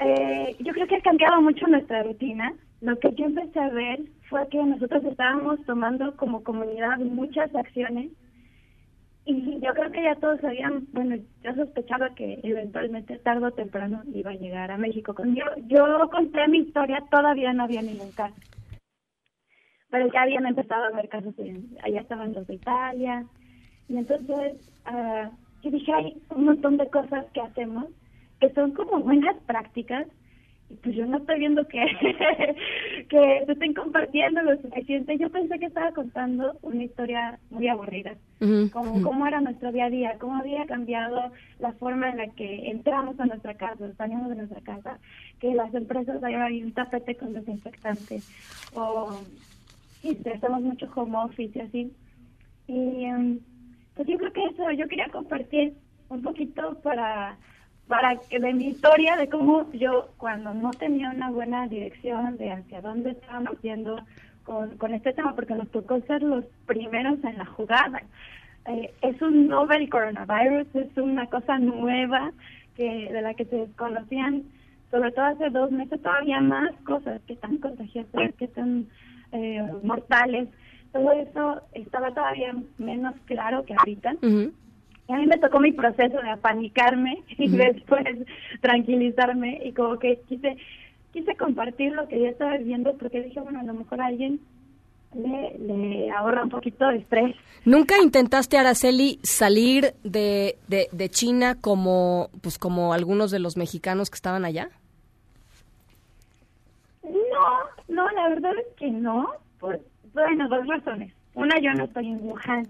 eh, 0.01 0.57
yo 0.61 0.73
creo 0.73 0.87
que 0.87 0.97
ha 0.97 1.01
cambiado 1.01 1.41
mucho 1.41 1.67
nuestra 1.67 2.03
rutina. 2.03 2.53
Lo 2.81 2.99
que 2.99 3.13
yo 3.15 3.27
empecé 3.27 3.59
a 3.61 3.71
ver 3.71 4.01
fue 4.35 4.49
que 4.49 4.65
nosotros 4.65 5.05
estábamos 5.05 5.65
tomando 5.65 6.17
como 6.17 6.43
comunidad 6.43 6.99
muchas 6.99 7.55
acciones 7.55 8.11
y 9.25 9.61
yo 9.61 9.73
creo 9.75 9.93
que 9.93 10.03
ya 10.03 10.17
todos 10.17 10.41
sabían, 10.41 10.89
bueno, 10.93 11.15
yo 11.45 11.55
sospechaba 11.55 12.17
que 12.17 12.41
eventualmente 12.43 13.17
tarde 13.19 13.47
o 13.47 13.53
temprano 13.53 14.03
iba 14.13 14.33
a 14.33 14.35
llegar 14.35 14.73
a 14.73 14.77
México. 14.77 15.15
Yo, 15.25 15.45
yo 15.69 16.11
conté 16.11 16.49
mi 16.49 16.59
historia, 16.59 17.01
todavía 17.13 17.53
no 17.53 17.63
había 17.63 17.81
ningún 17.81 18.11
caso. 18.11 18.35
Pero 19.91 20.13
ya 20.13 20.23
habían 20.23 20.47
empezado 20.47 20.83
a 20.83 20.89
haber 20.89 21.09
casos, 21.09 21.33
allá 21.85 22.01
estaban 22.01 22.33
los 22.33 22.45
de 22.49 22.55
Italia. 22.55 23.25
Y 23.89 23.99
entonces 23.99 24.57
uh, 24.91 25.31
yo 25.63 25.71
dije, 25.71 25.93
hay 25.93 26.21
un 26.35 26.47
montón 26.47 26.77
de 26.77 26.91
cosas 26.91 27.25
que 27.33 27.41
hacemos 27.41 27.87
que 28.41 28.51
son 28.51 28.73
como 28.73 28.99
buenas 28.99 29.37
prácticas 29.47 30.09
pues 30.83 30.95
yo 30.95 31.07
no 31.07 31.19
estoy 31.19 31.39
viendo 31.39 31.67
que, 31.67 31.79
que 33.09 33.43
se 33.47 33.53
estén 33.53 33.75
compartiendo 33.75 34.43
lo 34.43 34.57
suficiente. 34.61 35.17
Yo 35.19 35.31
pensé 35.31 35.59
que 35.59 35.67
estaba 35.67 35.93
contando 35.93 36.57
una 36.63 36.85
historia 36.85 37.39
muy 37.51 37.69
aburrida, 37.69 38.15
como 38.73 39.03
cómo 39.03 39.27
era 39.27 39.41
nuestro 39.41 39.73
día 39.73 39.87
a 39.87 39.91
día, 39.91 40.17
cómo 40.19 40.37
había 40.37 40.67
cambiado 40.67 41.33
la 41.59 41.73
forma 41.73 42.11
en 42.11 42.19
la 42.19 42.29
que 42.29 42.71
entramos 42.71 43.19
a 43.19 43.27
nuestra 43.27 43.55
casa, 43.55 43.93
salimos 43.97 44.29
de 44.29 44.37
nuestra 44.37 44.61
casa, 44.61 44.99
que 45.41 45.55
las 45.55 45.73
empresas 45.75 46.23
ahora 46.23 46.47
hay 46.47 46.63
un 46.63 46.73
tapete 46.73 47.17
con 47.17 47.33
desinfectante, 47.33 48.21
o 48.75 49.21
y 50.03 50.29
hacemos 50.29 50.61
mucho 50.61 50.87
home 50.95 51.17
office 51.17 51.59
y 51.59 51.63
así. 51.63 51.93
Y 52.69 53.07
um, 53.07 53.39
pues 53.95 54.07
yo 54.07 54.19
creo 54.19 54.33
que 54.33 54.45
eso, 54.45 54.71
yo 54.73 54.87
quería 54.87 55.09
compartir 55.09 55.75
un 56.09 56.23
poquito 56.23 56.79
para 56.83 57.39
para 57.89 58.17
que 58.17 58.39
de 58.39 58.53
mi 58.55 58.69
historia 58.69 59.17
de 59.17 59.29
cómo 59.29 59.71
yo 59.73 60.09
cuando 60.17 60.55
no 60.55 60.71
tenía 60.71 61.11
una 61.11 61.31
buena 61.31 61.67
dirección 61.69 62.37
de 62.39 62.53
hacia 62.53 62.81
dónde 62.81 63.11
estábamos 63.11 63.61
yendo 63.63 64.01
con, 64.45 64.77
con 64.79 64.95
este 64.95 65.13
tema, 65.13 65.35
porque 65.35 65.55
nos 65.55 65.71
tocó 65.71 66.01
ser 66.03 66.23
los 66.23 66.45
primeros 66.67 67.23
en 67.25 67.39
la 67.39 67.47
jugada. 67.47 68.03
Eh, 68.67 68.93
es 69.03 69.21
un 69.21 69.49
novel 69.49 69.89
coronavirus, 69.91 70.67
es 70.75 70.97
una 70.97 71.27
cosa 71.27 71.59
nueva 71.59 72.33
que 72.77 73.13
de 73.13 73.23
la 73.23 73.35
que 73.35 73.45
se 73.45 73.57
desconocían 73.57 74.45
sobre 74.95 75.11
todo 75.11 75.25
hace 75.25 75.51
dos 75.51 75.73
meses, 75.73 76.01
todavía 76.01 76.41
más 76.41 76.73
cosas 76.85 77.21
que 77.27 77.35
tan 77.35 77.59
contagiosas, 77.59 78.33
que 78.39 78.47
tan 78.47 78.87
eh, 79.33 79.61
mortales. 79.83 80.49
Todo 80.93 81.11
eso 81.11 81.63
estaba 81.73 82.13
todavía 82.13 82.55
menos 82.79 83.17
claro 83.25 83.65
que 83.65 83.75
ahorita. 83.75 84.15
A 85.09 85.17
mí 85.17 85.27
me 85.27 85.39
tocó 85.39 85.61
mi 85.61 85.73
proceso 85.73 86.21
de 86.21 86.31
apanicarme 86.31 87.23
y 87.39 87.49
después 87.49 88.05
tranquilizarme 88.61 89.61
y 89.65 89.73
como 89.73 89.99
que 89.99 90.21
quise 90.29 90.57
quise 91.13 91.37
compartir 91.37 91.93
lo 91.93 92.09
que 92.09 92.19
yo 92.19 92.27
estaba 92.27 92.57
viviendo 92.57 92.93
porque 92.99 93.23
dije, 93.23 93.39
bueno, 93.41 93.61
a 93.61 93.63
lo 93.63 93.73
mejor 93.75 94.01
a 94.01 94.07
alguien 94.07 94.41
le, 95.15 95.57
le 95.59 96.11
ahorra 96.11 96.43
un 96.43 96.51
poquito 96.51 96.89
de 96.89 96.97
estrés. 96.97 97.37
¿Nunca 97.65 98.03
intentaste, 98.03 98.59
Araceli, 98.59 99.21
salir 99.23 99.95
de, 100.03 100.57
de, 100.67 100.89
de 100.91 101.09
China 101.09 101.57
como, 101.61 102.31
pues, 102.43 102.59
como 102.59 102.93
algunos 102.93 103.31
de 103.31 103.39
los 103.39 103.57
mexicanos 103.57 104.11
que 104.11 104.17
estaban 104.17 104.45
allá? 104.45 104.71
No, 107.05 107.15
no, 107.89 108.11
la 108.11 108.29
verdad 108.31 108.53
es 108.59 108.77
que 108.77 108.91
no. 108.91 109.29
Por, 109.61 109.81
bueno, 110.13 110.49
dos 110.49 110.67
razones. 110.67 111.13
Una, 111.35 111.59
yo 111.61 111.73
no 111.75 111.85
estoy 111.85 112.09
en 112.09 112.21
Wuhan. 112.23 112.67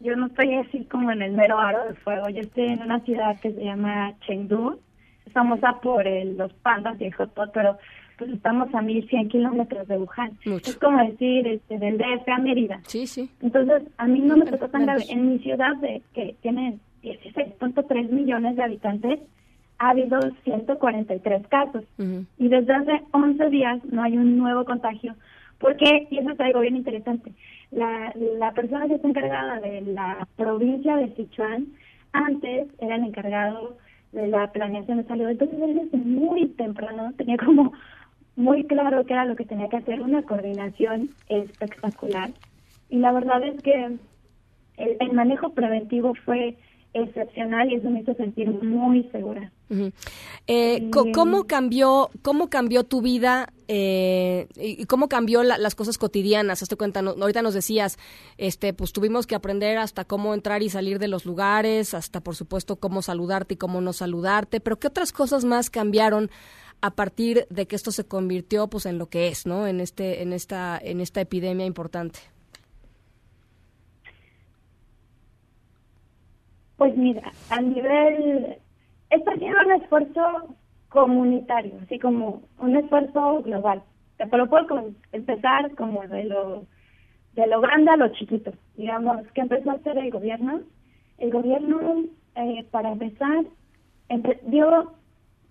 Yo 0.00 0.14
no 0.16 0.26
estoy 0.26 0.54
así 0.54 0.84
como 0.84 1.10
en 1.10 1.22
el 1.22 1.32
mero 1.32 1.58
aro 1.58 1.84
del 1.84 1.96
fuego. 1.96 2.28
Yo 2.28 2.40
estoy 2.40 2.66
en 2.66 2.82
una 2.82 3.00
ciudad 3.00 3.38
que 3.40 3.52
se 3.52 3.64
llama 3.64 4.14
Chengdu. 4.26 4.78
Es 5.26 5.32
famosa 5.32 5.80
por 5.82 6.06
el, 6.06 6.36
los 6.36 6.52
pandas 6.54 7.00
y 7.00 7.06
el 7.06 7.14
hot 7.14 7.32
pot, 7.34 7.50
pero 7.52 7.76
pues 8.16 8.30
estamos 8.30 8.74
a 8.74 8.82
1100 8.82 9.28
kilómetros 9.28 9.86
de 9.86 9.96
Wuhan. 9.96 10.32
Es 10.44 10.76
como 10.76 10.98
decir 11.04 11.46
este, 11.46 11.78
del 11.78 11.98
DF 11.98 12.28
a 12.28 12.38
Mérida. 12.38 12.80
Sí, 12.86 13.06
sí. 13.06 13.30
Entonces, 13.40 13.84
a 13.96 14.06
mí 14.06 14.20
no 14.20 14.36
me 14.36 14.46
tocó 14.46 14.68
tan 14.68 14.82
grave. 14.82 15.04
En 15.08 15.30
mi 15.30 15.38
ciudad, 15.38 15.76
de 15.76 16.02
que 16.14 16.34
tiene 16.42 16.78
16.3 17.02 18.10
millones 18.10 18.56
de 18.56 18.62
habitantes, 18.62 19.20
ha 19.78 19.90
habido 19.90 20.18
143 20.44 21.46
casos. 21.46 21.84
Y 22.38 22.48
desde 22.48 22.74
hace 22.74 23.02
11 23.12 23.50
días 23.50 23.84
no 23.84 24.02
hay 24.02 24.16
un 24.16 24.36
nuevo 24.36 24.64
contagio. 24.64 25.14
Porque, 25.58 26.06
y 26.10 26.18
eso 26.18 26.30
es 26.30 26.40
algo 26.40 26.60
bien 26.60 26.76
interesante, 26.76 27.32
la, 27.70 28.12
la 28.38 28.52
persona 28.52 28.86
que 28.86 28.94
está 28.94 29.08
encargada 29.08 29.60
de 29.60 29.82
la 29.82 30.26
provincia 30.36 30.96
de 30.96 31.14
Sichuan 31.14 31.66
antes 32.12 32.68
era 32.80 32.96
el 32.96 33.04
encargado 33.04 33.76
de 34.12 34.28
la 34.28 34.50
planeación 34.52 34.98
de 34.98 35.04
salud. 35.04 35.28
Entonces 35.28 35.58
él 35.60 35.74
desde 35.74 35.98
muy 35.98 36.46
temprano 36.48 37.12
tenía 37.16 37.36
como 37.36 37.72
muy 38.36 38.64
claro 38.64 39.04
qué 39.04 39.12
era 39.12 39.24
lo 39.24 39.36
que 39.36 39.44
tenía 39.44 39.68
que 39.68 39.78
hacer, 39.78 40.00
una 40.00 40.22
coordinación 40.22 41.10
espectacular. 41.28 42.30
Y 42.88 42.98
la 42.98 43.12
verdad 43.12 43.42
es 43.42 43.60
que 43.62 43.74
el, 44.76 44.96
el 45.00 45.12
manejo 45.12 45.50
preventivo 45.50 46.14
fue 46.24 46.56
excepcional 47.04 47.70
y 47.70 47.76
eso 47.76 47.90
me 47.90 48.00
hizo 48.00 48.14
sentir 48.14 48.50
muy 48.50 49.04
segura. 49.12 49.52
eh, 50.46 50.90
¿Cómo 50.90 51.46
cambió 51.46 52.10
cómo 52.22 52.48
cambió 52.48 52.84
tu 52.84 53.02
vida 53.02 53.52
eh, 53.68 54.46
y 54.56 54.84
cómo 54.86 55.08
cambió 55.08 55.42
las 55.42 55.74
cosas 55.74 55.98
cotidianas? 55.98 56.62
Hazte 56.62 56.76
cuenta, 56.76 57.02
no, 57.02 57.10
ahorita 57.10 57.42
nos 57.42 57.54
decías, 57.54 57.98
este, 58.38 58.72
pues 58.72 58.92
tuvimos 58.92 59.26
que 59.26 59.34
aprender 59.34 59.78
hasta 59.78 60.04
cómo 60.04 60.34
entrar 60.34 60.62
y 60.62 60.70
salir 60.70 60.98
de 60.98 61.08
los 61.08 61.26
lugares, 61.26 61.94
hasta 61.94 62.20
por 62.20 62.34
supuesto 62.34 62.76
cómo 62.76 63.02
saludarte 63.02 63.54
y 63.54 63.56
cómo 63.56 63.80
no 63.80 63.92
saludarte, 63.92 64.60
pero 64.60 64.78
¿qué 64.78 64.86
otras 64.88 65.12
cosas 65.12 65.44
más 65.44 65.70
cambiaron? 65.70 66.30
a 66.80 66.92
partir 66.92 67.48
de 67.50 67.66
que 67.66 67.74
esto 67.74 67.90
se 67.90 68.04
convirtió 68.04 68.68
pues 68.68 68.86
en 68.86 68.98
lo 68.98 69.06
que 69.06 69.26
es, 69.26 69.46
¿no? 69.46 69.66
En 69.66 69.80
este 69.80 70.22
en 70.22 70.32
esta 70.32 70.78
en 70.80 71.00
esta 71.00 71.20
epidemia 71.20 71.66
importante. 71.66 72.20
Pues 76.78 76.96
mira, 76.96 77.32
a 77.50 77.60
nivel 77.60 78.56
esto 79.10 79.30
ha 79.30 79.34
sido 79.34 79.56
un 79.66 79.72
esfuerzo 79.72 80.56
comunitario, 80.88 81.74
así 81.82 81.98
como 81.98 82.42
un 82.58 82.76
esfuerzo 82.76 83.42
global. 83.42 83.82
Te 84.16 84.24
lo 84.36 84.48
puedo 84.48 84.92
empezar 85.12 85.74
como 85.74 86.06
de 86.06 86.24
lo 86.24 86.64
de 87.34 87.46
lo 87.46 87.60
grande 87.60 87.90
a 87.90 87.96
lo 87.96 88.08
chiquito, 88.08 88.52
digamos, 88.76 89.26
que 89.32 89.40
empezó 89.40 89.70
a 89.70 89.74
hacer 89.74 89.98
el 89.98 90.10
gobierno. 90.10 90.60
El 91.18 91.30
gobierno, 91.30 92.04
eh, 92.36 92.64
para 92.70 92.92
empezar, 92.92 93.44
dio 94.46 94.92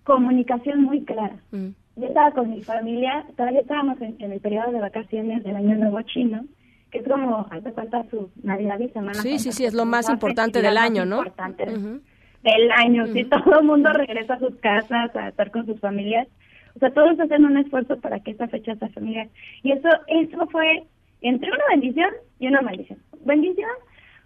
comunicación 0.04 0.82
muy 0.82 1.04
clara. 1.04 1.36
Yo 1.52 2.06
estaba 2.06 2.30
con 2.32 2.50
mi 2.50 2.62
familia, 2.62 3.26
todavía 3.36 3.60
estábamos 3.60 4.00
en, 4.00 4.16
el 4.20 4.40
periodo 4.40 4.72
de 4.72 4.80
vacaciones 4.80 5.44
del 5.44 5.56
Año 5.56 5.76
Nuevo 5.76 6.00
Chino, 6.02 6.44
que 6.90 6.98
es 6.98 7.08
como, 7.08 7.46
hace 7.50 7.72
falta 7.72 8.04
su 8.10 8.30
Navidad 8.42 8.78
y 8.80 8.88
Semana 8.88 9.14
Sí, 9.14 9.38
sí, 9.38 9.52
sí, 9.52 9.64
es 9.64 9.74
lo 9.74 9.84
más 9.84 10.08
importante 10.08 10.62
del 10.62 10.76
año, 10.76 11.04
¿no? 11.04 11.18
Importante 11.18 11.66
del 11.66 12.70
año, 12.72 13.06
si 13.08 13.24
todo 13.24 13.60
el 13.60 13.66
mundo 13.66 13.92
regresa 13.92 14.34
a 14.34 14.38
sus 14.38 14.54
casas 14.56 15.14
a 15.16 15.28
estar 15.28 15.50
con 15.50 15.66
sus 15.66 15.80
familias. 15.80 16.28
O 16.76 16.78
sea, 16.78 16.90
todos 16.92 17.18
hacen 17.18 17.44
un 17.44 17.58
esfuerzo 17.58 17.98
para 17.98 18.20
que 18.20 18.30
esta 18.30 18.46
fecha 18.48 18.76
sea 18.76 18.88
familiar. 18.90 19.28
Y 19.62 19.72
eso, 19.72 19.88
eso 20.06 20.46
fue 20.46 20.84
entre 21.20 21.50
una 21.50 21.64
bendición 21.70 22.10
y 22.38 22.46
una 22.46 22.62
maldición. 22.62 23.00
Bendición, 23.24 23.70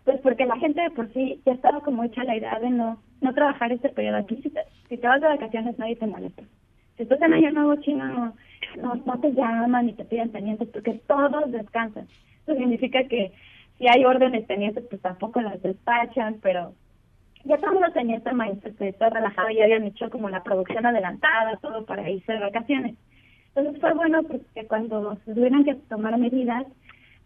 pues 0.05 0.21
porque 0.21 0.45
la 0.45 0.59
gente 0.59 0.83
de 0.83 0.91
por 0.91 1.11
sí 1.15 1.41
ya 1.47 1.53
estaba 1.53 1.81
como 1.81 2.05
hecha 2.05 2.25
la 2.25 2.37
idea 2.37 2.59
de 2.59 2.71
no 2.71 2.99
no 3.23 3.33
trabajar 3.33 3.73
este 3.73 3.89
periodo 3.89 4.19
aquí. 4.19 4.37
Si 4.43 4.51
te, 4.51 4.61
si 4.89 4.99
te 4.99 5.07
vas 5.07 5.21
de 5.21 5.29
vacaciones, 5.29 5.79
nadie 5.79 5.97
te 5.97 6.07
molesta. 6.07 6.43
Si 6.97 7.05
estás 7.05 7.23
en 7.23 7.33
Año 7.33 7.53
Nuevo 7.53 7.77
Chino, 7.77 8.07
no, 8.07 8.35
no, 8.83 8.95
no 9.07 9.21
te 9.21 9.33
llaman 9.33 9.87
ni 9.87 9.95
te 9.95 10.05
piden 10.05 10.31
pendientes 10.31 10.69
porque 10.69 11.01
todos 11.07 11.51
descansan. 11.51 12.07
Eso 12.47 12.57
significa 12.57 13.05
que 13.05 13.33
si 13.79 13.89
hay 13.89 14.05
órdenes 14.05 14.45
pendientes, 14.47 14.85
pues 14.89 15.01
tampoco 15.01 15.41
las 15.41 15.61
despachan, 15.63 16.39
pero 16.43 16.75
ya 17.45 17.57
los 17.57 17.93
tenían 17.93 18.19
este 18.19 18.33
maestro 18.33 18.75
que 18.77 18.89
está 18.89 19.11
relajado 19.11 19.51
y 19.51 19.61
habían 19.61 19.85
hecho 19.85 20.11
como 20.11 20.29
la 20.29 20.43
producción 20.43 20.87
adelantada, 20.87 21.57
todo 21.57 21.85
para 21.85 22.09
irse 22.09 22.33
de 22.33 22.41
vacaciones. 22.41 22.97
Entonces 23.55 23.81
fue 23.81 23.93
bueno 23.95 24.23
porque 24.23 24.67
cuando 24.67 25.17
se 25.25 25.35
tuvieran 25.35 25.65
que 25.65 25.75
tomar 25.75 26.17
medidas, 26.19 26.67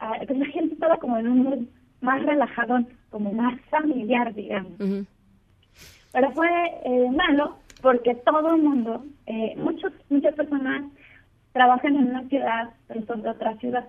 ah, 0.01 0.15
pues 0.27 0.39
la 0.39 0.47
gente 0.47 0.75
estaba 0.75 0.97
como 0.97 1.19
en 1.19 1.29
un 1.29 1.43
mood 1.43 1.59
más 2.01 2.23
relajado, 2.23 2.81
como 3.11 3.33
más 3.33 3.61
familiar, 3.71 4.35
digamos. 4.35 4.73
Pero 6.13 6.31
fue 6.33 6.49
eh, 6.85 7.11
malo 7.11 7.57
porque 7.83 8.15
todo 8.15 8.55
el 8.55 8.63
mundo, 8.63 9.05
eh, 9.27 9.55
muchos, 9.57 9.93
muchas 10.09 10.35
personas 10.35 10.85
trabajan 11.53 11.97
en 11.97 12.09
una 12.09 12.29
ciudad, 12.29 12.71
pero 12.89 13.05
son 13.07 13.23
de 13.23 13.31
otra 13.31 13.55
ciudad. 13.57 13.87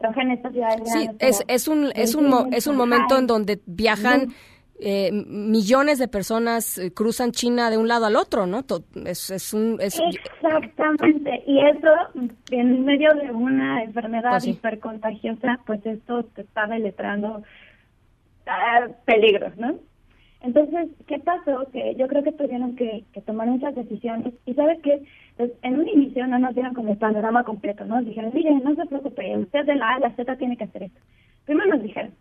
En. 0.00 0.86
Sí, 0.86 1.08
es, 1.18 1.44
es 1.48 1.68
un, 1.68 1.90
es 1.94 2.14
un, 2.14 2.52
es 2.52 2.66
un 2.66 2.76
momento 2.76 3.18
en 3.18 3.26
donde 3.26 3.60
viajan 3.66 4.34
eh, 4.80 5.10
millones 5.12 5.98
de 5.98 6.08
personas 6.08 6.78
eh, 6.78 6.92
cruzan 6.92 7.30
China 7.30 7.70
de 7.70 7.78
un 7.78 7.86
lado 7.86 8.06
al 8.06 8.16
otro, 8.16 8.46
¿no? 8.46 8.64
Es, 9.06 9.30
es 9.30 9.54
un, 9.54 9.78
Exactamente, 9.80 11.44
y 11.46 11.60
eso 11.60 11.88
en 12.50 12.84
medio 12.84 13.14
de 13.14 13.30
una 13.30 13.84
enfermedad 13.84 14.32
pues 14.32 14.48
hipercontagiosa, 14.48 15.60
pues 15.64 15.84
esto 15.86 16.24
te 16.24 16.42
está 16.42 16.66
deletrando 16.66 17.42
ah, 18.46 18.88
peligros, 19.04 19.56
¿no? 19.56 19.78
Entonces, 20.44 20.90
¿qué 21.06 21.18
pasó? 21.20 21.66
Que 21.72 21.94
yo 21.94 22.06
creo 22.06 22.22
que 22.22 22.32
tuvieron 22.32 22.76
que, 22.76 23.02
tomar 23.24 23.48
muchas 23.48 23.74
decisiones. 23.74 24.34
Y 24.44 24.52
sabes 24.52 24.78
qué? 24.82 25.02
Pues, 25.38 25.50
en 25.62 25.80
un 25.80 25.88
inicio 25.88 26.26
no 26.26 26.38
nos 26.38 26.54
dieron 26.54 26.74
como 26.74 26.92
el 26.92 26.98
panorama 26.98 27.44
completo, 27.44 27.86
¿no? 27.86 27.96
Nos 27.96 28.04
dijeron, 28.04 28.30
miren, 28.34 28.62
no 28.62 28.74
se 28.74 28.84
preocupe, 28.84 29.38
usted 29.38 29.64
de 29.64 29.74
la 29.74 29.92
A 29.92 29.94
a 29.94 30.00
la 30.00 30.10
Z 30.14 30.36
tiene 30.36 30.58
que 30.58 30.64
hacer 30.64 30.82
esto. 30.84 31.00
Primero 31.46 31.70
nos 31.70 31.82
dijeron. 31.82 32.12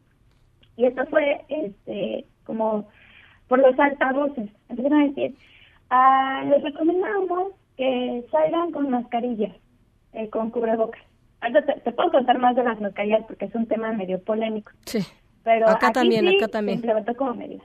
Y 0.78 0.86
esto 0.86 1.06
fue 1.08 1.42
este 1.50 2.26
como 2.46 2.88
por 3.50 3.60
los 3.60 3.78
altavoces. 3.78 4.50
Empezaron 4.70 5.02
a 5.02 5.08
decir, 5.08 5.36
ah, 5.90 6.46
les 6.50 6.64
recomendamos 6.64 7.52
que 7.76 8.26
salgan 8.32 8.72
con 8.72 8.90
mascarillas, 8.90 9.54
eh, 10.14 10.30
con 10.30 10.50
cubrebocas. 10.50 11.02
Ahora 11.42 11.66
te, 11.66 11.74
te, 11.74 11.92
puedo 11.92 12.10
contar 12.10 12.40
más 12.40 12.56
de 12.56 12.64
las 12.64 12.80
mascarillas 12.80 13.26
porque 13.28 13.46
es 13.46 13.56
un 13.56 13.68
tema 13.68 13.92
medio 13.92 14.22
polémico. 14.24 14.72
Sí. 14.86 15.00
Pero 15.44 15.70
acá 15.70 15.92
también, 15.92 16.28
sí 16.28 16.38
acá 16.38 16.48
también. 16.48 16.80
Se 16.80 16.86
implementó 16.86 17.16
como 17.16 17.34
medida. 17.34 17.64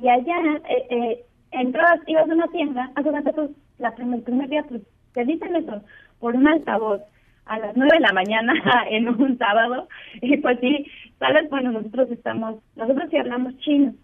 Y 0.00 0.08
allá, 0.08 0.36
eh, 0.68 0.86
eh, 0.90 1.24
entras, 1.50 2.00
ibas 2.06 2.28
a 2.28 2.34
una 2.34 2.48
tienda, 2.48 2.90
hace 2.94 3.10
rato, 3.10 3.32
pues, 3.32 3.50
la 3.78 3.94
primer, 3.94 4.18
el 4.18 4.24
primer 4.24 4.48
día, 4.48 4.64
pues, 4.68 4.82
te 5.12 5.24
dicen 5.24 5.56
eso 5.56 5.82
por 6.20 6.36
un 6.36 6.46
altavoz 6.46 7.00
a 7.46 7.58
las 7.58 7.76
nueve 7.76 7.94
de 7.94 8.00
la 8.00 8.12
mañana 8.12 8.52
en 8.90 9.08
un 9.08 9.38
sábado, 9.38 9.88
y 10.20 10.36
pues 10.38 10.58
sí, 10.60 10.86
sabes, 11.18 11.48
bueno, 11.50 11.72
nosotros 11.72 12.10
estamos, 12.10 12.62
nosotros 12.76 13.08
sí 13.10 13.16
hablamos 13.16 13.56
chino, 13.58 13.94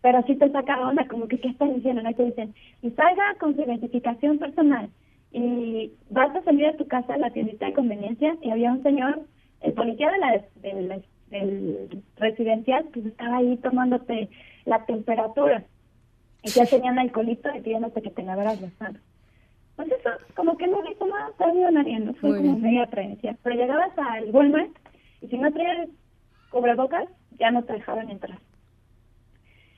pero 0.00 0.22
sí 0.26 0.36
te 0.36 0.50
saca 0.50 0.80
onda, 0.80 1.06
como 1.06 1.28
que, 1.28 1.38
¿qué 1.38 1.48
están 1.48 1.74
diciendo? 1.74 2.02
Ahí 2.04 2.14
te 2.14 2.24
dicen, 2.24 2.54
y 2.82 2.90
salga 2.90 3.34
con 3.38 3.54
su 3.54 3.62
identificación 3.62 4.38
personal, 4.38 4.88
y 5.32 5.92
vas 6.10 6.34
a 6.34 6.42
salir 6.42 6.66
a 6.66 6.76
tu 6.76 6.86
casa 6.86 7.14
a 7.14 7.18
la 7.18 7.30
tiendita 7.30 7.66
de 7.66 7.74
conveniencia, 7.74 8.36
y 8.42 8.50
había 8.50 8.72
un 8.72 8.82
señor, 8.82 9.20
el 9.60 9.72
policía 9.74 10.10
de 10.10 10.18
la, 10.18 10.42
de 10.62 10.82
la 10.82 10.98
del 11.30 12.02
residencial, 12.16 12.86
pues 12.92 13.06
estaba 13.06 13.38
ahí 13.38 13.56
tomándote 13.58 14.28
la 14.68 14.84
temperatura. 14.84 15.64
Y 16.42 16.50
ya 16.50 16.66
tenían 16.66 16.98
alcoholito 16.98 17.48
y 17.54 17.60
pidiéndote 17.60 18.02
que 18.02 18.10
te 18.10 18.22
lavaras 18.22 18.60
las 18.60 18.80
manos. 18.80 19.02
Pues 19.76 19.88
eso, 19.92 20.10
como 20.34 20.56
que 20.56 20.66
no 20.66 20.82
vi 20.82 20.94
como 20.94 21.14
nadie, 21.72 22.00
no 22.00 22.14
fue 22.14 22.36
como 22.36 22.58
media 22.58 22.86
prevención. 22.86 23.38
Pero 23.42 23.56
llegabas 23.56 23.96
al 23.96 24.30
Walmart 24.30 24.70
y 25.20 25.28
si 25.28 25.38
no 25.38 25.52
traías 25.52 25.88
cubrebocas, 26.50 27.08
ya 27.38 27.50
no 27.50 27.62
te 27.62 27.74
dejaban 27.74 28.10
entrar. 28.10 28.38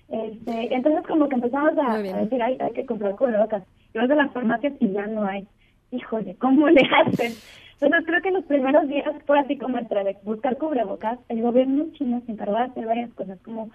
Este, 0.09 0.75
entonces 0.75 1.07
como 1.07 1.29
que 1.29 1.37
empezamos 1.37 1.73
a, 1.79 1.99
decir, 1.99 2.43
hay 2.43 2.59
que 2.75 2.87
comprar 2.87 3.15
cubrebocas. 3.17 3.63
y 3.95 3.99
vas 3.99 4.11
a 4.11 4.15
las 4.15 4.33
farmacias 4.33 4.75
y 4.81 4.91
ya 4.91 5.07
no 5.07 5.25
hay. 5.25 5.47
Híjole, 5.93 6.35
¿cómo 6.37 6.69
le 6.69 6.83
hacen? 6.83 7.33
Entonces 7.81 8.07
creo 8.07 8.23
que 8.23 8.31
los 8.31 8.45
primeros 8.45 8.89
días 8.89 9.11
fue 9.27 9.39
así 9.39 9.57
como 9.57 9.79
entre 9.79 10.17
buscar 10.23 10.57
cubrebocas. 10.59 11.19
El 11.29 11.43
gobierno 11.43 11.87
chino 11.93 12.23
se 12.27 12.33
encargó 12.33 12.57
de 12.57 12.65
hacer 12.65 12.87
varias 12.87 13.13
cosas, 13.15 13.39
como 13.43 13.71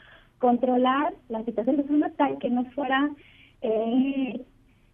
controlar 0.45 1.11
la 1.27 1.43
situación 1.43 1.77
de 1.77 1.83
forma 1.85 2.11
tal 2.11 2.37
que 2.37 2.51
no 2.51 2.65
fuera, 2.65 3.09
eh, 3.63 4.45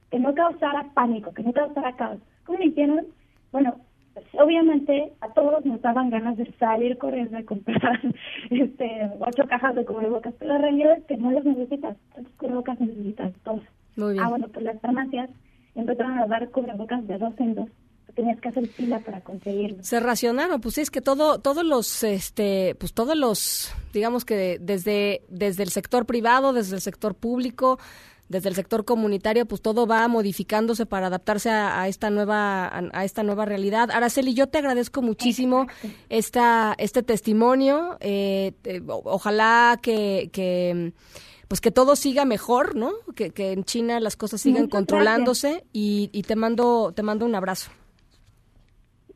que 0.09 0.17
no 0.17 0.33
causara 0.33 0.85
pánico, 0.93 1.33
que 1.33 1.43
no 1.43 1.51
causara 1.51 1.93
caos. 1.97 2.19
¿Cómo 2.45 2.57
lo 2.57 2.63
hicieron? 2.63 3.07
Bueno, 3.51 3.75
pues, 4.13 4.25
obviamente 4.39 5.11
a 5.19 5.27
todos 5.33 5.65
nos 5.65 5.81
daban 5.81 6.09
ganas 6.09 6.37
de 6.37 6.49
salir 6.53 6.97
corriendo 6.97 7.37
y 7.37 7.43
comprar 7.43 7.99
este, 8.49 9.11
ocho 9.19 9.45
cajas 9.49 9.75
de 9.75 9.83
cubrebocas, 9.83 10.33
pero 10.39 10.53
la 10.53 10.59
realidad 10.59 10.99
es 10.99 11.03
que 11.03 11.17
no 11.17 11.31
los 11.31 11.43
necesitas, 11.43 11.97
los 12.15 12.27
cubrebocas 12.37 12.79
necesitas 12.79 13.33
dos. 13.43 13.61
Muy 13.97 14.13
bien. 14.13 14.23
Ah, 14.23 14.29
bueno, 14.29 14.47
pues 14.47 14.63
las 14.63 14.79
farmacias 14.79 15.29
empezaron 15.75 16.17
a 16.17 16.27
dar 16.27 16.49
cubrebocas 16.51 17.05
de 17.07 17.17
dos 17.17 17.33
en 17.39 17.55
dos 17.55 17.69
tenías 18.11 18.39
que 18.39 18.49
hacer 18.49 18.67
fila 18.67 18.99
para 18.99 19.21
conseguirlo. 19.21 19.83
Se 19.83 19.99
racionaron, 19.99 20.61
pues 20.61 20.75
sí, 20.75 20.81
es 20.81 20.91
que 20.91 21.01
todo, 21.01 21.39
todos 21.39 21.65
los, 21.65 22.03
este, 22.03 22.75
pues 22.75 22.93
todos 22.93 23.17
los, 23.17 23.71
digamos 23.93 24.25
que 24.25 24.59
desde, 24.59 25.23
desde 25.29 25.63
el 25.63 25.69
sector 25.69 26.05
privado, 26.05 26.53
desde 26.53 26.75
el 26.75 26.81
sector 26.81 27.15
público, 27.15 27.79
desde 28.31 28.49
el 28.49 28.55
sector 28.55 28.85
comunitario, 28.85 29.45
pues 29.45 29.61
todo 29.61 29.85
va 29.85 30.07
modificándose 30.07 30.85
para 30.85 31.07
adaptarse 31.07 31.49
a, 31.49 31.87
esta 31.87 32.09
nueva 32.09 32.71
a, 32.93 33.03
esta 33.03 33.23
nueva 33.23 33.45
realidad. 33.45 33.91
Araceli, 33.91 34.33
yo 34.33 34.47
te 34.47 34.57
agradezco 34.57 35.01
muchísimo 35.01 35.67
esta 36.09 36.73
este 36.77 37.03
testimonio. 37.03 37.97
Eh, 37.99 38.53
ojalá 38.87 39.77
que, 39.81 40.29
que 40.31 40.93
pues 41.49 41.59
que 41.59 41.71
todo 41.71 41.97
siga 41.97 42.23
mejor, 42.23 42.75
¿no? 42.75 42.93
Que, 43.15 43.31
que 43.31 43.51
en 43.51 43.65
China 43.65 43.99
las 43.99 44.15
cosas 44.15 44.39
sigan 44.39 44.67
controlándose 44.67 45.65
y, 45.73 46.09
y 46.13 46.23
te 46.23 46.37
mando 46.37 46.93
te 46.95 47.03
mando 47.03 47.25
un 47.25 47.35
abrazo. 47.35 47.69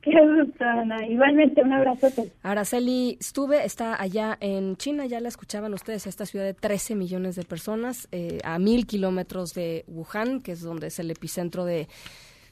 Qué 0.05 0.11
gusto, 0.11 0.63
Ana. 0.63 1.03
Igualmente, 1.07 1.63
un 1.63 1.73
abrazo. 1.73 2.09
Araceli 2.43 3.17
Stuve 3.19 3.65
está 3.65 3.99
allá 3.99 4.37
en 4.39 4.77
China, 4.77 5.07
ya 5.07 5.19
la 5.19 5.29
escuchaban 5.29 5.73
ustedes, 5.73 6.05
esta 6.05 6.27
ciudad 6.27 6.45
de 6.45 6.53
13 6.53 6.93
millones 6.93 7.35
de 7.35 7.43
personas, 7.43 8.07
eh, 8.11 8.37
a 8.43 8.59
mil 8.59 8.85
kilómetros 8.85 9.55
de 9.55 9.83
Wuhan, 9.87 10.41
que 10.41 10.51
es 10.51 10.61
donde 10.61 10.87
es 10.87 10.99
el 10.99 11.09
epicentro 11.09 11.65
de, 11.65 11.87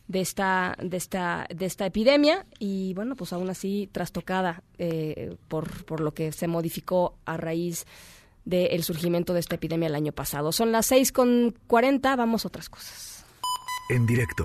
de 0.08 0.22
esta 0.22 0.76
de 0.82 0.98
esta 0.98 1.46
de 1.54 1.66
esta 1.68 1.86
epidemia 1.86 2.46
y 2.60 2.94
bueno 2.96 3.16
pues 3.16 3.32
aún 3.32 3.50
así 3.50 3.88
trastocada 3.92 4.64
eh, 4.78 5.38
por 5.48 5.86
por 5.86 6.02
lo 6.02 6.14
que 6.14 6.32
se 6.34 6.48
modificó 6.48 7.16
a 7.26 7.38
raíz 7.38 7.86
del 8.44 8.84
surgimiento 8.84 9.34
de 9.34 9.40
esta 9.40 9.56
epidemia 9.56 9.88
el 9.88 9.96
año 9.96 10.12
pasado 10.12 10.52
son 10.52 10.74
las 10.74 10.88
seis 10.88 11.14
con 11.14 11.56
cuarenta 11.68 12.18
vamos 12.18 12.44
a 12.44 12.50
otras 12.50 12.68
cosas 12.68 13.26
en 13.90 14.06
directo 14.06 14.44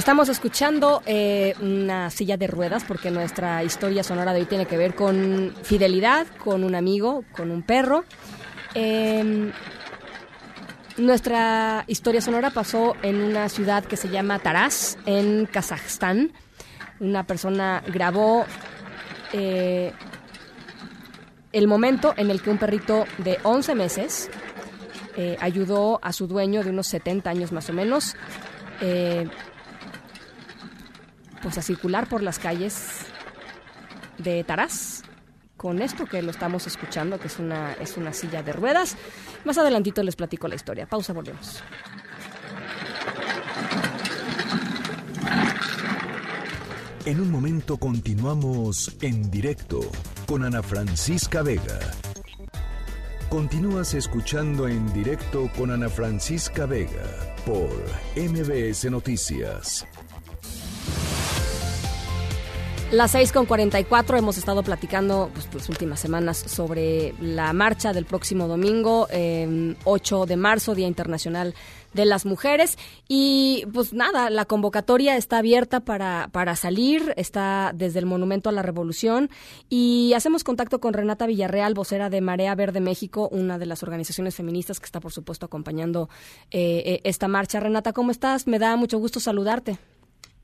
Estamos 0.00 0.30
escuchando 0.30 1.02
eh, 1.04 1.54
una 1.60 2.08
silla 2.08 2.38
de 2.38 2.46
ruedas 2.46 2.84
porque 2.84 3.10
nuestra 3.10 3.62
historia 3.64 4.02
sonora 4.02 4.32
de 4.32 4.40
hoy 4.40 4.46
tiene 4.46 4.64
que 4.64 4.78
ver 4.78 4.94
con 4.94 5.54
fidelidad, 5.62 6.26
con 6.42 6.64
un 6.64 6.74
amigo, 6.74 7.22
con 7.36 7.50
un 7.50 7.60
perro. 7.60 8.06
Em, 8.72 9.52
nuestra 10.96 11.84
historia 11.86 12.22
sonora 12.22 12.48
pasó 12.48 12.96
en 13.02 13.20
una 13.20 13.50
ciudad 13.50 13.84
que 13.84 13.98
se 13.98 14.08
llama 14.08 14.38
Taraz, 14.38 14.96
en 15.04 15.44
Kazajstán. 15.44 16.32
Una 16.98 17.24
persona 17.24 17.82
grabó 17.86 18.46
eh, 19.34 19.92
el 21.52 21.68
momento 21.68 22.14
en 22.16 22.30
el 22.30 22.40
que 22.40 22.48
un 22.48 22.56
perrito 22.56 23.04
de 23.18 23.38
11 23.42 23.74
meses 23.74 24.30
eh, 25.18 25.36
ayudó 25.40 26.00
a 26.02 26.14
su 26.14 26.26
dueño 26.26 26.64
de 26.64 26.70
unos 26.70 26.86
70 26.86 27.28
años 27.28 27.52
más 27.52 27.68
o 27.68 27.74
menos 27.74 28.16
pues 31.42 31.58
a 31.58 31.62
circular 31.62 32.08
por 32.08 32.22
las 32.22 32.38
calles 32.38 33.06
de 34.18 34.44
Taraz 34.44 35.02
con 35.56 35.82
esto 35.82 36.06
que 36.06 36.22
lo 36.22 36.30
estamos 36.30 36.66
escuchando, 36.66 37.20
que 37.20 37.26
es 37.26 37.38
una, 37.38 37.74
es 37.74 37.98
una 37.98 38.14
silla 38.14 38.42
de 38.42 38.54
ruedas. 38.54 38.96
Más 39.44 39.58
adelantito 39.58 40.02
les 40.02 40.16
platico 40.16 40.48
la 40.48 40.54
historia. 40.54 40.86
Pausa, 40.86 41.12
volvemos. 41.12 41.62
En 47.04 47.20
un 47.20 47.30
momento 47.30 47.76
continuamos 47.76 48.96
en 49.02 49.30
directo 49.30 49.80
con 50.26 50.44
Ana 50.44 50.62
Francisca 50.62 51.42
Vega. 51.42 51.78
Continúas 53.28 53.94
escuchando 53.94 54.66
en 54.66 54.92
directo 54.92 55.50
con 55.56 55.70
Ana 55.70 55.88
Francisca 55.88 56.66
Vega 56.66 57.36
por 57.44 57.70
MBS 58.16 58.90
Noticias. 58.90 59.86
Las 62.92 63.12
6 63.12 63.30
con 63.30 63.46
44 63.46 64.18
hemos 64.18 64.36
estado 64.36 64.64
platicando 64.64 65.30
pues, 65.32 65.48
las 65.54 65.68
últimas 65.68 66.00
semanas 66.00 66.38
sobre 66.38 67.14
la 67.20 67.52
marcha 67.52 67.92
del 67.92 68.04
próximo 68.04 68.48
domingo, 68.48 69.06
8 69.84 70.26
de 70.26 70.36
marzo, 70.36 70.74
Día 70.74 70.88
Internacional 70.88 71.54
de 71.94 72.04
las 72.04 72.26
Mujeres. 72.26 72.78
Y 73.06 73.64
pues 73.72 73.92
nada, 73.92 74.28
la 74.28 74.44
convocatoria 74.44 75.16
está 75.16 75.38
abierta 75.38 75.78
para, 75.78 76.30
para 76.32 76.56
salir, 76.56 77.14
está 77.16 77.70
desde 77.72 78.00
el 78.00 78.06
Monumento 78.06 78.48
a 78.48 78.52
la 78.52 78.62
Revolución. 78.62 79.30
Y 79.68 80.12
hacemos 80.16 80.42
contacto 80.42 80.80
con 80.80 80.92
Renata 80.92 81.28
Villarreal, 81.28 81.74
vocera 81.74 82.10
de 82.10 82.20
Marea 82.20 82.56
Verde 82.56 82.80
México, 82.80 83.28
una 83.30 83.56
de 83.58 83.66
las 83.66 83.84
organizaciones 83.84 84.34
feministas 84.34 84.80
que 84.80 84.86
está, 84.86 84.98
por 84.98 85.12
supuesto, 85.12 85.46
acompañando 85.46 86.08
eh, 86.50 86.82
eh, 86.84 87.00
esta 87.04 87.28
marcha. 87.28 87.60
Renata, 87.60 87.92
¿cómo 87.92 88.10
estás? 88.10 88.48
Me 88.48 88.58
da 88.58 88.74
mucho 88.74 88.98
gusto 88.98 89.20
saludarte. 89.20 89.78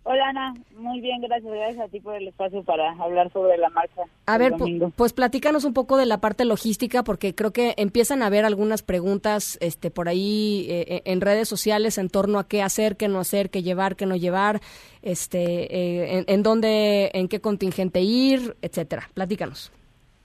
Hola 0.09 0.29
Ana, 0.29 0.55
muy 0.77 1.01
bien, 1.01 1.21
gracias, 1.21 1.53
gracias 1.53 1.85
a 1.85 1.89
ti 1.89 1.99
por 1.99 2.15
el 2.15 2.29
espacio 2.29 2.63
para 2.63 2.93
hablar 2.93 3.29
sobre 3.33 3.59
la 3.59 3.69
marcha. 3.71 4.03
A 4.27 4.39
ver, 4.39 4.53
pues 4.95 5.13
platícanos 5.13 5.65
un 5.65 5.75
poco 5.75 5.97
de 5.97 6.07
la 6.07 6.19
parte 6.19 6.45
logística 6.45 7.03
porque 7.03 7.35
creo 7.35 7.53
que 7.53 7.75
empiezan 7.77 8.23
a 8.23 8.27
haber 8.27 8.45
algunas 8.45 8.85
preguntas 8.85 9.59
este 9.61 9.91
por 9.91 10.09
ahí 10.09 10.65
eh, 10.71 10.85
eh, 10.87 11.03
en 11.07 11.21
redes 11.21 11.49
sociales 11.49 11.99
en 11.99 12.09
torno 12.09 12.39
a 12.39 12.47
qué 12.47 12.63
hacer, 12.63 12.97
qué 12.97 13.09
no 13.09 13.19
hacer, 13.19 13.51
qué 13.51 13.65
llevar, 13.65 13.97
qué 13.97 14.07
no 14.07 14.15
llevar, 14.15 14.61
este 15.03 15.43
eh, 15.75 16.25
en, 16.29 16.43
dónde, 16.45 17.11
en 17.13 17.27
qué 17.27 17.41
contingente 17.41 18.01
ir, 18.01 18.55
etcétera. 18.63 19.09
Platícanos. 19.13 19.73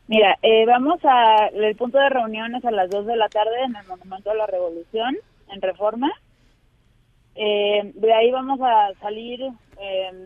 Mira, 0.08 0.38
vamos 0.68 1.00
a 1.06 1.48
el 1.48 1.76
punto 1.76 1.98
de 1.98 2.10
reuniones 2.10 2.64
a 2.66 2.70
las 2.70 2.88
2 2.92 3.08
de 3.08 3.16
la 3.16 3.30
tarde 3.30 3.64
en 3.66 3.76
el 3.76 3.88
Monumento 3.88 4.30
a 4.30 4.36
la 4.36 4.46
Revolución 4.46 5.18
en 5.52 5.60
Reforma. 5.60 6.12
De 7.36 8.14
ahí 8.14 8.32
vamos 8.32 8.60
a 8.62 8.94
salir 9.00 9.40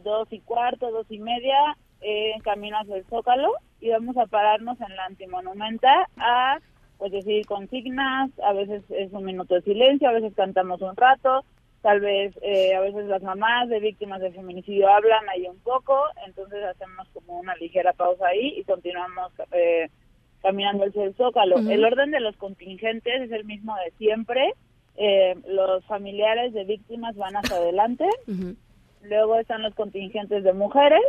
dos 0.03 0.27
y 0.31 0.39
cuarto, 0.41 0.91
dos 0.91 1.05
y 1.09 1.19
media, 1.19 1.77
en 2.01 2.39
camino 2.41 2.77
hacia 2.77 2.97
el 2.97 3.05
Zócalo 3.05 3.53
y 3.81 3.89
vamos 3.89 4.15
a 4.17 4.27
pararnos 4.27 4.79
en 4.81 4.95
la 4.95 5.05
antimonumenta 5.05 6.07
a 6.17 6.59
pues 6.97 7.11
decir 7.11 7.45
consignas, 7.45 8.31
a 8.39 8.53
veces 8.53 8.83
es 8.89 9.11
un 9.11 9.25
minuto 9.25 9.55
de 9.55 9.61
silencio, 9.61 10.07
a 10.07 10.13
veces 10.13 10.33
cantamos 10.33 10.81
un 10.81 10.95
rato, 10.95 11.43
tal 11.81 11.99
vez 11.99 12.33
eh, 12.41 12.73
a 12.73 12.79
veces 12.79 13.05
las 13.05 13.21
mamás 13.21 13.67
de 13.69 13.79
víctimas 13.79 14.21
de 14.21 14.31
feminicidio 14.31 14.87
hablan 14.87 15.27
ahí 15.29 15.45
un 15.47 15.59
poco, 15.59 15.99
entonces 16.25 16.63
hacemos 16.63 17.07
como 17.13 17.39
una 17.39 17.55
ligera 17.55 17.91
pausa 17.93 18.27
ahí 18.27 18.59
y 18.59 18.63
continuamos 18.63 19.31
eh, 19.51 19.89
caminando 20.41 20.85
hacia 20.85 21.03
el 21.03 21.15
Zócalo. 21.15 21.57
El 21.57 21.83
orden 21.83 22.11
de 22.11 22.21
los 22.21 22.37
contingentes 22.37 23.21
es 23.21 23.31
el 23.31 23.45
mismo 23.45 23.75
de 23.83 23.91
siempre, 23.97 24.53
eh, 24.97 25.35
los 25.47 25.83
familiares 25.85 26.53
de 26.53 26.63
víctimas 26.63 27.15
van 27.15 27.35
hacia 27.35 27.57
adelante, 27.57 28.05
luego 29.03 29.39
están 29.39 29.61
los 29.61 29.75
contingentes 29.75 30.43
de 30.43 30.53
mujeres. 30.53 31.01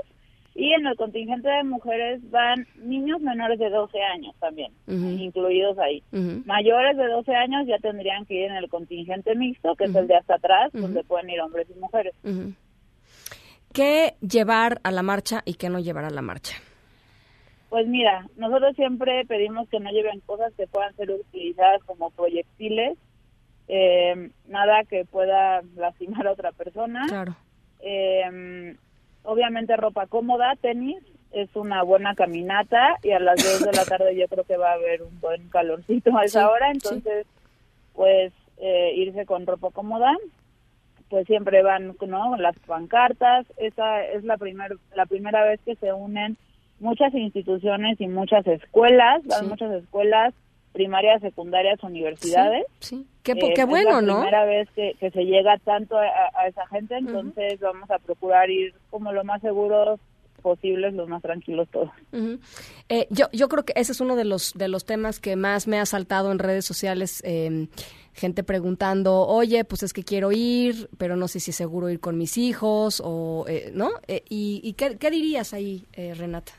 Y 0.58 0.72
en 0.72 0.86
el 0.86 0.96
contingente 0.96 1.50
de 1.50 1.64
mujeres 1.64 2.30
van 2.30 2.66
niños 2.76 3.20
menores 3.20 3.58
de 3.58 3.68
12 3.68 4.00
años 4.00 4.34
también, 4.40 4.72
incluidos 4.86 5.78
ahí. 5.78 6.02
Mayores 6.46 6.96
de 6.96 7.08
12 7.08 7.34
años 7.34 7.66
ya 7.66 7.76
tendrían 7.76 8.24
que 8.24 8.36
ir 8.36 8.44
en 8.44 8.56
el 8.56 8.70
contingente 8.70 9.34
mixto, 9.34 9.76
que 9.76 9.84
es 9.84 9.94
el 9.94 10.06
de 10.06 10.16
hasta 10.16 10.36
atrás, 10.36 10.72
donde 10.72 11.04
pueden 11.04 11.28
ir 11.28 11.42
hombres 11.42 11.66
y 11.68 11.78
mujeres. 11.78 12.14
¿Qué 13.74 14.14
llevar 14.22 14.80
a 14.82 14.90
la 14.92 15.02
marcha 15.02 15.42
y 15.44 15.56
qué 15.56 15.68
no 15.68 15.78
llevar 15.78 16.06
a 16.06 16.10
la 16.10 16.22
marcha? 16.22 16.56
Pues 17.68 17.86
mira, 17.88 18.26
nosotros 18.36 18.74
siempre 18.76 19.26
pedimos 19.26 19.68
que 19.68 19.80
no 19.80 19.90
lleven 19.90 20.20
cosas 20.20 20.52
que 20.56 20.66
puedan 20.66 20.96
ser 20.96 21.10
utilizadas 21.10 21.84
como 21.84 22.10
proyectiles, 22.12 22.96
eh, 23.68 24.30
nada 24.46 24.84
que 24.84 25.04
pueda 25.04 25.62
lastimar 25.76 26.26
a 26.26 26.32
otra 26.32 26.52
persona. 26.52 27.04
Claro 27.08 27.34
eh, 27.80 28.76
obviamente 29.22 29.76
ropa 29.76 30.06
cómoda, 30.06 30.54
tenis, 30.60 30.98
es 31.32 31.54
una 31.54 31.82
buena 31.82 32.14
caminata 32.14 32.96
y 33.02 33.10
a 33.10 33.20
las 33.20 33.36
2 33.42 33.64
de 33.66 33.72
la 33.76 33.84
tarde 33.84 34.16
yo 34.16 34.26
creo 34.28 34.44
que 34.44 34.56
va 34.56 34.70
a 34.70 34.74
haber 34.74 35.02
un 35.02 35.20
buen 35.20 35.48
calorcito 35.50 36.16
a 36.16 36.24
esa 36.24 36.40
Sí, 36.42 36.46
hora, 36.46 36.70
entonces 36.70 37.26
pues 37.92 38.32
eh, 38.58 38.92
irse 38.96 39.26
con 39.26 39.46
ropa 39.46 39.70
cómoda, 39.70 40.14
pues 41.08 41.26
siempre 41.26 41.62
van 41.62 41.94
no 42.06 42.36
las 42.36 42.58
pancartas, 42.60 43.46
esa 43.58 44.04
es 44.04 44.24
la 44.24 44.36
primer 44.38 44.76
la 44.94 45.06
primera 45.06 45.44
vez 45.44 45.60
que 45.64 45.76
se 45.76 45.92
unen 45.92 46.36
muchas 46.80 47.12
instituciones 47.14 48.00
y 48.00 48.08
muchas 48.08 48.46
escuelas, 48.46 49.24
las 49.26 49.40
Sí. 49.40 49.46
muchas 49.46 49.72
escuelas 49.72 50.34
primarias, 50.76 51.22
secundarias, 51.22 51.82
universidades. 51.82 52.66
Sí, 52.80 53.06
Qué, 53.22 53.34
po- 53.34 53.46
Eh, 53.48 53.54
qué 53.54 53.62
es 53.62 53.66
bueno, 53.66 54.00
la 54.02 54.02
¿no? 54.02 54.14
primera 54.18 54.44
vez 54.44 54.68
que, 54.76 54.92
que 55.00 55.10
se 55.10 55.24
llega 55.24 55.56
tanto 55.64 55.96
a, 55.96 56.04
a 56.34 56.46
esa 56.48 56.66
gente, 56.68 56.96
entonces 56.98 57.58
vamos 57.60 57.90
a 57.90 57.98
procurar 57.98 58.50
ir 58.50 58.74
como 58.90 59.10
lo 59.12 59.24
más 59.24 59.40
seguros 59.40 59.98
posibles, 60.42 60.92
lo 60.94 61.06
más 61.08 61.22
tranquilos 61.22 61.66
todos. 61.72 61.90
Ujú. 62.12 62.38
Eh, 62.90 63.06
yo, 63.10 63.26
yo 63.32 63.48
creo 63.48 63.64
que 63.64 63.72
ese 63.74 63.92
es 63.92 64.00
uno 64.00 64.14
de 64.16 64.24
los, 64.26 64.52
de 64.54 64.68
los 64.68 64.84
temas 64.84 65.18
que 65.18 65.34
más 65.34 65.66
me 65.66 65.80
ha 65.80 65.86
saltado 65.86 66.30
en 66.30 66.38
redes 66.38 66.64
sociales. 66.66 67.22
eh, 67.24 67.68
gente 68.12 68.42
preguntando, 68.42 69.26
oye, 69.26 69.64
pues 69.64 69.82
es 69.82 69.92
que 69.92 70.02
quiero 70.02 70.32
ir, 70.32 70.88
pero 70.96 71.16
no 71.16 71.28
sé 71.28 71.38
si 71.38 71.50
es 71.50 71.56
seguro 71.56 71.90
ir 71.90 72.00
con 72.00 72.16
mis 72.16 72.38
hijos, 72.38 73.02
o, 73.04 73.44
eh, 73.46 73.70
¿no? 73.74 73.90
Eh, 74.08 74.22
¿Y, 74.30 74.60
y 74.64 74.72
qué, 74.72 74.96
qué 74.96 75.10
dirías 75.10 75.52
ahí, 75.52 75.84
eh, 75.92 76.14
Renata? 76.14 76.52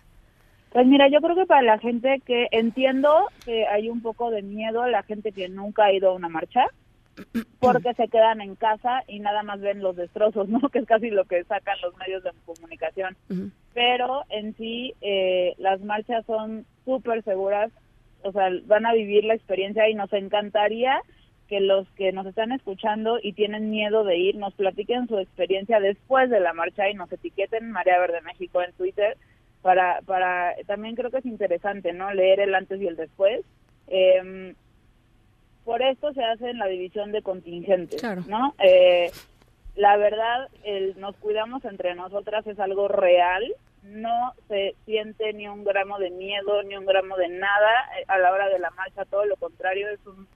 Pues 0.78 0.86
mira, 0.86 1.08
yo 1.08 1.22
creo 1.22 1.36
que 1.36 1.48
para 1.48 1.64
la 1.64 1.80
gente 1.80 2.22
que 2.24 2.50
entiendo 2.52 3.10
que 3.44 3.66
hay 3.66 3.90
un 3.90 4.04
poco 4.04 4.30
de 4.30 4.44
miedo, 4.44 4.86
la 4.86 5.02
gente 5.02 5.32
que 5.32 5.50
nunca 5.50 5.86
ha 5.86 5.92
ido 5.92 6.12
a 6.12 6.14
una 6.14 6.30
marcha, 6.30 6.68
porque 7.60 7.96
se 7.96 8.08
quedan 8.10 8.42
en 8.42 8.54
casa 8.54 9.02
y 9.08 9.20
nada 9.20 9.42
más 9.42 9.60
ven 9.60 9.82
los 9.82 9.96
destrozos, 9.96 10.48
¿no? 10.50 10.60
Que 10.70 10.78
es 10.78 10.86
casi 10.86 11.10
lo 11.10 11.26
que 11.26 11.44
sacan 11.46 11.82
los 11.82 11.98
medios 11.98 12.22
de 12.22 12.30
comunicación. 12.46 13.18
Pero 13.74 14.22
en 14.30 14.56
sí, 14.56 14.94
eh, 15.02 15.56
las 15.58 15.82
marchas 15.82 16.24
son 16.28 16.68
súper 16.86 17.24
seguras, 17.24 17.72
o 18.22 18.32
sea, 18.32 18.52
van 18.68 18.86
a 18.86 18.94
vivir 18.94 19.24
la 19.24 19.34
experiencia 19.34 19.90
y 19.90 19.96
nos 19.96 20.14
encantaría 20.14 21.02
que 21.48 21.60
los 21.60 21.90
que 21.94 22.12
nos 22.12 22.28
están 22.28 22.52
escuchando 22.52 23.18
y 23.20 23.34
tienen 23.34 23.72
miedo 23.72 24.04
de 24.04 24.18
ir 24.18 24.36
nos 24.36 24.54
platiquen 24.54 25.08
su 25.08 25.18
experiencia 25.18 25.80
después 25.80 26.30
de 26.30 26.40
la 26.40 26.54
marcha 26.54 26.88
y 26.88 26.94
nos 26.94 27.12
etiqueten 27.12 27.72
Marea 27.72 27.98
Verde 28.00 28.22
México 28.22 28.62
en 28.62 28.74
Twitter 28.74 29.18
para 29.68 30.00
para 30.06 30.56
también 30.66 30.96
creo 30.96 31.12
que 31.12 31.18
es 31.18 31.26
interesante 31.26 31.92
no 31.92 32.14
leer 32.14 32.40
el 32.40 32.56
antes 32.56 32.80
y 32.80 32.88
el 32.88 32.96
después. 32.96 33.42
Em, 33.88 34.56
por 35.66 35.82
esto 35.82 36.14
se 36.14 36.24
hace 36.24 36.52
en 36.52 36.58
la 36.58 36.68
división 36.68 37.12
de 37.12 37.22
contingentes 37.22 38.00
Claro. 38.00 38.24
no 38.30 38.56
Eh, 38.64 39.12
la 39.76 39.98
verdad 39.98 40.48
el 40.64 40.98
nos 40.98 41.18
cuidamos 41.18 41.66
entre 41.66 41.96
nosotras 41.96 42.48
es 42.48 42.58
algo 42.60 42.88
real. 42.88 43.44
No 43.84 44.32
se 44.48 44.74
siente 44.86 45.34
ni 45.34 45.50
un 45.50 45.66
gramo 45.66 46.00
de 46.00 46.12
miedo 46.12 46.64
ni 46.64 46.78
un 46.78 46.86
gramo 46.86 47.18
de 47.18 47.28
nada. 47.28 47.74
Eh, 48.00 48.06
a 48.08 48.18
la 48.20 48.32
hora 48.32 48.48
de 48.48 48.60
la 48.60 48.70
marcha 48.70 49.04
todo 49.04 49.26
lo 49.26 49.36
contrario 49.36 49.90
es 49.90 50.00
un 50.06 50.30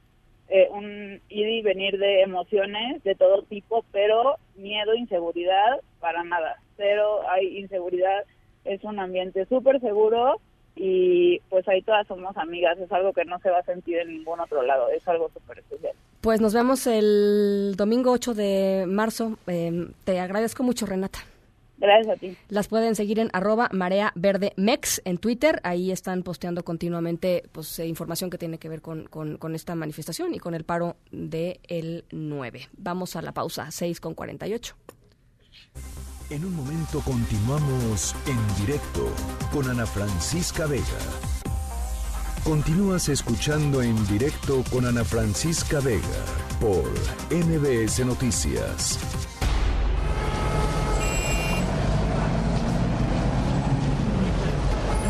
eh, 0.50 0.68
un 0.72 1.22
ir 1.30 1.48
y 1.48 1.62
venir 1.62 1.98
de 1.98 2.24
emociones 2.24 3.02
de 3.06 3.16
todo 3.16 3.44
tipo, 3.44 3.86
pero 3.94 4.36
miedo, 4.56 4.94
inseguridad, 4.94 5.80
para 6.02 6.26
nada. 6.26 6.58
Cero 6.76 7.22
hay 7.30 7.58
inseguridad, 7.60 8.26
es 8.66 8.84
un 8.84 9.00
ambiente 9.00 9.46
súper 9.48 9.80
seguro 9.82 10.40
y 10.76 11.40
pues 11.50 11.68
ahí 11.68 11.82
todas 11.82 12.08
somos 12.08 12.36
amigas, 12.38 12.78
es 12.80 12.92
algo 12.92 13.12
que 13.14 13.26
no 13.26 13.38
se 13.40 13.50
va 13.50 13.60
a 13.60 13.64
sentir 13.64 13.98
en 13.98 14.10
ningún 14.10 14.40
otro 14.40 14.62
lado, 14.64 14.90
es 14.90 15.06
algo 15.08 15.30
súper 15.34 15.60
especial. 15.60 15.94
Pues 16.22 16.40
nos 16.40 16.54
vemos 16.54 16.86
el 16.88 17.74
domingo 17.76 18.12
8 18.12 18.34
de 18.36 18.86
marzo. 18.88 19.38
Eh, 19.48 19.88
te 20.06 20.20
agradezco 20.20 20.64
mucho, 20.64 20.86
Renata. 20.86 21.20
Gracias 21.78 22.16
a 22.16 22.20
ti. 22.20 22.38
Las 22.48 22.68
pueden 22.68 22.94
seguir 22.96 23.18
en 23.18 23.30
arroba 23.34 23.68
marea 23.74 24.12
verde 24.14 24.54
mex 24.56 25.02
en 25.04 25.18
Twitter. 25.18 25.60
Ahí 25.64 25.90
están 25.92 26.22
posteando 26.22 26.64
continuamente 26.64 27.42
pues, 27.52 27.80
eh, 27.80 27.88
información 27.88 28.30
que 28.30 28.38
tiene 28.38 28.60
que 28.60 28.70
ver 28.70 28.82
con, 28.84 29.06
con- 29.08 29.38
con 29.38 29.56
esta 29.56 29.74
manifestación 29.74 30.36
y 30.36 30.40
con 30.40 30.54
el 30.54 30.64
paro 30.64 30.96
del 31.12 31.60
el 31.68 32.06
9. 32.12 32.68
Vamos 32.78 33.16
a 33.16 33.24
la 33.24 33.32
pausa, 33.32 33.72
6 33.72 34.00
con 34.00 34.14
48. 34.14 34.76
En 36.32 36.46
un 36.46 36.56
momento 36.56 37.02
continuamos 37.02 38.16
en 38.26 38.66
directo 38.66 39.08
con 39.54 39.70
Ana 39.70 39.86
Francisca 39.86 40.66
Vega. 40.66 40.86
Continúas 42.44 43.10
escuchando 43.10 43.82
en 43.84 43.96
directo 44.08 44.64
con 44.72 44.86
Ana 44.86 45.04
Francisca 45.04 45.80
Vega 45.82 46.24
por 46.60 46.86
MBS 47.32 48.06
Noticias. 48.06 48.98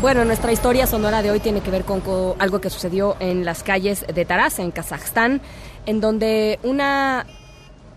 Bueno, 0.00 0.24
nuestra 0.24 0.50
historia 0.50 0.86
sonora 0.88 1.22
de 1.22 1.30
hoy 1.30 1.38
tiene 1.38 1.60
que 1.60 1.70
ver 1.70 1.84
con, 1.84 2.00
co- 2.00 2.34
algo 2.40 2.60
que 2.60 2.70
sucedió 2.70 3.16
en 3.20 3.44
las 3.44 3.62
calles 3.62 4.04
de 4.12 4.24
Taraz, 4.24 4.58
en 4.58 4.72
Kazajstán, 4.72 5.40
en 5.86 6.00
donde 6.00 6.58
una 6.64 7.24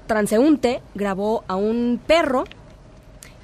transeúnte 0.05 0.83
grabó 0.93 1.43
a 1.47 1.55
un 1.55 1.99
perro 2.05 2.43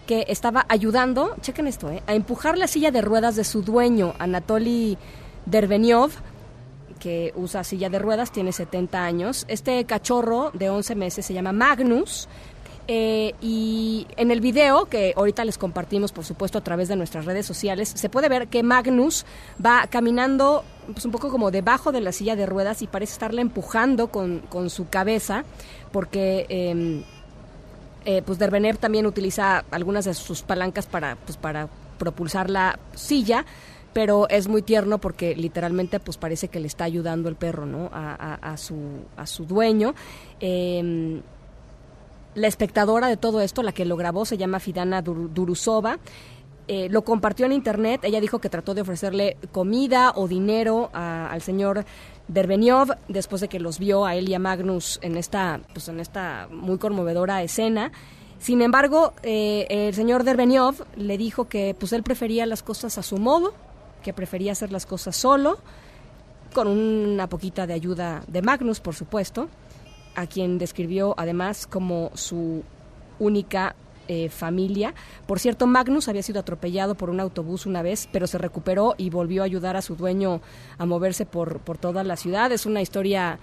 que 0.06 0.26
estaba 0.28 0.66
ayudando, 0.70 1.36
chequen 1.42 1.68
esto, 1.68 1.90
eh, 1.90 2.02
a 2.08 2.14
empujar 2.14 2.58
la 2.58 2.68
silla 2.68 2.92
de 2.92 3.02
ruedas 3.02 3.36
de 3.36 3.44
su 3.44 3.62
dueño, 3.62 4.14
Anatoly 4.20 4.98
Derbenyov, 5.46 6.12
que 7.00 7.34
usa 7.36 7.64
silla 7.64 7.90
de 7.90 7.98
ruedas, 8.00 8.32
tiene 8.32 8.52
70 8.52 9.04
años. 9.04 9.46
Este 9.48 9.84
cachorro 9.86 10.52
de 10.54 10.70
11 10.70 10.96
meses 10.96 11.26
se 11.26 11.34
llama 11.34 11.52
Magnus. 11.52 12.28
eh, 12.88 13.34
y 13.42 14.06
en 14.18 14.32
el 14.32 14.42
video, 14.42 14.86
que 14.86 15.14
ahorita 15.16 15.46
les 15.46 15.58
compartimos, 15.58 16.12
por 16.12 16.26
supuesto, 16.26 16.58
a 16.58 16.62
través 16.62 16.90
de 16.90 16.96
nuestras 16.96 17.26
redes 17.26 17.46
sociales, 17.46 17.90
se 17.96 18.10
puede 18.10 18.28
ver 18.28 18.48
que 18.50 18.64
Magnus 18.64 19.26
va 19.64 19.88
caminando 19.88 20.64
pues, 20.92 21.06
un 21.06 21.12
poco 21.12 21.30
como 21.30 21.52
debajo 21.52 21.92
de 21.92 22.02
la 22.02 22.12
silla 22.12 22.36
de 22.36 22.46
ruedas 22.46 22.82
y 22.82 22.88
parece 22.88 23.14
estarla 23.14 23.42
empujando 23.42 24.08
con, 24.08 24.40
con 24.50 24.70
su 24.70 24.90
cabeza, 24.90 25.46
porque 25.92 26.46
em, 26.50 27.04
eh, 28.06 28.22
pues 28.26 28.40
Derbenev 28.40 28.78
también 28.78 29.06
utiliza 29.06 29.64
algunas 29.72 30.06
de 30.06 30.14
sus 30.14 30.42
palancas 30.42 30.86
para, 30.88 31.16
pues, 31.18 31.38
para 31.38 31.68
propulsar 31.98 32.50
la 32.50 32.80
silla, 32.96 33.46
pero 33.94 34.28
es 34.30 34.48
muy 34.48 34.62
tierno 34.62 34.98
porque 35.00 35.36
literalmente 35.36 36.00
pues 36.00 36.18
parece 36.18 36.48
que 36.48 36.60
le 36.60 36.68
está 36.68 36.86
ayudando 36.86 37.28
el 37.30 37.36
perro, 37.36 37.66
¿no? 37.66 37.90
A, 37.94 38.56
su, 38.58 38.76
a 39.18 39.26
su 39.28 39.46
dueño. 39.46 39.94
Em, 40.40 41.22
la 42.34 42.48
espectadora 42.48 43.08
de 43.08 43.18
todo 43.18 43.42
esto, 43.42 43.62
la 43.62 43.74
que 43.74 43.84
lo 43.86 43.98
grabó, 43.98 44.26
se 44.26 44.38
llama 44.38 44.60
Fidana 44.62 45.04
Dur- 45.04 45.30
Durusova. 45.34 46.00
Eh, 46.68 46.88
lo 46.90 47.02
compartió 47.04 47.46
en 47.46 47.52
internet. 47.52 48.02
Ella 48.06 48.22
dijo 48.22 48.40
que 48.40 48.48
trató 48.50 48.74
de 48.74 48.82
ofrecerle 48.82 49.36
comida 49.52 50.14
o 50.16 50.28
dinero 50.30 50.90
al 50.94 51.42
señor 51.42 51.84
Derbenyov 52.28 52.96
después 53.08 53.42
de 53.42 53.48
que 53.48 53.60
los 53.60 53.80
vio 53.80 54.06
a 54.06 54.16
él 54.16 54.30
y 54.30 54.34
a 54.34 54.40
Magnus 54.40 55.00
en 55.02 55.18
esta, 55.18 55.60
pues 55.74 55.88
en 55.88 56.00
esta 56.00 56.48
muy 56.52 56.78
conmovedora 56.78 57.44
escena. 57.44 57.92
Sin 58.40 58.62
embargo, 58.62 59.14
eh, 59.24 59.68
el 59.70 59.94
señor 59.94 60.24
Derbenyov 60.24 60.86
le 60.96 61.18
dijo 61.18 61.48
que 61.48 61.76
pues 61.78 61.94
él 61.94 62.04
prefería 62.04 62.46
las 62.46 62.64
cosas 62.64 62.98
a 62.98 63.04
su 63.04 63.18
modo, 63.18 63.54
que 64.02 64.14
prefería 64.14 64.54
hacer 64.54 64.72
las 64.72 64.86
cosas 64.86 65.16
solo, 65.16 65.60
con 66.54 66.68
una 66.68 67.28
poquita 67.28 67.68
de 67.68 67.74
ayuda 67.74 68.24
de 68.28 68.42
Magnus, 68.42 68.80
por 68.80 68.96
supuesto, 68.96 69.48
a 70.16 70.28
quien 70.28 70.58
describió 70.58 71.14
además 71.18 71.68
como 71.68 72.12
su 72.16 72.64
única 73.20 73.76
eh, 74.14 74.28
familia. 74.28 74.94
Por 75.26 75.40
cierto, 75.40 75.68
Magnus 75.68 76.10
había 76.10 76.22
sido 76.22 76.42
atropellado 76.42 76.96
por 76.96 77.10
un 77.10 77.22
autobús 77.22 77.66
una 77.66 77.82
vez, 77.82 78.10
pero 78.12 78.28
se 78.28 78.38
recuperó 78.38 78.94
y 78.98 79.10
volvió 79.10 79.42
a 79.42 79.46
ayudar 79.46 79.78
a 79.78 79.82
su 79.82 79.96
dueño 79.96 80.42
a 80.78 80.86
moverse 80.86 81.26
por, 81.26 81.62
por 81.62 81.78
toda 81.78 82.04
la 82.04 82.18
ciudad. 82.18 82.52
Es 82.52 82.66
una 82.66 82.82
historia 82.82 83.40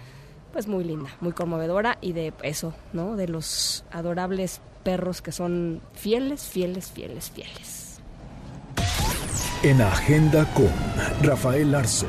pues 0.53 0.67
muy 0.67 0.85
linda, 0.85 1.09
muy 1.23 1.33
conmovedora 1.33 1.97
y 2.03 2.13
de 2.13 2.35
eso, 2.43 2.75
¿no? 2.93 3.17
De 3.17 3.29
los 3.29 3.87
adorables 3.91 4.61
perros 4.85 5.23
que 5.23 5.33
son 5.33 5.81
fieles, 5.95 6.43
fieles, 6.43 6.91
fieles, 6.91 7.31
fieles. 7.31 8.01
En 9.63 9.81
Agenda 9.81 10.45
con 10.53 10.71
Rafael 11.23 11.75
Arce. 11.75 12.09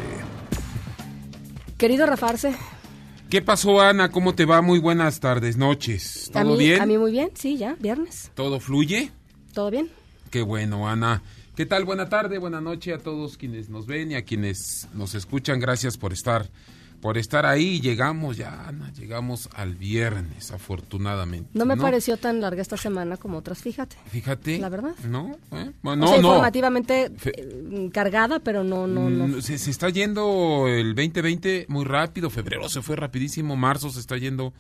Querido 1.78 2.06
Rafarse, 2.06 2.58
¿Qué 3.30 3.42
pasó, 3.42 3.80
Ana? 3.82 4.10
¿Cómo 4.10 4.34
te 4.34 4.46
va? 4.46 4.62
Muy 4.62 4.80
buenas 4.80 5.20
tardes, 5.20 5.56
noches. 5.58 6.30
a 6.34 6.42
¿Todo 6.44 6.54
mí, 6.58 6.66
bien? 6.66 6.82
a 6.82 6.86
mí 6.86 6.98
muy 6.98 7.12
bien, 7.12 7.30
sí, 7.36 7.58
ya, 7.58 7.76
viernes, 7.80 8.32
¿Todo 8.36 8.60
fluye? 8.60 9.12
todo 9.54 9.70
bien. 9.72 9.90
Qué 10.32 10.42
bueno, 10.42 10.88
Ana. 10.90 11.22
¿Qué 11.56 11.66
tal? 11.66 11.84
Buena 11.86 12.08
tarde, 12.10 12.38
buena 12.38 12.62
noche 12.62 12.94
a 12.94 13.00
todos 13.00 13.38
quienes 13.38 13.70
nos 13.70 13.86
ven 13.86 14.12
y 14.12 14.16
a 14.16 14.24
quienes 14.24 14.88
nos 14.94 15.14
escuchan. 15.16 15.60
Gracias 15.60 15.98
por 15.98 16.14
estar, 16.14 16.48
por 17.02 17.18
estar 17.18 17.46
ahí. 17.46 17.80
Llegamos 17.82 18.38
ya, 18.38 18.68
Ana, 18.68 18.92
llegamos 18.94 19.50
al 19.54 19.76
viernes, 19.76 20.52
afortunadamente. 20.52 21.50
No 21.54 21.66
me 21.66 21.78
pareció 21.78 22.18
tan 22.18 22.42
larga 22.42 22.62
esta 22.62 22.78
semana 22.78 23.18
como 23.18 23.38
otras, 23.38 23.60
fíjate. 23.62 23.96
Fíjate. 24.12 24.60
La 24.60 24.70
verdad. 24.70 24.96
¿No? 25.08 25.38
¿Eh? 25.52 25.70
O 25.70 25.74
Bueno, 25.82 26.08
sea, 26.08 26.18
no, 26.18 26.22
no. 26.24 26.28
informativamente 26.30 27.12
eh, 27.26 27.90
cargada, 27.94 28.40
pero 28.40 28.64
no, 28.64 28.88
no, 28.88 29.10
no. 29.10 29.28
Mm, 29.28 29.42
Se, 29.42 29.58
se 29.58 29.72
está 29.72 29.90
yendo 29.90 30.66
el 30.68 30.96
2020 30.96 31.66
muy 31.70 31.86
rápido, 31.86 32.30
febrero 32.30 32.70
se 32.70 32.82
fue 32.82 32.96
rapidísimo, 32.96 33.56
marzo 33.56 33.90
se 33.90 34.00
está 34.00 34.18
yendo 34.18 34.54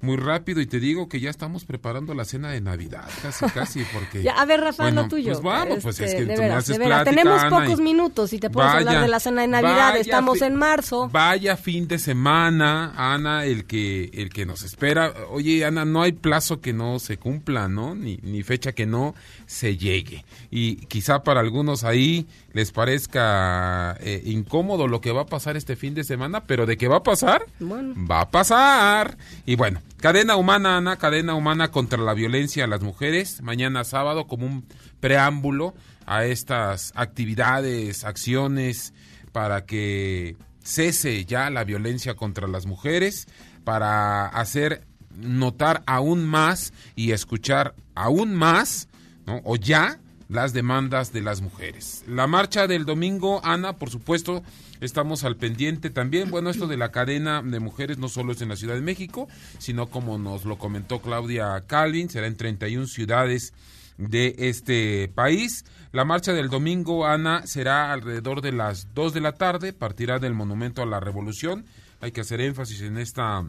muy 0.00 0.16
rápido 0.16 0.60
y 0.60 0.66
te 0.66 0.78
digo 0.78 1.08
que 1.08 1.20
ya 1.20 1.30
estamos 1.30 1.64
preparando 1.64 2.12
la 2.14 2.24
cena 2.24 2.50
de 2.50 2.60
Navidad, 2.60 3.08
casi, 3.22 3.46
casi, 3.54 3.84
porque... 3.92 4.22
Ya, 4.22 4.32
a 4.34 4.44
ver, 4.44 4.60
Rafa, 4.60 4.84
Bueno, 4.84 5.02
lo 5.02 5.08
tuyo. 5.08 5.32
Pues 5.32 5.42
vamos, 5.42 5.78
pues 5.82 6.00
es 6.00 6.10
Este, 6.12 6.18
que 6.18 6.24
de 6.26 6.34
tú 6.34 6.40
me 6.42 6.48
veras, 6.48 6.58
haces 6.64 6.78
de 6.78 6.84
veras. 6.84 7.02
plática, 7.02 7.22
Tenemos 7.22 7.40
Ana, 7.42 7.50
pocos 7.58 7.80
y- 7.80 7.82
minutos 7.82 8.32
y 8.32 8.38
te 8.38 8.50
puedes 8.50 8.70
hablar 8.70 8.86
Vaya, 8.86 9.00
de 9.02 9.08
la 9.08 9.20
cena 9.20 9.40
de 9.42 9.48
Navidad. 9.48 9.88
vaya 9.90 10.00
Estamos 10.00 10.42
en 10.42 10.54
marzo. 10.56 11.08
Vaya 11.10 11.56
fin 11.56 11.88
de 11.88 11.98
semana, 11.98 12.92
Ana, 12.96 13.44
el 13.44 13.64
que 13.64 14.10
el 14.12 14.28
que 14.30 14.44
nos 14.46 14.62
espera. 14.62 15.12
Oye, 15.30 15.64
Ana, 15.64 15.84
no 15.84 16.02
hay 16.02 16.12
plazo 16.12 16.60
que 16.60 16.72
no 16.72 16.98
se 16.98 17.16
cumpla, 17.18 17.68
¿no? 17.68 17.94
Ni, 17.94 18.18
ni 18.22 18.42
fecha 18.42 18.72
que 18.72 18.86
no 18.86 19.14
se 19.46 19.76
llegue. 19.76 20.24
Y 20.50 20.76
quizá 20.86 21.22
para 21.22 21.40
algunos 21.40 21.84
ahí 21.84 22.26
les 22.52 22.72
parezca 22.72 23.96
eh, 24.00 24.22
incómodo 24.24 24.88
lo 24.88 25.00
que 25.00 25.12
va 25.12 25.22
a 25.22 25.26
pasar 25.26 25.56
este 25.56 25.76
fin 25.76 25.94
de 25.94 26.04
semana, 26.04 26.44
pero 26.44 26.66
de 26.66 26.76
qué 26.76 26.88
va 26.88 26.98
a 26.98 27.02
pasar, 27.02 27.46
Bueno. 27.60 27.94
va 28.10 28.22
a 28.22 28.30
pasar. 28.30 29.16
Y 29.44 29.56
bueno, 29.56 29.80
cadena 30.06 30.36
humana, 30.36 30.76
Ana, 30.76 30.98
cadena 30.98 31.34
humana 31.34 31.72
contra 31.72 32.00
la 32.00 32.14
violencia 32.14 32.62
a 32.62 32.68
las 32.68 32.80
mujeres, 32.80 33.42
mañana 33.42 33.82
sábado 33.82 34.28
como 34.28 34.46
un 34.46 34.64
preámbulo 35.00 35.74
a 36.06 36.26
estas 36.26 36.92
actividades, 36.94 38.04
acciones 38.04 38.94
para 39.32 39.66
que 39.66 40.36
cese 40.62 41.24
ya 41.24 41.50
la 41.50 41.64
violencia 41.64 42.14
contra 42.14 42.46
las 42.46 42.66
mujeres, 42.66 43.26
para 43.64 44.28
hacer 44.28 44.86
notar 45.10 45.82
aún 45.86 46.24
más 46.24 46.72
y 46.94 47.10
escuchar 47.10 47.74
aún 47.96 48.32
más, 48.32 48.86
¿no? 49.26 49.40
O 49.42 49.56
ya 49.56 49.98
las 50.28 50.52
demandas 50.52 51.12
de 51.12 51.20
las 51.20 51.40
mujeres. 51.40 52.04
La 52.08 52.26
marcha 52.26 52.66
del 52.66 52.84
domingo, 52.84 53.40
Ana, 53.44 53.74
por 53.74 53.90
supuesto, 53.90 54.42
estamos 54.80 55.24
al 55.24 55.36
pendiente 55.36 55.90
también. 55.90 56.30
Bueno, 56.30 56.50
esto 56.50 56.66
de 56.66 56.76
la 56.76 56.90
cadena 56.90 57.42
de 57.42 57.60
mujeres 57.60 57.98
no 57.98 58.08
solo 58.08 58.32
es 58.32 58.40
en 58.40 58.48
la 58.48 58.56
Ciudad 58.56 58.74
de 58.74 58.80
México, 58.80 59.28
sino 59.58 59.86
como 59.86 60.18
nos 60.18 60.44
lo 60.44 60.58
comentó 60.58 61.00
Claudia 61.00 61.62
Calvin, 61.66 62.10
será 62.10 62.26
en 62.26 62.36
31 62.36 62.86
ciudades 62.86 63.52
de 63.98 64.34
este 64.38 65.08
país. 65.14 65.64
La 65.92 66.04
marcha 66.04 66.32
del 66.32 66.48
domingo, 66.48 67.06
Ana, 67.06 67.46
será 67.46 67.92
alrededor 67.92 68.42
de 68.42 68.52
las 68.52 68.92
2 68.94 69.14
de 69.14 69.20
la 69.20 69.32
tarde, 69.32 69.72
partirá 69.72 70.18
del 70.18 70.34
Monumento 70.34 70.82
a 70.82 70.86
la 70.86 71.00
Revolución. 71.00 71.64
Hay 72.00 72.12
que 72.12 72.20
hacer 72.20 72.40
énfasis 72.40 72.82
en 72.82 72.98
esta 72.98 73.44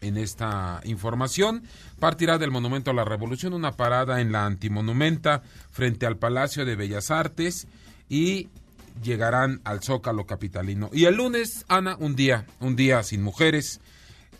en 0.00 0.16
esta 0.16 0.80
información. 0.84 1.62
Partirá 1.98 2.38
del 2.38 2.50
Monumento 2.50 2.90
a 2.90 2.94
la 2.94 3.04
Revolución 3.04 3.52
una 3.52 3.72
parada 3.72 4.20
en 4.20 4.32
la 4.32 4.46
Antimonumenta 4.46 5.42
frente 5.70 6.06
al 6.06 6.16
Palacio 6.16 6.64
de 6.64 6.76
Bellas 6.76 7.10
Artes 7.10 7.66
y 8.08 8.48
llegarán 9.02 9.60
al 9.64 9.82
Zócalo 9.82 10.26
capitalino. 10.26 10.90
Y 10.92 11.04
el 11.04 11.16
lunes, 11.16 11.64
Ana, 11.68 11.96
un 11.98 12.16
día, 12.16 12.46
un 12.60 12.76
día 12.76 13.02
sin 13.02 13.22
mujeres. 13.22 13.80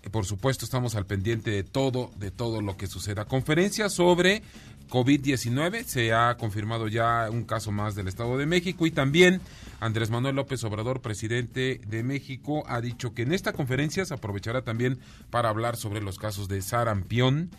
Eh, 0.02 0.10
Por 0.10 0.24
supuesto, 0.24 0.64
estamos 0.64 0.94
al 0.94 1.06
pendiente 1.06 1.50
de 1.50 1.64
todo, 1.64 2.10
de 2.16 2.30
todo 2.30 2.60
lo 2.60 2.76
que 2.76 2.86
suceda. 2.86 3.24
Conferencia 3.24 3.88
sobre 3.88 4.42
COVID-19. 4.88 5.84
Se 5.84 6.12
ha 6.12 6.36
confirmado 6.36 6.88
ya 6.88 7.28
un 7.30 7.44
caso 7.44 7.72
más 7.72 7.94
del 7.94 8.08
Estado 8.08 8.38
de 8.38 8.46
México 8.46 8.86
y 8.86 8.90
también 8.90 9.40
Andrés 9.80 10.10
Manuel 10.10 10.36
López 10.36 10.62
Obrador, 10.64 11.02
presidente 11.02 11.80
de 11.86 12.02
México, 12.02 12.64
ha 12.66 12.80
dicho 12.80 13.14
que 13.14 13.22
en 13.22 13.32
esta 13.32 13.52
conferencia 13.52 14.04
se 14.04 14.14
aprovechará 14.14 14.62
también 14.62 14.98
para 15.30 15.48
hablar 15.48 15.76
sobre 15.76 16.00
los 16.00 16.18
casos 16.18 16.48
de 16.48 16.62
sarampión 16.62 17.50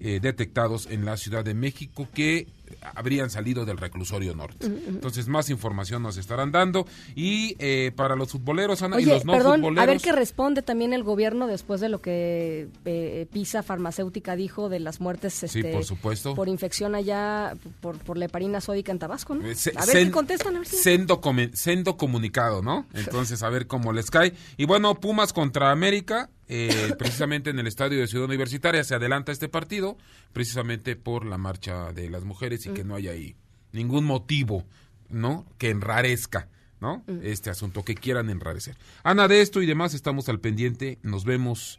eh, 0.00 0.20
detectados 0.20 0.86
en 0.86 1.04
la 1.04 1.16
Ciudad 1.16 1.44
de 1.44 1.54
México 1.54 2.08
que 2.12 2.48
habrían 2.94 3.30
salido 3.30 3.64
del 3.64 3.76
reclusorio 3.78 4.34
norte. 4.34 4.66
Entonces, 4.66 5.28
más 5.28 5.50
información 5.50 6.02
nos 6.02 6.16
estarán 6.16 6.52
dando. 6.52 6.86
Y 7.14 7.56
eh, 7.58 7.92
para 7.94 8.16
los 8.16 8.32
futboleros, 8.32 8.82
Ana, 8.82 9.00
y 9.00 9.04
los 9.04 9.24
no 9.24 9.32
perdón, 9.32 9.60
futboleros. 9.60 9.82
a 9.82 9.86
ver 9.86 10.00
qué 10.00 10.12
responde 10.12 10.62
también 10.62 10.92
el 10.92 11.02
gobierno 11.02 11.46
después 11.46 11.80
de 11.80 11.88
lo 11.88 12.00
que 12.00 12.68
eh, 12.84 13.26
Pisa 13.32 13.62
Farmacéutica 13.62 14.36
dijo 14.36 14.68
de 14.68 14.80
las 14.80 15.00
muertes 15.00 15.34
Sí, 15.34 15.46
este, 15.46 15.72
por 15.72 15.84
supuesto. 15.84 16.34
por 16.34 16.48
infección 16.48 16.94
allá 16.94 17.54
por, 17.80 17.98
por 17.98 18.16
la 18.18 18.26
heparina 18.26 18.60
sódica 18.60 18.92
en 18.92 18.98
Tabasco, 18.98 19.34
¿no? 19.34 19.46
Eh, 19.46 19.54
se- 19.54 19.72
a 19.76 19.84
ver 19.86 19.96
sen- 19.96 20.04
qué 20.06 20.10
contestan. 20.10 20.56
A 20.56 20.58
ver 20.60 20.68
si... 20.68 20.76
Sendo, 20.76 21.20
come- 21.20 21.50
sendo 21.54 21.96
comunicado, 21.96 22.62
¿no? 22.62 22.86
Entonces, 22.94 23.42
a 23.42 23.48
ver 23.48 23.66
cómo 23.66 23.92
les 23.92 24.10
cae. 24.10 24.34
Y 24.56 24.64
bueno, 24.66 24.94
Pumas 25.00 25.32
contra 25.32 25.70
América, 25.70 26.30
eh, 26.48 26.94
precisamente 26.98 27.50
en 27.50 27.58
el 27.58 27.66
estadio 27.66 27.98
de 28.00 28.06
Ciudad 28.06 28.26
Universitaria, 28.26 28.84
se 28.84 28.94
adelanta 28.94 29.32
este 29.32 29.48
partido, 29.48 29.96
precisamente 30.32 30.96
por 30.96 31.24
la 31.26 31.38
marcha 31.38 31.92
de 31.92 32.08
las 32.10 32.24
mujeres 32.24 32.61
y 32.66 32.70
que 32.70 32.84
Mm. 32.84 32.88
no 32.88 32.94
haya 32.96 33.10
ahí 33.12 33.36
ningún 33.72 34.04
motivo, 34.04 34.64
¿no? 35.08 35.46
Que 35.58 35.70
enrarezca, 35.70 36.48
¿no? 36.80 37.02
Mm. 37.06 37.20
Este 37.22 37.50
asunto, 37.50 37.84
que 37.84 37.94
quieran 37.94 38.28
enrarecer. 38.30 38.76
Ana, 39.02 39.28
de 39.28 39.40
esto 39.40 39.62
y 39.62 39.66
demás 39.66 39.94
estamos 39.94 40.28
al 40.28 40.40
pendiente. 40.40 40.98
Nos 41.02 41.24
vemos 41.24 41.78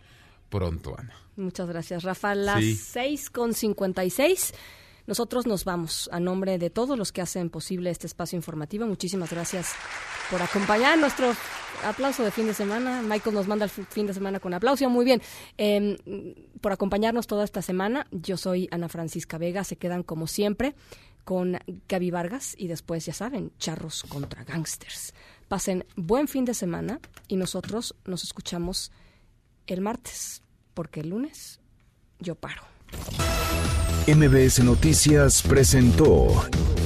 pronto, 0.49 0.95
Ana. 0.97 1.13
Muchas 1.35 1.67
gracias, 1.67 2.03
Rafa. 2.03 2.35
Las 2.35 2.59
Sí. 2.61 2.75
seis 2.75 3.29
con 3.29 3.53
56. 3.53 4.53
Nosotros 5.05 5.45
nos 5.45 5.65
vamos 5.65 6.09
a 6.13 6.19
nombre 6.19 6.57
de 6.57 6.69
todos 6.69 6.97
los 6.97 7.11
que 7.11 7.21
hacen 7.21 7.49
posible 7.49 7.89
este 7.89 8.07
espacio 8.07 8.37
informativo. 8.37 8.85
Muchísimas 8.87 9.31
gracias 9.31 9.73
por 10.31 10.41
acompañar 10.41 10.97
nuestro 10.97 11.33
aplauso 11.85 12.23
de 12.23 12.31
fin 12.31 12.47
de 12.47 12.53
semana. 12.53 13.01
Michael 13.01 13.35
nos 13.35 13.47
manda 13.47 13.65
el 13.65 13.69
fi- 13.71 13.83
fin 13.89 14.07
de 14.07 14.13
semana 14.13 14.39
con 14.39 14.53
aplauso. 14.53 14.89
Muy 14.89 15.03
bien. 15.03 15.21
Eh, 15.57 15.97
por 16.61 16.71
acompañarnos 16.71 17.27
toda 17.27 17.43
esta 17.43 17.61
semana. 17.61 18.07
Yo 18.11 18.37
soy 18.37 18.69
Ana 18.71 18.87
Francisca 18.87 19.37
Vega. 19.37 19.65
Se 19.65 19.75
quedan 19.75 20.03
como 20.03 20.25
siempre 20.25 20.73
con 21.25 21.59
Gaby 21.89 22.11
Vargas 22.11 22.55
y 22.57 22.67
después, 22.67 23.05
ya 23.05 23.13
saben, 23.13 23.51
charros 23.57 24.03
contra 24.03 24.43
gangsters. 24.45 25.13
Pasen 25.49 25.85
buen 25.97 26.27
fin 26.29 26.45
de 26.45 26.53
semana 26.53 26.99
y 27.27 27.35
nosotros 27.35 27.95
nos 28.05 28.23
escuchamos 28.23 28.91
el 29.67 29.81
martes, 29.81 30.41
porque 30.73 31.01
el 31.01 31.09
lunes 31.09 31.59
yo 32.19 32.35
paro. 32.35 32.63
MBS 34.07 34.63
Noticias 34.63 35.41
presentó 35.41 36.27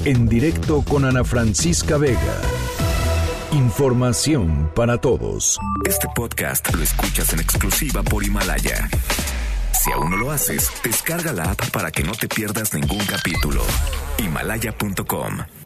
En 0.05 0.27
directo 0.27 0.83
con 0.83 1.03
Ana 1.03 1.23
Francisca 1.23 1.97
Vega. 1.97 2.41
Información 3.51 4.69
para 4.75 4.99
todos. 4.99 5.57
Este 5.85 6.07
podcast 6.15 6.73
lo 6.75 6.83
escuchas 6.83 7.33
en 7.33 7.39
exclusiva 7.39 8.03
por 8.03 8.23
Himalaya. 8.23 8.87
Si 9.83 9.91
aún 9.91 10.11
no 10.11 10.17
lo 10.17 10.31
haces, 10.31 10.71
descarga 10.83 11.33
la 11.33 11.51
app 11.51 11.69
para 11.71 11.91
que 11.91 12.03
no 12.03 12.11
te 12.11 12.27
pierdas 12.27 12.73
ningún 12.73 13.03
capítulo. 13.05 13.63
Himalaya.com 14.19 15.56